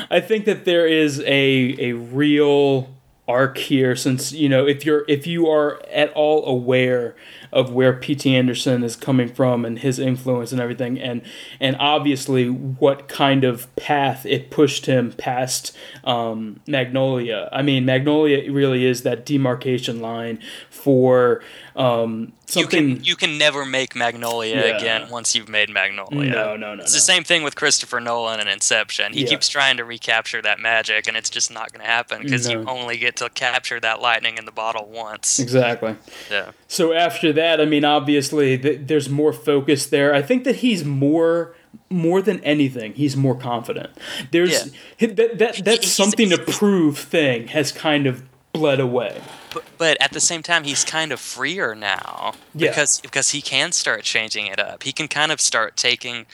I 0.09 0.21
think 0.21 0.45
that 0.45 0.65
there 0.65 0.87
is 0.87 1.19
a 1.21 1.75
a 1.79 1.93
real 1.93 2.89
arc 3.29 3.59
here 3.59 3.95
since 3.95 4.33
you 4.33 4.49
know 4.49 4.67
if 4.67 4.83
you're 4.85 5.05
if 5.07 5.27
you 5.27 5.47
are 5.47 5.79
at 5.91 6.11
all 6.13 6.43
aware 6.45 7.15
of 7.51 7.71
where 7.71 7.93
P.T. 7.93 8.35
Anderson 8.35 8.83
is 8.83 8.95
coming 8.95 9.27
from 9.27 9.65
and 9.65 9.79
his 9.79 9.99
influence 9.99 10.51
and 10.51 10.61
everything 10.61 10.99
and 10.99 11.21
and 11.59 11.75
obviously 11.79 12.47
what 12.49 13.07
kind 13.07 13.43
of 13.43 13.73
path 13.75 14.25
it 14.25 14.49
pushed 14.51 14.85
him 14.85 15.11
past 15.13 15.75
um, 16.03 16.59
Magnolia. 16.67 17.49
I 17.51 17.61
mean 17.61 17.85
Magnolia 17.85 18.51
really 18.51 18.85
is 18.85 19.03
that 19.03 19.25
demarcation 19.25 19.99
line 20.01 20.39
for 20.69 21.41
um, 21.75 22.33
You 22.47 22.63
something 22.63 22.95
can 22.97 23.03
you 23.03 23.15
can 23.15 23.37
never 23.37 23.65
make 23.65 23.95
Magnolia 23.95 24.55
Yeah. 24.55 24.77
again 24.77 25.09
once 25.09 25.35
you've 25.35 25.49
made 25.49 25.69
Magnolia. 25.69 26.29
No, 26.31 26.55
no, 26.55 26.75
no, 26.75 26.83
It's 26.83 26.93
no. 26.93 26.97
the 26.97 27.01
same 27.01 27.23
thing 27.23 27.43
with 27.43 27.55
Christopher 27.55 27.99
Nolan 27.99 28.39
and 28.39 28.49
Inception. 28.49 29.13
He 29.13 29.21
Yeah. 29.21 29.27
keeps 29.29 29.47
trying 29.49 29.77
to 29.77 29.83
recapture 29.85 30.41
that 30.41 30.59
magic, 30.59 31.07
and 31.07 31.15
it's 31.15 31.29
just 31.29 31.51
not 31.51 31.71
going 31.71 31.85
to 31.85 31.89
happen 31.91 32.23
because 32.23 32.49
you 32.49 32.63
only 32.67 32.97
get 32.97 33.15
to 33.17 33.29
capture 33.29 33.79
that 33.79 34.01
lightning 34.01 34.37
in 34.37 34.45
the 34.45 34.51
bottle 34.51 34.87
once. 34.87 35.39
exactly. 35.39 35.95
Yeah. 36.29 36.51
So 36.67 36.93
after 36.93 37.31
that, 37.39 37.59
I 37.61 37.65
mean, 37.65 37.85
obviously, 37.85 38.57
th- 38.57 38.81
there's 38.83 39.09
more 39.09 39.33
focus 39.33 39.85
there. 39.87 40.13
I 40.13 40.21
think 40.21 40.43
that 40.43 40.57
he's 40.57 40.83
more, 40.83 41.55
more 41.89 42.21
than 42.21 42.39
anything, 42.43 42.93
he's 42.93 43.15
more 43.15 43.35
confident. 43.35 43.89
There's 44.31 44.51
Yeah. 44.99 45.07
that 45.15 45.37
that 45.39 45.53
that 45.65 45.83
something 45.83 46.29
to 46.29 46.37
prove 46.37 46.97
thing 46.97 47.47
has 47.47 47.71
kind 47.71 48.05
of 48.07 48.23
bled 48.53 48.79
away. 48.79 49.21
But, 49.53 49.63
but 49.77 49.97
at 50.01 50.11
the 50.11 50.19
same 50.19 50.43
time, 50.43 50.63
he's 50.63 50.83
kind 50.83 51.11
of 51.11 51.19
freer 51.19 51.75
now 51.75 52.33
Yeah. 52.55 52.69
because 52.69 52.99
because 53.01 53.29
he 53.31 53.41
can 53.41 53.71
start 53.71 54.03
changing 54.03 54.47
it 54.47 54.59
up. 54.59 54.83
He 54.83 54.91
can 54.91 55.07
kind 55.07 55.31
of 55.31 55.39
start 55.41 55.77
taking. 55.77 56.25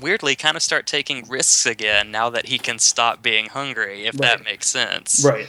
Weirdly, 0.00 0.34
kind 0.36 0.56
of 0.56 0.62
start 0.62 0.86
taking 0.86 1.28
risks 1.28 1.66
again 1.66 2.10
now 2.10 2.30
that 2.30 2.46
he 2.46 2.56
can 2.58 2.78
stop 2.78 3.22
being 3.22 3.46
hungry, 3.50 4.06
if 4.06 4.14
that 4.24 4.42
makes 4.42 4.66
sense. 4.70 5.22
Right. 5.22 5.48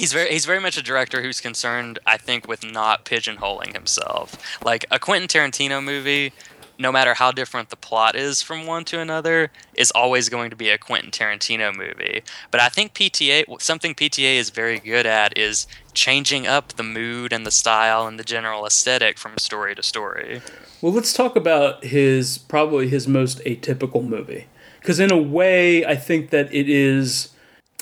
He's 0.00 0.14
very 0.14 0.30
he's 0.30 0.46
very 0.46 0.60
much 0.60 0.78
a 0.78 0.82
director 0.82 1.20
who's 1.20 1.42
concerned, 1.42 1.98
I 2.06 2.16
think, 2.16 2.48
with 2.48 2.64
not 2.64 3.04
pigeonholing 3.04 3.74
himself. 3.74 4.34
Like 4.64 4.86
a 4.90 4.98
Quentin 4.98 5.28
Tarantino 5.28 5.84
movie 5.84 6.32
no 6.78 6.90
matter 6.90 7.12
how 7.12 7.30
different 7.30 7.68
the 7.68 7.76
plot 7.76 8.16
is 8.16 8.40
from 8.40 8.64
one 8.64 8.86
to 8.86 8.98
another, 8.98 9.50
is 9.74 9.90
always 9.90 10.30
going 10.30 10.48
to 10.48 10.56
be 10.56 10.70
a 10.70 10.78
Quentin 10.78 11.10
Tarantino 11.10 11.76
movie. 11.76 12.22
But 12.50 12.62
I 12.62 12.70
think 12.70 12.94
PTA, 12.94 13.60
something 13.60 13.94
PTA 13.94 14.36
is 14.36 14.48
very 14.48 14.78
good 14.78 15.04
at, 15.04 15.36
is 15.36 15.66
changing 15.92 16.46
up 16.46 16.72
the 16.72 16.82
mood 16.82 17.34
and 17.34 17.46
the 17.46 17.50
style 17.50 18.06
and 18.06 18.18
the 18.18 18.24
general 18.24 18.64
aesthetic 18.64 19.18
from 19.18 19.36
story 19.36 19.74
to 19.74 19.82
story. 19.82 20.40
Well, 20.80 20.94
let's 20.94 21.12
talk 21.12 21.36
about 21.36 21.84
his 21.84 22.38
probably 22.38 22.88
his 22.88 23.06
most 23.06 23.40
atypical 23.40 24.02
movie. 24.02 24.46
Because 24.78 24.98
in 24.98 25.12
a 25.12 25.18
way, 25.18 25.84
I 25.84 25.96
think 25.96 26.30
that 26.30 26.50
it 26.50 26.70
is, 26.70 27.28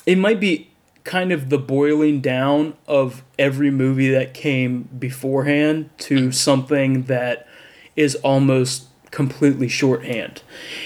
it 0.05 0.17
might 0.17 0.41
be 0.41 0.68
kind 1.03 1.31
of 1.31 1.49
the 1.49 1.57
boiling 1.57 2.21
down 2.21 2.75
of 2.87 3.23
every 3.37 3.71
movie 3.71 4.09
that 4.11 4.33
came 4.33 4.83
beforehand 4.97 5.89
to 5.97 6.31
something 6.31 7.03
that 7.03 7.47
is 7.95 8.15
almost 8.15 8.87
completely 9.11 9.67
shorthand. 9.67 10.41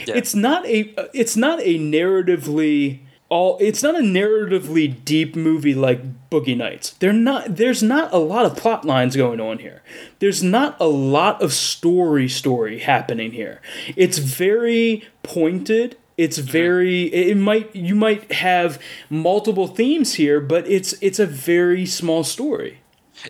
Yeah. 0.05 0.15
It's 0.15 0.33
not 0.33 0.65
a 0.65 0.93
it's 1.13 1.35
not 1.35 1.59
a 1.59 1.77
narratively 1.77 2.99
all 3.29 3.57
it's 3.59 3.81
not 3.81 3.95
a 3.95 3.99
narratively 4.01 5.03
deep 5.03 5.35
movie 5.35 5.73
like 5.73 6.29
Boogie 6.29 6.55
Nights. 6.55 6.91
They're 6.93 7.11
not 7.11 7.55
there's 7.55 7.83
not 7.83 8.13
a 8.13 8.17
lot 8.17 8.45
of 8.45 8.55
plot 8.55 8.85
lines 8.85 9.15
going 9.15 9.39
on 9.39 9.59
here. 9.59 9.81
There's 10.19 10.43
not 10.43 10.77
a 10.79 10.87
lot 10.87 11.41
of 11.41 11.51
story 11.53 12.29
story 12.29 12.79
happening 12.79 13.31
here. 13.31 13.61
It's 13.95 14.19
very 14.19 15.07
pointed. 15.23 15.97
It's 16.17 16.37
very 16.37 17.05
it 17.05 17.37
might 17.37 17.75
you 17.75 17.95
might 17.95 18.31
have 18.31 18.79
multiple 19.09 19.67
themes 19.67 20.15
here, 20.15 20.39
but 20.39 20.67
it's 20.67 20.93
it's 21.01 21.19
a 21.19 21.25
very 21.25 21.85
small 21.85 22.23
story. 22.23 22.79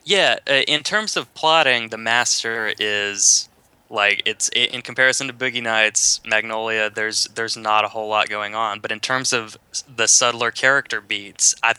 Yeah, 0.03 0.37
uh, 0.49 0.61
in 0.67 0.81
terms 0.81 1.15
of 1.15 1.33
plotting, 1.33 1.89
The 1.89 1.97
Master 1.97 2.73
is 2.79 3.47
like 3.89 4.23
it's 4.25 4.49
in 4.49 4.81
comparison 4.81 5.27
to 5.27 5.33
Boogie 5.33 5.61
Nights, 5.61 6.19
Magnolia. 6.25 6.89
There's 6.89 7.25
there's 7.35 7.55
not 7.55 7.85
a 7.85 7.89
whole 7.89 8.09
lot 8.09 8.27
going 8.27 8.55
on, 8.55 8.79
but 8.79 8.91
in 8.91 8.99
terms 8.99 9.31
of 9.31 9.57
the 9.93 10.07
subtler 10.07 10.51
character 10.51 10.99
beats, 10.99 11.55
I 11.61 11.73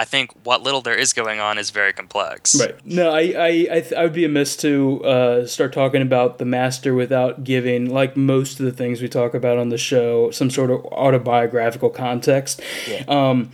I 0.00 0.04
think 0.06 0.32
what 0.44 0.62
little 0.62 0.80
there 0.80 0.94
is 0.94 1.12
going 1.12 1.40
on 1.40 1.58
is 1.58 1.68
very 1.68 1.92
complex. 1.92 2.58
Right. 2.58 2.74
No, 2.86 3.10
I 3.10 3.20
I 3.20 3.46
I, 3.48 3.80
th- 3.82 3.92
I 3.92 4.02
would 4.04 4.14
be 4.14 4.24
amiss 4.24 4.56
to 4.56 5.04
uh, 5.04 5.46
start 5.46 5.74
talking 5.74 6.00
about 6.00 6.38
the 6.38 6.46
master 6.46 6.94
without 6.94 7.44
giving, 7.44 7.90
like 7.90 8.16
most 8.16 8.58
of 8.58 8.64
the 8.64 8.72
things 8.72 9.02
we 9.02 9.08
talk 9.10 9.34
about 9.34 9.58
on 9.58 9.68
the 9.68 9.76
show, 9.76 10.30
some 10.30 10.48
sort 10.48 10.70
of 10.70 10.82
autobiographical 10.86 11.90
context. 11.90 12.62
Um, 13.08 13.50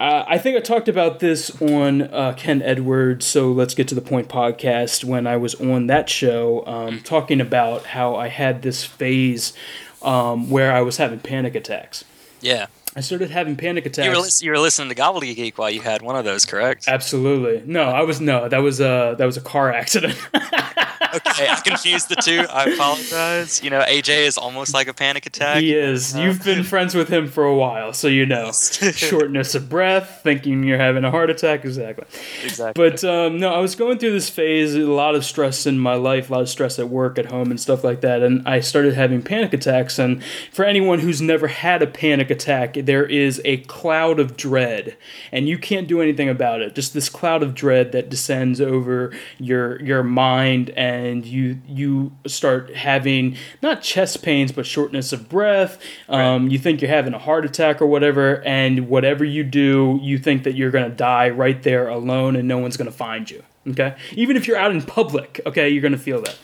I 0.00 0.24
I 0.26 0.38
think 0.38 0.56
I 0.56 0.60
talked 0.60 0.88
about 0.88 1.20
this 1.20 1.60
on 1.60 2.00
uh, 2.00 2.32
Kenn 2.34 2.62
Edwards, 2.62 3.26
so 3.26 3.52
let's 3.52 3.74
get 3.74 3.86
to 3.88 3.94
the 3.94 4.00
point 4.00 4.26
podcast 4.28 5.04
when 5.04 5.26
I 5.26 5.36
was 5.36 5.54
on 5.56 5.86
that 5.88 6.08
show, 6.08 6.64
um, 6.66 7.00
talking 7.00 7.42
about 7.42 7.84
how 7.84 8.16
I 8.16 8.28
had 8.28 8.62
this 8.62 8.84
phase 8.86 9.52
um, 10.00 10.48
where 10.48 10.72
I 10.72 10.80
was 10.80 10.96
having 10.96 11.20
panic 11.20 11.54
attacks. 11.54 12.06
Yeah. 12.40 12.68
I 12.96 13.00
started 13.00 13.30
having 13.30 13.56
panic 13.56 13.86
attacks. 13.86 14.04
You 14.06 14.10
were, 14.10 14.18
lis- 14.18 14.42
you 14.42 14.50
were 14.50 14.58
listening 14.58 14.88
to 14.88 14.94
Gobbledygook 14.94 15.58
while 15.58 15.70
you 15.70 15.80
had 15.80 16.02
one 16.02 16.16
of 16.16 16.24
those, 16.24 16.44
correct? 16.44 16.88
Absolutely. 16.88 17.62
No, 17.64 17.84
I 17.84 18.02
was 18.02 18.20
no. 18.20 18.48
That 18.48 18.58
was 18.58 18.80
a 18.80 19.14
that 19.16 19.24
was 19.26 19.36
a 19.36 19.40
car 19.40 19.72
accident. 19.72 20.18
Okay, 21.12 21.48
I 21.48 21.60
confused 21.60 22.08
the 22.08 22.16
two. 22.16 22.44
I 22.48 22.64
apologize. 22.64 23.62
You 23.62 23.70
know, 23.70 23.80
AJ 23.80 24.26
is 24.26 24.38
almost 24.38 24.74
like 24.74 24.86
a 24.86 24.94
panic 24.94 25.26
attack. 25.26 25.60
He 25.60 25.74
is. 25.74 26.16
You've 26.16 26.44
been 26.44 26.62
friends 26.62 26.94
with 26.94 27.08
him 27.08 27.26
for 27.26 27.44
a 27.44 27.54
while, 27.54 27.92
so 27.92 28.06
you 28.06 28.26
know. 28.26 28.52
Shortness 28.52 29.54
of 29.54 29.68
breath, 29.68 30.20
thinking 30.22 30.62
you're 30.62 30.78
having 30.78 31.04
a 31.04 31.10
heart 31.10 31.30
attack. 31.30 31.64
Exactly. 31.64 32.06
Exactly. 32.44 32.90
But 32.90 33.02
um, 33.02 33.38
no, 33.38 33.52
I 33.52 33.58
was 33.58 33.74
going 33.74 33.98
through 33.98 34.12
this 34.12 34.30
phase, 34.30 34.74
a 34.74 34.80
lot 34.80 35.14
of 35.14 35.24
stress 35.24 35.66
in 35.66 35.78
my 35.78 35.94
life, 35.94 36.30
a 36.30 36.34
lot 36.34 36.42
of 36.42 36.48
stress 36.48 36.78
at 36.78 36.88
work, 36.88 37.18
at 37.18 37.26
home, 37.26 37.50
and 37.50 37.60
stuff 37.60 37.82
like 37.82 38.02
that. 38.02 38.22
And 38.22 38.46
I 38.46 38.60
started 38.60 38.94
having 38.94 39.22
panic 39.22 39.52
attacks. 39.52 39.98
And 39.98 40.22
for 40.52 40.64
anyone 40.64 41.00
who's 41.00 41.20
never 41.20 41.48
had 41.48 41.82
a 41.82 41.86
panic 41.86 42.30
attack, 42.30 42.76
there 42.80 43.04
is 43.04 43.40
a 43.44 43.58
cloud 43.58 44.18
of 44.18 44.36
dread, 44.36 44.96
and 45.32 45.48
you 45.48 45.58
can't 45.58 45.86
do 45.86 46.00
anything 46.00 46.28
about 46.28 46.60
it. 46.60 46.74
Just 46.74 46.94
this 46.94 47.08
cloud 47.08 47.42
of 47.42 47.54
dread 47.54 47.92
that 47.92 48.08
descends 48.08 48.60
over 48.60 49.12
your 49.38 49.80
your 49.82 50.02
mind, 50.02 50.70
and 50.70 51.24
you 51.26 51.58
you 51.68 52.12
start 52.26 52.74
having 52.74 53.36
not 53.62 53.82
chest 53.82 54.22
pains, 54.22 54.52
but 54.52 54.66
shortness 54.66 55.12
of 55.12 55.28
breath. 55.28 55.78
Um, 56.08 56.48
You 56.48 56.58
think 56.58 56.80
you're 56.80 56.90
having 56.90 57.14
a 57.14 57.18
heart 57.18 57.44
attack 57.44 57.80
or 57.80 57.86
whatever, 57.86 58.42
and 58.44 58.88
whatever 58.88 59.24
you 59.24 59.44
do, 59.44 59.98
you 60.02 60.18
think 60.18 60.44
that 60.44 60.54
you're 60.54 60.70
gonna 60.70 60.88
die 60.90 61.28
right 61.28 61.62
there 61.62 61.88
alone, 61.88 62.36
and 62.36 62.48
no 62.48 62.58
one's 62.58 62.76
gonna 62.76 62.90
find 62.90 63.30
you. 63.30 63.42
Okay, 63.68 63.94
even 64.12 64.36
if 64.36 64.48
you're 64.48 64.56
out 64.56 64.72
in 64.72 64.80
public, 64.82 65.40
okay, 65.44 65.68
you're 65.68 65.82
gonna 65.82 65.98
feel 65.98 66.22
that. 66.22 66.38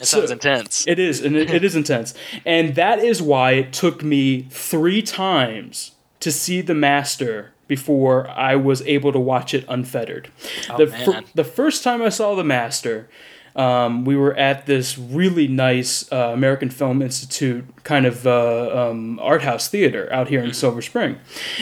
It 0.00 0.06
sounds 0.06 0.28
so- 0.28 0.32
intense. 0.32 0.86
It 0.86 0.98
is, 0.98 1.20
and 1.24 1.36
it, 1.36 1.50
it 1.50 1.64
is 1.64 1.74
intense, 1.74 2.14
and 2.44 2.74
that 2.74 2.98
is 2.98 3.22
why 3.22 3.52
it 3.52 3.72
took 3.72 4.02
me 4.02 4.42
three 4.50 5.02
times 5.02 5.92
to 6.20 6.30
see 6.30 6.60
the 6.60 6.74
master 6.74 7.52
before 7.68 8.28
I 8.30 8.56
was 8.56 8.82
able 8.82 9.12
to 9.12 9.18
watch 9.18 9.52
it 9.54 9.64
unfettered. 9.68 10.30
Oh, 10.70 10.78
the, 10.78 10.86
fir- 10.86 11.12
man. 11.12 11.24
the 11.34 11.44
first 11.44 11.82
time 11.82 12.02
I 12.02 12.10
saw 12.10 12.34
the 12.34 12.44
master. 12.44 13.08
Um, 13.56 14.04
we 14.04 14.16
were 14.16 14.34
at 14.36 14.66
this 14.66 14.98
really 14.98 15.48
nice 15.48 16.10
uh, 16.12 16.30
American 16.34 16.70
Film 16.70 17.00
Institute 17.00 17.64
kind 17.84 18.04
of 18.04 18.26
uh, 18.26 18.90
um, 18.90 19.18
art 19.20 19.42
house 19.42 19.68
theater 19.68 20.12
out 20.12 20.28
here 20.28 20.42
in 20.42 20.52
Silver 20.52 20.82
Spring, 20.82 21.18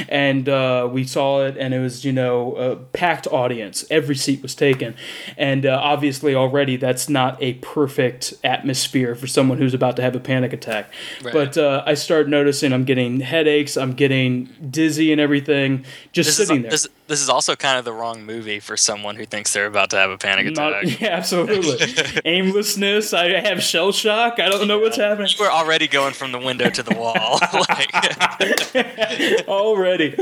and 0.08 0.48
uh, 0.48 0.88
we 0.90 1.04
saw 1.04 1.44
it, 1.44 1.56
and 1.56 1.72
it 1.72 1.78
was 1.78 2.04
you 2.04 2.12
know 2.12 2.56
a 2.56 2.76
packed 2.76 3.26
audience. 3.28 3.84
Every 3.90 4.16
seat 4.16 4.42
was 4.42 4.54
taken, 4.54 4.96
and 5.36 5.64
uh, 5.64 5.78
obviously 5.82 6.34
already 6.34 6.76
that's 6.76 7.08
not 7.08 7.40
a 7.40 7.54
perfect 7.54 8.34
atmosphere 8.42 9.14
for 9.14 9.26
someone 9.26 9.58
who's 9.58 9.74
about 9.74 9.96
to 9.96 10.02
have 10.02 10.16
a 10.16 10.20
panic 10.20 10.52
attack. 10.52 10.90
Right. 11.22 11.32
But 11.32 11.56
uh, 11.56 11.84
I 11.86 11.94
start 11.94 12.28
noticing 12.28 12.72
I'm 12.72 12.84
getting 12.84 13.20
headaches, 13.20 13.76
I'm 13.76 13.92
getting 13.92 14.48
dizzy 14.68 15.12
and 15.12 15.20
everything, 15.20 15.84
just 16.12 16.28
This 16.28 16.40
is, 16.40 16.48
sitting 16.48 16.62
there. 16.62 16.70
this, 16.72 16.88
this 17.06 17.20
is 17.20 17.28
also 17.28 17.54
kind 17.54 17.78
of 17.78 17.84
the 17.84 17.92
wrong 17.92 18.24
movie 18.24 18.60
for 18.60 18.76
someone 18.76 19.16
who 19.16 19.26
thinks 19.26 19.52
they're 19.52 19.66
about 19.66 19.90
to 19.90 19.96
have 19.96 20.10
a 20.10 20.16
panic 20.16 20.46
attack. 20.46 20.84
Not, 20.84 21.00
yeah, 21.00 21.08
absolutely. 21.08 22.20
Aimlessness. 22.24 23.12
I 23.12 23.40
have 23.40 23.62
shell 23.62 23.92
shock. 23.92 24.40
I 24.40 24.48
don't 24.48 24.66
know 24.66 24.78
what's 24.78 24.96
happening. 24.96 25.28
We're 25.38 25.50
already 25.50 25.86
going 25.86 26.14
from 26.14 26.32
the 26.32 26.38
window 26.38 26.70
to 26.70 26.82
the 26.82 26.94
wall. 26.94 27.38
like, 27.68 29.48
already. 29.48 30.16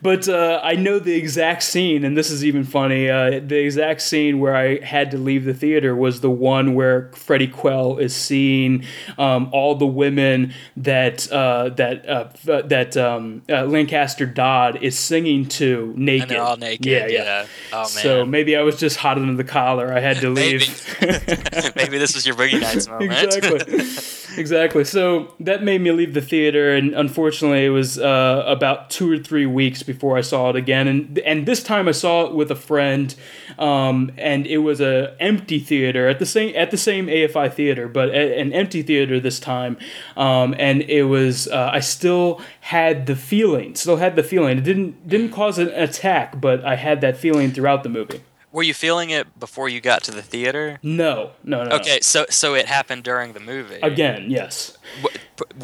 But 0.00 0.28
uh, 0.28 0.60
I 0.62 0.74
know 0.74 0.98
the 0.98 1.14
exact 1.14 1.62
scene, 1.62 2.04
and 2.04 2.16
this 2.16 2.30
is 2.30 2.44
even 2.44 2.64
funny. 2.64 3.08
Uh, 3.08 3.40
the 3.40 3.58
exact 3.58 4.00
scene 4.02 4.38
where 4.38 4.54
I 4.54 4.84
had 4.84 5.10
to 5.12 5.18
leave 5.18 5.44
the 5.44 5.54
theater 5.54 5.94
was 5.94 6.20
the 6.20 6.30
one 6.30 6.74
where 6.74 7.10
Freddie 7.14 7.48
Quell 7.48 7.98
is 7.98 8.14
seeing 8.14 8.84
um, 9.18 9.50
all 9.52 9.74
the 9.74 9.86
women 9.86 10.54
that 10.76 11.30
uh, 11.32 11.70
that 11.70 12.08
uh, 12.08 12.28
that 12.44 12.96
um, 12.96 13.42
uh, 13.48 13.64
Lancaster 13.64 14.26
Dodd 14.26 14.82
is 14.82 14.96
singing 14.98 15.46
to 15.46 15.94
naked. 16.08 16.22
and 16.22 16.30
they're 16.30 16.42
all 16.42 16.56
naked. 16.56 16.86
Yeah, 16.86 17.06
Yeah. 17.06 17.22
yeah. 17.24 17.46
Oh 17.72 17.76
man. 17.80 17.86
So 17.88 18.24
maybe 18.26 18.56
I 18.56 18.62
was 18.62 18.78
just 18.78 18.96
hot 18.96 19.16
under 19.18 19.34
the 19.34 19.44
collar. 19.48 19.92
I 19.92 20.00
had 20.00 20.16
to 20.18 20.30
maybe, 20.34 20.58
leave. 20.58 20.96
maybe 21.76 21.98
this 21.98 22.14
was 22.14 22.26
your 22.26 22.34
boogie 22.36 22.60
nights 22.60 22.88
moment. 22.88 23.12
exactly 23.12 24.17
exactly. 24.38 24.84
So 24.84 25.34
that 25.40 25.62
made 25.62 25.80
me 25.80 25.90
leave 25.92 26.14
the 26.14 26.20
theater 26.20 26.74
and 26.74 26.94
unfortunately 26.94 27.66
it 27.66 27.70
was 27.70 27.98
uh, 27.98 28.44
about 28.46 28.90
two 28.90 29.10
or 29.12 29.18
three 29.18 29.46
weeks 29.46 29.82
before 29.82 30.16
i 30.16 30.20
saw 30.20 30.50
it 30.50 30.56
again. 30.56 30.88
And 30.88 31.18
and 31.18 31.46
this 31.46 31.62
time 31.62 31.88
i 31.88 31.92
saw 31.92 32.26
it 32.26 32.34
with 32.34 32.50
a 32.50 32.56
friend 32.56 33.14
um, 33.58 34.12
and 34.16 34.46
it 34.46 34.58
was 34.58 34.80
a 34.80 35.16
empty 35.20 35.58
theater 35.58 36.08
at 36.08 36.18
the 36.18 36.26
same 36.26 36.54
at 36.56 36.70
the 36.70 36.76
same 36.76 37.06
afi 37.06 37.52
theater 37.52 37.88
but 37.88 38.10
an 38.14 38.52
empty 38.52 38.82
theater 38.82 39.20
this 39.20 39.40
time. 39.40 39.76
Um, 40.16 40.54
and 40.58 40.82
it 40.82 41.04
was 41.04 41.48
uh, 41.48 41.70
i 41.72 41.80
still 41.80 42.40
had 42.60 43.06
the 43.06 43.16
feeling 43.16 43.74
still 43.74 43.96
had 43.96 44.16
the 44.16 44.22
feeling. 44.22 44.58
It 44.58 44.64
didn't 44.64 45.08
didn't 45.08 45.30
cause 45.30 45.58
an 45.58 45.68
attack 45.68 46.40
but 46.40 46.64
i 46.64 46.76
had 46.76 47.00
that 47.00 47.16
feeling 47.16 47.50
throughout 47.50 47.82
the 47.82 47.88
movie 47.88 48.22
Were 48.50 48.62
you 48.62 48.74
feeling 48.74 49.10
it 49.10 49.38
before 49.38 49.68
you 49.68 49.80
got 49.80 50.02
to 50.04 50.10
the 50.10 50.22
theater? 50.22 50.78
no 50.82 51.32
no 51.44 51.64
no 51.64 51.70
no. 51.70 51.76
Okay, 51.76 52.00
so 52.00 52.26
so 52.30 52.54
it 52.54 52.66
happened 52.66 53.04
during 53.04 53.32
the 53.32 53.40
movie. 53.40 53.78
again 53.82 54.26
yes 54.30 54.76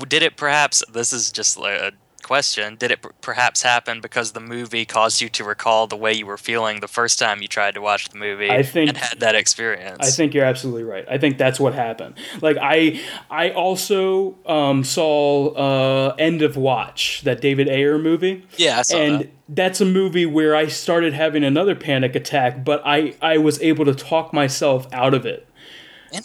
Did 0.08 0.22
it 0.22 0.36
perhaps? 0.36 0.82
This 0.92 1.12
is 1.12 1.32
just 1.32 1.58
like 1.58 1.80
a 1.80 1.92
question. 2.24 2.74
Did 2.76 2.90
it 2.90 3.02
per- 3.02 3.12
perhaps 3.20 3.62
happen 3.62 4.00
because 4.00 4.32
the 4.32 4.40
movie 4.40 4.84
caused 4.84 5.20
you 5.20 5.28
to 5.28 5.44
recall 5.44 5.86
the 5.86 5.96
way 5.96 6.12
you 6.12 6.26
were 6.26 6.36
feeling 6.36 6.80
the 6.80 6.88
first 6.88 7.18
time 7.18 7.40
you 7.42 7.46
tried 7.48 7.74
to 7.74 7.80
watch 7.80 8.08
the 8.08 8.18
movie 8.18 8.50
I 8.50 8.62
think- 8.64 8.88
and 8.88 8.98
had 8.98 9.20
that 9.20 9.34
experience? 9.36 9.98
I 10.00 10.10
think 10.10 10.34
you're 10.34 10.44
absolutely 10.44 10.82
right. 10.84 11.04
I 11.08 11.18
think 11.18 11.38
that's 11.38 11.60
what 11.60 11.74
happened. 11.74 12.16
Like 12.40 12.56
I, 12.60 13.00
I 13.30 13.50
also 13.50 14.36
um, 14.46 14.82
saw 14.82 15.50
uh, 15.54 16.14
End 16.18 16.42
of 16.42 16.56
Watch, 16.56 17.22
that 17.22 17.40
David 17.40 17.68
Ayer 17.68 17.98
movie, 17.98 18.44
Yeah, 18.56 18.78
I 18.80 18.82
saw 18.82 18.96
and 18.98 19.20
that. 19.20 19.30
that's 19.48 19.80
a 19.80 19.84
movie 19.86 20.26
where 20.26 20.56
I 20.56 20.66
started 20.66 21.12
having 21.14 21.44
another 21.44 21.74
panic 21.74 22.16
attack, 22.16 22.64
but 22.64 22.82
I, 22.84 23.14
I 23.22 23.38
was 23.38 23.60
able 23.62 23.84
to 23.84 23.94
talk 23.94 24.32
myself 24.32 24.86
out 24.92 25.14
of 25.14 25.26
it. 25.26 25.46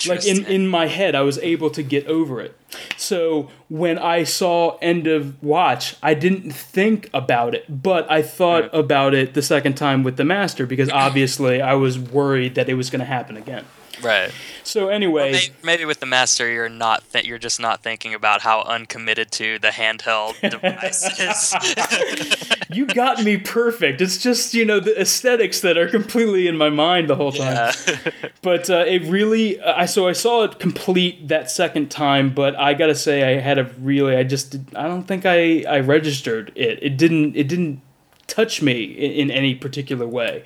Like 0.07 0.25
in, 0.25 0.45
in 0.45 0.67
my 0.67 0.87
head, 0.87 1.15
I 1.15 1.21
was 1.21 1.37
able 1.39 1.69
to 1.71 1.83
get 1.83 2.07
over 2.07 2.41
it. 2.41 2.55
So 2.97 3.49
when 3.69 3.97
I 3.97 4.23
saw 4.23 4.77
End 4.77 5.07
of 5.07 5.41
Watch, 5.43 5.95
I 6.03 6.13
didn't 6.13 6.51
think 6.51 7.09
about 7.13 7.55
it, 7.55 7.65
but 7.81 8.09
I 8.11 8.21
thought 8.21 8.73
about 8.73 9.13
it 9.13 9.33
the 9.33 9.41
second 9.41 9.75
time 9.75 10.03
with 10.03 10.17
the 10.17 10.25
Master 10.25 10.65
because 10.65 10.89
obviously 10.89 11.61
I 11.61 11.73
was 11.73 11.97
worried 11.97 12.55
that 12.55 12.69
it 12.69 12.75
was 12.75 12.89
going 12.89 12.99
to 12.99 13.05
happen 13.05 13.37
again. 13.37 13.65
Right. 14.01 14.31
So 14.69 14.89
anyway, 14.89 15.31
Maybe, 15.31 15.53
maybe 15.63 15.85
with 15.85 15.99
the 15.99 16.05
master, 16.05 16.47
you're 16.49 16.69
not 16.69 17.03
th- 17.11 17.25
you're 17.25 17.39
just 17.39 17.59
not 17.59 17.81
thinking 17.81 18.13
about 18.13 18.41
how 18.41 18.61
uncommitted 18.61 19.31
to 19.33 19.57
the 19.57 19.69
handheld 19.69 20.39
device 20.49 21.03
is. 21.19 22.55
you 22.69 22.85
got 22.85 23.23
me 23.23 23.37
perfect. 23.37 23.99
It's 23.99 24.19
just 24.19 24.53
you 24.53 24.65
know 24.65 24.79
the 24.79 24.99
aesthetics 25.01 25.61
that 25.61 25.75
are 25.75 25.87
completely 25.89 26.47
in 26.47 26.55
my 26.55 26.69
mind 26.69 27.09
the 27.09 27.15
whole 27.15 27.31
time. 27.31 27.73
yeah. 27.87 28.11
But 28.41 28.69
uh, 28.69 28.85
it 28.87 29.01
really, 29.03 29.59
I 29.61 29.85
so 29.85 30.07
I 30.07 30.13
saw 30.13 30.43
it 30.43 30.59
complete 30.59 31.27
that 31.29 31.49
second 31.49 31.89
time, 31.89 32.33
but 32.33 32.57
I 32.57 32.73
gotta 32.75 32.95
say 32.95 33.35
I 33.35 33.41
had 33.41 33.57
a 33.57 33.65
really, 33.79 34.15
I 34.15 34.23
just, 34.23 34.55
I 34.75 34.83
don't 34.87 35.03
think 35.03 35.25
I 35.25 35.63
I 35.67 35.79
registered 35.79 36.51
it. 36.55 36.79
It 36.81 36.95
didn't, 36.95 37.35
it 37.35 37.47
didn't 37.47 37.81
touch 38.29 38.61
me 38.61 38.83
in, 38.83 39.11
in 39.11 39.31
any 39.31 39.55
particular 39.55 40.07
way. 40.07 40.43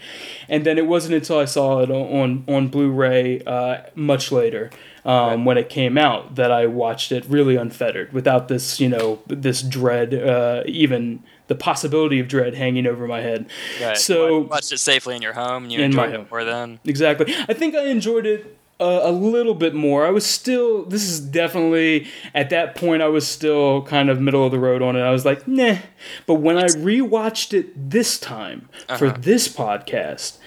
And 0.50 0.66
then 0.66 0.78
it 0.78 0.88
wasn't 0.88 1.14
until 1.16 1.38
I 1.40 1.46
saw 1.46 1.82
it 1.84 1.92
on 1.92 2.44
on 2.48 2.70
Blu-ray 2.70 3.42
uh, 3.46 3.84
much 3.96 4.32
later. 4.32 4.72
Um, 5.06 5.44
When 5.44 5.58
it 5.58 5.68
came 5.68 5.98
out, 5.98 6.36
that 6.36 6.50
I 6.50 6.66
watched 6.66 7.12
it 7.12 7.26
really 7.28 7.58
unfettered, 7.58 8.14
without 8.14 8.48
this, 8.48 8.80
you 8.80 8.88
know, 8.88 9.20
this 9.28 9.62
dread, 9.62 10.14
uh, 10.14 10.64
even 10.66 11.22
the 11.48 11.56
possibility 11.56 12.22
of 12.22 12.30
dread 12.30 12.56
hanging 12.56 12.88
over 12.88 13.06
my 13.06 13.20
head. 13.20 13.46
Right. 13.82 13.98
So 13.98 14.28
You 14.28 14.40
watched 14.48 14.72
it 14.72 14.80
safely 14.80 15.16
in 15.18 15.22
your 15.22 15.34
home. 15.34 15.70
You 15.70 15.82
In 15.82 15.94
my 15.94 16.08
home. 16.10 16.22
it 16.22 16.32
more 16.32 16.46
then. 16.46 16.80
Exactly. 16.86 17.36
I 17.50 17.54
think 17.54 17.76
I 17.76 17.88
enjoyed 17.88 18.26
it 18.26 18.58
uh, 18.80 19.02
a 19.04 19.12
little 19.12 19.54
bit 19.54 19.74
more. 19.74 20.06
I 20.06 20.10
was 20.10 20.26
still. 20.26 20.84
This 20.86 21.04
is 21.04 21.20
definitely 21.20 22.08
at 22.34 22.50
that 22.50 22.76
point. 22.76 23.02
I 23.02 23.08
was 23.08 23.28
still 23.28 23.84
kind 23.84 24.10
of 24.10 24.20
middle 24.20 24.46
of 24.46 24.52
the 24.52 24.60
road 24.60 24.82
on 24.82 24.96
it. 24.96 25.02
I 25.02 25.12
was 25.12 25.26
like, 25.26 25.48
nah. 25.48 25.78
But 26.26 26.36
when 26.36 26.58
I 26.58 26.66
rewatched 26.66 27.54
it 27.54 27.90
this 27.90 28.18
time 28.20 28.68
for 28.98 29.08
Uh-huh. 29.08 29.18
this 29.20 29.48
podcast, 29.48 30.38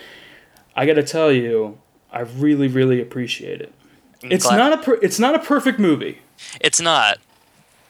I 0.74 0.84
got 0.86 0.94
to 0.94 1.02
tell 1.02 1.32
you, 1.32 1.78
I 2.12 2.20
really, 2.20 2.68
really 2.68 3.00
appreciate 3.00 3.60
it. 3.60 3.72
It's 4.22 4.44
glad- 4.44 4.56
not 4.58 4.72
a. 4.74 4.78
Per- 4.82 4.98
it's 5.02 5.18
not 5.18 5.34
a 5.34 5.38
perfect 5.38 5.78
movie. 5.78 6.18
It's 6.60 6.80
not, 6.80 7.18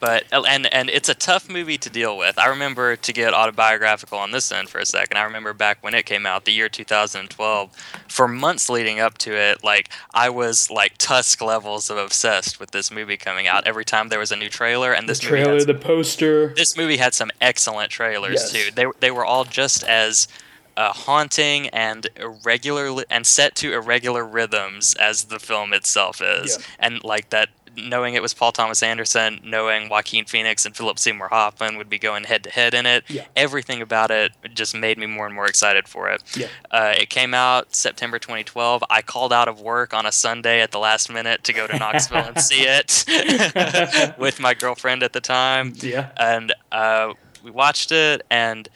but 0.06 0.24
and 0.46 0.72
and 0.72 0.88
it's 0.88 1.08
a 1.08 1.14
tough 1.14 1.48
movie 1.48 1.78
to 1.78 1.90
deal 1.90 2.16
with. 2.16 2.38
I 2.38 2.46
remember 2.46 2.94
to 2.96 3.12
get 3.12 3.34
autobiographical 3.34 4.18
on 4.18 4.30
this 4.30 4.52
end 4.52 4.68
for 4.68 4.78
a 4.78 4.86
second. 4.86 5.16
I 5.16 5.24
remember 5.24 5.52
back 5.52 5.78
when 5.82 5.94
it 5.94 6.06
came 6.06 6.26
out, 6.26 6.44
the 6.44 6.52
year 6.52 6.68
2012. 6.68 7.70
For 8.08 8.28
months 8.28 8.68
leading 8.68 9.00
up 9.00 9.18
to 9.18 9.32
it, 9.36 9.64
like 9.64 9.90
I 10.14 10.30
was 10.30 10.70
like 10.70 10.96
Tusk 10.98 11.42
levels 11.42 11.90
of 11.90 11.96
obsessed 11.98 12.60
with 12.60 12.70
this 12.70 12.90
movie 12.92 13.16
coming 13.16 13.46
out. 13.48 13.66
Every 13.66 13.84
time 13.84 14.08
there 14.08 14.18
was 14.20 14.30
a 14.32 14.36
new 14.36 14.48
trailer, 14.48 14.92
and 14.92 15.08
this 15.08 15.18
The 15.18 15.26
trailer, 15.26 15.58
some- 15.60 15.66
the 15.66 15.74
poster. 15.74 16.54
this 16.54 16.76
movie 16.76 16.98
had 16.98 17.12
some 17.14 17.30
excellent 17.40 17.90
trailers 17.90 18.34
Yes. 18.34 18.52
too. 18.52 18.70
They 18.72 18.86
they 19.00 19.10
were 19.10 19.24
all 19.24 19.44
just 19.44 19.82
as 19.84 20.28
uh, 20.76 20.92
haunting 20.92 21.68
and 21.70 22.06
irregular 22.16 23.02
and 23.10 23.26
set 23.26 23.54
to 23.56 23.72
irregular 23.72 24.24
rhythms 24.26 24.94
as 25.00 25.24
the 25.24 25.38
film 25.40 25.72
itself 25.72 26.20
is, 26.20 26.58
Yeah. 26.58 26.64
and 26.78 27.02
like 27.02 27.30
that. 27.30 27.48
Knowing 27.76 28.14
it 28.14 28.22
was 28.22 28.32
Paul 28.34 28.52
Thomas 28.52 28.82
Anderson, 28.82 29.40
knowing 29.44 29.88
Joaquin 29.88 30.24
Phoenix 30.24 30.64
and 30.64 30.76
Philip 30.76 30.98
Seymour 30.98 31.28
Hoffman 31.28 31.76
would 31.76 31.88
be 31.90 31.98
going 31.98 32.24
head 32.24 32.42
to 32.44 32.50
head 32.50 32.72
in 32.74 32.86
it, 32.86 33.04
Yeah. 33.08 33.24
everything 33.36 33.82
about 33.82 34.10
it 34.10 34.32
just 34.54 34.74
made 34.74 34.96
me 34.98 35.06
more 35.06 35.26
and 35.26 35.34
more 35.34 35.46
excited 35.46 35.86
for 35.86 36.08
it. 36.08 36.22
Yeah. 36.36 36.46
Uh, 36.70 36.94
it 36.98 37.10
came 37.10 37.34
out 37.34 37.74
September 37.76 38.18
2012. 38.18 38.82
I 38.88 39.02
called 39.02 39.32
out 39.32 39.48
of 39.48 39.60
work 39.60 39.92
on 39.92 40.06
a 40.06 40.12
Sunday 40.12 40.60
at 40.62 40.72
the 40.72 40.78
last 40.78 41.10
minute 41.10 41.44
to 41.44 41.52
go 41.52 41.66
to 41.66 41.78
Knoxville 41.78 42.18
and 42.24 42.40
see 42.40 42.62
it 42.66 43.04
with 44.18 44.40
my 44.40 44.54
girlfriend 44.54 45.02
at 45.02 45.12
the 45.12 45.20
time 45.20 45.72
Yeah. 45.76 46.10
and 46.16 46.54
uh, 46.72 47.12
we 47.42 47.50
watched 47.50 47.92
it 47.92 48.22
and 48.30 48.68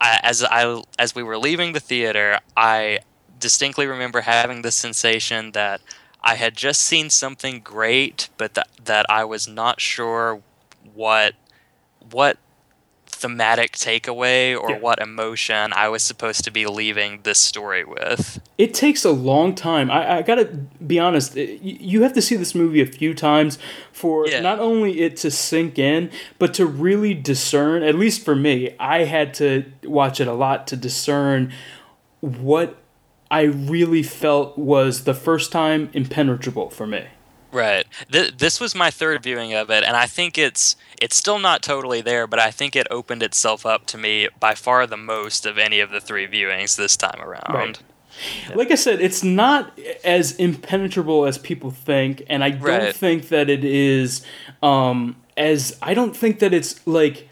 I, 0.00 0.20
as 0.22 0.44
I 0.44 0.80
as 0.98 1.14
we 1.14 1.22
were 1.24 1.38
leaving 1.38 1.72
the 1.72 1.80
theater, 1.80 2.38
I 2.56 3.00
distinctly 3.40 3.86
remember 3.86 4.20
having 4.20 4.62
the 4.62 4.70
sensation 4.70 5.50
that 5.52 5.80
I 6.22 6.34
had 6.34 6.56
just 6.56 6.82
seen 6.82 7.10
something 7.10 7.60
great, 7.60 8.28
but 8.36 8.54
that 8.54 8.68
that 8.84 9.06
I 9.08 9.24
was 9.24 9.46
not 9.48 9.80
sure 9.80 10.42
what 10.94 11.34
what 12.10 12.38
thematic 13.06 13.72
takeaway 13.72 14.56
or 14.58 14.70
Yeah. 14.72 14.78
what 14.78 15.00
emotion 15.00 15.72
I 15.72 15.88
was 15.88 16.02
supposed 16.04 16.44
to 16.44 16.52
be 16.52 16.66
leaving 16.66 17.20
this 17.24 17.38
story 17.38 17.82
with. 17.84 18.40
it 18.58 18.74
takes 18.74 19.04
a 19.04 19.10
long 19.10 19.54
time. 19.54 19.90
I, 19.90 20.18
I 20.18 20.22
gotta 20.22 20.44
be 20.86 20.98
honest. 21.00 21.36
Eh, 21.36 21.40
it- 21.42 21.60
You 21.62 22.02
have 22.02 22.12
to 22.12 22.22
see 22.22 22.36
this 22.36 22.54
movie 22.54 22.80
a 22.80 22.86
few 22.86 23.14
times 23.14 23.58
for 23.92 24.28
Yeah. 24.28 24.40
not 24.40 24.60
only 24.60 25.00
it 25.00 25.16
to 25.18 25.30
sink 25.32 25.78
in, 25.78 26.10
but 26.38 26.54
to 26.54 26.66
really 26.66 27.14
discern. 27.14 27.82
At 27.82 27.94
least 27.96 28.24
for 28.24 28.36
me, 28.36 28.74
I 28.78 29.04
had 29.04 29.34
to 29.34 29.64
watch 29.84 30.20
it 30.20 30.28
a 30.28 30.32
lot 30.34 30.66
to 30.68 30.76
discern 30.76 31.52
what 32.20 32.76
I 33.30 33.42
really 33.42 34.02
felt 34.02 34.56
was 34.58 35.04
the 35.04 35.14
first 35.14 35.52
time 35.52 35.90
impenetrable 35.92 36.70
for 36.70 36.86
me. 36.86 37.06
Right. 37.50 37.86
Th- 38.12 38.36
this 38.36 38.60
was 38.60 38.74
my 38.74 38.90
third 38.90 39.22
viewing 39.22 39.54
of 39.54 39.70
it, 39.70 39.82
and 39.82 39.96
I 39.96 40.06
think 40.06 40.36
it's 40.36 40.76
it's 41.00 41.16
still 41.16 41.38
not 41.38 41.62
totally 41.62 42.00
there, 42.02 42.26
but 42.26 42.38
I 42.38 42.50
think 42.50 42.76
it 42.76 42.86
opened 42.90 43.22
itself 43.22 43.64
up 43.64 43.86
to 43.86 43.98
me 43.98 44.28
by 44.38 44.54
far 44.54 44.86
the 44.86 44.98
most 44.98 45.46
of 45.46 45.56
any 45.58 45.80
of 45.80 45.90
the 45.90 46.00
three 46.00 46.26
viewings 46.26 46.76
this 46.76 46.96
time 46.96 47.20
around. 47.22 47.54
Right. 47.54 47.82
Like 48.54 48.70
I 48.70 48.74
said, 48.74 49.00
it's 49.00 49.22
not 49.22 49.78
as 50.04 50.32
impenetrable 50.36 51.24
as 51.24 51.38
people 51.38 51.70
think, 51.70 52.22
and 52.28 52.42
I 52.44 52.50
don't 52.50 52.62
Right. 52.62 52.94
think 52.94 53.28
that 53.28 53.48
it 53.48 53.64
is 53.64 54.22
um, 54.62 55.16
as 55.36 55.78
I 55.80 55.94
don't 55.94 56.14
think 56.16 56.40
that 56.40 56.52
it's 56.52 56.86
like 56.86 57.28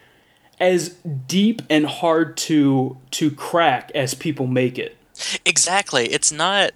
as 0.59 0.90
deep 1.27 1.60
and 1.68 1.85
hard 1.86 2.36
to 2.39 2.97
to 3.12 3.31
crack 3.31 3.90
as 3.94 4.14
people 4.14 4.47
make 4.47 4.78
it. 4.78 4.97
Exactly. 5.45 6.07
It's 6.13 6.31
not 6.33 6.73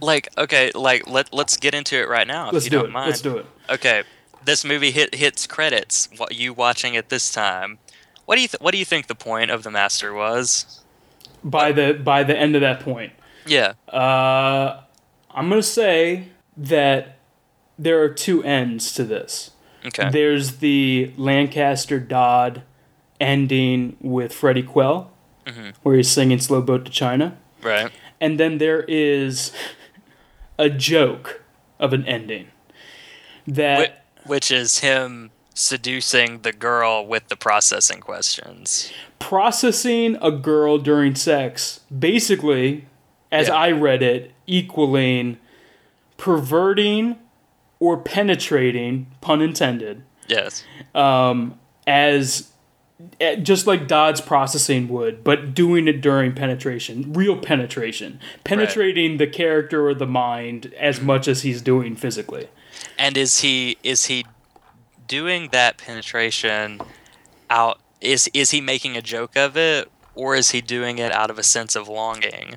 like 0.00 0.28
okay, 0.36 0.70
like 0.74 1.08
let 1.08 1.32
let's 1.32 1.56
get 1.56 1.74
into 1.74 1.96
it 1.96 2.08
right 2.08 2.26
now 2.26 2.50
Let's 2.50 2.64
you 2.64 2.70
do 2.70 2.78
don't 2.78 2.86
it. 2.86 2.92
mind. 2.92 3.06
Let's 3.10 3.20
do 3.20 3.36
it. 3.38 3.46
Okay, 3.70 4.02
this 4.44 4.64
movie 4.64 4.90
hit 4.90 5.14
hits 5.14 5.46
credits. 5.46 6.08
What 6.16 6.34
you 6.34 6.52
watching 6.52 6.94
it 6.94 7.08
this 7.08 7.30
time? 7.30 7.78
What 8.26 8.34
do 8.36 8.42
you 8.42 8.48
th- 8.48 8.60
what 8.60 8.72
do 8.72 8.78
you 8.78 8.84
think 8.84 9.06
the 9.06 9.14
point 9.14 9.50
of 9.50 9.62
the 9.62 9.70
master 9.70 10.12
was? 10.12 10.82
By 11.44 11.72
the 11.72 11.92
by 11.94 12.24
the 12.24 12.36
end 12.36 12.54
of 12.56 12.60
that 12.62 12.80
point, 12.80 13.12
Yeah. 13.46 13.74
uh, 13.88 14.80
I'm 15.30 15.48
gonna 15.48 15.62
say 15.62 16.28
that 16.56 17.16
there 17.78 18.02
are 18.02 18.08
two 18.08 18.42
ends 18.42 18.92
to 18.94 19.04
this. 19.04 19.52
Okay. 19.86 20.10
There's 20.10 20.56
the 20.56 21.12
Lancaster 21.16 22.00
Dodd 22.00 22.62
ending 23.20 23.96
with 24.00 24.32
Freddie 24.32 24.62
Quell, 24.64 25.12
Mm-hmm. 25.46 25.70
where 25.84 25.96
he's 25.96 26.10
singing 26.10 26.40
"Slow 26.40 26.60
Boat 26.60 26.84
to 26.84 26.90
China." 26.90 27.38
Right. 27.62 27.90
and 28.20 28.38
then 28.40 28.58
there 28.58 28.82
is 28.88 29.52
a 30.58 30.68
joke 30.70 31.42
of 31.78 31.92
an 31.92 32.04
ending 32.06 32.48
that 33.46 34.02
Wh- 34.24 34.28
which 34.30 34.50
is 34.50 34.78
him 34.78 35.30
seducing 35.54 36.40
the 36.42 36.52
girl 36.52 37.04
with 37.06 37.28
the 37.28 37.36
processing 37.36 38.00
questions. 38.00 38.92
processing 39.18 40.16
a 40.22 40.30
girl 40.30 40.78
during 40.78 41.14
sex 41.16 41.80
basically 41.96 42.86
as 43.32 43.48
Yeah. 43.48 43.54
i 43.56 43.70
read 43.72 44.02
it 44.02 44.32
equaling 44.46 45.38
perverting 46.16 47.16
or 47.80 47.96
penetrating 47.96 49.06
pun 49.20 49.40
intended 49.42 50.02
Yes. 50.28 50.62
as 50.94 52.40
eh, 52.40 52.44
Eh, 53.20 53.36
just 53.36 53.66
like 53.66 53.86
Dodd's 53.86 54.20
processing 54.20 54.88
would, 54.88 55.22
but 55.22 55.54
doing 55.54 55.86
it 55.86 56.00
during 56.00 56.34
penetration, 56.34 57.12
real 57.12 57.36
penetration, 57.36 58.18
penetrating 58.42 59.18
the 59.18 59.26
character 59.26 59.86
or 59.86 59.94
the 59.94 60.06
mind 60.06 60.74
as 60.76 60.96
mm-hmm. 60.96 61.06
much 61.06 61.28
as 61.28 61.42
he's 61.42 61.62
doing 61.62 61.94
physically. 61.94 62.48
And 62.98 63.16
is 63.16 63.40
he 63.40 63.78
is 63.84 64.06
he 64.06 64.26
doing 65.06 65.48
that 65.52 65.78
penetration 65.78 66.80
out 67.48 67.78
is 68.00 68.28
is 68.34 68.50
he 68.50 68.60
making 68.60 68.96
a 68.96 69.02
joke 69.02 69.36
of 69.36 69.56
it 69.56 69.90
or 70.16 70.34
is 70.34 70.50
he 70.50 70.60
doing 70.60 70.98
it 70.98 71.12
out 71.12 71.30
of 71.30 71.38
a 71.38 71.44
sense 71.44 71.76
of 71.76 71.88
longing? 71.88 72.56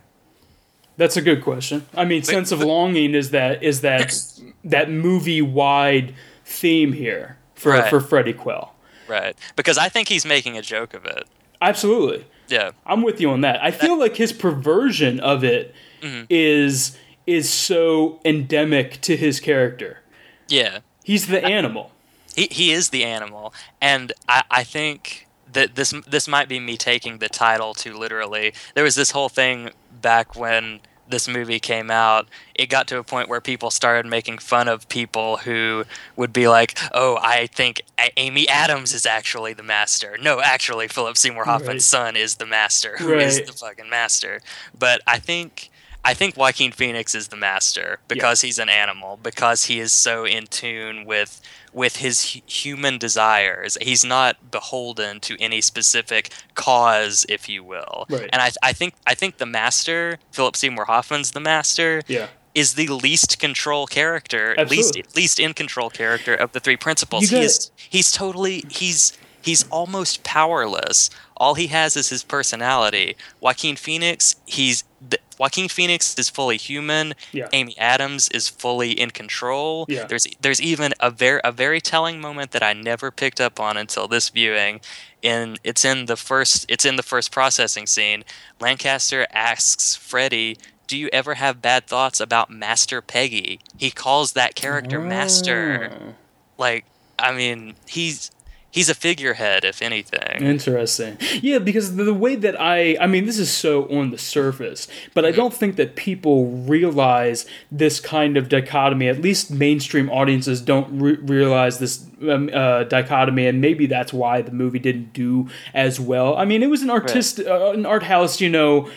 That's 0.97 1.17
a 1.17 1.21
good 1.21 1.43
question. 1.43 1.85
I 1.95 2.05
mean, 2.05 2.23
sense 2.23 2.51
of 2.51 2.61
longing 2.61 3.13
is 3.13 3.29
that 3.29 3.61
is 3.61 3.81
that 3.81 4.15
that 4.63 4.89
movie 4.89 5.41
wide 5.41 6.15
theme 6.45 6.93
here 6.93 7.37
for 7.53 7.73
Right. 7.73 7.89
for 7.89 7.99
Freddie 7.99 8.33
Quell. 8.33 8.73
Right. 9.11 9.37
Because 9.57 9.77
I 9.77 9.89
think 9.89 10.07
he's 10.07 10.25
making 10.25 10.57
a 10.57 10.61
joke 10.61 10.93
of 10.93 11.05
it. 11.05 11.27
Absolutely. 11.61 12.25
Yeah. 12.47 12.71
I'm 12.85 13.01
with 13.01 13.19
you 13.19 13.29
on 13.29 13.41
that. 13.41 13.61
I 13.61 13.71
feel 13.71 13.99
like 13.99 14.15
his 14.15 14.31
perversion 14.31 15.19
of 15.19 15.43
it 15.43 15.75
mm-hmm. 16.01 16.23
is 16.29 16.97
is 17.27 17.49
so 17.49 18.21
endemic 18.23 19.01
to 19.01 19.17
his 19.17 19.41
character. 19.41 19.99
Yeah. 20.47 20.79
He's 21.03 21.27
the 21.27 21.43
animal. 21.43 21.91
He 22.35 22.47
he 22.49 22.71
is 22.71 22.89
the 22.89 23.03
animal, 23.03 23.53
and 23.81 24.13
I, 24.29 24.43
I 24.49 24.63
think 24.63 25.27
that 25.51 25.75
this 25.75 25.93
this 26.07 26.29
might 26.29 26.47
be 26.47 26.61
me 26.61 26.77
taking 26.77 27.17
the 27.17 27.27
title 27.27 27.73
too 27.73 27.93
literally. 27.97 28.53
There 28.75 28.85
was 28.85 28.95
this 28.95 29.11
whole 29.11 29.27
thing 29.27 29.71
back 30.01 30.37
when 30.37 30.79
this 31.11 31.27
movie 31.27 31.59
came 31.59 31.91
out. 31.91 32.27
It 32.55 32.67
got 32.67 32.87
to 32.87 32.97
a 32.97 33.03
point 33.03 33.29
where 33.29 33.41
people 33.41 33.69
started 33.69 34.09
making 34.09 34.39
fun 34.39 34.67
of 34.67 34.89
people 34.89 35.37
who 35.37 35.83
would 36.15 36.33
be 36.33 36.47
like, 36.47 36.77
"Oh, 36.93 37.17
I 37.21 37.47
think 37.47 37.81
A- 37.99 38.11
Amy 38.17 38.47
Adams 38.49 38.93
is 38.93 39.05
actually 39.05 39.53
the 39.53 39.63
master." 39.63 40.17
No, 40.21 40.41
actually, 40.41 40.87
Philip 40.87 41.17
Seymour 41.17 41.45
Hoffman's 41.45 41.83
Right. 41.93 41.99
son 41.99 42.15
is 42.15 42.35
the 42.37 42.45
master. 42.45 42.97
Who 42.97 43.13
is 43.19 43.37
Right. 43.37 43.47
the 43.47 43.53
fucking 43.53 43.89
master? 43.89 44.41
But 44.77 45.01
I 45.05 45.19
think. 45.19 45.69
I 46.03 46.15
think 46.15 46.35
Joaquin 46.35 46.71
Phoenix 46.71 47.13
is 47.13 47.27
the 47.27 47.35
master 47.35 47.99
because 48.07 48.41
he's 48.41 48.57
an 48.57 48.69
animal, 48.69 49.19
because 49.21 49.65
he 49.65 49.79
is 49.79 49.93
so 49.93 50.25
in 50.25 50.47
tune 50.47 51.05
with 51.05 51.39
with 51.73 51.97
his 51.97 52.33
hu- 52.33 52.41
human 52.45 52.97
desires. 52.97 53.77
He's 53.81 54.03
not 54.03 54.51
beholden 54.51 55.19
to 55.21 55.37
any 55.39 55.61
specific 55.61 56.31
cause, 56.55 57.25
if 57.29 57.47
you 57.47 57.63
will. 57.63 58.05
Right. 58.09 58.29
And 58.33 58.41
I, 58.41 58.51
I 58.61 58.73
think 58.73 58.93
I 59.07 59.13
think 59.15 59.37
the 59.37 59.45
master, 59.45 60.17
Philip 60.31 60.55
Seymour 60.55 60.85
Hoffman's 60.85 61.31
the 61.31 61.39
master, 61.39 62.01
Yeah. 62.07 62.27
is 62.53 62.73
the 62.73 62.87
least 62.87 63.39
control 63.39 63.87
character, 63.87 64.53
Absolutely. 64.57 64.77
least 65.01 65.15
least 65.15 65.39
in 65.39 65.53
control 65.53 65.89
character 65.89 66.33
of 66.35 66.51
the 66.51 66.59
three 66.59 66.77
principles. 66.77 67.31
You 67.31 67.37
He 67.39 67.43
is 67.45 67.71
he's 67.75 68.11
totally 68.11 68.63
he's 68.69 69.17
he's 69.41 69.63
almost 69.69 70.23
powerless. 70.23 71.09
All 71.37 71.55
he 71.55 71.67
has 71.67 71.95
is 71.95 72.09
his 72.09 72.23
personality. 72.23 73.15
Joaquin 73.39 73.75
Phoenix, 73.75 74.35
he's 74.45 74.83
the, 75.09 75.17
Joaquin 75.41 75.69
Phoenix 75.69 76.13
is 76.19 76.29
fully 76.29 76.55
human. 76.55 77.15
Yeah. 77.31 77.47
Amy 77.51 77.75
Adams 77.75 78.29
is 78.29 78.47
fully 78.47 78.91
in 78.91 79.09
control. 79.09 79.87
Yeah. 79.89 80.05
There's 80.05 80.27
there's 80.39 80.61
even 80.61 80.93
a 80.99 81.09
very 81.09 81.41
a 81.43 81.51
very 81.51 81.81
telling 81.81 82.21
moment 82.21 82.51
that 82.51 82.61
I 82.61 82.73
never 82.73 83.09
picked 83.09 83.41
up 83.41 83.59
on 83.59 83.75
until 83.75 84.07
this 84.07 84.29
viewing. 84.29 84.81
In 85.23 85.57
it's 85.63 85.83
in 85.83 86.05
the 86.05 86.15
first 86.15 86.67
it's 86.69 86.85
in 86.85 86.95
the 86.95 87.01
first 87.01 87.31
processing 87.31 87.87
scene. 87.87 88.23
Lancaster 88.59 89.25
asks 89.31 89.95
Freddy, 89.95 90.57
"Do 90.85 90.95
you 90.95 91.09
ever 91.11 91.33
have 91.33 91.59
bad 91.59 91.87
thoughts 91.87 92.19
about 92.19 92.51
Master 92.51 93.01
Peggy?" 93.01 93.61
He 93.79 93.89
calls 93.89 94.33
that 94.33 94.53
character 94.53 94.99
Master. 94.99 95.91
Oh. 95.91 96.13
Like 96.59 96.85
I 97.17 97.31
mean, 97.31 97.73
he's 97.87 98.29
he's 98.71 98.89
a 98.89 98.95
figurehead 98.95 99.63
if 99.63 99.81
anything. 99.81 100.41
Interesting. 100.41 101.17
Yeah, 101.41 101.59
because 101.59 101.95
the, 101.95 102.03
the 102.05 102.13
way 102.13 102.35
that 102.35 102.59
I, 102.59 102.97
I 102.99 103.07
mean, 103.07 103.25
this 103.25 103.37
is 103.37 103.51
so 103.51 103.83
on 103.95 104.11
the 104.11 104.17
surface, 104.17 104.87
but 105.13 105.25
I 105.25 105.31
don't 105.31 105.53
think 105.53 105.75
that 105.75 105.95
people 105.95 106.47
realize 106.47 107.45
this 107.71 107.99
kind 107.99 108.37
of 108.37 108.49
dichotomy. 108.49 109.07
At 109.07 109.21
least 109.21 109.51
mainstream 109.51 110.09
audiences 110.09 110.61
don't 110.61 110.99
re- 110.99 111.17
realize 111.21 111.79
this 111.79 112.05
um, 112.27 112.49
uh, 112.53 112.85
dichotomy, 112.85 113.45
and 113.47 113.61
maybe 113.61 113.85
that's 113.85 114.13
why 114.13 114.41
the 114.41 114.51
movie 114.51 114.79
didn't 114.79 115.13
do 115.13 115.49
as 115.73 115.99
well. 115.99 116.35
I 116.37 116.45
mean, 116.45 116.63
it 116.63 116.69
was 116.69 116.81
an 116.81 116.89
artist, 116.89 117.39
uh, 117.39 117.71
an 117.71 117.85
art 117.85 118.03
house, 118.03 118.41
you 118.41 118.49
know 118.49 118.89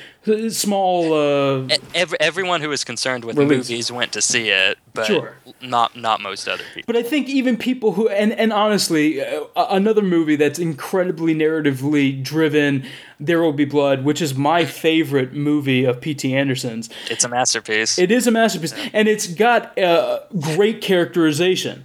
small 0.48 1.12
Uh, 1.12 1.68
Every, 1.94 2.18
everyone 2.20 2.60
who 2.60 2.72
is 2.72 2.84
concerned 2.84 3.24
with 3.24 3.36
Release. 3.36 3.68
movies 3.68 3.92
went 3.92 4.12
to 4.12 4.22
see 4.22 4.48
it, 4.50 4.78
but 4.94 5.06
Sure. 5.06 5.34
not 5.60 5.96
not 5.96 6.20
most 6.20 6.46
other 6.48 6.62
people. 6.72 6.84
But 6.86 6.96
I 6.96 7.02
think 7.02 7.28
even 7.28 7.56
people 7.56 7.92
who 7.92 8.08
and 8.08 8.32
and 8.32 8.52
honestly, 8.52 9.20
uh, 9.20 9.44
another 9.56 10.02
movie 10.02 10.36
that's 10.36 10.58
incredibly 10.58 11.34
narratively 11.34 12.22
driven, 12.22 12.84
There 13.18 13.42
Will 13.42 13.52
Be 13.52 13.64
Blood, 13.64 14.04
which 14.04 14.22
is 14.22 14.36
my 14.36 14.64
favorite 14.64 15.32
movie 15.32 15.84
of 15.84 16.00
P.T. 16.00 16.32
Anderson's. 16.32 16.88
It's 17.10 17.24
a 17.24 17.28
masterpiece. 17.28 17.98
It 17.98 18.12
is 18.12 18.28
a 18.28 18.30
masterpiece, 18.30 18.72
and 18.92 19.08
it's 19.08 19.26
got 19.26 19.76
uh, 19.78 20.20
great 20.40 20.80
characterization. 20.80 21.84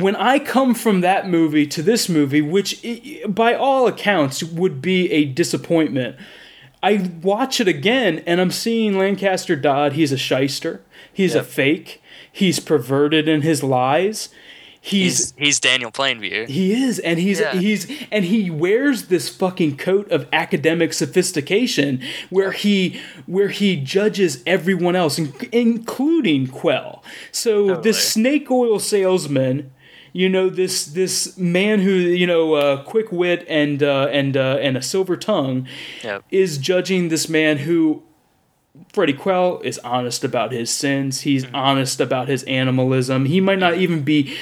When 0.00 0.14
I 0.16 0.38
come 0.38 0.74
from 0.74 1.00
that 1.00 1.28
movie 1.28 1.66
to 1.68 1.82
this 1.82 2.08
movie, 2.08 2.42
which 2.42 2.84
by 3.26 3.54
all 3.54 3.86
accounts 3.86 4.42
would 4.42 4.82
be 4.82 5.10
a 5.10 5.24
disappointment, 5.24 6.16
I 6.82 7.10
watch 7.22 7.60
it 7.60 7.68
again 7.68 8.22
and 8.26 8.40
I'm 8.40 8.50
seeing 8.50 8.98
Lancaster 8.98 9.56
Dodd. 9.56 9.94
He's 9.94 10.12
a 10.12 10.18
shyster. 10.18 10.82
He's 11.12 11.34
a 11.34 11.42
fake. 11.42 11.99
He's 12.32 12.60
perverted 12.60 13.28
in 13.28 13.42
his 13.42 13.62
lies. 13.62 14.28
He's 14.82 15.18
he's 15.18 15.34
he's 15.36 15.60
Daniel 15.60 15.90
Plainview. 15.90 16.48
he 16.48 16.72
is, 16.72 16.98
and 17.00 17.18
he's 17.18 17.38
Yeah. 17.38 17.54
he's 17.54 17.86
and 18.10 18.24
he 18.24 18.48
wears 18.50 19.08
this 19.08 19.28
fucking 19.28 19.76
coat 19.76 20.10
of 20.10 20.26
academic 20.32 20.94
sophistication, 20.94 22.00
where 22.30 22.52
he 22.52 22.98
where 23.26 23.48
he 23.48 23.76
judges 23.76 24.42
everyone 24.46 24.96
else, 24.96 25.18
in, 25.18 25.34
including 25.52 26.46
Quell. 26.46 27.04
So 27.30 27.76
this 27.76 28.08
snake 28.12 28.50
oil 28.50 28.78
salesman, 28.78 29.70
you 30.14 30.30
know 30.30 30.48
this 30.48 30.86
this 30.86 31.36
man 31.36 31.80
who 31.80 31.90
you 31.92 32.26
know 32.26 32.54
uh, 32.54 32.82
quick 32.84 33.12
wit 33.12 33.44
and 33.50 33.82
uh, 33.82 34.08
and 34.10 34.34
uh, 34.34 34.56
and 34.62 34.78
a 34.78 34.82
silver 34.82 35.16
tongue, 35.18 35.66
Yep. 36.02 36.24
is 36.30 36.56
judging 36.56 37.10
this 37.10 37.28
man 37.28 37.58
who 37.58 38.02
Freddie 38.92 39.12
Quell 39.12 39.60
is 39.60 39.78
honest 39.80 40.24
about 40.24 40.52
his 40.52 40.70
sins. 40.70 41.20
He's 41.22 41.44
Mm-hmm. 41.44 41.54
honest 41.54 42.00
about 42.00 42.28
his 42.28 42.42
animalism. 42.44 43.24
He 43.26 43.40
might 43.40 43.58
not 43.58 43.74
even 43.76 44.02
be 44.02 44.36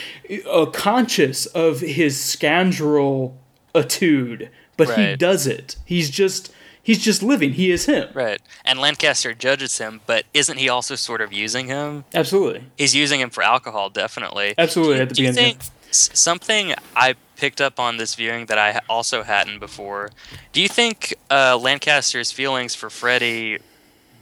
uh, 0.51 0.66
conscious 0.66 1.47
of 1.47 1.81
his 1.81 2.19
scoundrel 2.20 3.37
attitude, 3.75 4.51
but 4.77 4.91
he 4.97 5.16
does 5.16 5.47
it. 5.47 5.77
He's 5.85 6.11
just 6.11 6.53
he's 6.83 7.03
just 7.05 7.23
living. 7.23 7.53
He 7.53 7.70
is 7.70 7.85
him. 7.87 8.09
Right. 8.15 8.41
And 8.65 8.79
Lancaster 8.79 9.35
judges 9.35 9.79
him, 9.79 10.01
but 10.07 10.25
isn't 10.33 10.59
he 10.59 10.69
also 10.69 10.95
sort 10.95 11.20
of 11.20 11.33
using 11.33 11.66
him? 11.66 12.05
Absolutely. 12.15 12.65
He's 12.79 12.95
using 12.95 13.20
him 13.20 13.31
for 13.31 13.43
alcohol, 13.43 13.91
definitely. 13.91 14.55
Absolutely, 14.57 14.97
Do, 14.97 15.03
at 15.03 15.09
the 15.11 15.15
do 15.15 15.23
you 15.25 15.33
think 15.33 15.61
something 15.91 16.75
I 16.97 17.15
picked 17.37 17.61
up 17.61 17.79
on 17.79 17.97
this 17.99 18.15
viewing 18.15 18.47
that 18.47 18.59
I 18.59 18.81
also 18.89 19.23
hadn't 19.23 19.59
before? 19.59 20.11
Do 20.53 20.61
you 20.61 20.69
think 20.69 21.15
uh, 21.31 21.57
Lancaster's 21.61 22.33
feelings 22.33 22.75
for 22.75 22.91
Freddy 22.91 23.59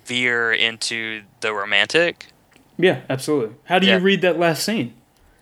veer 0.06 0.52
into 0.52 1.22
the 1.40 1.52
romantic? 1.52 2.26
Yeah, 2.78 3.00
absolutely. 3.08 3.56
How 3.64 3.78
do 3.78 3.86
you 3.86 3.98
read 3.98 4.20
that 4.22 4.38
last 4.38 4.62
scene? 4.64 4.94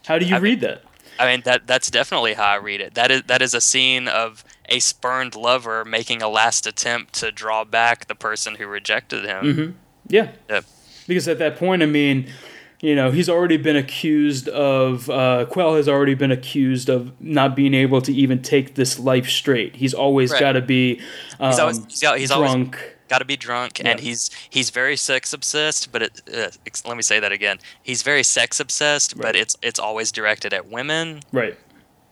How 0.07 0.19
do 0.19 0.25
you 0.27 0.35
I 0.35 0.39
mean- 0.39 0.43
read 0.43 0.61
that? 0.61 0.83
I 1.17 1.31
mean 1.31 1.43
that 1.45 1.69
that's 1.69 1.91
definitely 1.93 2.35
how 2.35 2.45
I 2.47 2.57
read 2.57 2.81
it. 2.81 2.95
That 2.95 3.11
is 3.13 3.23
that 3.29 3.41
is 3.41 3.55
a 3.55 3.61
scene 3.61 4.09
of 4.09 4.43
a 4.69 4.81
spurned 4.81 5.37
lover 5.37 5.85
making 5.85 6.23
a 6.23 6.29
last 6.29 6.67
attempt 6.67 7.13
to 7.21 7.31
draw 7.31 7.63
back 7.63 8.07
the 8.09 8.17
person 8.17 8.57
who 8.57 8.67
rejected 8.67 9.25
him. 9.25 9.45
Mm-hmm. 9.45 9.71
Yeah. 10.09 10.33
Yeah. 10.51 10.61
Because 11.07 11.29
at 11.29 11.39
that 11.39 11.57
point, 11.57 11.85
I 11.85 11.87
mean, 11.87 12.29
you 12.81 12.97
know, 12.97 13.13
he's 13.13 13.29
already 13.29 13.59
been 13.59 13.77
accused 13.77 14.49
of, 14.49 15.09
uh, 15.09 15.47
Quell 15.49 15.77
has 15.77 15.89
already 15.89 16.15
been 16.15 16.33
accused 16.33 16.89
of 16.89 17.13
not 17.21 17.55
being 17.55 17.75
able 17.75 18.01
to 18.03 18.13
even 18.13 18.43
take 18.43 18.75
this 18.75 18.99
life 18.99 19.29
straight. 19.29 19.77
He's 19.77 19.95
always 19.95 20.33
Right. 20.33 20.41
got 20.41 20.53
to 20.53 20.63
be 20.63 21.01
um, 21.39 21.51
He's 21.51 21.59
always 21.61 21.79
he's, 21.85 22.01
he's 22.01 22.31
always 22.33 22.51
drunk. 22.53 22.94
Got 23.09 23.19
to 23.19 23.25
be 23.25 23.37
drunk, 23.37 23.81
and 23.85 24.01
he's 24.01 24.31
he's 24.49 24.71
very 24.71 24.97
sex 24.97 25.33
obsessed. 25.33 25.93
But 25.93 26.03
it, 26.03 26.23
uh, 26.33 26.49
let 26.87 26.97
me 26.97 27.03
say 27.03 27.21
that 27.21 27.33
again. 27.33 27.59
He's 27.83 28.03
very 28.03 28.23
sex 28.23 28.61
obsessed, 28.61 29.19
but 29.19 29.37
it's 29.37 29.57
it's 29.63 29.79
always 29.79 30.13
directed 30.13 30.53
at 30.53 30.71
women, 30.71 31.21
right. 31.33 31.57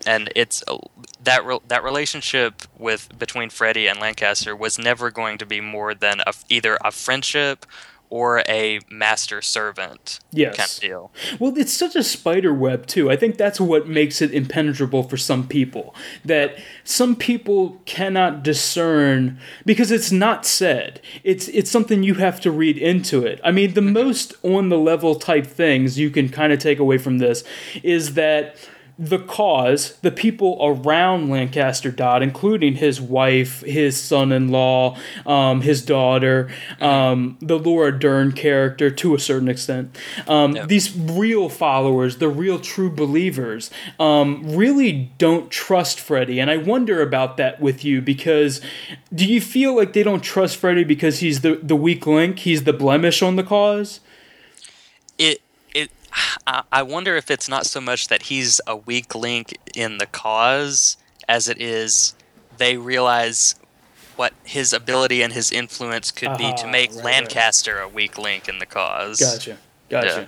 and 0.06 0.32
it's 0.34 0.62
uh, 0.68 0.78
that 1.22 1.44
re- 1.44 1.60
that 1.68 1.82
relationship 1.82 2.62
with 2.78 3.18
between 3.18 3.50
Freddie 3.50 3.86
and 3.86 4.00
Lancaster 4.00 4.54
was 4.54 4.78
never 4.78 5.10
going 5.10 5.38
to 5.38 5.46
be 5.46 5.60
more 5.60 5.94
than 5.94 6.20
a, 6.20 6.32
either 6.48 6.78
a 6.84 6.90
friendship 6.90 7.66
or 8.12 8.44
a 8.46 8.78
master 8.90 9.40
servant 9.40 10.20
Yes. 10.32 10.54
kind 10.54 10.68
of 10.68 10.80
deal. 10.80 11.12
Well, 11.38 11.56
it's 11.56 11.72
such 11.72 11.96
a 11.96 12.02
spider 12.04 12.52
web 12.52 12.86
too. 12.86 13.10
I 13.10 13.16
think 13.16 13.38
that's 13.38 13.58
what 13.58 13.88
makes 13.88 14.20
it 14.20 14.34
impenetrable 14.34 15.02
for 15.02 15.16
some 15.16 15.48
people. 15.48 15.94
That 16.22 16.58
some 16.84 17.16
people 17.16 17.80
cannot 17.86 18.42
discern 18.42 19.38
because 19.64 19.90
it's 19.90 20.12
not 20.12 20.44
said. 20.44 21.00
It's 21.24 21.48
it's 21.48 21.70
something 21.70 22.02
you 22.02 22.14
have 22.14 22.38
to 22.42 22.50
read 22.50 22.76
into 22.76 23.24
it. 23.24 23.40
I 23.42 23.50
mean, 23.50 23.72
the 23.72 23.80
mm-hmm. 23.80 23.94
most 23.94 24.34
on 24.42 24.68
the 24.68 24.78
level 24.78 25.14
type 25.14 25.46
things 25.46 25.98
you 25.98 26.10
can 26.10 26.28
kind 26.28 26.52
of 26.52 26.58
take 26.58 26.78
away 26.78 26.98
from 26.98 27.16
this 27.16 27.42
is 27.82 28.12
that 28.12 28.56
the 29.02 29.18
cause, 29.18 29.96
the 30.02 30.12
people 30.12 30.56
around 30.62 31.28
Lancaster 31.28 31.90
Dodd, 31.90 32.22
including 32.22 32.76
his 32.76 33.00
wife, 33.00 33.62
his 33.62 34.00
son-in-law, 34.00 34.96
um, 35.26 35.60
his 35.60 35.84
daughter, 35.84 36.48
um, 36.80 37.36
the 37.40 37.58
Laura 37.58 37.98
Dern 37.98 38.30
character 38.30 38.92
to 38.92 39.16
a 39.16 39.18
certain 39.18 39.48
extent, 39.48 39.98
um, 40.28 40.56
these 40.68 40.96
real 40.96 41.48
followers, 41.48 42.18
the 42.18 42.28
real 42.28 42.60
true 42.60 42.90
believers, 42.90 43.72
um, 43.98 44.54
really 44.54 45.10
don't 45.18 45.50
trust 45.50 45.98
Freddy. 45.98 46.38
And 46.38 46.48
I 46.48 46.58
wonder 46.58 47.02
about 47.02 47.36
that 47.38 47.60
with 47.60 47.84
you 47.84 48.00
because 48.00 48.60
do 49.12 49.26
you 49.26 49.40
feel 49.40 49.74
like 49.74 49.94
they 49.94 50.04
don't 50.04 50.22
trust 50.22 50.56
Freddy 50.58 50.84
because 50.84 51.18
he's 51.18 51.40
the, 51.40 51.56
the 51.56 51.74
weak 51.74 52.06
link, 52.06 52.38
he's 52.38 52.62
the 52.62 52.72
blemish 52.72 53.20
on 53.20 53.34
the 53.34 53.42
cause? 53.42 53.98
I 56.46 56.62
I 56.72 56.82
wonder 56.82 57.16
if 57.16 57.30
it's 57.30 57.48
not 57.48 57.66
so 57.66 57.80
much 57.80 58.08
that 58.08 58.22
he's 58.24 58.60
a 58.66 58.76
weak 58.76 59.14
link 59.14 59.56
in 59.74 59.98
the 59.98 60.06
cause 60.06 60.96
as 61.28 61.48
it 61.48 61.60
is 61.60 62.14
they 62.58 62.76
realize 62.76 63.54
what 64.16 64.32
his 64.44 64.72
ability 64.72 65.22
and 65.22 65.32
his 65.32 65.50
influence 65.50 66.10
could 66.10 66.36
be 66.36 66.52
to 66.52 66.66
Ah, 66.66 66.70
make 66.70 66.90
right, 66.90 66.96
right. 66.96 67.04
Lancaster 67.04 67.78
a 67.78 67.88
weak 67.88 68.18
link 68.18 68.48
in 68.48 68.58
the 68.58 68.66
cause. 68.66 69.18
Gotcha. 69.18 69.56
Gotcha. 69.88 70.08
Yeah. 70.08 70.26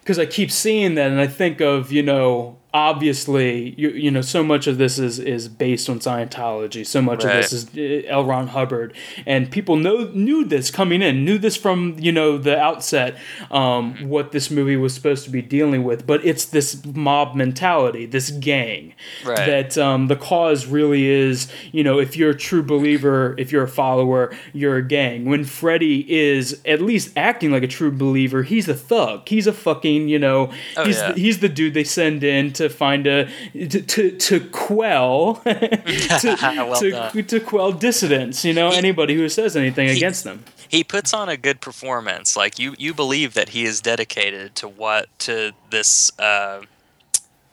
Because 0.00 0.18
I 0.18 0.26
keep 0.26 0.50
seeing 0.50 0.94
that, 0.96 1.10
and 1.10 1.20
I 1.20 1.26
think 1.26 1.60
of 1.60 1.92
you 1.92 2.02
know 2.02 2.56
obviously 2.74 3.74
you, 3.78 3.90
you 3.90 4.10
know 4.10 4.20
so 4.20 4.42
much 4.42 4.66
of 4.66 4.78
this 4.78 4.98
is 4.98 5.18
is 5.20 5.46
based 5.48 5.88
on 5.88 6.00
Scientology 6.00 6.84
so 6.84 7.00
much 7.00 7.24
Right. 7.24 7.36
of 7.36 7.42
this 7.50 7.52
is 7.52 8.04
uh, 8.04 8.06
L. 8.08 8.24
Ron 8.24 8.48
Hubbard 8.48 8.94
and 9.26 9.50
people 9.50 9.76
know 9.76 10.10
knew 10.12 10.44
this 10.44 10.70
coming 10.72 11.00
in 11.00 11.24
knew 11.24 11.38
this 11.38 11.56
from 11.56 11.96
you 12.00 12.10
know 12.12 12.36
the 12.36 12.58
outset 12.58 13.16
um, 13.50 13.94
what 14.08 14.32
this 14.32 14.50
movie 14.50 14.76
was 14.76 14.92
supposed 14.92 15.24
to 15.24 15.30
be 15.30 15.40
dealing 15.40 15.84
with 15.84 16.06
but 16.06 16.24
it's 16.24 16.44
this 16.46 16.84
mob 16.84 17.34
mentality 17.34 18.06
this 18.06 18.30
gang 18.30 18.92
Right. 19.24 19.36
that 19.46 19.78
um, 19.78 20.08
the 20.08 20.16
cause 20.16 20.66
really 20.66 21.06
is 21.06 21.46
you 21.72 21.84
know 21.84 21.98
if 22.00 22.16
you're 22.16 22.30
a 22.30 22.36
true 22.36 22.62
believer 22.62 23.34
if 23.38 23.52
you're 23.52 23.62
a 23.64 23.68
follower 23.68 24.34
you're 24.52 24.76
a 24.76 24.82
gang 24.86 25.24
when 25.26 25.44
Freddy 25.44 26.00
is 26.12 26.60
at 26.66 26.82
least 26.82 27.16
acting 27.16 27.52
like 27.52 27.62
a 27.62 27.68
true 27.68 27.92
believer 27.92 28.42
he's 28.42 28.68
a 28.68 28.74
thug 28.74 29.28
he's 29.28 29.46
a 29.46 29.52
fucking 29.52 30.08
you 30.08 30.18
know 30.18 30.50
Oh, 30.76 30.84
he's 30.84 30.96
yeah. 30.98 31.12
the, 31.12 31.20
he's 31.20 31.38
the 31.38 31.48
dude 31.48 31.74
they 31.74 31.84
send 31.84 32.24
in 32.24 32.52
to 32.54 32.63
find 32.68 33.06
a 33.06 33.28
to 33.52 33.68
to, 33.82 34.10
to 34.10 34.40
quell 34.50 35.34
to, 35.44 36.36
Well 36.68 37.10
to, 37.12 37.22
to 37.22 37.40
quell 37.40 37.72
dissidents 37.72 38.44
you 38.44 38.52
know 38.54 38.70
He- 38.70 38.76
anybody 38.76 39.14
who 39.14 39.28
says 39.28 39.56
anything 39.56 39.88
he- 39.88 39.96
against 39.96 40.24
them 40.24 40.44
he 40.66 40.82
puts 40.82 41.14
on 41.14 41.28
a 41.28 41.36
good 41.36 41.60
performance. 41.60 42.36
Like 42.36 42.58
you, 42.58 42.74
you 42.78 42.94
believe 42.94 43.34
that 43.34 43.50
he 43.50 43.64
is 43.64 43.80
dedicated 43.80 44.56
to 44.56 44.66
what 44.66 45.06
to 45.20 45.52
this 45.70 46.10
uh, 46.18 46.62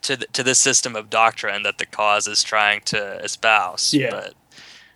to 0.03 0.17
th- 0.17 0.31
to 0.33 0.41
this 0.41 0.57
system 0.57 0.95
of 0.95 1.09
doctrine 1.11 1.61
that 1.63 1.77
the 1.77 1.85
cause 1.85 2.27
is 2.27 2.41
trying 2.41 2.81
to 2.85 3.23
espouse. 3.23 3.93
Yeah. 3.93 4.09
But 4.09 4.33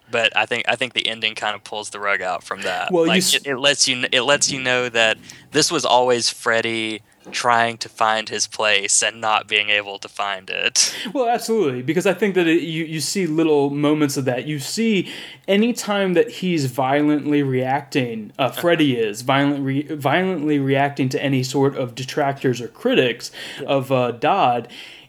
but 0.09 0.35
I 0.35 0.47
think 0.47 0.63
I 0.67 0.75
think 0.75 0.93
the 0.93 1.07
ending 1.07 1.35
kind 1.35 1.53
of 1.55 1.63
pulls 1.63 1.91
the 1.91 1.99
rug 1.99 2.21
out 2.23 2.43
from 2.43 2.61
that. 2.63 2.91
Well, 2.91 3.03
you 3.03 3.09
like, 3.09 3.17
s- 3.19 3.35
it, 3.35 3.45
it 3.45 3.57
lets 3.57 3.87
you 3.87 4.05
it 4.11 4.21
lets 4.21 4.49
you 4.49 4.59
know 4.59 4.89
that 4.89 5.17
this 5.51 5.71
was 5.71 5.85
always 5.85 6.27
Freddy 6.29 7.01
trying 7.31 7.77
to 7.77 7.89
find 7.89 8.29
his 8.29 8.47
place 8.47 9.01
and 9.01 9.19
not 9.19 9.47
being 9.47 9.69
able 9.69 9.99
to 9.99 10.07
find 10.07 10.49
it. 10.49 10.95
Well, 11.13 11.27
absolutely, 11.27 11.81
because 11.81 12.05
I 12.05 12.13
think 12.13 12.35
that 12.35 12.47
it, 12.47 12.61
you 12.61 12.85
you 12.85 12.99
see 12.99 13.27
little 13.27 13.69
moments 13.69 14.17
of 14.17 14.25
that. 14.25 14.45
You 14.45 14.59
see, 14.59 15.11
anytime 15.47 16.13
that 16.13 16.29
he's 16.29 16.65
violently 16.65 17.43
reacting, 17.43 18.31
uh, 18.37 18.49
Freddy 18.49 18.97
is 18.97 19.21
violent 19.21 19.65
re- 19.65 19.83
violently 19.83 20.59
reacting 20.59 21.09
to 21.09 21.23
any 21.23 21.43
sort 21.43 21.75
of 21.75 21.95
detractors 21.95 22.61
or 22.61 22.67
critics 22.67 23.31
of 23.65 23.91
uh, 23.91 24.11
Dodd. 24.11 24.67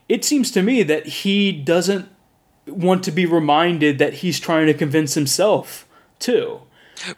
It 0.08 0.24
seems 0.24 0.50
to 0.52 0.62
me 0.62 0.82
that 0.84 1.06
he 1.06 1.52
doesn't 1.52 2.08
want 2.66 3.02
to 3.04 3.10
be 3.10 3.26
reminded 3.26 3.98
that 3.98 4.14
he's 4.14 4.40
trying 4.40 4.66
to 4.66 4.74
convince 4.74 5.14
himself 5.14 5.86
too. 6.18 6.60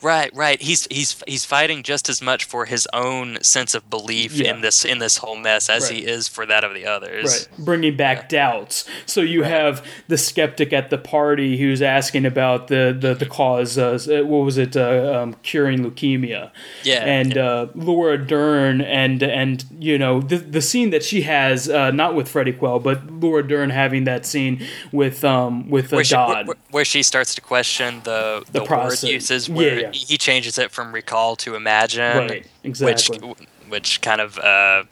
Right, 0.03 0.31
right. 0.35 0.61
He's 0.61 0.87
he's 0.91 1.23
he's 1.27 1.45
fighting 1.45 1.83
just 1.83 2.09
as 2.09 2.21
much 2.21 2.45
for 2.45 2.65
his 2.67 2.87
own 2.93 3.39
sense 3.43 3.75
of 3.75 3.89
belief 3.91 4.33
Yeah. 4.33 4.55
in 4.55 4.61
this 4.61 4.85
in 4.85 4.99
this 4.99 5.19
whole 5.19 5.37
mess 5.37 5.69
as 5.69 5.85
Right. 5.85 5.93
he 5.99 6.07
is 6.07 6.29
for 6.29 6.45
that 6.47 6.65
of 6.65 6.75
the 6.75 6.87
others. 6.87 7.49
Right, 7.49 7.65
bringing 7.65 7.97
back 7.97 8.29
doubts. 8.29 8.85
So 9.07 9.21
you 9.21 9.43
have 9.45 9.85
the 10.09 10.19
skeptic 10.19 10.73
at 10.73 10.91
the 10.91 10.99
party 10.99 11.57
who's 11.59 11.83
asking 11.83 12.27
about 12.27 12.69
the 12.69 12.97
the, 12.99 13.15
the 13.15 13.27
cause. 13.27 13.79
Uh, 13.79 13.99
what 14.25 14.45
was 14.45 14.59
it? 14.59 14.77
Uh, 14.77 15.21
um, 15.23 15.35
curing 15.43 15.81
leukemia. 15.85 16.51
Yeah, 16.83 17.05
And 17.05 17.37
uh, 17.39 17.67
Laura 17.75 18.19
Dern 18.19 18.81
and 18.81 19.23
and 19.23 19.65
you 19.79 19.99
know 19.99 20.21
the 20.21 20.37
the 20.39 20.61
scene 20.63 20.91
that 20.91 21.03
she 21.05 21.23
has 21.23 21.69
uh, 21.69 21.91
not 21.91 22.15
with 22.15 22.29
Freddie 22.29 22.53
Quell, 22.53 22.79
but 22.81 23.11
Laura 23.11 23.47
Dern 23.47 23.71
having 23.71 24.05
that 24.05 24.27
scene 24.27 24.67
with 24.93 25.25
um 25.25 25.69
with 25.71 25.93
uh, 25.93 25.97
Where 25.97 26.05
she, 26.05 26.15
Dodd. 26.15 26.47
where, 26.47 26.57
where 26.71 26.85
she 26.85 27.03
starts 27.03 27.35
to 27.37 27.41
question 27.41 28.01
the 28.05 28.43
the, 28.53 28.61
The 28.61 28.65
word 28.65 29.03
uses, 29.03 29.49
Yeah, 29.49 29.55
where 29.55 29.68
yeah. 29.75 29.91
he 29.93 30.17
changes 30.19 30.59
it 30.59 30.71
from 30.71 30.93
recall 30.93 31.37
to 31.37 31.55
imagine, 31.55 32.17
Right, 32.19 32.47
exactly. 32.65 33.19
which 33.19 33.39
which 33.69 34.01
kind 34.01 34.21
of 34.21 34.39
uh, 34.39 34.85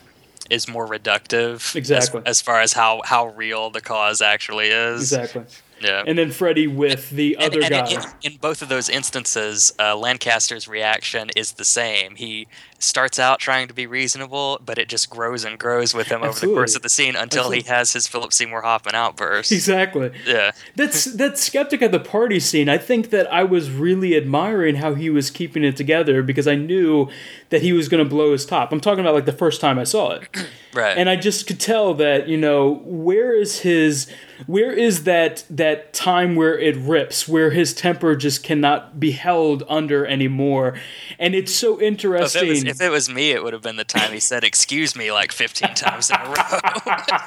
is 0.51 0.69
more 0.69 0.87
reductive, 0.87 1.57
as- 1.57 1.77
Exactly. 1.77 2.23
as, 2.27 2.41
far 2.43 2.61
as 2.61 2.73
how 2.75 3.01
how 3.05 3.29
real 3.29 3.71
the 3.71 3.81
cause 3.81 4.21
actually 4.21 4.69
is. 4.69 5.13
exactly. 5.13 5.45
Yeah. 5.81 6.05
And 6.07 6.17
then 6.19 6.31
Freddie 6.31 6.67
with 6.69 7.11
the 7.11 7.35
And- 7.37 7.45
other 7.55 7.61
and 7.63 7.71
guy. 7.71 7.91
in, 8.23 8.33
in 8.33 8.39
both 8.39 8.63
of 8.63 8.69
those 8.71 8.89
instances, 8.89 9.73
uh, 9.79 9.95
Lancaster's 9.97 10.67
reaction 10.67 11.29
is 11.37 11.53
the 11.53 11.67
same. 11.67 12.17
He 12.17 12.49
starts 12.79 13.19
out 13.19 13.39
trying 13.39 13.69
to 13.69 13.75
be 13.75 13.87
reasonable, 13.87 14.61
but 14.65 14.79
it 14.79 14.89
just 14.89 15.11
grows 15.11 15.45
and 15.45 15.59
grows 15.59 15.95
with 15.95 16.09
him 16.09 16.23
over 16.23 16.39
the 16.39 16.47
course 16.47 16.75
of 16.75 16.83
the 16.83 16.89
scene 16.89 17.17
until 17.17 17.51
he 17.51 17.63
has 17.63 17.93
his 17.93 18.07
Philip 18.07 18.33
Seymour 18.33 18.63
Hoffman 18.63 18.95
outburst. 18.95 19.53
Exactly. 19.53 20.13
Yeah. 20.27 20.53
That's 20.75 21.05
that 21.05 21.39
skeptic 21.39 21.83
at 21.83 21.93
the 21.93 22.01
party 22.01 22.41
scene. 22.41 22.69
I 22.69 22.79
think 22.79 23.11
that 23.11 23.33
I 23.33 23.45
was 23.45 23.71
really 23.71 24.17
admiring 24.17 24.77
how 24.77 24.95
he 24.95 25.11
was 25.11 25.31
keeping 25.31 25.65
it 25.65 25.77
together 25.77 26.23
because 26.23 26.47
I 26.47 26.55
knew 26.55 27.09
that 27.51 27.63
he 27.63 27.73
was 27.73 27.89
going 27.89 28.03
to 28.03 28.09
blow 28.09 28.33
his 28.33 28.45
top. 28.45 28.73
I'm 28.73 28.81
talking 28.81 29.01
about 29.01 29.15
like 29.15 29.27
the 29.27 29.33
first 29.33 29.61
time 29.61 29.79
I 29.79 29.85
saw 29.85 30.13
it. 30.13 30.29
Right. 30.77 30.99
and 30.99 31.09
I 31.09 31.17
just 31.17 31.47
could 31.47 31.59
tell 31.59 31.95
that 31.95 32.29
you 32.29 32.37
know 32.37 32.83
where 32.85 33.35
is 33.35 33.61
his 33.61 34.13
where 34.47 34.73
is 34.73 35.05
that 35.05 35.45
that 35.49 35.95
time 35.95 36.37
where 36.37 36.59
it 36.59 36.77
rips 36.77 37.27
where 37.27 37.51
his 37.51 37.73
temper 37.73 38.15
just 38.15 38.43
cannot 38.43 39.01
be 39.01 39.13
held 39.13 39.63
under 39.71 40.07
anymore 40.07 40.79
and 41.19 41.35
it's 41.35 41.55
so 41.55 41.77
oh, 41.77 41.81
interesting 41.81 42.49
was, 42.49 42.65
if 42.69 42.81
it 42.81 42.91
was 42.91 43.09
me, 43.09 43.31
it 43.31 43.43
would 43.43 43.53
have 43.53 43.63
been 43.63 43.77
the 43.77 43.85
time 43.85 44.13
he 44.13 44.21
said 44.21 44.45
"excuse 44.45 44.95
me" 44.97 45.11
like 45.13 45.33
15 45.33 45.75
times 45.75 46.11
in 46.11 46.17
a 46.17 46.25
row. 46.29 47.19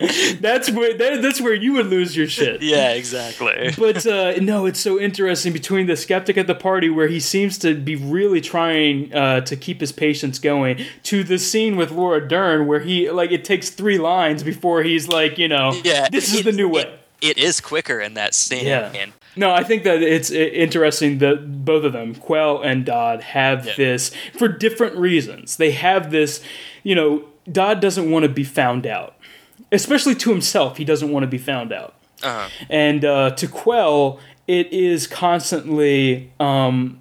that's 0.40 0.70
where 0.70 0.96
that, 0.96 1.22
that's 1.22 1.40
where 1.40 1.54
you 1.54 1.72
would 1.74 1.86
lose 1.86 2.16
your 2.16 2.26
shit 2.26 2.60
yeah, 2.62 2.92
exactly. 2.92 3.70
but 3.78 4.06
uh, 4.06 4.32
no, 4.40 4.66
it's 4.66 4.80
so 4.80 4.98
interesting 5.00 5.52
between 5.52 5.86
the 5.86 5.96
skeptic 5.96 6.36
at 6.36 6.46
the 6.46 6.54
party 6.54 6.88
where 6.88 7.08
he 7.08 7.20
seems 7.20 7.58
to 7.58 7.74
be 7.74 7.96
really 7.96 8.40
trying 8.40 9.12
uh, 9.14 9.40
to 9.42 9.56
keep 9.56 9.80
his 9.80 9.92
patience 9.92 10.38
going 10.38 10.84
to 11.04 11.22
the 11.24 11.38
scene 11.38 11.76
with 11.76 11.90
Laura 11.90 12.26
Dern 12.26 12.66
where 12.66 12.80
he 12.80 13.10
like 13.10 13.30
it 13.30 13.44
takes 13.44 13.70
three 13.70 13.98
lines 13.98 14.42
before 14.42 14.82
he's 14.82 15.08
like 15.08 15.38
you 15.38 15.48
know 15.48 15.72
Yeah, 15.84 16.08
this 16.10 16.32
is 16.32 16.40
it- 16.40 16.44
the 16.44 16.52
new 16.52 16.68
way. 16.68 16.82
it- 16.82 16.96
it 17.22 17.36
is 17.36 17.60
quicker 17.60 18.00
in 18.00 18.14
that 18.14 18.32
scene. 18.32 18.64
Yeah. 18.64 18.90
And 18.94 19.12
No, 19.36 19.52
I 19.52 19.62
think 19.62 19.84
that 19.84 20.02
it's 20.02 20.30
interesting 20.30 21.18
that 21.18 21.64
both 21.64 21.84
of 21.84 21.92
them, 21.92 22.14
Quell 22.14 22.60
and 22.62 22.84
Dodd, 22.84 23.22
have 23.22 23.64
Yeah. 23.66 23.72
this 23.76 24.10
for 24.36 24.48
different 24.48 24.96
reasons. 24.96 25.56
They 25.56 25.70
have 25.72 26.10
this, 26.10 26.42
you 26.82 26.94
know, 26.94 27.24
Dodd 27.50 27.80
doesn't 27.80 28.10
want 28.10 28.24
to 28.24 28.28
be 28.28 28.44
found 28.44 28.86
out, 28.86 29.14
especially 29.72 30.14
to 30.16 30.30
himself. 30.30 30.76
He 30.78 30.84
doesn't 30.84 31.10
want 31.10 31.22
to 31.22 31.28
be 31.28 31.38
found 31.38 31.72
out. 31.72 31.94
uh 32.22 32.48
And 32.68 33.04
uh, 33.04 33.30
to 33.30 33.46
Quell, 33.46 34.18
it 34.48 34.72
is 34.72 35.06
constantly. 35.06 36.32
Um, 36.40 37.00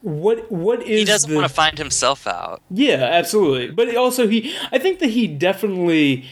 what 0.00 0.50
what 0.50 0.80
is 0.82 1.00
he 1.00 1.04
doesn't 1.04 1.28
the, 1.28 1.36
want 1.36 1.48
to 1.48 1.52
find 1.52 1.76
himself 1.76 2.26
out. 2.26 2.62
yeah, 2.70 3.02
absolutely. 3.02 3.70
But 3.72 3.94
also, 3.96 4.28
he 4.28 4.54
I 4.70 4.78
think 4.78 5.00
that 5.00 5.10
he 5.10 5.26
definitely 5.26 6.24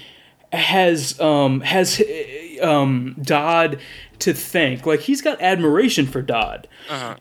has 0.53 1.19
um 1.21 1.61
has 1.63 2.01
um 2.61 3.17
Dodd 3.21 3.81
to 4.21 4.33
thank. 4.33 4.87
Like 4.87 5.01
he's 5.01 5.21
got 5.21 5.41
admiration 5.41 6.07
for 6.07 6.23
Dodd. 6.23 6.69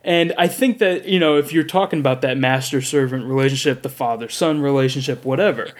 And 0.04 0.34
I 0.38 0.48
think 0.48 0.78
that, 0.80 1.06
you 1.08 1.20
know, 1.20 1.38
if 1.38 1.52
you're 1.52 1.64
talking 1.64 2.00
about 2.00 2.22
that 2.22 2.38
master 2.38 2.82
servant 2.82 3.26
relationship, 3.26 3.82
the 3.82 3.90
father 3.90 4.30
son 4.30 4.62
relationship, 4.62 5.26
whatever, 5.26 5.72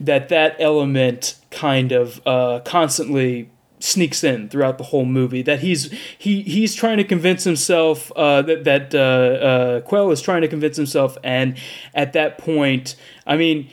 that 0.00 0.28
that 0.30 0.56
element 0.58 1.36
kind 1.50 1.92
of 1.92 2.20
uh 2.26 2.60
constantly 2.64 3.50
sneaks 3.84 4.24
in 4.24 4.48
throughout 4.48 4.78
the 4.78 4.84
whole 4.84 5.04
movie 5.04 5.42
that 5.42 5.60
he's 5.60 5.92
he 6.16 6.40
he's 6.42 6.74
trying 6.74 6.96
to 6.96 7.04
convince 7.04 7.44
himself 7.44 8.10
uh, 8.16 8.40
that 8.40 8.64
that 8.64 8.94
uh, 8.94 8.98
uh, 8.98 9.80
Quell 9.82 10.10
is 10.10 10.22
trying 10.22 10.40
to 10.40 10.48
convince 10.48 10.78
himself 10.78 11.18
and 11.22 11.58
at 11.94 12.14
that 12.14 12.38
point 12.38 12.96
I 13.26 13.36
mean 13.36 13.68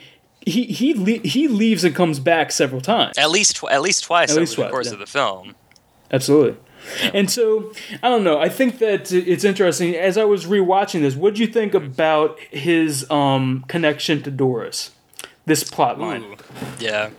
he 0.46 0.64
he 0.64 0.94
le- 0.94 1.26
he 1.26 1.48
leaves 1.48 1.84
and 1.84 1.94
comes 1.94 2.20
back 2.20 2.50
several 2.52 2.80
times 2.80 3.16
At 3.18 3.30
least 3.30 3.56
tw- 3.56 3.70
at 3.70 3.82
least 3.82 4.04
twice 4.04 4.30
At 4.30 4.34
over 4.34 4.40
least 4.40 4.56
the 4.56 4.62
twice, 4.62 4.70
course 4.70 4.86
yeah. 4.88 4.92
of 4.94 4.98
the 4.98 5.06
film. 5.06 5.54
absolutely 6.10 6.56
and 7.14 7.30
so 7.30 7.72
I 8.02 8.08
don't 8.08 8.24
know 8.24 8.38
I 8.40 8.48
think 8.48 8.78
that 8.78 9.12
it's 9.12 9.44
interesting 9.44 9.94
as 9.94 10.18
I 10.18 10.24
was 10.24 10.46
rewatching 10.46 11.00
this 11.02 11.14
what 11.14 11.34
do 11.36 11.40
you 11.42 11.46
think 11.46 11.74
about 11.74 12.38
his 12.50 13.08
um 13.10 13.64
connection 13.68 14.22
to 14.24 14.30
Doris 14.30 14.90
this 15.46 15.62
plot 15.64 15.98
line 15.98 16.22
Ooh. 16.22 16.36
Yeah. 16.80 17.10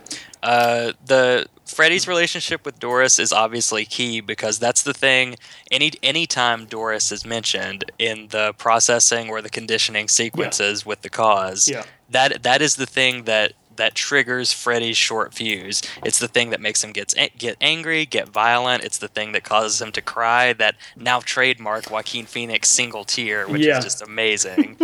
Uh, 0.42 0.92
the 1.06 1.46
Freddy's 1.66 2.06
relationship 2.06 2.64
with 2.66 2.78
Doris 2.78 3.18
is 3.18 3.32
obviously 3.32 3.84
key 3.84 4.20
because 4.20 4.58
that's 4.58 4.82
the 4.82 4.92
thing. 4.94 5.36
Any 5.70 5.92
anytime 6.02 6.66
Doris 6.66 7.10
is 7.10 7.24
mentioned 7.24 7.90
in 7.98 8.28
the 8.28 8.52
processing 8.58 9.30
or 9.30 9.40
the 9.40 9.48
conditioning 9.50 10.08
sequences 10.08 10.84
with 10.84 11.00
the 11.02 11.10
cause, 11.10 11.68
Yeah. 11.68 11.84
that 12.10 12.42
that 12.42 12.60
is 12.62 12.76
the 12.76 12.86
thing 12.86 13.24
that 13.24 13.54
that 13.76 13.94
triggers 13.96 14.52
Freddy's 14.52 14.96
short 14.96 15.34
fuse. 15.34 15.82
It's 16.04 16.20
the 16.20 16.28
thing 16.28 16.50
that 16.50 16.60
makes 16.60 16.84
him 16.84 16.92
get 16.92 17.12
get 17.38 17.56
angry, 17.60 18.06
get 18.06 18.28
violent. 18.28 18.84
It's 18.84 18.98
the 18.98 19.08
thing 19.08 19.32
that 19.32 19.42
causes 19.42 19.80
him 19.82 19.90
to 19.92 20.00
cry. 20.02 20.52
That 20.52 20.76
now 20.96 21.20
trademark 21.20 21.90
Joaquin 21.90 22.26
Phoenix 22.26 22.68
single 22.68 23.04
tear, 23.04 23.48
which 23.48 23.62
Yeah. 23.62 23.78
is 23.78 23.84
just 23.84 24.02
amazing. 24.02 24.76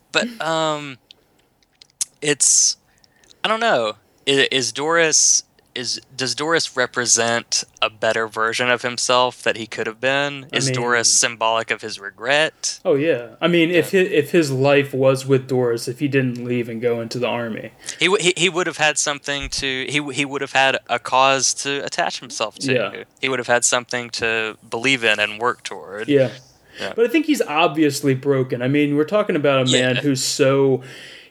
but 0.12 0.26
um, 0.40 0.98
it's 2.20 2.76
I 3.44 3.48
don't 3.48 3.60
know. 3.60 3.94
Is, 4.26 4.48
is 4.50 4.72
Doris 4.72 5.44
is 5.78 6.00
does 6.16 6.34
Doris 6.34 6.76
represent 6.76 7.64
a 7.80 7.88
better 7.88 8.26
version 8.26 8.68
of 8.68 8.82
himself 8.82 9.42
that 9.44 9.56
he 9.56 9.66
could 9.66 9.86
have 9.86 10.00
been? 10.00 10.46
Is 10.52 10.66
mean- 10.66 10.74
Doris 10.74 11.12
symbolic 11.12 11.70
of 11.70 11.80
his 11.80 11.98
regret? 12.00 12.80
Oh 12.84 12.94
yeah. 12.96 13.36
I 13.40 13.48
mean, 13.48 13.70
if 13.70 13.90
his, 13.90 14.10
if 14.10 14.30
his 14.32 14.50
life 14.50 14.92
was 14.92 15.24
with 15.26 15.46
Doris, 15.48 15.88
if 15.88 15.98
he 16.00 16.08
didn't 16.08 16.44
leave 16.44 16.68
and 16.68 16.82
go 16.82 17.00
into 17.00 17.18
the 17.18 17.28
army, 17.28 17.72
He, 17.98 18.06
w- 18.06 18.22
he 18.22 18.34
he 18.36 18.48
would 18.48 18.66
have 18.66 18.78
had 18.78 18.98
something 18.98 19.48
to 19.50 19.86
he 19.88 20.02
he 20.12 20.24
would 20.24 20.40
have 20.40 20.52
had 20.52 20.78
a 20.88 20.98
cause 20.98 21.54
to 21.62 21.84
attach 21.84 22.20
himself 22.20 22.56
to. 22.60 22.72
Yeah. 22.74 23.04
He 23.20 23.28
would 23.28 23.38
have 23.38 23.46
had 23.48 23.64
something 23.64 24.10
to 24.10 24.56
believe 24.68 25.04
in 25.04 25.18
and 25.20 25.40
work 25.40 25.62
toward. 25.62 26.08
yeah. 26.08 26.30
Yeah. 26.80 26.92
But 26.94 27.06
I 27.06 27.08
think 27.08 27.26
he's 27.26 27.42
obviously 27.42 28.14
broken. 28.14 28.62
I 28.62 28.68
mean, 28.68 28.94
we're 28.96 29.04
talking 29.04 29.34
about 29.34 29.68
a 29.68 29.72
man 29.72 29.96
Yeah. 29.96 30.02
who's 30.02 30.22
so 30.22 30.82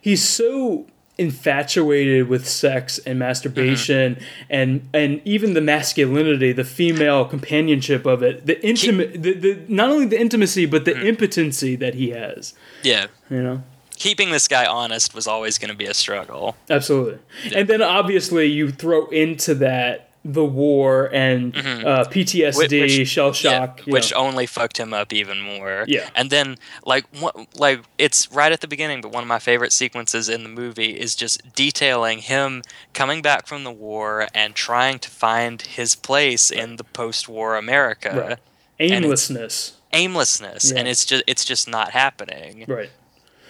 he's 0.02 0.22
so 0.22 0.88
infatuated 1.18 2.28
with 2.30 2.48
sex 2.48 3.00
and 3.00 3.18
masturbation 3.20 4.16
Mm-hmm. 4.16 4.24
and 4.50 4.90
and 4.94 5.22
even 5.26 5.54
the 5.54 5.62
masculinity, 5.62 6.52
the 6.52 6.64
female 6.64 7.26
companionship 7.26 8.06
of 8.06 8.22
it, 8.24 8.46
the 8.46 8.64
intimate 8.66 9.22
the, 9.22 9.34
the 9.34 9.60
not 9.68 9.90
only 9.90 10.06
the 10.06 10.20
intimacy 10.20 10.66
but 10.66 10.84
Mm-hmm. 10.86 11.00
the 11.02 11.08
impotency 11.08 11.76
that 11.76 11.96
he 11.96 12.10
has, 12.12 12.54
Yeah. 12.84 13.08
you 13.30 13.42
know. 13.42 13.64
Keeping 13.96 14.30
this 14.30 14.48
guy 14.48 14.66
honest 14.68 15.16
was 15.16 15.26
always 15.26 15.58
going 15.58 15.72
to 15.72 15.76
be 15.76 15.86
a 15.88 15.94
struggle. 15.94 16.56
Absolutely. 16.70 17.18
And 17.56 17.68
then 17.68 17.82
obviously 17.82 18.46
you 18.46 18.70
throw 18.70 19.08
into 19.08 19.56
that 19.56 20.07
the 20.30 20.44
war 20.44 21.10
and 21.14 21.56
uh, 21.56 22.04
PTSD, 22.10 22.54
Mm-hmm. 22.54 22.76
Whi- 22.76 22.82
which- 23.00 23.08
shell 23.08 23.32
shock. 23.32 23.86
you 23.86 23.94
which 23.94 24.12
know. 24.12 24.18
only 24.18 24.46
fucked 24.46 24.78
him 24.78 24.94
up 24.94 25.14
even 25.14 25.40
more. 25.42 25.86
Yeah. 25.88 26.10
And 26.16 26.30
then 26.30 26.58
like 26.86 27.06
one, 27.20 27.48
like 27.56 27.82
it's 27.98 28.30
right 28.32 28.52
at 28.52 28.60
the 28.62 28.68
beginning, 28.68 29.00
but 29.02 29.12
one 29.12 29.24
of 29.24 29.28
my 29.30 29.40
favorite 29.40 29.72
sequences 29.72 30.28
in 30.28 30.44
the 30.44 30.50
movie 30.50 31.00
is 31.00 31.16
just 31.16 31.54
detailing 31.56 32.20
him 32.20 32.62
coming 32.94 33.22
back 33.22 33.48
from 33.48 33.64
the 33.64 33.72
war 33.72 34.28
and 34.34 34.54
trying 34.54 35.00
to 35.00 35.10
find 35.10 35.62
his 35.62 35.96
place 35.96 36.52
in 36.52 36.76
the 36.76 36.84
post-war 36.84 37.56
America. 37.56 38.38
Right. 38.80 38.92
aimlessness. 38.92 39.74
Aimlessness, 39.94 40.72
and 40.72 40.88
it's 40.88 41.06
just 41.06 41.24
it's 41.28 41.46
just 41.46 41.68
not 41.70 41.92
happening. 41.92 42.66
Right. 42.68 42.90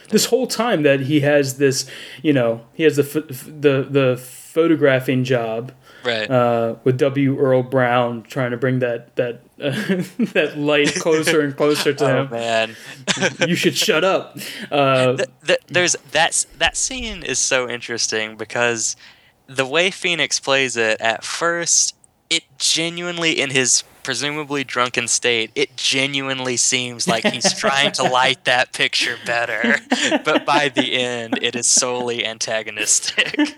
This 0.09 0.25
whole 0.27 0.45
time 0.47 0.83
that 0.83 1.01
he 1.01 1.21
has 1.21 1.57
this, 1.57 1.89
you 2.21 2.31
know, 2.31 2.61
he 2.75 2.83
has 2.83 2.95
the 2.97 3.03
the 3.03 3.87
the 3.89 4.17
photographing 4.17 5.23
job 5.23 5.71
Right. 6.07 6.29
uh, 6.31 6.75
with 6.83 6.97
W. 6.97 7.37
Earl 7.37 7.63
Brown 7.63 8.23
trying 8.23 8.51
to 8.51 8.57
bring 8.57 8.79
that 8.79 9.15
that 9.17 9.41
that 9.57 10.53
light 10.57 10.95
closer 10.95 11.41
and 11.41 11.55
closer 11.57 11.93
to 11.93 12.05
him. 12.07 12.15
oh 12.17 12.23
him. 12.25 12.29
man. 12.31 12.75
You 13.47 13.55
should 13.55 13.75
shut 13.75 14.03
up. 14.03 14.37
Uh, 14.71 15.17
Th- 15.17 15.29
th- 15.45 15.59
there's 15.67 15.95
that's 16.11 16.45
that 16.57 16.77
scene 16.77 17.23
is 17.23 17.39
so 17.39 17.69
interesting 17.69 18.37
because 18.37 18.95
the 19.47 19.65
way 19.65 19.91
Phoenix 19.91 20.39
plays 20.39 20.77
it 20.77 20.99
at 21.01 21.23
first, 21.23 21.95
it 22.29 22.43
genuinely 22.57 23.39
in 23.39 23.49
his 23.49 23.83
presumably 24.07 24.63
drunken 24.63 25.05
state, 25.05 25.51
it 25.53 25.75
genuinely 25.75 26.55
seems 26.55 27.09
like 27.09 27.25
he's 27.33 27.53
trying 27.53 27.91
to 27.91 28.03
light 28.03 28.45
that 28.45 28.71
picture 28.71 29.17
better. 29.25 29.75
But 30.23 30.45
by 30.45 30.69
the 30.69 30.93
end, 30.93 31.39
it 31.41 31.55
is 31.55 31.67
solely 31.67 32.25
antagonistic. 32.25 33.37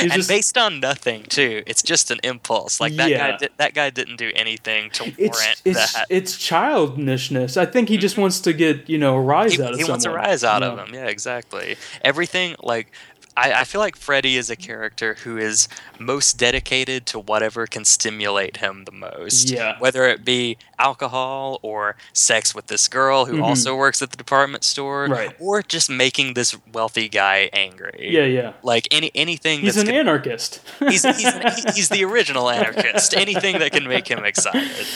and 0.00 0.12
just- 0.12 0.28
based 0.28 0.56
on 0.56 0.80
nothing 0.80 1.24
too. 1.24 1.62
It's 1.66 1.82
just 1.82 2.10
an 2.10 2.20
impulse. 2.24 2.80
Like 2.80 2.94
that 2.96 3.10
Yeah. 3.10 3.32
guy 3.32 3.36
di- 3.36 3.48
that 3.58 3.74
guy 3.74 3.90
didn't 3.90 4.16
do 4.16 4.30
anything 4.34 4.90
to 4.90 5.02
warrant 5.04 5.16
it's 5.18 5.62
it's 5.64 5.92
that. 5.92 6.06
it's 6.08 6.38
childishness. 6.38 7.56
I 7.56 7.66
think 7.66 7.88
he 7.88 7.96
just 7.96 8.14
mm-hmm. 8.14 8.22
wants 8.22 8.40
to 8.40 8.52
get 8.52 8.88
you 8.88 8.98
know 8.98 9.16
a 9.16 9.20
rise 9.20 9.54
he, 9.54 9.62
out 9.62 9.74
of 9.74 9.80
something. 9.80 9.80
he 9.80 9.82
someone. 9.84 9.92
wants 9.92 10.04
a 10.06 10.10
rise 10.10 10.44
out 10.44 10.62
you 10.62 10.68
of 10.68 10.88
him. 10.88 10.94
Yeah, 10.94 11.06
exactly. 11.06 11.76
Everything 12.02 12.56
like 12.62 12.92
I, 13.36 13.52
I 13.52 13.64
feel 13.64 13.80
like 13.80 13.96
Freddy 13.96 14.36
is 14.36 14.50
a 14.50 14.56
character 14.56 15.14
who 15.14 15.36
is 15.36 15.68
most 15.98 16.38
dedicated 16.38 17.06
to 17.06 17.18
whatever 17.18 17.66
can 17.66 17.84
stimulate 17.84 18.58
him 18.58 18.84
the 18.84 18.92
most. 18.92 19.50
Yeah. 19.50 19.78
Whether 19.78 20.06
it 20.06 20.24
be 20.24 20.56
alcohol 20.78 21.58
or 21.62 21.96
sex 22.12 22.54
with 22.54 22.66
this 22.68 22.88
girl 22.88 23.26
who 23.26 23.42
also 23.42 23.76
works 23.76 24.02
at 24.02 24.10
the 24.10 24.16
department 24.16 24.64
store, 24.64 25.04
Mm-hmm. 25.04 25.12
Right. 25.12 25.36
or 25.40 25.62
just 25.62 25.90
making 25.90 26.34
this 26.34 26.56
wealthy 26.72 27.08
guy 27.08 27.50
angry. 27.52 28.08
Yeah, 28.10 28.24
yeah. 28.24 28.52
Like 28.62 28.88
any 28.90 29.10
anything 29.14 29.60
He's 29.60 29.74
that's 29.74 29.88
an 29.88 29.94
gonna- 29.94 30.00
anarchist. 30.10 30.60
he's, 30.78 31.02
he's, 31.02 31.74
he's 31.74 31.88
the 31.88 32.04
original 32.04 32.48
anarchist. 32.58 33.14
Anything 33.16 33.58
that 33.58 33.72
can 33.72 33.86
make 33.88 34.08
him 34.08 34.24
excited. 34.24 34.86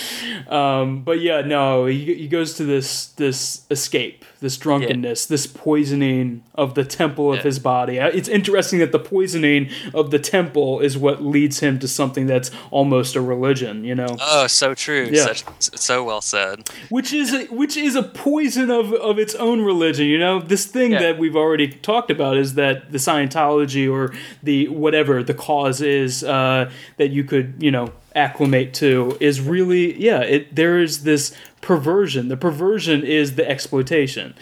Um, 0.48 1.02
but 1.02 1.20
yeah, 1.20 1.40
no, 1.42 1.86
he, 1.86 2.14
he 2.14 2.28
goes 2.28 2.55
to 2.55 2.64
this 2.64 3.06
this 3.16 3.64
escape, 3.70 4.24
this 4.40 4.56
drunkenness, 4.56 5.26
this 5.26 5.46
poisoning 5.46 6.42
of 6.55 6.74
the 6.74 6.84
temple 6.84 7.30
of 7.32 7.38
Yeah. 7.38 7.42
his 7.42 7.59
body. 7.59 8.00
Uh, 8.00 8.09
It's 8.09 8.28
interesting 8.28 8.78
that 8.80 8.92
the 8.92 8.98
poisoning 8.98 9.70
of 9.94 10.10
the 10.10 10.18
temple 10.18 10.80
is 10.80 10.96
what 10.96 11.22
leads 11.22 11.60
him 11.60 11.78
to 11.80 11.88
something 11.88 12.26
that's 12.26 12.50
almost 12.70 13.16
a 13.16 13.20
religion, 13.20 13.84
you 13.84 13.94
know, 13.94 14.16
Oh, 14.20 14.46
so 14.46 14.74
true. 14.74 15.09
Yeah. 15.12 15.24
Such, 15.32 15.44
so 15.74 16.05
well 16.05 16.20
said. 16.20 16.69
which 16.89 17.12
is 17.12 17.32
a, 17.35 17.45
which 17.47 17.77
is 17.77 17.95
a 17.97 18.03
poison 18.03 18.70
of 18.70 18.93
of 18.95 19.19
its 19.19 19.35
own 19.35 19.61
religion. 19.62 20.07
You 20.07 20.19
know, 20.19 20.40
this 20.40 20.66
thing 20.66 20.93
Yeah. 20.93 21.01
that 21.01 21.19
we've 21.19 21.36
already 21.36 21.69
talked 21.69 22.11
about 22.11 22.36
is 22.36 22.55
that 22.55 22.93
the 22.93 22.99
Scientology 22.99 23.90
or 23.90 24.12
the 24.43 24.69
whatever 24.69 25.23
the 25.23 25.35
cause 25.35 25.81
is 25.81 26.23
uh, 26.24 26.70
that 26.97 27.11
you 27.11 27.24
could 27.24 27.55
you 27.59 27.70
know 27.70 27.93
acclimate 28.15 28.74
to 28.74 29.16
is 29.20 29.40
really 29.40 29.99
yeah. 30.01 30.20
It 30.20 30.55
there 30.55 30.78
is 30.78 31.05
this 31.05 31.35
perversion. 31.61 32.28
The 32.28 32.36
perversion 32.36 33.05
is 33.05 33.35
the 33.35 33.49
exploitation. 33.49 34.35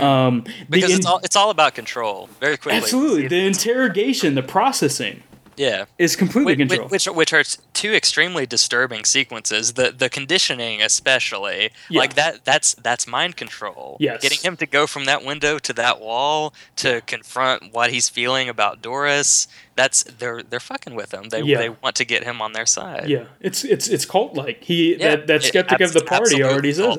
Um, 0.00 0.44
the 0.44 0.52
Because 0.70 0.90
in- 0.90 0.96
it's 0.98 1.06
all 1.06 1.20
it's 1.22 1.36
all 1.36 1.50
about 1.50 1.74
control. 1.74 2.28
Very 2.40 2.56
quickly. 2.56 2.78
absolutely 2.78 3.28
the 3.28 3.44
interrogation, 3.46 4.34
the 4.34 4.42
processing 4.42 5.22
Yeah. 5.58 5.84
is 5.98 6.16
completely 6.16 6.54
Which, 6.56 6.68
controlled. 6.70 6.90
which, 6.90 7.06
which 7.06 7.32
are 7.32 7.42
two 7.74 7.92
extremely 7.92 8.46
disturbing 8.46 9.04
sequences. 9.04 9.74
The 9.74 9.90
the 9.90 10.08
conditioning, 10.08 10.80
especially, 10.80 11.70
Yeah. 11.90 11.98
like 12.00 12.14
that. 12.14 12.44
That's 12.44 12.74
that's 12.74 13.06
mind 13.06 13.36
control. 13.36 13.96
Yes. 14.00 14.22
getting 14.22 14.38
him 14.38 14.56
to 14.58 14.66
go 14.66 14.86
from 14.86 15.04
that 15.06 15.24
window 15.24 15.58
to 15.58 15.72
that 15.74 16.00
wall 16.00 16.54
to 16.76 17.00
confront 17.02 17.72
what 17.72 17.90
he's 17.90 18.08
feeling 18.08 18.48
about 18.48 18.80
Doris. 18.80 19.48
That's 19.76 20.02
they're 20.04 20.42
they're 20.42 20.60
fucking 20.60 20.94
with 20.94 21.12
him. 21.12 21.28
They 21.28 21.42
Yeah. 21.42 21.58
they 21.58 21.68
want 21.70 21.96
to 21.96 22.04
get 22.04 22.24
him 22.24 22.40
on 22.40 22.52
their 22.52 22.66
side. 22.66 23.08
yeah, 23.08 23.24
it's 23.40 23.64
it's 23.64 23.88
it's 23.88 24.04
cult 24.04 24.34
like. 24.34 24.62
He 24.64 24.96
Yeah, 24.96 25.16
that 25.16 25.26
that 25.26 25.44
it- 25.44 25.48
skeptic 25.48 25.80
of 25.80 25.92
the 25.92 26.02
party 26.04 26.42
already 26.42 26.72
says 26.72 26.98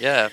yeah. 0.00 0.28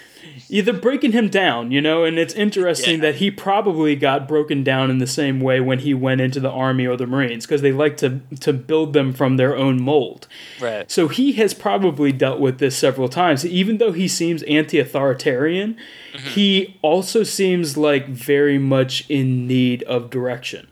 Yeah, 0.47 0.61
they're 0.61 0.73
breaking 0.73 1.11
him 1.11 1.29
down, 1.29 1.71
you 1.71 1.81
know, 1.81 2.03
and 2.03 2.17
it's 2.19 2.33
interesting 2.33 2.95
Yeah. 2.95 3.01
that 3.11 3.15
he 3.15 3.31
probably 3.31 3.95
got 3.95 4.27
broken 4.27 4.63
down 4.63 4.89
in 4.89 4.99
the 4.99 5.07
same 5.07 5.39
way 5.41 5.59
when 5.59 5.79
he 5.79 5.93
went 5.93 6.21
into 6.21 6.39
the 6.39 6.49
army 6.51 6.85
or 6.87 6.95
the 6.95 7.07
marines 7.07 7.45
because 7.45 7.61
they 7.61 7.71
like 7.71 7.97
to 7.97 8.21
to 8.39 8.53
build 8.53 8.93
them 8.93 9.13
from 9.13 9.37
their 9.37 9.55
own 9.55 9.81
mold. 9.81 10.27
Right. 10.61 10.89
So 10.91 11.07
he 11.07 11.33
has 11.33 11.53
probably 11.53 12.11
dealt 12.11 12.39
with 12.39 12.59
this 12.59 12.77
several 12.77 13.09
times. 13.09 13.45
Even 13.45 13.77
though 13.77 13.91
he 13.91 14.07
seems 14.07 14.43
anti-authoritarian, 14.43 15.75
Mm-hmm. 16.13 16.29
he 16.29 16.77
also 16.81 17.21
seems 17.23 17.77
like 17.77 18.07
very 18.07 18.57
much 18.57 19.07
in 19.09 19.45
need 19.45 19.83
of 19.83 20.09
direction. 20.09 20.67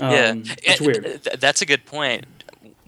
Um, 0.00 0.10
yeah, 0.10 0.34
it's 0.64 0.80
weird. 0.80 1.22
that's 1.38 1.62
a 1.62 1.66
good 1.66 1.86
point. 1.86 2.26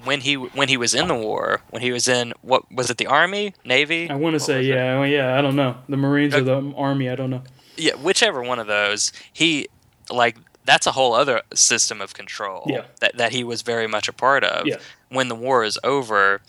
When 0.04 0.20
he 0.20 0.34
when 0.34 0.68
he 0.68 0.76
was 0.76 0.94
in 0.94 1.08
the 1.08 1.14
war, 1.14 1.60
when 1.70 1.82
he 1.82 1.90
was 1.90 2.06
in 2.08 2.32
what 2.42 2.70
was 2.72 2.88
it, 2.88 2.98
the 2.98 3.06
army, 3.08 3.54
navy? 3.64 4.08
I 4.08 4.14
want 4.14 4.34
to 4.34 4.40
say, 4.40 4.62
yeah, 4.62 4.98
well, 5.00 5.08
yeah, 5.08 5.36
I 5.36 5.42
don't 5.42 5.56
know, 5.56 5.76
the 5.88 5.96
marines 5.96 6.34
or 6.34 6.40
the 6.42 6.72
army, 6.76 7.10
I 7.10 7.16
don't 7.16 7.30
know. 7.30 7.42
yeah, 7.76 7.94
whichever 7.94 8.42
one 8.42 8.58
of 8.60 8.66
those. 8.68 9.12
He 9.32 9.68
like 10.10 10.36
that's 10.64 10.86
a 10.86 10.92
whole 10.92 11.14
other 11.14 11.42
system 11.54 12.00
of 12.00 12.14
control 12.14 12.64
Yeah. 12.66 12.82
that 13.00 13.16
that 13.16 13.32
he 13.32 13.42
was 13.42 13.62
very 13.62 13.86
much 13.88 14.06
a 14.08 14.12
part 14.12 14.44
of. 14.44 14.66
Yeah. 14.66 14.76
When 15.08 15.28
the 15.28 15.34
war 15.34 15.64
is 15.64 15.78
over, 15.82 16.42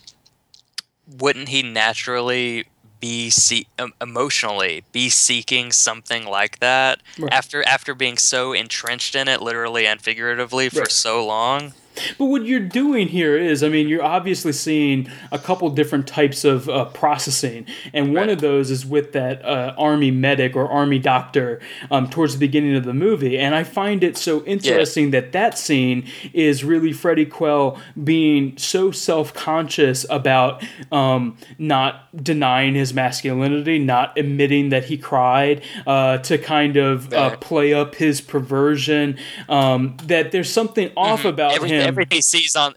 wouldn't 1.18 1.50
he 1.50 1.64
naturally 1.64 2.66
be 3.00 3.30
see- 3.30 3.66
emotionally 4.02 4.84
be 4.92 5.10
seeking 5.10 5.72
something 5.72 6.26
like 6.26 6.60
that 6.60 7.00
Right. 7.18 7.32
after 7.34 7.64
after 7.64 7.96
being 7.96 8.18
so 8.18 8.52
entrenched 8.54 9.16
in 9.16 9.28
it 9.30 9.42
literally 9.42 9.88
and 9.88 10.02
figuratively 10.02 10.68
for 10.70 10.82
Right. 10.82 10.92
so 10.92 11.26
long 11.26 11.74
But 12.18 12.26
what 12.26 12.46
you're 12.46 12.60
doing 12.60 13.08
here 13.08 13.38
is, 13.38 13.64
I 13.64 13.70
mean, 13.70 13.88
you're 13.88 14.04
obviously 14.04 14.52
seeing 14.54 15.10
a 15.32 15.40
couple 15.40 15.70
different 15.70 16.08
types 16.08 16.44
of 16.46 16.70
uh, 16.70 16.86
processing, 16.86 17.66
and 17.94 18.14
one 18.14 18.20
Right. 18.20 18.30
of 18.30 18.42
those 18.42 18.70
is 18.70 18.86
with 18.86 19.14
that 19.14 19.44
uh, 19.46 19.74
army 19.78 20.12
medic 20.12 20.56
or 20.56 20.70
army 20.70 21.00
doctor 21.00 21.60
um, 21.90 22.10
towards 22.10 22.34
the 22.34 22.40
beginning 22.40 22.76
of 22.76 22.84
the 22.84 22.94
movie, 22.94 23.38
and 23.38 23.56
I 23.56 23.64
find 23.64 24.04
it 24.04 24.18
so 24.18 24.44
interesting 24.46 25.12
that 25.12 25.32
that 25.32 25.58
scene 25.58 26.06
is 26.34 26.64
really 26.64 26.92
Freddie 26.94 27.26
Quell 27.26 27.80
being 28.04 28.58
so 28.58 28.92
self-conscious 28.92 30.06
about 30.10 30.64
um, 30.92 31.38
not 31.58 32.24
denying 32.24 32.76
his 32.76 32.94
masculinity, 32.94 33.80
not 33.80 34.18
admitting 34.18 34.70
that 34.70 34.86
he 34.86 34.98
cried, 34.98 35.62
uh, 35.88 36.18
to 36.20 36.38
kind 36.38 36.78
of 36.78 37.14
uh, 37.14 37.38
play 37.38 37.74
up 37.74 37.96
his 37.96 38.22
perversion. 38.22 39.18
Um, 39.48 39.98
that 40.04 40.32
there's 40.32 40.52
something 40.52 40.92
off 40.98 41.26
about 41.26 41.54
Every, 41.56 41.70
him. 41.70 41.82
Everything 41.90 42.18
he 42.18 42.22
sees 42.22 42.56
on 42.56 42.76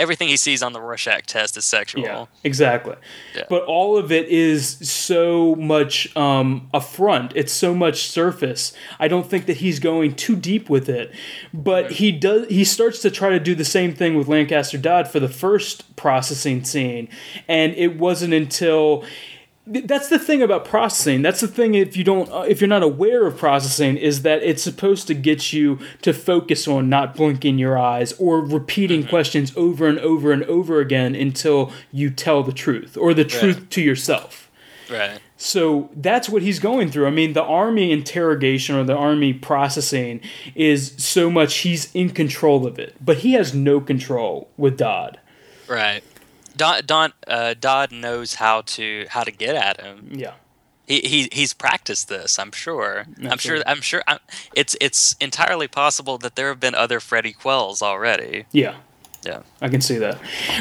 everything 0.00 0.28
he 0.28 0.36
sees 0.36 0.62
on 0.62 0.72
the 0.72 0.80
Rorschach 0.80 1.26
test 1.26 1.56
is 1.56 1.64
sexual. 1.64 2.02
Yeah, 2.02 2.26
exactly. 2.42 2.96
Yeah. 3.34 3.44
But 3.48 3.64
all 3.64 3.96
of 3.96 4.10
it 4.10 4.28
is 4.28 4.66
so 4.88 5.54
much 5.56 6.14
um, 6.16 6.68
a 6.72 6.80
front. 6.80 7.32
It's 7.36 7.52
so 7.52 7.74
much 7.74 8.08
surface. 8.08 8.72
I 8.98 9.08
don't 9.08 9.28
think 9.28 9.46
that 9.46 9.58
he's 9.58 9.78
going 9.78 10.14
too 10.14 10.36
deep 10.36 10.70
with 10.70 10.88
it. 10.88 11.12
But 11.52 11.92
he 11.92 12.10
does. 12.10 12.48
He 12.48 12.64
starts 12.64 13.00
to 13.02 13.10
try 13.10 13.30
to 13.30 13.40
do 13.40 13.54
the 13.54 13.64
same 13.64 13.94
thing 13.94 14.16
with 14.16 14.26
Lancaster 14.26 14.78
Dodd 14.78 15.06
for 15.06 15.20
the 15.20 15.28
first 15.28 15.94
processing 15.96 16.64
scene, 16.64 17.08
and 17.46 17.74
it 17.74 17.98
wasn't 17.98 18.34
until. 18.34 19.04
That's 19.66 20.08
the 20.08 20.18
thing 20.18 20.42
about 20.42 20.64
processing. 20.64 21.22
That's 21.22 21.40
the 21.40 21.46
thing 21.46 21.74
if 21.74 21.96
you 21.96 22.02
don't 22.02 22.30
uh, 22.32 22.40
if 22.48 22.60
you're 22.60 22.68
not 22.68 22.82
aware 22.82 23.26
of 23.26 23.36
processing 23.36 23.96
is 23.96 24.22
that 24.22 24.42
it's 24.42 24.62
supposed 24.62 25.06
to 25.08 25.14
get 25.14 25.52
you 25.52 25.78
to 26.02 26.12
focus 26.12 26.66
on 26.66 26.88
not 26.88 27.14
blinking 27.14 27.58
your 27.58 27.78
eyes 27.78 28.12
or 28.14 28.40
repeating 28.40 29.06
questions 29.06 29.52
over 29.56 29.86
and 29.86 29.98
over 30.00 30.32
and 30.32 30.42
over 30.44 30.80
again 30.80 31.14
until 31.14 31.72
you 31.92 32.10
tell 32.10 32.42
the 32.42 32.52
truth 32.52 32.96
or 32.96 33.14
the 33.14 33.24
truth 33.24 33.68
to 33.70 33.82
yourself. 33.82 34.50
Right. 34.90 35.20
So 35.36 35.88
that's 35.94 36.28
what 36.28 36.42
he's 36.42 36.58
going 36.58 36.90
through. 36.90 37.06
I 37.06 37.10
mean, 37.10 37.32
the 37.32 37.42
army 37.42 37.92
interrogation 37.92 38.76
or 38.76 38.84
the 38.84 38.96
army 38.96 39.32
processing 39.32 40.20
is 40.54 40.94
so 40.98 41.30
much 41.30 41.58
he's 41.58 41.94
in 41.94 42.10
control 42.10 42.66
of 42.66 42.78
it, 42.78 42.96
but 43.02 43.18
he 43.18 43.32
has 43.34 43.54
no 43.54 43.80
control 43.80 44.50
with 44.56 44.76
Dodd. 44.76 45.18
Right. 45.68 46.02
Don, 46.60 46.82
Don 46.84 47.12
uh, 47.26 47.54
Dodd 47.58 47.90
knows 47.90 48.34
how 48.34 48.60
to 48.60 49.06
how 49.08 49.24
to 49.24 49.30
get 49.30 49.56
at 49.56 49.80
him. 49.80 50.10
Yeah. 50.12 50.34
He, 50.86 51.00
he 51.00 51.28
he's 51.32 51.54
practiced 51.54 52.10
this. 52.10 52.38
I'm 52.38 52.52
sure. 52.52 53.06
I'm 53.22 53.38
sure. 53.38 53.62
I'm 53.66 53.80
sure. 53.80 54.02
I'm, 54.06 54.18
it's 54.54 54.76
it's 54.78 55.16
entirely 55.22 55.68
possible 55.68 56.18
that 56.18 56.36
there 56.36 56.48
have 56.48 56.60
been 56.60 56.74
other 56.74 57.00
Freddy 57.00 57.32
Quells 57.32 57.80
already. 57.80 58.44
Yeah. 58.52 58.74
Yeah. 59.22 59.42
I 59.60 59.68
can 59.68 59.82
see 59.82 59.98
that. 59.98 60.16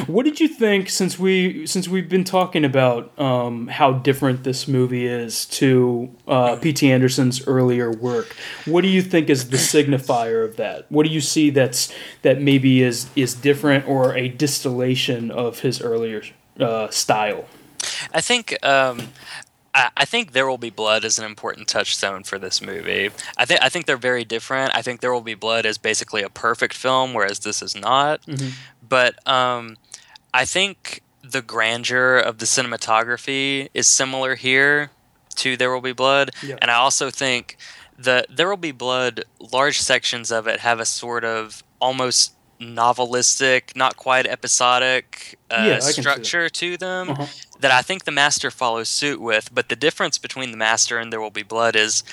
What 0.07 0.25
did 0.25 0.41
you 0.41 0.49
think 0.49 0.89
since 0.89 1.17
we 1.17 1.65
since 1.65 1.87
we've 1.87 2.09
been 2.09 2.25
talking 2.25 2.65
about 2.65 3.17
um, 3.17 3.67
how 3.67 3.93
different 3.93 4.43
this 4.43 4.67
movie 4.67 5.07
is 5.07 5.45
to 5.45 6.13
uh, 6.27 6.57
P.T. 6.57 6.91
Anderson's 6.91 7.47
earlier 7.47 7.89
work? 7.89 8.35
What 8.65 8.81
do 8.81 8.89
you 8.89 9.01
think 9.01 9.29
is 9.29 9.49
the 9.49 9.57
signifier 9.57 10.43
of 10.43 10.57
that? 10.57 10.91
What 10.91 11.05
do 11.05 11.11
you 11.11 11.21
see 11.21 11.49
that's 11.51 11.93
that 12.21 12.41
maybe 12.41 12.81
is 12.81 13.09
is 13.15 13.33
different 13.33 13.87
or 13.87 14.13
a 14.15 14.27
distillation 14.27 15.31
of 15.31 15.59
his 15.59 15.81
earlier 15.81 16.23
uh, 16.59 16.89
style? 16.89 17.45
I 18.13 18.19
think 18.19 18.57
um, 18.63 19.09
I, 19.73 19.89
I 19.97 20.05
think 20.05 20.31
There 20.31 20.47
Will 20.47 20.57
Be 20.57 20.69
Blood 20.69 21.03
is 21.05 21.19
an 21.19 21.25
important 21.25 21.67
touchstone 21.67 22.23
for 22.23 22.39
this 22.39 22.61
movie. 22.61 23.09
I 23.37 23.45
think 23.45 23.61
I 23.61 23.69
think 23.69 23.85
they're 23.85 23.97
very 23.97 24.23
different. 24.23 24.75
I 24.75 24.81
think 24.81 25.01
There 25.01 25.13
Will 25.13 25.21
Be 25.21 25.35
Blood 25.35 25.65
is 25.65 25.77
basically 25.77 26.23
a 26.23 26.29
perfect 26.29 26.73
film, 26.73 27.13
whereas 27.13 27.39
this 27.39 27.61
is 27.61 27.75
not. 27.75 28.21
But 28.87 29.25
um, 29.27 29.77
I 30.33 30.45
think 30.45 31.01
the 31.21 31.41
grandeur 31.41 32.17
of 32.17 32.39
the 32.39 32.45
cinematography 32.45 33.69
is 33.73 33.87
similar 33.87 34.35
here 34.35 34.91
to 35.35 35.55
There 35.55 35.71
Will 35.71 35.81
Be 35.81 35.93
Blood, 35.93 36.31
Yeah. 36.43 36.57
and 36.61 36.71
I 36.71 36.75
also 36.75 37.09
think 37.09 37.57
the 37.97 38.25
There 38.29 38.49
Will 38.49 38.57
Be 38.57 38.71
Blood 38.71 39.23
large 39.39 39.79
sections 39.79 40.31
of 40.31 40.47
it 40.47 40.61
have 40.61 40.79
a 40.79 40.85
sort 40.85 41.23
of 41.23 41.63
almost 41.79 42.33
novelistic, 42.59 43.75
not 43.75 43.97
quite 43.97 44.25
episodic 44.25 45.37
uh, 45.51 45.55
I 45.55 45.57
can 45.69 45.81
see 45.81 45.87
that. 45.87 45.93
structure 46.01 46.49
to 46.49 46.77
them 46.77 47.09
Uh-huh. 47.11 47.25
that 47.61 47.71
I 47.71 47.81
think 47.81 48.05
the 48.05 48.11
Master 48.11 48.51
follows 48.51 48.89
suit 48.89 49.21
with. 49.21 49.53
But 49.53 49.69
the 49.69 49.75
difference 49.75 50.17
between 50.17 50.51
the 50.51 50.57
Master 50.57 50.97
and 50.97 51.11
There 51.11 51.21
Will 51.21 51.29
Be 51.29 51.43
Blood 51.43 51.75
is 51.75 52.03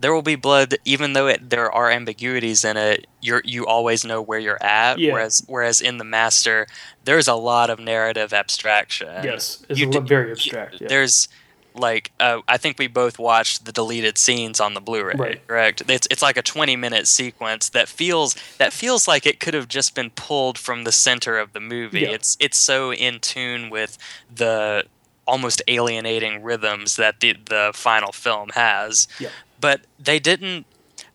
There 0.00 0.12
Will 0.14 0.22
Be 0.22 0.36
Blood, 0.36 0.76
even 0.84 1.12
though 1.14 1.26
it, 1.28 1.50
there 1.50 1.70
are 1.72 1.90
ambiguities 1.90 2.64
in 2.64 2.76
it, 2.76 3.06
you're 3.22 3.42
you 3.44 3.66
always 3.66 4.04
know 4.04 4.20
where 4.20 4.38
you're 4.38 4.62
at. 4.62 4.98
Yeah. 4.98 5.12
Whereas 5.12 5.42
whereas 5.46 5.80
in 5.80 5.98
the 5.98 6.04
Master, 6.04 6.66
there's 7.04 7.28
a 7.28 7.34
lot 7.34 7.70
of 7.70 7.78
narrative 7.78 8.32
abstraction. 8.32 9.08
Yes, 9.24 9.64
it's 9.68 9.78
You 9.78 9.88
a 9.88 9.90
d- 9.92 9.98
lo- 9.98 10.04
very 10.04 10.26
you- 10.26 10.32
abstract. 10.32 10.80
yeah. 10.80 10.88
There's 10.88 11.28
like 11.74 12.12
uh, 12.20 12.40
I 12.46 12.56
think 12.56 12.78
we 12.78 12.86
both 12.86 13.18
watched 13.18 13.64
the 13.64 13.72
deleted 13.72 14.16
scenes 14.18 14.60
on 14.60 14.74
the 14.74 14.80
Blu-ray. 14.80 15.14
Right. 15.16 15.46
Correct. 15.46 15.82
It's 15.88 16.06
it's 16.10 16.22
like 16.22 16.36
a 16.36 16.42
20 16.42 16.76
minute 16.76 17.06
sequence 17.08 17.68
that 17.70 17.88
feels 17.88 18.34
that 18.58 18.72
feels 18.72 19.08
like 19.08 19.26
it 19.26 19.40
could 19.40 19.54
have 19.54 19.68
just 19.68 19.94
been 19.94 20.10
pulled 20.10 20.58
from 20.58 20.84
the 20.84 20.92
center 20.92 21.38
of 21.38 21.52
the 21.52 21.60
movie. 21.60 22.00
Yeah. 22.00 22.10
It's 22.10 22.36
it's 22.40 22.56
so 22.56 22.92
in 22.92 23.20
tune 23.20 23.70
with 23.70 23.98
the 24.34 24.84
almost 25.26 25.62
alienating 25.68 26.42
rhythms 26.42 26.96
that 26.96 27.20
the 27.20 27.32
the 27.44 27.72
final 27.74 28.12
film 28.12 28.50
has. 28.54 29.08
Yeah. 29.18 29.30
But 29.60 29.82
they 29.98 30.18
didn't. 30.18 30.66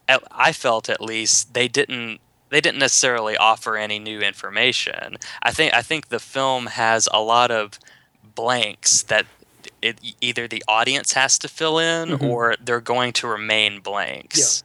I- 0.07 0.19
I 0.31 0.51
felt 0.53 0.89
at 0.89 1.01
least 1.01 1.53
they 1.53 1.67
didn't. 1.67 2.19
They 2.49 2.61
didn't 2.61 2.79
necessarily 2.79 3.37
offer 3.37 3.77
any 3.77 3.99
new 3.99 4.19
information. 4.21 5.17
I 5.43 5.51
think 5.51 5.73
I 5.73 5.83
think 5.83 6.07
the 6.09 6.19
film 6.19 6.65
has 6.65 7.07
a 7.13 7.21
lot 7.21 7.51
of 7.51 7.77
blanks 8.35 9.03
that 9.03 9.25
it, 9.81 9.99
either 10.21 10.47
the 10.47 10.63
audience 10.67 11.13
has 11.13 11.37
to 11.39 11.47
fill 11.47 11.79
in 11.79 12.09
Mm-hmm. 12.09 12.25
or 12.25 12.55
they're 12.63 12.81
going 12.81 13.13
to 13.13 13.27
remain 13.27 13.79
blanks. 13.79 14.63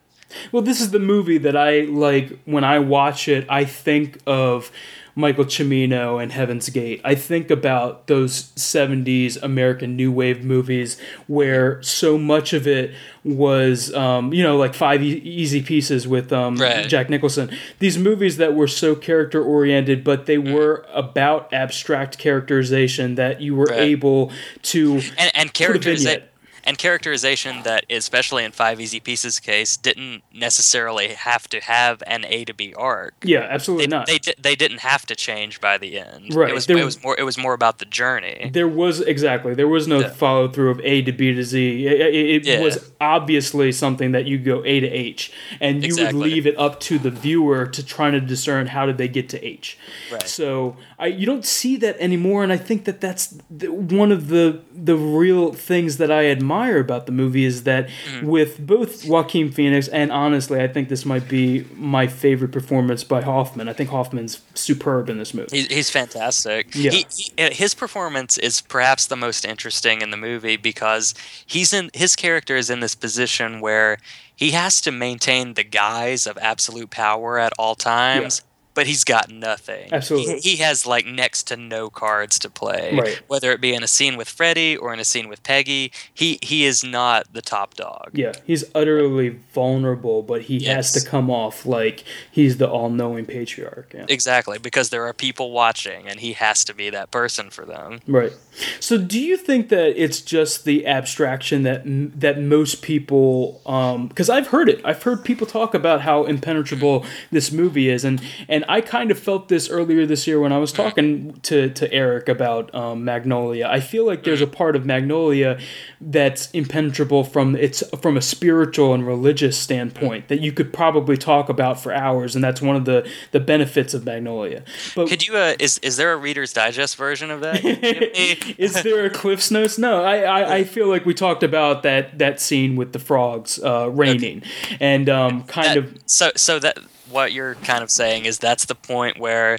Well, 0.51 0.63
this 0.63 0.81
is 0.81 0.91
the 0.91 0.99
movie 0.99 1.39
that 1.39 1.57
I 1.57 1.83
like 1.83 2.37
when 2.45 2.65
I 2.65 2.81
watch 2.81 3.29
it. 3.29 3.47
I 3.49 3.65
think 3.65 4.19
of 4.27 4.73
Michael 5.17 5.45
Cimino 5.45 6.21
and 6.23 6.33
Heaven's 6.33 6.69
Gate. 6.71 7.01
I 7.05 7.15
think 7.15 7.51
about 7.51 8.09
those 8.09 8.51
70s 8.57 9.41
American 9.43 9.95
New 9.97 10.11
Wave 10.11 10.45
movies 10.45 11.01
where 11.29 11.81
so 11.83 12.19
much 12.19 12.53
of 12.53 12.67
it 12.67 12.93
was, 13.23 13.95
um, 13.95 14.33
you 14.35 14.43
know, 14.43 14.57
like 14.57 14.75
Five 14.75 15.03
e- 15.03 15.19
Easy 15.25 15.63
Pieces 15.63 16.07
with 16.09 16.33
um, 16.33 16.57
Right. 16.57 16.89
Jack 16.89 17.09
Nicholson. 17.11 17.51
These 17.79 17.97
movies 17.97 18.37
that 18.39 18.55
were 18.55 18.67
so 18.69 18.95
character 18.95 19.43
oriented, 19.43 20.03
but 20.05 20.27
they 20.27 20.37
were 20.39 20.85
about 20.93 21.53
abstract 21.53 22.19
characterization 22.19 23.15
that 23.15 23.41
you 23.41 23.55
were 23.55 23.67
Right. 23.67 23.81
able 23.81 24.33
to. 24.63 25.01
and 25.17 25.31
and 25.35 25.55
Put 25.55 25.61
a 25.61 25.73
characteriza- 25.79 25.97
vignette. 26.05 26.31
And 26.65 26.79
characterization 26.79 27.63
that 27.63 27.85
especially 27.91 28.45
in 28.45 28.53
five 28.53 28.81
easy 28.81 29.01
pieces 29.01 29.39
case 29.39 29.77
didn't 29.77 30.23
necessarily 30.33 31.09
have 31.09 31.49
to 31.49 31.61
have 31.61 32.03
an 32.07 32.25
a 32.27 32.45
to 32.45 32.55
b 32.55 32.73
arc 32.77 33.15
Yeah, 33.25 33.41
absolutely 33.51 33.87
they, 33.87 33.91
not. 33.97 34.07
they, 34.07 34.19
they 34.41 34.55
didn't 34.57 34.79
have 34.81 35.07
to 35.07 35.15
change 35.17 35.61
by 35.61 35.79
the 35.79 35.99
end 35.99 36.35
Right, 36.35 36.51
it 36.51 36.55
was 36.55 36.67
there- 36.67 36.79
it 36.79 36.85
was 36.85 37.03
more 37.03 37.17
it 37.19 37.23
was 37.25 37.39
more 37.39 37.55
about 37.55 37.79
the 37.79 37.85
journey 37.87 38.51
There 38.53 38.69
was 38.69 39.01
exactly 39.01 39.55
there 39.55 39.69
was 39.69 39.87
no 39.89 40.01
Yeah. 40.01 40.09
follow 40.11 40.49
through 40.49 40.71
of 40.71 40.81
A 40.83 41.03
to 41.03 41.13
B 41.13 41.33
to 41.35 41.43
Z. 41.45 41.87
It, 41.87 42.01
it- 42.01 42.15
it 42.35 42.45
Yeah. 42.47 42.61
was 42.61 42.91
obviously 43.01 43.71
something 43.73 44.13
that 44.13 44.25
you 44.27 44.39
go 44.39 44.63
A 44.65 44.81
to 44.81 44.89
H, 44.89 45.31
and 45.61 45.83
you 45.83 45.87
Exactly. 45.89 46.19
would 46.19 46.27
leave 46.27 46.47
it 46.47 46.57
up 46.59 46.81
to 46.81 46.99
the 46.99 47.11
viewer 47.11 47.67
to 47.67 47.85
try 47.85 48.11
to 48.11 48.21
discern 48.21 48.67
how 48.69 48.87
did 48.87 48.99
they 48.99 49.09
get 49.09 49.29
to 49.31 49.45
H. 49.45 49.77
Right. 50.11 50.27
So 50.27 50.77
I 51.05 51.09
you 51.09 51.27
don't 51.27 51.45
see 51.45 51.77
that 51.77 51.97
anymore, 51.99 52.43
and 52.43 52.53
I 52.53 52.57
think 52.57 52.85
that 52.87 53.01
that's 53.01 53.39
the, 53.51 53.69
one 53.71 54.11
of 54.11 54.29
the 54.29 54.63
the 54.73 54.97
real 54.97 55.53
things 55.53 55.99
that 55.99 56.11
I 56.11 56.27
admire 56.27 56.79
about 56.81 57.07
the 57.07 57.13
movie 57.13 57.45
is 57.45 57.65
that 57.65 57.85
Mm-hmm. 57.85 58.27
with 58.27 58.67
both 58.67 59.07
Joaquin 59.07 59.51
Phoenix 59.51 59.89
and 59.89 60.11
honestly, 60.11 60.61
I 60.61 60.69
think 60.69 60.89
this 60.89 61.05
might 61.05 61.29
be 61.29 61.67
my 61.75 62.07
favorite 62.07 62.53
performance 62.53 63.05
by 63.05 63.21
Hoffman. 63.23 63.69
I 63.69 63.73
think 63.73 63.91
Hoffman's 63.91 64.41
superb 64.55 65.09
in 65.09 65.19
this 65.19 65.35
movie. 65.35 65.57
He's, 65.57 65.67
he's 65.67 65.91
fantastic. 65.91 66.75
Yeah. 66.75 66.91
He, 66.91 67.07
he, 67.17 67.45
uh, 67.45 67.51
his 67.51 67.75
performance 67.75 68.39
is 68.39 68.61
perhaps 68.63 69.07
the 69.07 69.17
most 69.17 69.45
interesting 69.45 70.01
in 70.01 70.11
the 70.11 70.17
movie 70.17 70.57
because 70.57 71.15
he's 71.47 71.73
in 71.73 71.91
his 71.95 72.17
character 72.17 72.57
is 72.57 72.71
in 72.71 72.81
this 72.81 72.95
position 72.95 73.61
where 73.61 73.99
he 74.35 74.51
has 74.53 74.81
to 74.83 74.91
maintain 74.91 75.55
the 75.55 75.65
guise 75.65 76.27
of 76.27 76.39
absolute 76.39 76.91
power 76.91 77.39
at 77.39 77.53
all 77.59 77.75
times. 77.75 78.43
But 78.75 78.87
he's 78.87 79.05
got 79.05 79.31
nothing. 79.31 79.93
Absolutely. 79.93 80.41
He, 80.41 80.51
he 80.51 80.57
has 80.63 80.87
like 80.87 81.07
next 81.07 81.45
to 81.45 81.57
no 81.57 81.91
cards 81.91 82.39
to 82.41 82.51
play. 82.51 82.97
Right. 82.97 83.23
Whether 83.29 83.53
it 83.53 83.61
be 83.61 83.73
in 83.73 83.83
a 83.83 83.89
scene 83.89 84.17
with 84.17 84.29
Freddy 84.29 84.77
or 84.77 84.93
in 84.93 85.01
a 85.01 85.05
scene 85.05 85.29
with 85.29 85.43
Peggy, 85.43 85.93
he 86.13 86.39
he 86.43 86.65
is 86.65 86.83
not 86.83 87.33
the 87.33 87.43
top 87.43 87.75
dog. 87.75 88.11
Yeah, 88.13 88.33
he's 88.45 88.65
utterly 88.75 89.41
vulnerable, 89.53 90.23
but 90.23 90.43
he 90.43 90.59
Yes. 90.59 90.93
has 90.95 91.03
to 91.03 91.09
come 91.09 91.31
off 91.31 91.67
like 91.67 92.05
he's 92.31 92.57
the 92.57 92.69
all-knowing 92.69 93.27
patriarch. 93.27 93.93
Yeah. 93.95 94.07
Exactly, 94.09 94.59
because 94.59 94.91
there 94.91 95.07
are 95.07 95.13
people 95.13 95.51
watching 95.51 96.09
and 96.09 96.21
he 96.21 96.33
has 96.35 96.65
to 96.65 96.75
be 96.75 96.91
that 96.91 97.11
person 97.11 97.51
for 97.51 97.65
them. 97.65 98.01
Right. 98.07 98.33
So, 98.81 98.99
do 98.99 99.21
you 99.21 99.37
think 99.37 99.69
that 99.69 100.01
it's 100.01 100.21
just 100.21 100.65
the 100.65 100.87
abstraction 100.87 101.63
that 101.63 101.83
that 101.85 102.41
most 102.41 102.83
people? 102.83 103.61
Um, 103.67 104.09
because 104.09 104.31
I've 104.31 104.49
heard 104.49 104.69
it. 104.69 104.81
I've 104.85 105.03
heard 105.03 105.25
people 105.25 105.47
talk 105.47 105.75
about 105.75 106.03
how 106.03 106.25
impenetrable 106.25 107.01
mm-hmm. 107.01 107.09
this 107.31 107.51
movie 107.53 107.89
is, 107.89 108.05
and 108.05 108.21
and 108.49 108.64
I 108.69 108.81
kind 108.81 109.11
of 109.11 109.19
felt 109.19 109.49
this 109.49 109.69
earlier 109.69 110.07
this 110.07 110.27
year 110.27 110.41
when 110.41 110.53
I 110.53 110.59
was 110.59 110.73
talking 110.73 111.33
to 111.43 111.71
to 111.71 111.93
Eric 111.93 112.29
about 112.29 112.75
um, 112.75 113.05
Magnolia. 113.05 113.67
I 113.69 113.81
feel 113.81 114.07
like 114.07 114.25
there's 114.25 114.41
a 114.41 114.47
part 114.47 114.77
of 114.77 114.85
Magnolia 114.87 115.59
that's 116.01 116.51
impenetrable 116.53 117.25
from 117.25 117.57
it's 117.57 117.83
from 118.01 118.17
a 118.17 118.23
spiritual 118.23 118.93
and 118.95 119.07
religious 119.07 119.57
standpoint 119.59 120.29
that 120.29 120.41
you 120.41 120.53
could 120.53 120.73
probably 120.73 121.17
talk 121.17 121.49
about 121.49 121.81
for 121.81 121.93
hours, 121.93 122.35
and 122.35 122.43
that's 122.45 122.61
one 122.63 122.77
of 122.77 122.85
the 122.85 123.09
the 123.33 123.41
benefits 123.41 123.95
of 123.95 124.05
Magnolia. 124.05 124.63
But 124.95 125.09
Could 125.09 125.27
you? 125.27 125.37
Uh, 125.37 125.55
is 125.59 125.79
is 125.79 125.97
there 125.97 126.13
a 126.13 126.17
Reader's 126.17 126.53
Digest 126.53 126.97
version 126.97 127.31
of 127.31 127.41
that? 127.41 127.61
Can 127.61 127.71
you 127.71 128.37
give 128.37 128.49
me- 128.49 128.55
is 128.59 128.83
there 128.83 129.05
a 129.05 129.11
Cliff's 129.11 129.51
Notes? 129.51 129.79
No, 129.79 130.03
I, 130.05 130.19
I, 130.23 130.55
I 130.57 130.65
feel 130.65 130.89
like 130.89 131.05
we 131.07 131.15
talked 131.15 131.43
about 131.43 131.83
that 131.83 132.19
that 132.19 132.41
scene 132.41 132.77
with 132.77 132.93
the 132.93 132.99
frogs 132.99 133.59
uh, 133.63 133.91
raining, 133.91 134.43
and 134.81 135.09
um, 135.09 135.43
kind 135.45 135.69
that- 135.69 135.77
of 135.79 135.99
so 136.07 136.31
so 136.37 136.59
that 136.59 136.79
what 137.11 137.33
you're 137.33 137.55
kind 137.57 137.83
of 137.83 137.91
saying 137.91 138.25
is 138.25 138.39
that's 138.39 138.65
the 138.67 138.75
point 138.75 139.19
where 139.19 139.59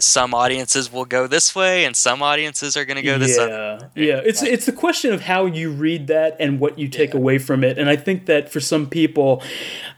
some 0.00 0.34
audiences 0.34 0.90
will 0.92 1.04
go 1.04 1.26
this 1.26 1.54
way 1.54 1.84
and 1.84 1.94
some 1.94 2.22
audiences 2.22 2.76
are 2.76 2.84
going 2.84 2.96
to 2.96 3.02
go 3.02 3.18
this 3.18 3.38
other. 3.38 3.90
yeah, 3.94 4.04
yeah. 4.04 4.20
It's 4.24 4.42
it's 4.42 4.66
the 4.66 4.72
question 4.72 5.12
of 5.12 5.22
how 5.22 5.46
you 5.46 5.70
read 5.70 6.06
that 6.06 6.36
and 6.40 6.58
what 6.58 6.78
you 6.78 6.88
take 6.88 7.14
away 7.14 7.38
from 7.38 7.62
it. 7.62 7.78
And 7.78 7.88
I 7.88 7.96
think 7.96 8.26
that 8.26 8.50
for 8.50 8.60
some 8.60 8.88
people, 8.88 9.42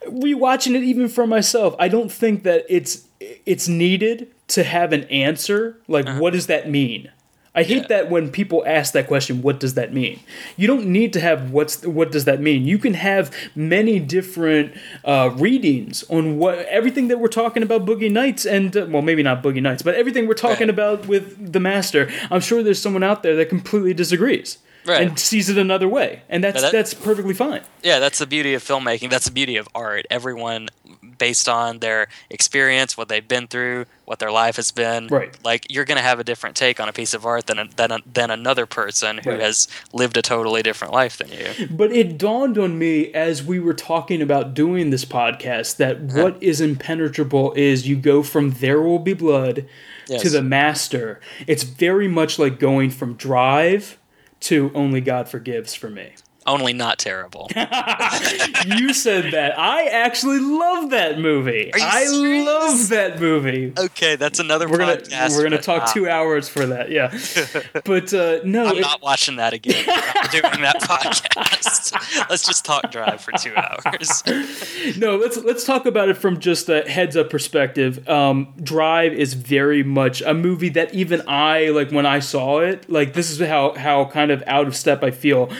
rewatching 0.06 0.74
it, 0.74 0.82
even 0.82 1.08
for 1.08 1.26
myself, 1.26 1.74
I 1.78 1.88
don't 1.88 2.10
think 2.10 2.42
that 2.42 2.64
it's 2.68 3.06
it's 3.20 3.68
needed 3.68 4.30
to 4.48 4.64
have 4.64 4.92
an 4.92 5.04
answer. 5.04 5.78
Like, 5.86 6.06
uh-huh. 6.06 6.18
what 6.18 6.32
does 6.32 6.46
that 6.48 6.68
mean? 6.68 7.10
I 7.54 7.64
hate. 7.64 7.82
Yeah. 7.82 7.86
that 7.88 8.10
when 8.10 8.30
people 8.30 8.62
ask 8.64 8.92
that 8.92 9.08
question, 9.08 9.42
what 9.42 9.58
does 9.58 9.74
that 9.74 9.92
mean? 9.92 10.20
You 10.56 10.68
don't 10.68 10.86
need 10.86 11.12
to 11.14 11.20
have 11.20 11.50
what's 11.50 11.84
what 11.84 12.12
does 12.12 12.24
that 12.26 12.40
mean. 12.40 12.64
You 12.64 12.78
can 12.78 12.94
have 12.94 13.34
many 13.56 13.98
different 13.98 14.72
uh, 15.04 15.30
readings 15.36 16.04
on 16.08 16.38
what 16.38 16.58
everything 16.66 17.08
that 17.08 17.18
we're 17.18 17.26
talking 17.28 17.62
about 17.64 17.84
Boogie 17.84 18.10
Nights 18.10 18.46
and 18.46 18.76
uh, 18.76 18.86
well 18.88 19.02
maybe 19.02 19.22
not 19.24 19.42
Boogie 19.42 19.62
Nights, 19.62 19.82
but 19.82 19.94
everything 19.96 20.28
we're 20.28 20.34
talking 20.34 20.68
Right. 20.68 20.70
about 20.70 21.06
with 21.08 21.52
the 21.52 21.60
Master. 21.60 22.08
I'm 22.30 22.40
sure 22.40 22.62
there's 22.62 22.80
someone 22.80 23.02
out 23.02 23.22
there 23.24 23.34
that 23.36 23.48
completely 23.48 23.94
disagrees 23.94 24.58
Right. 24.86 25.02
and 25.02 25.18
sees 25.18 25.48
it 25.50 25.58
another 25.58 25.88
way, 25.88 26.22
and 26.28 26.42
that's 26.42 26.62
that- 26.62 26.72
that's 26.72 26.94
perfectly 26.94 27.34
fine. 27.34 27.60
Yeah, 27.82 27.98
that's 27.98 28.18
the 28.18 28.26
beauty 28.26 28.54
of 28.54 28.62
filmmaking. 28.64 29.10
That's 29.10 29.26
the 29.26 29.30
beauty 29.32 29.56
of 29.56 29.68
art. 29.74 30.06
Everyone, 30.10 30.68
based 31.18 31.48
on 31.48 31.78
their 31.78 32.08
experience, 32.30 32.96
what 32.96 33.08
they've 33.08 33.26
been 33.26 33.46
through, 33.46 33.86
what 34.04 34.18
their 34.18 34.30
life 34.30 34.56
has 34.56 34.70
been, 34.70 35.06
Right. 35.08 35.34
like 35.44 35.66
you're 35.70 35.84
going 35.84 35.96
to 35.96 36.02
have 36.02 36.18
a 36.18 36.24
different 36.24 36.56
take 36.56 36.80
on 36.80 36.88
a 36.88 36.92
piece 36.92 37.14
of 37.14 37.24
art 37.26 37.46
than 37.46 37.58
a, 37.58 37.68
than, 37.76 37.90
a, 37.92 37.98
than 38.10 38.30
another 38.30 38.66
person 38.66 39.18
who 39.18 39.30
Right. 39.30 39.40
has 39.40 39.68
lived 39.92 40.16
a 40.16 40.22
totally 40.22 40.62
different 40.62 40.92
life 40.94 41.18
than 41.18 41.28
you. 41.28 41.68
But 41.70 41.92
it 41.92 42.16
dawned 42.18 42.58
on 42.58 42.78
me 42.78 43.12
as 43.12 43.42
we 43.42 43.60
were 43.60 43.74
talking 43.74 44.20
about 44.22 44.54
doing 44.54 44.90
this 44.90 45.04
podcast 45.04 45.76
that 45.76 45.96
uh-huh. 45.96 46.22
what 46.22 46.42
is 46.42 46.60
impenetrable 46.60 47.52
is 47.52 47.86
you 47.86 47.96
go 47.96 48.22
from 48.22 48.50
There 48.52 48.80
Will 48.80 48.98
Be 48.98 49.14
Blood 49.14 49.66
to 50.06 50.28
The 50.28 50.42
Master. 50.42 51.20
It's 51.46 51.62
very 51.62 52.08
much 52.08 52.38
like 52.38 52.58
going 52.58 52.90
from 52.90 53.14
Drive 53.14 53.96
to 54.40 54.70
Only 54.74 55.00
God 55.00 55.28
Forgives 55.28 55.74
for 55.74 55.90
me. 55.90 56.14
Only 56.50 56.72
not 56.72 56.98
terrible. 56.98 57.48
You 58.66 58.92
said 58.92 59.32
that. 59.32 59.58
I 59.58 59.84
actually 59.86 60.38
love 60.38 60.90
that 60.90 61.18
movie. 61.18 61.70
I 61.74 62.04
serious? 62.04 62.46
love 62.46 62.88
that 62.90 63.18
movie. 63.20 63.72
Okay, 63.78 64.16
that's 64.16 64.38
another 64.38 64.68
We're 64.68 64.78
gonna 64.78 64.96
podcast. 64.98 65.36
we're 65.36 65.42
gonna 65.44 65.58
talk 65.62 65.84
uh, 65.84 65.92
two 65.92 66.08
hours 66.08 66.48
for 66.48 66.66
that, 66.66 66.90
yeah. 66.90 67.08
But 67.84 68.12
uh, 68.12 68.40
no, 68.44 68.66
I'm 68.66 68.76
it- 68.76 68.80
not 68.82 69.00
watching 69.02 69.36
that 69.36 69.54
again. 69.54 69.84
I'm 69.88 70.30
doing 70.30 70.60
that 70.62 70.80
podcast. 70.82 72.28
Let's 72.28 72.46
just 72.46 72.64
talk 72.64 72.90
drive 72.90 73.20
for 73.20 73.32
two 73.32 73.54
hours. 73.56 74.22
no, 74.98 75.16
let's 75.16 75.36
let's 75.38 75.64
talk 75.64 75.86
about 75.86 76.08
it 76.10 76.16
from 76.18 76.38
just 76.40 76.68
a 76.68 76.82
heads 76.88 77.16
up 77.16 77.30
perspective. 77.30 78.06
Um, 78.08 78.52
Drive 78.62 79.12
is 79.14 79.34
very 79.34 79.82
much 79.82 80.20
a 80.22 80.34
movie 80.34 80.68
that 80.70 80.92
even 80.94 81.22
I 81.28 81.68
like 81.70 81.90
when 81.90 82.06
I 82.06 82.18
saw 82.20 82.58
it. 82.60 82.90
Like 82.90 83.14
this 83.14 83.30
is 83.30 83.40
how 83.40 83.72
how 83.74 84.04
kind 84.06 84.30
of 84.30 84.42
out 84.46 84.66
of 84.66 84.76
step 84.76 85.02
I 85.02 85.10
feel. 85.12 85.50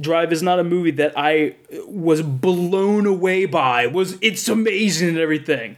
Drive 0.00 0.32
is 0.32 0.42
not 0.42 0.58
a 0.58 0.64
movie 0.64 0.90
that 0.92 1.14
I 1.16 1.56
was 1.86 2.20
blown 2.22 3.06
away 3.06 3.46
by. 3.46 3.86
Was 3.86 4.18
it's 4.20 4.46
amazing 4.48 5.10
and 5.10 5.18
everything. 5.18 5.76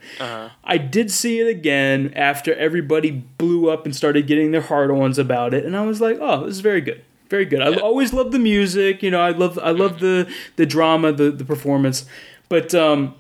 I 0.64 0.78
did 0.78 1.10
see 1.10 1.38
it 1.40 1.46
again 1.46 2.12
after 2.16 2.54
everybody 2.54 3.10
blew 3.10 3.70
up 3.70 3.84
and 3.84 3.94
started 3.94 4.26
getting 4.26 4.50
their 4.50 4.60
hard 4.60 4.90
ons 4.90 5.18
about 5.18 5.54
it, 5.54 5.64
and 5.64 5.76
I 5.76 5.82
was 5.82 6.00
like, 6.00 6.18
oh, 6.20 6.46
this 6.46 6.56
is 6.56 6.60
very 6.60 6.80
good. 6.80 7.04
Very 7.30 7.44
good. 7.44 7.60
I 7.60 7.74
always 7.80 8.12
love 8.12 8.32
the 8.32 8.38
music. 8.38 9.02
You 9.02 9.10
know, 9.10 9.20
I 9.20 9.30
love 9.30 9.58
I 9.62 9.70
love 9.70 10.00
the 10.00 10.32
the 10.56 10.66
drama, 10.66 11.12
the 11.12 11.30
the 11.30 11.44
performance, 11.44 12.06
but 12.48 12.74
um, 12.74 13.14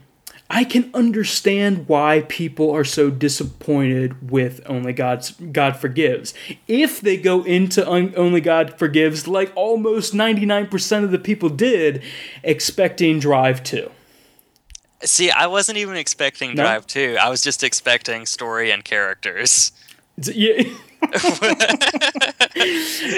I 0.50 0.64
can 0.64 0.90
understand 0.94 1.88
why 1.88 2.24
people 2.28 2.70
are 2.70 2.84
so 2.84 3.10
disappointed 3.10 4.30
with 4.30 4.62
Only 4.66 4.94
God's 4.94 5.32
God 5.32 5.76
Forgives. 5.76 6.32
If 6.66 7.00
they 7.02 7.18
go 7.18 7.42
into 7.42 7.86
Un- 7.88 8.14
Only 8.16 8.40
God 8.40 8.78
Forgives, 8.78 9.28
like 9.28 9.52
almost 9.54 10.14
ninety 10.14 10.46
nine 10.46 10.66
percent 10.66 11.04
of 11.04 11.10
the 11.10 11.18
people 11.18 11.50
did, 11.50 12.02
expecting 12.42 13.18
Drive 13.18 13.62
Two. 13.62 13.90
See, 15.02 15.30
I 15.30 15.46
wasn't 15.46 15.78
even 15.78 15.96
expecting 15.96 16.54
No? 16.54 16.64
Drive 16.64 16.86
2. 16.86 17.18
I 17.20 17.28
was 17.28 17.40
just 17.40 17.62
expecting 17.62 18.26
story 18.26 18.72
and 18.72 18.84
characters. 18.84 19.70
Yeah. 20.16 20.62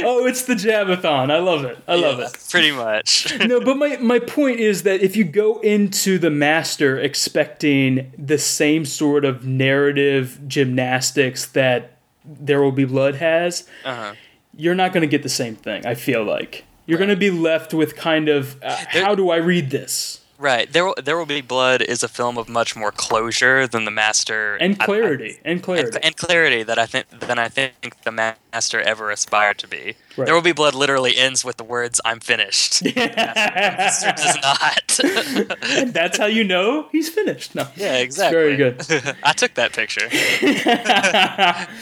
oh, 0.05 0.27
it's 0.27 0.43
the 0.45 0.55
Jabathon. 0.55 1.31
I 1.31 1.39
love 1.39 1.65
it. 1.65 1.79
I 1.89 1.95
love 1.97 2.19
Yeah, 2.19 2.27
it. 2.27 2.47
Pretty 2.51 2.73
much. 2.73 3.33
no, 3.47 3.61
but 3.61 3.77
my, 3.77 3.97
my 3.99 4.19
point 4.19 4.61
is 4.61 4.83
that 4.85 5.01
if 5.03 5.17
you 5.17 5.25
go 5.25 5.61
into 5.61 6.19
the 6.19 6.31
master 6.31 6.99
expecting 6.99 8.13
the 8.19 8.39
same 8.39 8.85
sort 8.85 9.25
of 9.25 9.47
narrative 9.47 10.41
gymnastics 10.47 11.47
that 11.47 11.97
There 12.25 12.63
Will 12.63 12.73
Be 12.73 12.85
Blood 12.85 13.17
has, 13.17 13.67
Uh-huh. 13.85 14.15
you're 14.57 14.75
not 14.75 14.93
going 14.93 15.03
to 15.03 15.07
get 15.09 15.23
the 15.23 15.29
same 15.29 15.57
thing. 15.57 15.87
I 15.87 15.95
feel 15.95 16.23
like 16.25 16.65
you're 16.87 16.99
going 16.99 17.11
to 17.11 17.17
be 17.17 17.31
left 17.31 17.73
with 17.73 17.97
kind 17.97 18.29
of 18.29 18.63
uh, 18.63 18.77
how 18.89 19.15
do 19.15 19.31
I 19.31 19.37
read 19.37 19.71
this 19.71 20.21
Right. 20.41 20.73
There, 20.73 20.87
Will- 20.87 20.95
there 21.03 21.19
will 21.19 21.27
be 21.27 21.43
blood 21.43 21.83
is 21.83 22.03
a 22.03 22.09
film 22.09 22.39
of 22.39 22.49
much 22.49 22.75
more 22.75 22.91
closure 22.91 23.67
than 23.67 23.85
the 23.85 23.91
master 23.91 24.57
and 24.57 24.75
I- 24.81 24.83
I- 24.83 24.87
clarity 24.87 25.39
and 25.45 25.57
and, 25.57 25.63
clarity. 25.63 25.99
and 26.03 26.17
clarity 26.17 26.63
that 26.63 26.79
I 26.79 26.87
think 26.87 27.11
than 27.11 27.39
I 27.39 27.49
think 27.49 28.03
the 28.05 28.11
master 28.11 28.81
ever 28.81 29.11
aspired 29.11 29.59
to 29.59 29.69
be. 29.69 29.97
Right. 30.17 30.25
There 30.25 30.35
will 30.35 30.41
be 30.43 30.53
blood. 30.53 30.75
Literally 30.75 31.17
ends 31.17 31.45
with 31.45 31.57
the 31.59 31.63
words 31.65 32.01
"I'm 32.07 32.21
finished." 32.21 32.83
Master 32.97 34.13
does 34.17 34.37
not. 34.43 35.01
And 35.71 35.93
that's 35.99 36.19
how 36.19 36.27
you 36.27 36.43
know 36.43 36.89
he's 36.91 37.09
finished. 37.11 37.55
No. 37.55 37.69
yeah, 37.77 37.99
exactly. 37.99 38.39
Very 38.41 38.57
good. 38.57 38.81
I 39.23 39.33
took 39.33 39.55
that 39.55 39.73
picture. 39.73 40.09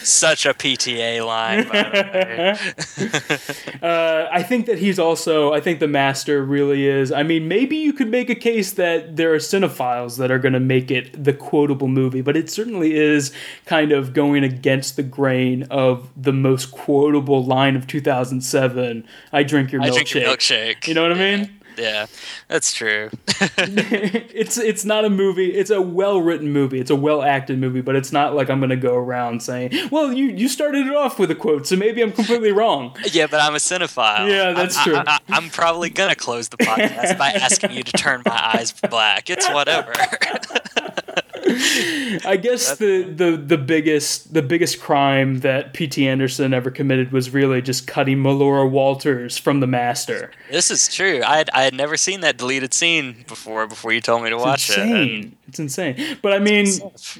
Such 0.04 0.44
a 0.46 0.52
PTA 0.52 1.24
line. 1.24 1.68
By 1.68 1.82
the 1.82 3.78
way. 3.80 3.88
Uh, 3.88 4.17
I 4.30 4.42
think 4.42 4.66
that 4.66 4.78
he's 4.78 4.98
also. 4.98 5.52
I 5.52 5.60
think 5.60 5.80
the 5.80 5.88
master 5.88 6.42
really 6.42 6.86
is. 6.86 7.12
I 7.12 7.22
mean, 7.22 7.48
maybe 7.48 7.76
you 7.76 7.92
could 7.92 8.08
make 8.08 8.30
a 8.30 8.34
case 8.34 8.72
that 8.72 9.16
there 9.16 9.32
are 9.34 9.38
cinephiles 9.38 10.18
that 10.18 10.30
are 10.30 10.38
going 10.38 10.52
to 10.52 10.60
make 10.60 10.90
it 10.90 11.24
the 11.24 11.32
quotable 11.32 11.88
movie, 11.88 12.20
but 12.20 12.36
it 12.36 12.50
certainly 12.50 12.94
is 12.94 13.32
kind 13.66 13.92
of 13.92 14.12
going 14.12 14.44
against 14.44 14.96
the 14.96 15.02
grain 15.02 15.64
of 15.64 16.10
the 16.16 16.32
most 16.32 16.70
quotable 16.70 17.44
line 17.44 17.76
of 17.76 17.86
2007. 17.86 19.06
I 19.32 19.42
drink 19.42 19.72
your 19.72 19.82
I 19.82 19.90
drink 19.90 20.12
your 20.14 20.24
milkshake. 20.24 20.86
You 20.86 20.94
know 20.94 21.02
what 21.02 21.12
I 21.12 21.36
mean? 21.36 21.57
Yeah, 21.78 22.06
that's 22.48 22.72
true. 22.72 23.10
it's 23.38 24.58
it's 24.58 24.84
not 24.84 25.04
a 25.04 25.10
movie. 25.10 25.54
It's 25.54 25.70
a 25.70 25.80
well 25.80 26.20
written 26.20 26.52
movie. 26.52 26.80
It's 26.80 26.90
a 26.90 26.96
well 26.96 27.22
acted 27.22 27.58
movie, 27.58 27.80
but 27.80 27.96
it's 27.96 28.12
not 28.12 28.34
like 28.34 28.50
I'm 28.50 28.58
going 28.60 28.70
to 28.70 28.76
go 28.76 28.94
around 28.94 29.42
saying, 29.42 29.72
"Well, 29.90 30.12
you 30.12 30.26
you 30.26 30.48
started 30.48 30.86
it 30.86 30.94
off 30.94 31.18
with 31.18 31.30
a 31.30 31.34
quote, 31.34 31.66
so 31.66 31.76
maybe 31.76 32.02
I'm 32.02 32.12
completely 32.12 32.52
wrong." 32.52 32.96
yeah, 33.12 33.26
but 33.26 33.40
I'm 33.40 33.54
a 33.54 33.58
cinephile. 33.58 34.28
Yeah, 34.28 34.52
that's 34.52 34.76
I- 34.76 34.80
I- 34.80 34.84
true. 34.84 34.96
I, 35.06 35.18
am 35.36 35.50
probably 35.50 35.90
gonna 35.90 36.16
close 36.16 36.48
the 36.48 36.56
podcast 36.58 37.16
by 37.18 37.30
asking 37.30 37.72
you 37.72 37.82
to 37.82 37.92
turn 37.92 38.22
my 38.26 38.50
eyes 38.54 38.72
black. 38.72 39.30
It's 39.30 39.48
whatever. 39.50 39.92
I 41.50 42.38
guess 42.40 42.76
the, 42.76 43.02
the 43.02 43.36
the 43.36 43.58
biggest 43.58 44.32
the 44.34 44.42
biggest 44.42 44.80
crime 44.80 45.38
that 45.40 45.72
P.T. 45.72 46.06
Anderson 46.06 46.52
ever 46.52 46.70
committed 46.70 47.12
was 47.12 47.30
really 47.30 47.62
just 47.62 47.86
cutting 47.86 48.18
Melora 48.18 48.68
Walters 48.68 49.38
from 49.38 49.60
the 49.60 49.66
master. 49.66 50.30
this 50.50 50.70
is 50.70 50.92
true. 50.92 51.22
I 51.24 51.38
had, 51.38 51.50
I 51.52 51.62
had 51.62 51.74
never 51.74 51.96
seen 51.96 52.20
that 52.20 52.36
deleted 52.36 52.74
scene 52.74 53.24
before. 53.26 53.66
Before 53.66 53.92
you 53.92 54.00
told 54.00 54.22
me 54.22 54.30
to 54.30 54.36
It's 54.36 54.44
watch 54.44 54.70
it. 54.70 54.78
insane. 54.78 55.36
It's 55.48 55.58
insane. 55.58 56.18
But 56.22 56.32
I 56.32 56.38
mean, 56.38 56.66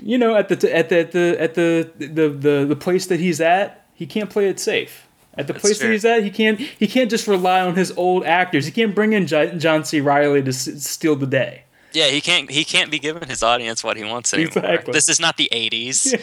you 0.03 0.19
know, 0.19 0.35
at 0.37 0.49
the 0.49 0.57
t- 0.57 0.71
at 0.73 0.89
the 0.89 0.97
at 1.01 1.13
the 1.13 1.37
at 1.41 1.55
the 1.55 1.91
the, 1.99 2.29
the 2.29 2.67
the 2.69 2.77
place 2.77 3.07
that 3.07 3.21
he's 3.21 3.41
at, 3.41 3.87
he 3.95 4.07
can't 4.07 4.31
play 4.31 4.49
it 4.49 4.61
safe. 4.61 5.07
At 5.35 5.47
the 5.47 5.53
That's 5.53 5.63
place 5.65 5.79
that 5.79 5.91
he's 5.93 6.05
at, 6.05 6.25
he 6.25 6.31
can't 6.31 6.59
he 6.59 6.87
can't 6.89 7.09
just 7.11 7.29
rely 7.29 7.61
on 7.61 7.77
his 7.77 7.93
old 7.97 8.25
actors. 8.25 8.67
He 8.67 8.73
can't 8.73 8.95
bring 8.95 9.13
in 9.13 9.27
John 9.27 9.85
C. 9.85 10.01
Reilly 10.01 10.43
to 10.43 10.49
s- 10.49 10.83
steal 10.85 11.15
the 11.15 11.27
day. 11.29 11.63
Yeah, 11.93 12.09
he 12.09 12.21
can't. 12.21 12.51
He 12.51 12.65
can't 12.65 12.91
be 12.91 12.99
giving 12.99 13.27
his 13.29 13.43
audience 13.43 13.83
what 13.83 13.97
he 13.97 14.05
wants 14.05 14.35
anymore. 14.35 14.49
Exactly. 14.59 14.93
This 14.93 15.09
is 15.09 15.19
not 15.21 15.37
the 15.37 15.49
'80s. 15.53 16.15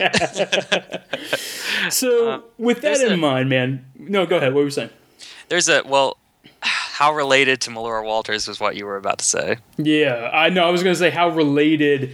So 1.89 2.29
Uh, 2.29 2.41
with 2.57 2.81
that 2.81 2.99
in 3.01 3.11
a- 3.13 3.17
mind, 3.17 3.49
man. 3.49 3.85
No, 3.97 4.25
go 4.25 4.37
ahead. 4.37 4.53
What 4.53 4.59
were 4.59 4.65
you 4.65 4.71
saying? 4.71 4.89
There's 5.49 5.69
a 5.69 5.83
well. 5.85 6.17
How 6.61 7.13
related 7.13 7.59
to 7.61 7.69
Melora 7.69 8.03
Walters 8.03 8.47
was 8.47 8.59
what 8.59 8.75
you 8.75 8.85
were 8.85 8.95
about 8.97 9.19
to 9.19 9.25
say? 9.25 9.57
Yeah, 9.77 10.29
I 10.33 10.49
know. 10.49 10.63
I 10.65 10.69
was 10.71 10.81
going 10.81 10.93
to 10.95 10.99
say 10.99 11.09
how 11.11 11.27
related 11.29 12.11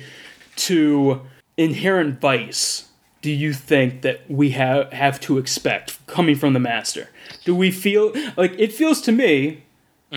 to 0.57 1.21
Inherent 1.55 2.19
Vice 2.19 2.89
do 3.21 3.29
you 3.31 3.53
think 3.53 4.01
that 4.01 4.21
we 4.29 4.49
have 4.51 4.91
have 4.91 5.19
to 5.21 5.37
expect 5.37 6.05
coming 6.07 6.35
from 6.35 6.53
the 6.53 6.59
master? 6.59 7.09
Do 7.45 7.55
we 7.55 7.69
feel 7.71 8.11
like 8.35 8.53
it 8.59 8.73
feels 8.73 8.99
to 9.01 9.11
me 9.11 9.63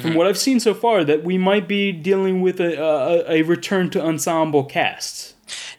from 0.00 0.14
what 0.14 0.26
I've 0.26 0.38
seen 0.38 0.60
so 0.60 0.74
far 0.74 1.04
that 1.04 1.22
we 1.22 1.38
might 1.38 1.68
be 1.68 1.92
dealing 1.92 2.40
with 2.40 2.60
a 2.60 2.80
a, 2.80 3.40
a 3.40 3.42
return 3.42 3.90
to 3.90 4.02
ensemble 4.02 4.64
casts? 4.64 5.34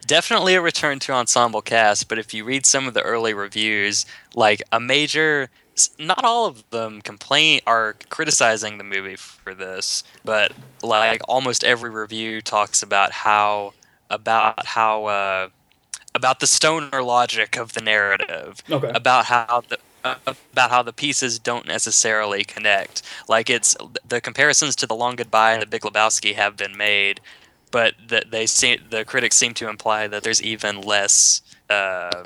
Definitely 0.06 0.56
a 0.56 0.62
return 0.62 1.00
to 1.00 1.14
ensemble 1.14 1.62
casts, 1.62 2.04
but 2.04 2.20
if 2.20 2.34
you 2.34 2.44
read 2.44 2.66
some 2.66 2.88
of 2.88 2.94
the 2.94 3.02
early 3.02 3.34
reviews, 3.34 4.06
like 4.36 4.62
a 4.72 4.80
major, 4.80 5.50
not 5.98 6.24
all 6.24 6.46
of 6.46 6.70
them 6.70 7.02
complain 7.02 7.62
are 7.66 7.96
criticizing 8.10 8.78
the 8.78 8.84
movie 8.84 9.16
for 9.16 9.56
this, 9.56 10.04
but 10.24 10.52
like 10.84 11.22
almost 11.28 11.64
every 11.64 11.90
review 11.90 12.42
talks 12.42 12.84
about 12.84 13.12
how 13.12 13.74
about 14.10 14.66
how 14.66 15.06
uh, 15.06 15.50
about 16.14 16.40
the 16.40 16.48
stoner 16.48 17.02
logic 17.02 17.58
of 17.58 17.74
the 17.74 17.82
narrative. 17.82 18.64
Okay. 18.70 18.92
About 18.94 19.26
how 19.26 19.64
the 19.68 19.80
about 20.06 20.70
how 20.70 20.84
the 20.84 20.94
pieces 20.94 21.40
don't 21.40 21.68
necessarily 21.68 22.44
connect. 22.44 23.02
Like 23.28 23.50
it's 23.50 23.76
the 24.08 24.22
comparisons 24.22 24.76
to 24.78 24.88
the 24.88 24.96
Long 24.96 25.16
Goodbye 25.16 25.54
and 25.54 25.62
the 25.62 25.68
Big 25.68 25.82
Lebowski 25.82 26.36
have 26.36 26.56
been 26.56 26.78
made, 26.78 27.20
but 27.72 27.96
that 28.08 28.32
they 28.32 28.46
seem 28.46 28.80
the 28.90 29.04
critics 29.04 29.36
seem 29.36 29.54
to 29.56 29.70
imply 29.70 30.08
that 30.08 30.24
there's 30.24 30.42
even 30.42 30.82
less 30.82 31.42
uh, 31.70 32.24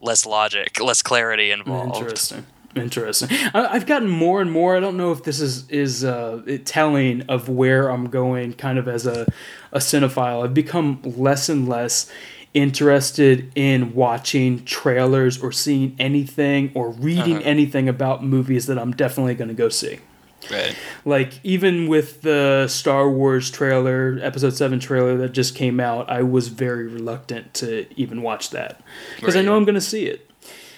less 0.00 0.26
logic, 0.26 0.80
less 0.80 1.02
clarity 1.02 1.50
involved. 1.50 1.96
Interesting. 1.96 2.46
Interesting. 2.74 3.28
I, 3.54 3.68
I've 3.68 3.86
gotten 3.86 4.08
more 4.08 4.42
and 4.42 4.52
more. 4.52 4.76
I 4.76 4.80
don't 4.80 4.96
know 4.96 5.10
if 5.10 5.22
this 5.22 5.40
is 5.40 5.68
is 5.70 6.04
uh, 6.04 6.58
telling 6.64 7.22
of 7.22 7.48
where 7.48 7.88
I'm 7.88 8.10
going, 8.10 8.52
kind 8.52 8.78
of 8.78 8.86
as 8.86 9.06
a 9.06 9.26
a 9.72 9.78
cinephile. 9.78 10.44
I've 10.44 10.54
become 10.54 11.00
less 11.02 11.48
and 11.48 11.68
less 11.68 12.10
interested 12.56 13.52
in 13.54 13.94
watching 13.94 14.64
trailers 14.64 15.42
or 15.42 15.52
seeing 15.52 15.94
anything 15.98 16.72
or 16.74 16.90
reading 16.90 17.36
Uh-huh. 17.36 17.42
anything 17.44 17.88
about 17.88 18.24
movies 18.24 18.66
that 18.66 18.78
I'm 18.78 18.92
definitely 18.92 19.34
going 19.34 19.48
to 19.48 19.54
go 19.54 19.68
see. 19.68 19.98
Right. 20.50 20.74
Like 21.04 21.40
even 21.44 21.86
with 21.88 22.22
the 22.22 22.66
Star 22.68 23.10
Wars 23.10 23.50
trailer, 23.50 24.18
Episode 24.22 24.54
Seven 24.54 24.78
trailer 24.80 25.16
that 25.18 25.32
just 25.32 25.54
came 25.54 25.80
out, 25.80 26.08
I 26.08 26.22
was 26.22 26.48
very 26.48 26.86
reluctant 26.86 27.52
to 27.54 27.86
even 28.00 28.22
watch 28.22 28.50
that 28.50 28.80
because 29.16 29.36
I 29.36 29.42
know 29.42 29.56
I'm 29.56 29.64
going 29.64 29.74
to 29.74 29.80
see 29.80 30.06
it. 30.06 30.25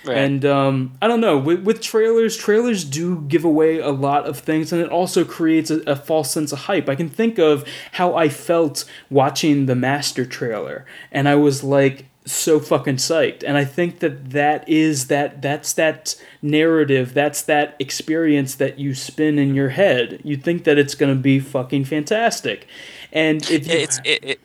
Right. 0.09 0.17
And 0.17 0.45
um, 0.45 0.93
I 1.03 1.07
don't 1.07 1.21
know 1.21 1.37
with, 1.39 1.63
with 1.65 1.81
trailers, 1.81 2.37
trailers 2.37 2.85
do 2.85 3.21
give 3.29 3.45
away 3.45 3.79
a 3.79 3.91
lot 3.91 4.27
of 4.27 4.39
things, 4.39 4.73
and 4.73 4.81
it 4.81 4.89
also 4.89 5.25
creates 5.25 5.71
a, 5.71 5.81
a 5.83 5.97
false 5.97 6.31
sense 6.31 6.51
of 6.53 6.61
hype. 6.61 6.89
I 6.89 6.95
can 6.95 7.09
think 7.09 7.39
of 7.39 7.65
how 7.93 8.15
I 8.15 8.29
felt 8.29 8.85
watching 9.11 9.67
the 9.67 9.75
Master 9.75 10.25
trailer, 10.25 10.87
and 11.13 11.29
I 11.29 11.35
was 11.35 11.63
like 11.63 12.07
so 12.25 12.61
fucking 12.61 12.97
psyched. 12.97 13.43
And 13.47 13.57
I 13.57 13.65
think 13.65 14.01
that 14.01 14.31
that 14.31 14.69
is 14.69 15.09
that 15.09 15.43
that's 15.43 15.73
that 15.75 16.15
narrative, 16.41 17.15
that's 17.15 17.43
that 17.43 17.77
experience 17.79 18.55
that 18.57 18.79
you 18.79 18.95
spin 18.95 19.39
in 19.39 19.55
your 19.55 19.71
head. 19.71 20.21
You 20.25 20.37
think 20.37 20.65
that 20.65 20.79
it's 20.79 20.95
gonna 20.95 21.15
be 21.15 21.39
fucking 21.39 21.85
fantastic, 21.85 22.67
and 23.13 23.43
if 23.51 23.67
you, 23.67 23.75
it's 23.75 24.01
it, 24.05 24.25
it 24.25 24.41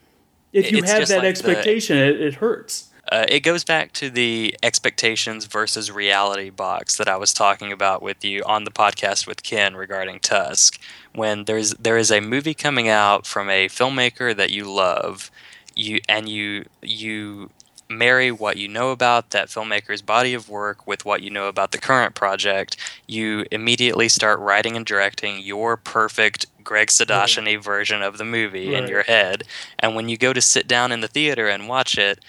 if 0.51 0.71
you 0.71 0.83
have 0.83 1.07
that 1.07 1.17
like 1.17 1.21
the- 1.21 1.27
expectation, 1.27 1.97
it, 1.97 2.21
it 2.21 2.35
hurts. 2.35 2.89
Uh, 3.11 3.25
it 3.27 3.41
goes 3.41 3.63
back 3.63 3.91
to 3.93 4.09
the 4.09 4.55
expectations 4.63 5.45
versus 5.45 5.91
reality 5.91 6.49
box 6.49 6.97
that 6.97 7.09
I 7.09 7.17
was 7.17 7.33
talking 7.33 7.71
about 7.71 8.01
with 8.01 8.23
you 8.23 8.43
on 8.45 8.63
the 8.63 8.71
podcast 8.71 9.27
with 9.27 9.43
Ken 9.43 9.75
regarding 9.75 10.19
Tusk. 10.19 10.79
When 11.13 11.43
there's 11.43 11.71
there 11.71 11.97
is 11.97 12.11
a 12.11 12.21
movie 12.21 12.53
coming 12.53 12.87
out 12.87 13.27
from 13.27 13.49
a 13.49 13.67
filmmaker 13.67 14.35
that 14.35 14.51
you 14.51 14.71
love, 14.71 15.29
you 15.75 15.99
and 16.07 16.29
you 16.29 16.65
you 16.81 17.49
marry 17.89 18.31
what 18.31 18.57
you 18.57 18.67
know 18.67 18.91
about 18.91 19.31
that 19.31 19.49
filmmaker's 19.49 20.01
body 20.01 20.33
of 20.33 20.49
work 20.49 20.87
with 20.87 21.05
what 21.05 21.21
you 21.21 21.29
know 21.29 21.47
about 21.47 21.71
the 21.71 21.77
current 21.77 22.15
project, 22.15 22.77
you 23.07 23.45
immediately 23.51 24.09
start 24.09 24.39
writing 24.39 24.75
and 24.75 24.85
directing 24.85 25.39
your 25.39 25.77
perfect 25.77 26.45
Greg 26.63 26.87
Sadashini 26.87 27.61
version 27.61 28.01
of 28.01 28.17
the 28.17 28.25
movie 28.25 28.73
in 28.73 28.87
your 28.87 29.03
head. 29.03 29.43
And 29.79 29.95
when 29.95 30.09
you 30.09 30.17
go 30.17 30.33
to 30.33 30.41
sit 30.41 30.67
down 30.67 30.91
in 30.91 31.01
the 31.01 31.07
theater 31.07 31.47
and 31.47 31.67
watch 31.67 31.97
it, 31.97 32.19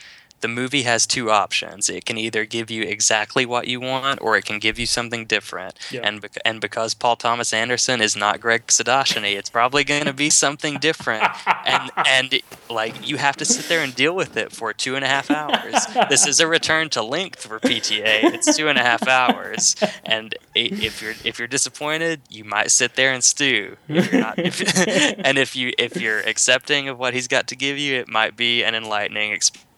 the 0.45 0.49
movie 0.49 0.83
has 0.83 1.07
two 1.07 1.31
options. 1.31 1.89
It 1.89 2.05
can 2.05 2.19
either 2.19 2.45
give 2.45 2.71
you 2.71 2.83
exactly 2.83 3.47
what 3.47 3.67
you 3.67 3.81
want, 3.81 4.21
or 4.21 4.37
it 4.37 4.45
can 4.45 4.59
give 4.59 4.79
you 4.79 4.85
something 4.85 5.25
different. 5.25 5.79
Yeah. 5.91 6.03
And 6.05 6.21
bec- 6.21 6.37
and 6.45 6.61
because 6.61 6.93
Paul 6.93 7.17
Thomas 7.17 7.55
Anderson 7.55 8.03
is 8.03 8.15
not 8.15 8.43
Greg 8.43 8.67
Sadashini, 8.67 9.37
it's 9.39 9.49
probably 9.49 9.85
going 9.85 10.05
to 10.05 10.13
be 10.13 10.29
something 10.29 10.77
different. 10.77 11.25
and 11.65 11.91
and 12.07 12.41
like 12.69 13.09
you 13.09 13.17
have 13.17 13.39
to 13.39 13.47
sit 13.47 13.71
there 13.71 13.83
and 13.83 13.95
deal 13.95 14.15
with 14.15 14.37
it 14.37 14.53
for 14.53 14.75
two 14.75 14.97
and 14.97 15.03
a 15.03 15.09
half 15.09 15.31
hours. 15.31 15.87
This 16.11 16.27
is 16.27 16.41
a 16.41 16.47
return 16.47 16.91
to 16.91 17.03
length 17.03 17.41
for 17.47 17.59
PTA. 17.59 18.25
It's 18.35 18.55
two 18.55 18.69
and 18.69 18.77
a 18.77 18.83
half 18.83 19.09
hours, 19.09 19.77
and 20.05 20.35
if 20.55 21.01
you're 21.01 21.15
if 21.25 21.39
you're 21.39 21.49
disappointed, 21.49 22.21
you 22.29 22.45
might 22.45 22.71
sit 22.71 22.97
there 22.97 23.15
and 23.15 23.25
stew. 23.25 23.79
If 23.89 24.13
you're 24.13 24.21
not, 24.21 24.39
if, 24.39 24.61
and 25.25 25.39
if 25.39 25.57
you 25.57 25.73
if 25.79 25.99
you're 25.99 26.21
accepting 26.21 26.91
of 26.91 26.99
what 26.99 27.15
he's 27.15 27.29
got 27.29 27.47
to 27.47 27.57
give 27.57 27.79
you, 27.79 27.95
it 27.95 28.09
might 28.09 28.37
be 28.37 28.63
an 28.63 28.75
enlightening 28.75 29.33
experience. 29.33 29.71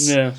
Yeah. 0.00 0.34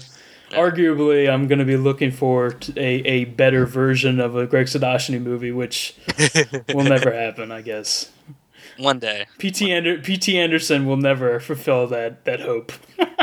Arguably, 0.51 1.29
I'm 1.29 1.47
going 1.47 1.59
to 1.59 1.65
be 1.65 1.75
looking 1.75 2.11
for 2.11 2.55
a, 2.77 2.79
a 2.79 3.25
better 3.25 3.65
version 3.65 4.19
of 4.21 4.35
a 4.35 4.47
Greg 4.47 4.67
Sadashini 4.67 5.21
movie, 5.21 5.51
which 5.51 5.95
will 6.73 6.85
never 6.85 7.11
happen, 7.11 7.51
I 7.51 7.61
guess. 7.61 8.11
One 8.77 8.99
day. 8.99 9.25
P.T. 9.39 9.71
Ander- 9.71 9.99
P.T. 9.99 10.37
Anderson 10.39 10.85
will 10.85 10.97
never 10.97 11.39
fulfill 11.39 11.87
that, 11.87 12.23
that 12.25 12.39
hope. 12.39 12.71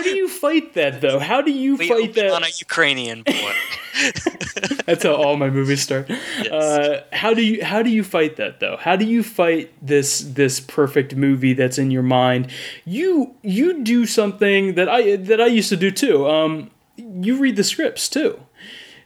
How 0.00 0.10
do 0.12 0.16
you 0.16 0.28
fight 0.28 0.74
that, 0.74 1.00
though? 1.00 1.18
How 1.18 1.40
do 1.42 1.50
you 1.50 1.76
We 1.76 1.88
fight 1.88 2.14
that 2.14 2.30
on 2.32 2.42
a? 2.44 2.48
Ukrainian 2.58 3.22
boy. 3.22 3.52
That's 4.86 5.02
how 5.04 5.14
all 5.14 5.36
my 5.36 5.50
movies 5.50 5.82
start. 5.82 6.10
Uh, 6.50 7.00
how 7.12 7.34
do 7.34 7.42
you 7.42 7.64
how 7.64 7.82
do 7.82 7.90
you 7.90 8.02
fight 8.04 8.36
that 8.36 8.60
though? 8.60 8.76
How 8.76 8.96
do 8.96 9.04
you 9.04 9.22
fight 9.22 9.72
this 9.82 10.20
this 10.20 10.60
perfect 10.60 11.16
movie 11.16 11.52
that's 11.52 11.78
in 11.78 11.90
your 11.90 12.02
mind? 12.02 12.50
You 12.84 13.34
you 13.42 13.82
do 13.82 14.06
something 14.06 14.74
that 14.74 14.88
I 14.88 15.16
that 15.16 15.40
I 15.40 15.46
used 15.46 15.68
to 15.70 15.76
do 15.76 15.90
too. 15.90 16.28
Um, 16.28 16.70
you 16.96 17.36
read 17.36 17.56
the 17.56 17.64
scripts 17.64 18.08
too. 18.08 18.40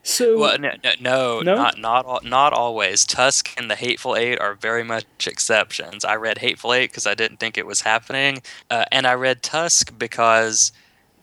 So 0.07 0.39
Well, 0.39 0.59
no, 0.59 0.73
no, 0.85 0.93
no, 1.01 1.41
No? 1.41 1.55
not 1.55 1.79
not 1.79 2.25
not 2.25 2.53
always. 2.53 3.07
Tusk 3.07 3.53
and 3.57 3.71
the 3.71 3.75
Hateful 3.75 4.17
Eight 4.17 4.39
are 4.39 4.55
very 4.55 4.85
much 4.85 5.27
exceptions. 5.27 6.05
I 6.05 6.17
read 6.17 6.39
Hateful 6.39 6.75
Eight 6.75 6.91
because 6.91 7.07
I 7.07 7.15
didn't 7.15 7.39
think 7.39 7.57
it 7.57 7.67
was 7.67 7.81
happening, 7.81 8.43
uh, 8.71 8.85
and 8.93 9.07
I 9.07 9.15
read 9.15 9.43
Tusk 9.43 9.97
because 9.99 10.73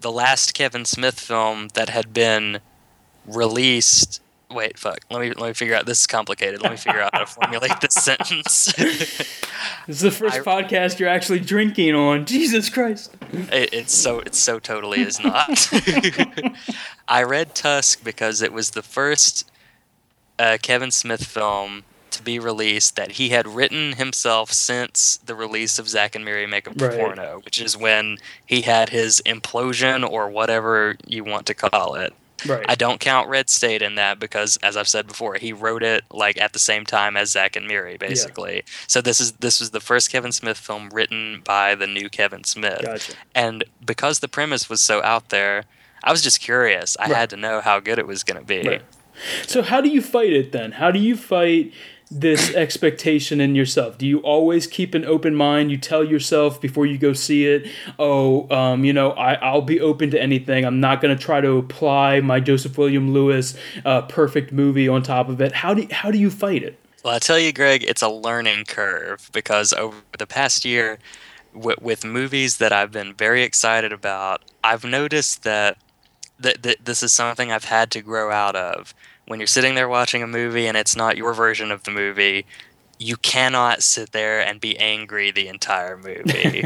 the 0.02 0.12
last 0.12 0.54
Kevin 0.54 0.86
Smith 0.86 1.20
film 1.20 1.70
that 1.74 1.90
had 1.90 2.14
been 2.14 2.60
released. 3.26 4.22
Wait, 4.50 4.78
fuck. 4.78 5.00
Let 5.10 5.22
me 5.22 5.32
let 5.32 5.48
me 5.48 5.54
figure 5.54 5.76
out. 5.76 5.86
This 5.86 6.02
is 6.02 6.08
complicated. 6.08 6.62
Let 6.62 6.72
me 6.72 6.78
figure 6.78 7.00
out 7.00 7.12
how 7.14 7.20
to 7.20 7.26
formulate 7.42 7.80
this 7.80 7.94
sentence. 7.94 8.66
this 8.74 9.30
is 9.88 10.02
the 10.02 10.12
first 10.12 10.36
I- 10.36 10.40
podcast 10.40 11.00
you're 11.00 11.08
actually 11.08 11.40
drinking 11.40 11.96
on. 11.96 12.26
Jesus 12.26 12.70
Christ! 12.70 13.16
It, 13.32 13.74
it's 13.74 13.94
so 13.94 14.20
it's 14.20 14.40
so 14.40 14.60
totally 14.60 15.02
is 15.02 15.24
not. 15.24 15.70
I 17.08 17.24
read 17.24 17.56
Tusk 17.56 18.04
because 18.04 18.42
it 18.42 18.52
was 18.52 18.72
the 18.72 18.82
first 18.84 19.50
uh, 20.38 20.58
Kevin 20.62 20.92
Smith 20.92 21.26
film 21.26 21.84
to 22.12 22.24
be 22.24 22.40
released 22.40 22.96
that 22.96 23.14
he 23.14 23.30
had 23.30 23.48
written 23.48 23.94
himself 23.94 24.52
since 24.52 25.18
the 25.26 25.36
release 25.36 25.80
of 25.80 25.88
Zack 25.90 26.16
and 26.16 26.24
Miri 26.26 26.46
Make 26.48 26.68
a 26.68 26.72
Right. 26.72 26.98
Porno, 27.00 27.42
which 27.44 27.62
is 27.62 27.76
when 27.78 28.18
he 28.46 28.62
had 28.62 28.90
his 28.90 29.22
implosion 29.26 30.08
or 30.10 30.30
whatever 30.30 30.96
you 31.06 31.24
want 31.24 31.46
to 31.48 31.54
call 31.54 31.96
it. 31.96 32.14
Right. 32.46 32.66
I 32.68 32.74
don't 32.74 33.00
count 33.00 33.30
Red 33.30 33.52
State 33.52 33.84
in 33.84 33.96
that 33.96 34.20
because, 34.20 34.58
as 34.64 34.76
I've 34.76 34.88
said 34.88 35.06
before, 35.06 35.36
he 35.36 35.54
wrote 35.54 35.84
it 35.84 36.04
like 36.10 36.42
at 36.42 36.54
the 36.54 36.60
same 36.60 36.86
time 36.86 37.16
as 37.16 37.30
Zack 37.32 37.56
and 37.56 37.68
Miri, 37.68 37.98
basically. 37.98 38.64
So 38.88 39.00
this 39.00 39.22
is 39.22 39.34
this 39.34 39.60
was 39.60 39.70
the 39.70 39.80
first 39.80 40.12
Kevin 40.12 40.32
Smith 40.32 40.58
film 40.58 40.90
written 40.90 41.42
by 41.46 41.76
the 41.76 41.86
new 41.86 42.10
Kevin 42.10 42.44
Smith. 42.44 42.82
Gotcha. 42.82 43.14
And 43.36 43.64
because 43.86 44.22
the 44.22 44.28
premise 44.28 44.70
was 44.70 44.82
so 44.82 45.04
out 45.04 45.30
there, 45.30 45.66
I 46.04 46.12
was 46.12 46.24
just 46.24 46.40
curious. 46.42 46.98
I 47.00 47.04
Right. 47.04 47.16
had 47.16 47.30
to 47.30 47.38
know 47.38 47.62
how 47.62 47.80
good 47.80 48.00
it 48.00 48.08
was 48.08 48.24
going 48.24 48.40
to 48.40 48.46
be. 48.46 48.68
Right. 48.68 48.82
So 49.46 49.62
how 49.62 49.80
do 49.82 49.90
you 49.90 50.02
fight 50.02 50.34
it 50.34 50.52
then? 50.52 50.72
How 50.72 50.90
do 50.90 50.98
you 50.98 51.16
fight 51.16 51.72
this 52.12 52.54
expectation 52.54 53.40
in 53.40 53.56
yourself? 53.56 53.98
Do 53.98 54.06
you 54.06 54.20
always 54.20 54.68
keep 54.68 54.94
an 54.94 55.06
open 55.06 55.34
mind? 55.34 55.72
You 55.72 55.78
tell 55.78 56.04
yourself 56.04 56.60
before 56.60 56.86
you 56.86 56.98
go 56.98 57.14
see 57.14 57.48
it, 57.48 57.68
oh, 57.98 58.50
um, 58.56 58.84
you 58.84 58.92
know, 58.92 59.12
I, 59.12 59.36
I'll 59.36 59.62
be 59.62 59.80
open 59.80 60.12
to 60.12 60.22
anything. 60.22 60.66
I'm 60.66 60.82
not 60.82 61.02
going 61.02 61.16
to 61.16 61.24
try 61.24 61.40
to 61.40 61.58
apply 61.58 62.20
my 62.20 62.42
Joseph 62.42 62.78
William 62.78 63.14
Lewis 63.14 63.58
uh, 63.86 64.02
perfect 64.04 64.52
movie 64.52 64.90
on 64.90 65.02
top 65.04 65.30
of 65.30 65.40
it. 65.40 65.54
How 65.54 65.74
do 65.74 65.88
how 65.92 66.12
do 66.12 66.18
you 66.18 66.30
fight 66.30 66.64
it? 66.64 66.78
Well, 67.04 67.16
I 67.16 67.20
tell 67.20 67.40
you, 67.40 67.52
Greg, 67.52 67.84
it's 67.84 68.02
a 68.02 68.10
learning 68.10 68.66
curve 68.66 69.30
because 69.34 69.74
over 69.74 69.98
the 70.20 70.28
past 70.28 70.66
year, 70.66 71.00
with 71.54 72.06
movies 72.06 72.58
that 72.58 72.72
I've 72.72 72.92
been 72.92 73.14
very 73.14 73.44
excited 73.44 73.92
about, 73.92 74.44
I've 74.64 74.84
noticed 74.84 75.44
that 75.44 75.78
that, 76.40 76.64
that 76.64 76.86
this 76.86 77.04
is 77.04 77.12
something 77.12 77.52
I've 77.52 77.66
had 77.66 77.92
to 77.92 78.02
grow 78.02 78.32
out 78.32 78.56
of. 78.56 78.94
When 79.32 79.40
you're 79.40 79.48
sitting 79.48 79.76
there 79.76 79.88
watching 79.88 80.22
a 80.22 80.28
movie 80.28 80.68
and 80.68 80.76
it's 80.76 80.94
not 80.94 81.16
your 81.16 81.34
version 81.34 81.72
of 81.72 81.84
the 81.84 81.92
movie, 81.92 82.46
you 83.00 83.16
cannot 83.16 83.82
sit 83.82 84.12
there 84.12 84.42
and 84.46 84.60
be 84.60 84.78
angry 84.78 85.32
the 85.32 85.48
entire 85.48 85.96
movie. 85.96 86.64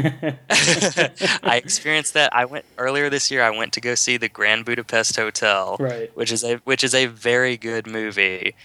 I 0.50 1.60
experienced 1.64 2.14
that. 2.14 2.34
I 2.34 2.44
went 2.44 2.64
earlier 2.76 3.08
this 3.08 3.30
year. 3.30 3.44
I 3.44 3.50
went 3.50 3.72
to 3.74 3.80
go 3.80 3.94
see 3.94 4.16
the 4.16 4.28
Grand 4.28 4.64
Budapest 4.64 5.14
Hotel, 5.14 5.76
Right. 5.78 6.10
which 6.16 6.32
is 6.32 6.42
a 6.42 6.56
which 6.64 6.82
is 6.82 6.92
a 6.92 7.06
very 7.06 7.56
good 7.56 7.86
movie, 7.86 8.56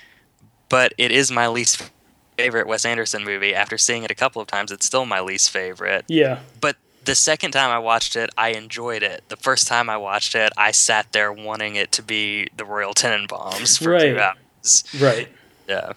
but 0.67 0.95
it 0.97 1.11
is 1.11 1.29
my 1.31 1.47
least 1.47 1.91
favorite 2.37 2.65
Wes 2.65 2.85
Anderson 2.85 3.23
movie. 3.23 3.53
After 3.53 3.77
seeing 3.77 4.01
it 4.01 4.09
a 4.09 4.15
couple 4.15 4.41
of 4.41 4.47
times, 4.47 4.71
it's 4.71 4.87
still 4.87 5.05
my 5.05 5.19
least 5.21 5.51
favorite. 5.51 6.05
Yeah. 6.07 6.39
But 6.59 6.75
the 7.05 7.15
second 7.15 7.51
time 7.51 7.69
I 7.71 7.79
watched 7.79 8.15
it, 8.15 8.29
I 8.37 8.49
enjoyed 8.49 9.03
it. 9.03 9.23
The 9.29 9.35
first 9.37 9.67
time 9.67 9.89
I 9.89 9.97
watched 9.97 10.35
it, 10.35 10.51
I 10.57 10.71
sat 10.71 11.11
there 11.11 11.31
wanting 11.33 11.75
it 11.75 11.91
to 11.93 12.03
be 12.03 12.47
the 12.55 12.65
Royal 12.65 12.93
Tenenbaums 12.93 13.81
for 13.83 13.91
Right. 13.91 14.13
two 14.13 14.19
hours. 14.19 14.83
Right. 14.99 15.27
Yeah. 15.67 15.93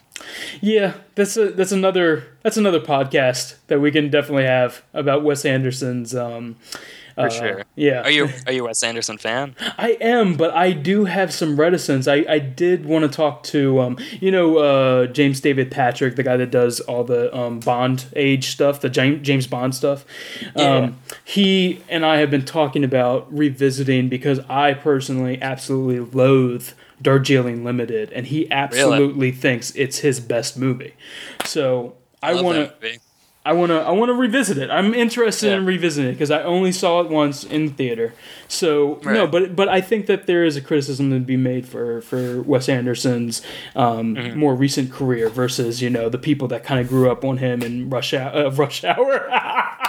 Yeah, 0.60 0.94
that's 1.16 1.36
a 1.36 1.50
that's 1.50 1.72
another 1.72 2.24
that's 2.42 2.56
another 2.56 2.80
podcast 2.80 3.56
that 3.66 3.80
we 3.80 3.90
can 3.90 4.08
definitely 4.08 4.44
have 4.44 4.82
about 4.94 5.24
Wes 5.24 5.44
Anderson's 5.44 6.14
um, 6.14 6.56
For 7.14 7.30
sure. 7.30 7.62
Yeah. 7.76 8.02
Are 8.02 8.10
you 8.10 8.28
are 8.46 8.52
you 8.52 8.64
a 8.64 8.68
Wes 8.68 8.82
Anderson 8.82 9.18
fan? 9.18 9.54
I 9.78 9.96
am, 10.00 10.34
but 10.36 10.52
I 10.54 10.72
do 10.72 11.04
have 11.04 11.32
some 11.32 11.58
reticence. 11.58 12.08
I, 12.08 12.24
I 12.28 12.38
did 12.38 12.86
want 12.86 13.10
to 13.10 13.14
talk 13.14 13.42
to, 13.44 13.80
um, 13.80 13.98
you 14.20 14.30
know, 14.30 14.58
uh, 14.58 15.06
James 15.06 15.40
David 15.40 15.70
Patrick, 15.70 16.16
the 16.16 16.22
guy 16.22 16.36
that 16.36 16.50
does 16.50 16.80
all 16.80 17.04
the 17.04 17.34
um, 17.36 17.60
Bond 17.60 18.06
age 18.16 18.48
stuff, 18.48 18.80
the 18.80 18.90
James, 18.90 19.46
Bond 19.46 19.74
stuff. 19.74 20.04
Um, 20.56 20.98
he 21.24 21.82
and 21.88 22.04
I 22.04 22.16
have 22.18 22.30
been 22.30 22.44
talking 22.44 22.84
about 22.84 23.32
revisiting 23.32 24.08
because 24.08 24.40
I 24.48 24.74
personally 24.74 25.40
absolutely 25.40 26.00
loathe 26.00 26.70
Darjeeling 27.00 27.64
Limited, 27.64 28.12
and 28.12 28.26
he 28.26 28.50
absolutely 28.50 29.32
thinks 29.32 29.74
it's 29.76 29.98
his 29.98 30.20
best 30.20 30.56
movie. 30.56 30.94
So 31.44 31.94
I 32.22 32.40
want 32.40 32.80
to. 32.80 32.98
I 33.46 33.52
want 33.52 33.70
to 33.70 33.76
I 33.80 33.90
want 33.90 34.08
to 34.08 34.14
revisit 34.14 34.56
it. 34.56 34.70
I'm 34.70 34.94
interested 34.94 35.52
in 35.52 35.66
revisiting 35.66 36.08
it 36.10 36.12
because 36.14 36.30
I 36.30 36.42
only 36.42 36.72
saw 36.72 37.00
it 37.02 37.10
once 37.10 37.44
in 37.44 37.70
theater. 37.70 38.14
So 38.48 39.00
no, 39.04 39.26
but 39.26 39.54
but 39.54 39.68
I 39.68 39.82
think 39.82 40.06
that 40.06 40.26
there 40.26 40.44
is 40.44 40.56
a 40.56 40.62
criticism 40.62 41.10
to 41.10 41.20
be 41.20 41.36
made 41.36 41.66
for 41.68 42.00
for 42.00 42.40
Wes 42.42 42.68
Anderson's 42.70 43.42
um, 43.76 44.14
Mm-hmm. 44.16 44.38
more 44.38 44.54
recent 44.54 44.90
career 44.92 45.28
versus 45.28 45.82
you 45.82 45.90
know 45.90 46.08
the 46.08 46.18
people 46.18 46.48
that 46.48 46.64
kind 46.64 46.80
of 46.80 46.88
grew 46.88 47.10
up 47.10 47.22
on 47.24 47.36
him 47.38 47.62
in 47.62 47.90
Rush 47.90 48.14
Hour. 48.14 48.46
Uh, 48.46 48.50
Rush 48.50 48.82
Hour. 48.84 49.28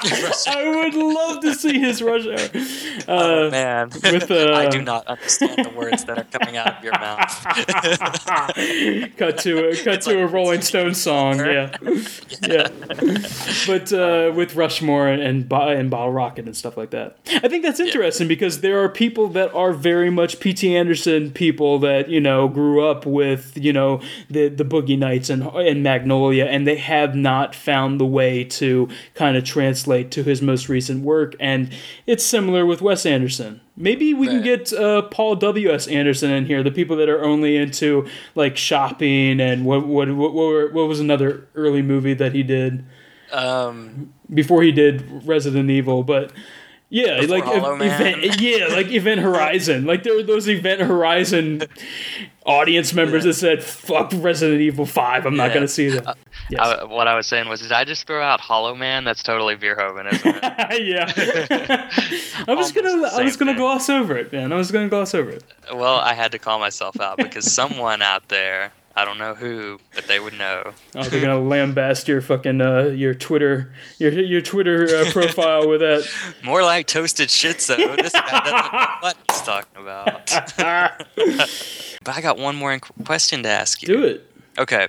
I 0.48 0.70
would 0.70 0.94
love 0.94 1.42
to 1.42 1.54
see 1.54 1.80
his 1.80 2.02
Rush 2.02 2.26
Hour. 2.28 2.62
Oh 3.08 3.48
Uh, 3.48 3.52
man, 3.52 3.90
with, 3.90 4.32
uh, 4.32 4.54
I 4.56 4.68
do 4.68 4.82
not 4.82 5.06
understand 5.06 5.64
the 5.64 5.70
words 5.78 6.06
that 6.06 6.18
are 6.18 6.24
coming 6.24 6.58
out 6.58 6.78
of 6.78 6.84
your 6.84 6.94
mouth. 6.94 7.30
cut 9.18 9.38
to 9.40 9.70
a 9.70 9.76
cut 9.84 10.02
to 10.02 10.10
like 10.10 10.18
a 10.18 10.28
Rolling 10.28 10.62
Stones 10.62 11.00
song. 11.00 11.38
Yeah, 11.40 11.76
yeah. 12.48 12.70
But 13.68 13.94
uh, 13.94 14.32
with 14.36 14.56
Rushmore 14.56 15.08
and 15.08 15.22
and 15.22 15.90
Bottle 15.90 16.12
Rocket 16.12 16.46
and 16.46 16.56
stuff 16.58 16.78
like 16.78 16.90
that, 16.92 17.18
I 17.44 17.48
think 17.48 17.64
that's 17.64 17.80
interesting 17.80 18.28
because 18.28 18.62
there 18.62 18.84
are 18.84 18.90
people 18.90 19.28
that 19.30 19.54
are 19.54 19.72
very 19.74 20.10
much 20.10 20.40
P.T. 20.40 20.76
Anderson 20.76 21.32
people 21.32 21.78
that 21.80 22.10
you 22.10 22.20
know 22.20 22.48
grew 22.48 22.88
up 22.88 23.06
with 23.06 23.56
you 23.58 23.74
know 23.74 24.02
the 24.30 24.48
the 24.48 24.66
Boogie 24.66 24.98
Nights 24.98 25.30
and 25.30 25.44
and 25.44 25.84
Magnolia, 25.84 26.46
and 26.46 26.66
they 26.66 26.78
have 26.78 27.16
not 27.16 27.54
found 27.54 28.00
the 28.00 28.06
way 28.06 28.44
to 28.46 28.90
kind 29.14 29.38
of 29.38 29.44
translate 29.44 29.95
to 30.04 30.24
his 30.24 30.42
most 30.42 30.70
recent 30.70 31.04
work, 31.04 31.36
and 31.40 31.72
it's 32.06 32.24
similar 32.24 32.66
with 32.66 32.82
Wes 32.82 33.06
Anderson. 33.06 33.62
Maybe 33.78 34.14
we 34.14 34.28
can 34.28 34.42
get 34.42 34.72
uh, 34.74 35.04
Paul 35.04 35.36
W. 35.36 35.72
S. 35.72 35.88
Anderson 35.88 36.32
in 36.32 36.46
here. 36.46 36.64
The 36.64 36.72
people 36.72 36.96
that 36.98 37.10
are 37.10 37.24
only 37.24 37.58
into 37.58 38.08
like 38.36 38.56
shopping 38.58 39.40
and 39.42 39.66
what 39.66 39.86
what 39.86 40.08
what 40.10 40.34
what, 40.34 40.34
were, 40.34 40.72
what 40.72 40.88
was 40.88 41.00
another 41.00 41.48
early 41.56 41.82
movie 41.82 42.14
that 42.14 42.34
he 42.34 42.44
did 42.44 42.86
Um, 43.34 44.14
before 44.34 44.64
he 44.64 44.72
did 44.72 45.26
Resident 45.28 45.70
Evil, 45.70 46.04
but. 46.04 46.32
Yeah, 46.88 47.20
Before 47.20 47.40
like 47.40 47.80
Man. 47.80 47.92
event, 48.22 48.40
yeah, 48.40 48.68
like 48.68 48.92
Event 48.92 49.20
Horizon. 49.20 49.86
Like 49.86 50.04
there 50.04 50.16
were 50.16 50.24
those 50.24 50.48
Event 50.48 50.82
Horizon 50.82 51.64
audience 52.46 52.94
members 52.94 53.24
that 53.24 53.34
said, 53.34 53.64
"Fuck 53.64 54.12
Resident 54.16 54.62
Evil 54.62 54.86
Five, 54.86 55.26
I'm 55.26 55.36
not 55.36 55.54
gonna 55.54 55.68
see 55.68 55.90
that." 55.90 56.18
Yes. 56.50 56.60
I, 56.62 56.84
what 56.84 57.08
I 57.08 57.16
was 57.16 57.26
saying 57.26 57.50
was, 57.50 57.62
did 57.62 57.72
I 57.72 57.86
just 57.86 58.06
throw 58.06 58.22
out 58.22 58.40
Hollow 58.40 58.76
Man? 58.76 59.04
That's 59.04 59.24
totally 59.24 59.56
Verhoeven, 59.56 60.14
isn't 60.14 60.36
it? 60.44 60.44
yeah, 60.86 61.90
I 62.48 62.54
was 62.54 62.72
gonna, 62.72 63.08
I 63.08 63.24
was 63.24 63.36
gonna 63.36 63.52
thing. 63.52 63.60
gloss 63.60 63.90
over 63.90 64.16
it, 64.16 64.32
man. 64.32 64.54
I 64.54 64.56
was 64.56 64.72
gonna 64.72 64.90
gloss 64.90 65.16
over 65.16 65.32
it. 65.32 65.44
well, 65.74 65.96
I 65.96 66.14
had 66.14 66.32
to 66.34 66.40
call 66.40 66.60
myself 66.60 67.00
out 67.00 67.18
because 67.18 67.52
someone 67.52 68.04
out 68.04 68.28
there, 68.30 68.72
I 68.96 69.06
don't 69.06 69.18
know 69.18 69.34
who, 69.34 69.80
but 69.96 70.06
they 70.08 70.20
would 70.20 70.38
know. 70.38 70.72
Oh, 70.94 71.04
they're 71.04 71.22
gonna 71.22 71.40
lambast 71.40 72.08
your 72.08 72.22
fucking 72.22 72.62
uh, 72.62 72.84
your 72.86 73.16
Twitter 73.16 73.74
your 73.98 74.12
your 74.12 74.42
Twitter 74.42 74.86
uh, 74.96 75.12
profile 75.12 75.68
with 75.68 75.82
that. 75.82 76.08
More 76.44 76.62
like 76.62 76.86
toasted 76.86 77.30
shitzo. 77.30 77.76
This 77.98 78.14
guy 78.14 78.40
doesn't 78.44 78.74
know 78.74 78.88
what 79.02 79.18
he's 79.32 79.42
talking 79.42 79.82
about. 79.82 80.32
But 82.06 82.16
I 82.16 82.22
got 82.22 82.38
one 82.38 82.56
more 82.56 82.72
inc- 82.78 83.06
question 83.06 83.44
to 83.44 83.50
ask 83.50 83.82
you. 83.82 83.88
Do 83.90 84.04
it. 84.06 84.32
Okay. 84.58 84.88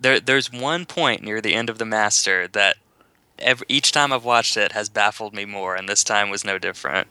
There, 0.00 0.18
there's 0.18 0.52
one 0.52 0.84
point 0.86 1.22
near 1.22 1.40
the 1.40 1.54
end 1.54 1.70
of 1.70 1.78
the 1.78 1.84
Master 1.84 2.48
that 2.48 2.76
every, 3.38 3.66
each 3.68 3.92
time 3.92 4.12
I've 4.12 4.24
watched 4.24 4.56
it 4.56 4.72
has 4.72 4.88
baffled 4.88 5.34
me 5.34 5.44
more, 5.44 5.76
and 5.76 5.88
this 5.88 6.02
time 6.02 6.30
was 6.30 6.44
no 6.44 6.58
different. 6.58 7.06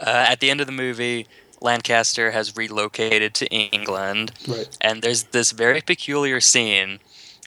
Uh, 0.00 0.26
at 0.28 0.40
the 0.40 0.50
end 0.50 0.60
of 0.60 0.66
the 0.66 0.72
movie, 0.72 1.26
Lancaster 1.60 2.30
has 2.32 2.56
relocated 2.56 3.32
to 3.34 3.46
England, 3.48 4.32
Right. 4.46 4.76
and 4.80 5.02
there's 5.02 5.24
this 5.24 5.52
very 5.52 5.80
peculiar 5.80 6.40
scene 6.40 6.98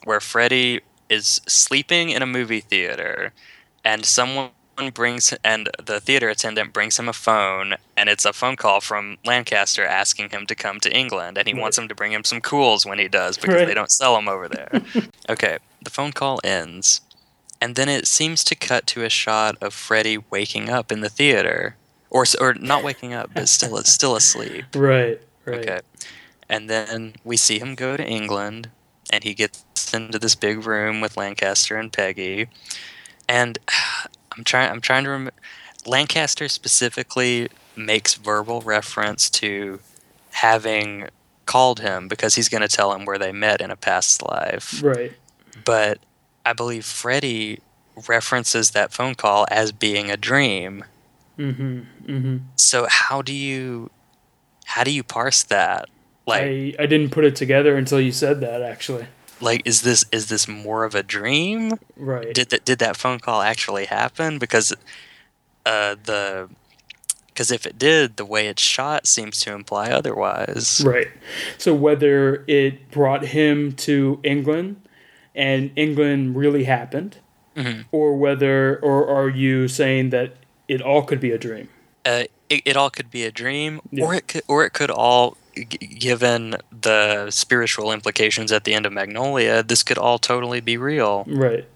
where 0.03 0.19
Freddy 0.19 0.81
is 1.09 1.41
sleeping 1.47 2.09
in 2.09 2.21
a 2.21 2.25
movie 2.27 2.61
theater, 2.61 3.33
and 3.83 4.05
someone 4.05 4.49
brings 4.93 5.33
and 5.43 5.69
the 5.83 5.99
theater 5.99 6.29
attendant 6.29 6.71
brings 6.73 6.97
him 6.99 7.09
a 7.09 7.13
phone, 7.13 7.75
and 7.95 8.07
it's 8.09 8.25
a 8.25 8.33
phone 8.33 8.55
call 8.55 8.79
from 8.79 9.17
Lancaster 9.25 9.83
asking 9.85 10.29
him 10.29 10.45
to 10.47 10.55
come 10.55 10.79
to 10.81 10.95
England, 10.95 11.37
and 11.37 11.47
he 11.47 11.53
wants 11.53 11.77
him 11.77 11.87
to 11.87 11.95
bring 11.95 12.11
him 12.13 12.23
some 12.23 12.39
cools 12.41 12.85
when 12.85 12.99
he 12.99 13.07
does 13.07 13.37
because 13.37 13.55
Right. 13.55 13.67
they 13.67 13.73
don't 13.73 13.91
sell 13.91 14.15
them 14.15 14.27
over 14.29 14.47
there. 14.47 14.69
okay, 15.29 15.57
the 15.81 15.89
phone 15.89 16.11
call 16.11 16.39
ends, 16.43 17.01
and 17.59 17.75
then 17.75 17.89
it 17.89 18.07
seems 18.07 18.43
to 18.45 18.55
cut 18.55 18.85
to 18.87 19.03
a 19.03 19.09
shot 19.09 19.57
of 19.61 19.73
Freddy 19.73 20.17
waking 20.29 20.69
up 20.69 20.91
in 20.91 21.01
the 21.01 21.09
theater, 21.09 21.75
or 22.09 22.23
or 22.39 22.53
not 22.53 22.83
waking 22.83 23.13
up, 23.13 23.31
but 23.33 23.49
still 23.49 23.75
still 23.83 24.15
asleep. 24.15 24.65
Right. 24.75 25.19
Right. 25.45 25.59
Okay. 25.59 25.79
And 26.49 26.69
then 26.69 27.15
we 27.23 27.35
see 27.35 27.59
him 27.59 27.75
go 27.75 27.97
to 27.97 28.07
England, 28.07 28.69
and 29.11 29.23
he 29.23 29.33
gets 29.33 29.63
into 29.93 30.19
this 30.19 30.35
big 30.35 30.65
room 30.65 31.01
with 31.01 31.17
Lancaster 31.17 31.75
and 31.77 31.91
Peggy. 31.91 32.47
And 33.29 33.57
I'm 34.37 34.43
trying. 34.43 34.71
I'm 34.71 34.81
trying 34.81 35.03
to 35.03 35.09
remember. 35.09 35.33
Lancaster 35.85 36.47
specifically 36.47 37.49
makes 37.75 38.15
verbal 38.15 38.61
reference 38.61 39.29
to 39.29 39.79
having 40.31 41.07
called 41.45 41.79
him 41.79 42.07
because 42.07 42.35
he's 42.35 42.49
going 42.49 42.61
to 42.61 42.67
tell 42.67 42.93
him 42.93 43.05
where 43.05 43.17
they 43.17 43.31
met 43.31 43.61
in 43.61 43.71
a 43.71 43.75
past 43.75 44.21
life. 44.21 44.83
Right. 44.83 45.13
But 45.65 45.99
I 46.45 46.53
believe 46.53 46.85
Freddy 46.85 47.61
references 48.07 48.71
that 48.71 48.93
phone 48.93 49.15
call 49.15 49.47
as 49.49 49.71
being 49.71 50.11
a 50.11 50.17
dream. 50.17 50.83
Mm-hmm. 51.39 51.79
Mm-hmm. 52.05 52.37
So 52.55 52.87
how 52.89 53.21
do 53.21 53.33
you 53.33 53.89
how 54.65 54.83
do 54.83 54.91
you 54.91 55.03
parse 55.03 55.43
that? 55.43 55.89
Like 56.25 56.43
I 56.43 56.75
I 56.79 56.85
didn't 56.85 57.11
put 57.11 57.25
it 57.25 57.35
together 57.35 57.75
until 57.77 57.99
you 57.99 58.11
said 58.11 58.41
that. 58.41 58.61
Actually. 58.61 59.07
Like 59.41 59.61
is 59.65 59.81
this 59.81 60.05
is 60.11 60.27
this 60.29 60.47
more 60.47 60.83
of 60.83 60.95
a 60.95 61.03
dream 61.03 61.73
Right. 61.95 62.33
did 62.33 62.49
that 62.49 62.65
did 62.65 62.79
that 62.79 62.97
phone 62.97 63.19
call 63.19 63.41
actually 63.41 63.85
happen 63.85 64.39
because 64.39 64.73
uh 65.65 65.95
the 66.03 66.49
because 67.27 67.51
if 67.51 67.65
it 67.67 67.77
did 67.77 68.17
the 68.17 68.25
way 68.25 68.47
it's 68.47 68.61
shot 68.61 69.05
seems 69.05 69.39
to 69.41 69.53
imply 69.53 69.89
otherwise 69.91 70.81
Right. 70.85 71.07
So 71.57 71.73
whether 71.73 72.43
it 72.47 72.89
brought 72.91 73.25
him 73.25 73.73
to 73.73 74.19
England 74.23 74.81
and 75.35 75.69
England 75.75 76.35
really 76.35 76.63
happened, 76.63 77.17
Mhm. 77.55 77.85
or 77.91 78.17
whether, 78.17 78.77
or 78.79 79.07
are 79.07 79.29
you 79.29 79.67
saying 79.67 80.09
that 80.09 80.33
it 80.67 80.81
all 80.81 81.03
could 81.03 81.19
be 81.19 81.29
a 81.31 81.37
dream? 81.37 81.69
uh, 82.05 82.23
it, 82.49 82.61
it 82.65 82.75
all 82.77 82.89
could 82.89 83.11
be 83.11 83.23
a 83.23 83.31
dream 83.31 83.81
Yeah. 83.91 84.05
or 84.05 84.15
it 84.15 84.27
could 84.27 84.41
or 84.47 84.65
it 84.65 84.71
could 84.73 84.89
all 84.89 85.37
given 85.65 86.55
the 86.81 87.29
spiritual 87.31 87.91
implications 87.91 88.51
at 88.51 88.63
the 88.63 88.73
end 88.73 88.85
of 88.85 88.93
magnolia 88.93 89.63
this 89.63 89.83
could 89.83 89.97
all 89.97 90.17
totally 90.19 90.59
be 90.61 90.77
real 90.77 91.23
Right. 91.27 91.67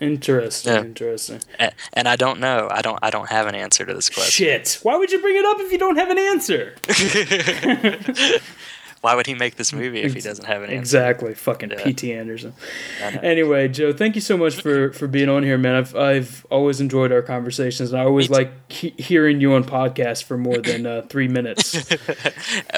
Interesting. 0.00 0.72
Yeah. 0.74 0.80
Interesting. 0.80 1.40
A- 1.60 1.72
and 1.92 2.08
i 2.08 2.16
don't 2.16 2.40
know 2.40 2.68
i 2.70 2.82
don't 2.82 2.98
i 3.02 3.10
don't 3.10 3.28
have 3.30 3.46
an 3.46 3.54
answer 3.54 3.86
to 3.86 3.94
this 3.94 4.10
question 4.10 4.46
Shit. 4.46 4.78
Why 4.82 4.96
would 4.96 5.10
you 5.12 5.20
bring 5.20 5.36
it 5.36 5.44
up 5.44 5.58
if 5.60 5.70
you 5.72 5.78
don't 5.78 5.96
have 5.96 6.10
an 6.10 6.18
answer? 6.18 6.74
why 9.04 9.14
would 9.14 9.26
he 9.26 9.34
make 9.34 9.56
this 9.56 9.70
movie 9.72 10.00
if 10.00 10.14
he 10.14 10.20
doesn't 10.22 10.46
have 10.46 10.62
an 10.62 10.70
answer 10.70 10.78
Exactly. 10.78 11.34
Fucking 11.34 11.72
Yeah. 11.72 11.84
P.T. 11.84 12.10
Anderson. 12.12 12.54
Anyway, 13.22 13.68
Joe, 13.68 13.92
thank 13.92 14.14
you 14.14 14.22
so 14.22 14.36
much 14.38 14.54
for, 14.62 14.92
for 14.94 15.06
being 15.06 15.28
on 15.28 15.42
here, 15.42 15.58
man. 15.58 15.74
I've 15.74 15.94
I've 15.94 16.46
always 16.50 16.80
enjoyed 16.80 17.12
our 17.12 17.20
conversations, 17.20 17.92
and 17.92 18.00
I 18.00 18.04
always 18.04 18.30
Me 18.30 18.36
like 18.36 18.72
he- 18.72 18.94
hearing 18.96 19.42
you 19.42 19.52
on 19.52 19.62
podcasts 19.64 20.22
for 20.22 20.38
more 20.38 20.56
than 20.58 20.86
uh, 20.86 21.02
three 21.08 21.28
minutes. 21.28 21.76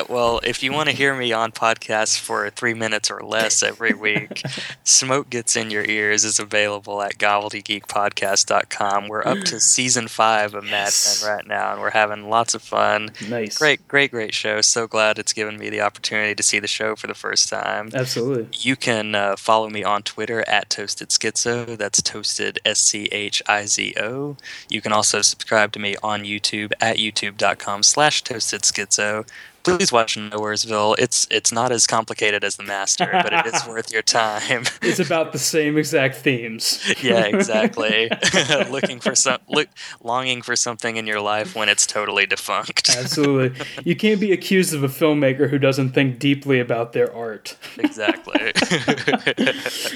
Well, 0.09 0.41
if 0.45 0.63
you 0.63 0.73
want 0.73 0.89
to 0.89 0.95
hear 0.95 1.15
me 1.17 1.33
on 1.33 1.53
podcasts 1.53 2.19
for 2.19 2.49
three 2.51 2.75
minutes 2.75 3.11
or 3.11 3.21
less 3.23 3.63
every 3.63 3.93
week, 3.95 4.43
Smoke 4.85 5.31
Gets 5.31 5.57
in 5.57 5.71
Your 5.71 5.85
Ears 5.85 6.25
is 6.25 6.39
available 6.39 7.03
at 7.03 7.19
gobbledygeekpodcast.com. 7.19 9.09
We're 9.09 9.27
up 9.27 9.39
to 9.47 9.61
season 9.61 10.09
five 10.09 10.55
of 10.55 10.65
Yes. 10.67 11.23
Mad 11.23 11.27
Men 11.29 11.37
right 11.37 11.47
now, 11.47 11.73
and 11.73 11.81
we're 11.81 11.91
having 11.91 12.29
lots 12.29 12.55
of 12.55 12.63
fun. 12.63 13.11
nice. 13.29 13.59
Great, 13.59 13.87
great, 13.89 14.11
great 14.11 14.35
show. 14.35 14.61
So 14.61 14.87
glad 14.87 15.19
it's 15.19 15.33
given 15.33 15.59
me 15.59 15.71
the 15.71 15.81
opportunity 15.81 16.16
to 16.35 16.43
see 16.43 16.59
the 16.59 16.67
show 16.67 16.97
for 16.97 17.07
the 17.07 17.15
first 17.15 17.49
time. 17.49 17.91
Absolutely. 17.95 18.49
You 18.53 18.77
can 18.77 19.15
uh, 19.15 19.37
follow 19.37 19.69
me 19.69 19.85
on 19.85 20.03
Twitter 20.03 20.45
at 20.49 20.71
Toasted 20.71 21.11
Schizo. 21.11 21.77
That's 21.77 22.03
Toasted 22.03 22.59
S 22.65 22.79
C 22.79 23.05
H 23.13 23.43
I 23.47 23.67
Z 23.67 23.95
O. 23.99 24.37
You 24.69 24.81
can 24.81 24.93
also 24.93 25.23
subscribe 25.23 25.73
to 25.73 25.79
me 25.79 25.97
on 26.03 26.25
YouTube 26.25 26.73
at 26.81 26.97
youtube.com 26.97 27.83
slash 27.83 28.23
Toasted 28.23 28.63
Schizo. 28.63 29.27
Please 29.67 29.93
watch 29.93 30.17
Nowheresville. 30.17 30.97
It's 30.99 31.27
it's 31.31 31.53
not 31.53 31.73
as 31.73 31.87
complicated 31.87 32.45
as 32.45 32.57
The 32.57 32.63
Master, 32.63 33.09
but 33.13 33.33
it 33.33 33.47
is 33.47 33.67
worth 33.69 33.93
your 33.93 34.03
time. 34.03 34.65
It's 34.83 35.01
about 35.01 35.33
the 35.33 35.39
same 35.39 35.77
exact 35.77 36.17
themes. 36.17 36.81
yeah, 37.03 37.25
exactly. 37.25 38.09
Looking 38.71 39.01
for 39.01 39.15
some, 39.15 39.39
look, 39.49 39.69
longing 40.03 40.43
for 40.43 40.57
something 40.57 40.97
in 40.97 41.07
your 41.07 41.21
life 41.21 41.55
when 41.55 41.69
it's 41.69 41.87
totally 41.87 42.27
defunct. 42.27 42.91
Absolutely. 42.97 43.67
You 43.85 43.97
can't 43.97 44.21
be 44.21 44.33
accused 44.33 44.75
of 44.75 44.83
a 44.83 44.89
filmmaker 44.89 45.51
who 45.51 45.59
doesn't 45.59 45.91
think 45.91 46.19
deeply 46.19 46.61
about 46.61 46.93
their 46.93 47.15
art. 47.15 47.57
exactly. 47.79 48.53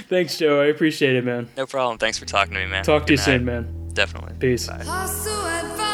Thanks, 0.09 0.36
Joe. 0.36 0.60
I 0.60 0.66
appreciate 0.66 1.16
it, 1.16 1.24
man. 1.24 1.48
no 1.56 1.66
problem. 1.66 1.98
Thanks 1.98 2.18
for 2.18 2.26
talking 2.26 2.55
to 2.55 2.60
me, 2.60 2.66
man. 2.66 2.84
Talk 2.84 3.06
to 3.06 3.12
you 3.12 3.18
Good 3.18 3.24
soon, 3.24 3.44
man. 3.44 3.90
Definitely. 3.92 4.34
Peace. 4.38 4.66
Bye. 4.66 4.84
Hustle 4.84 5.90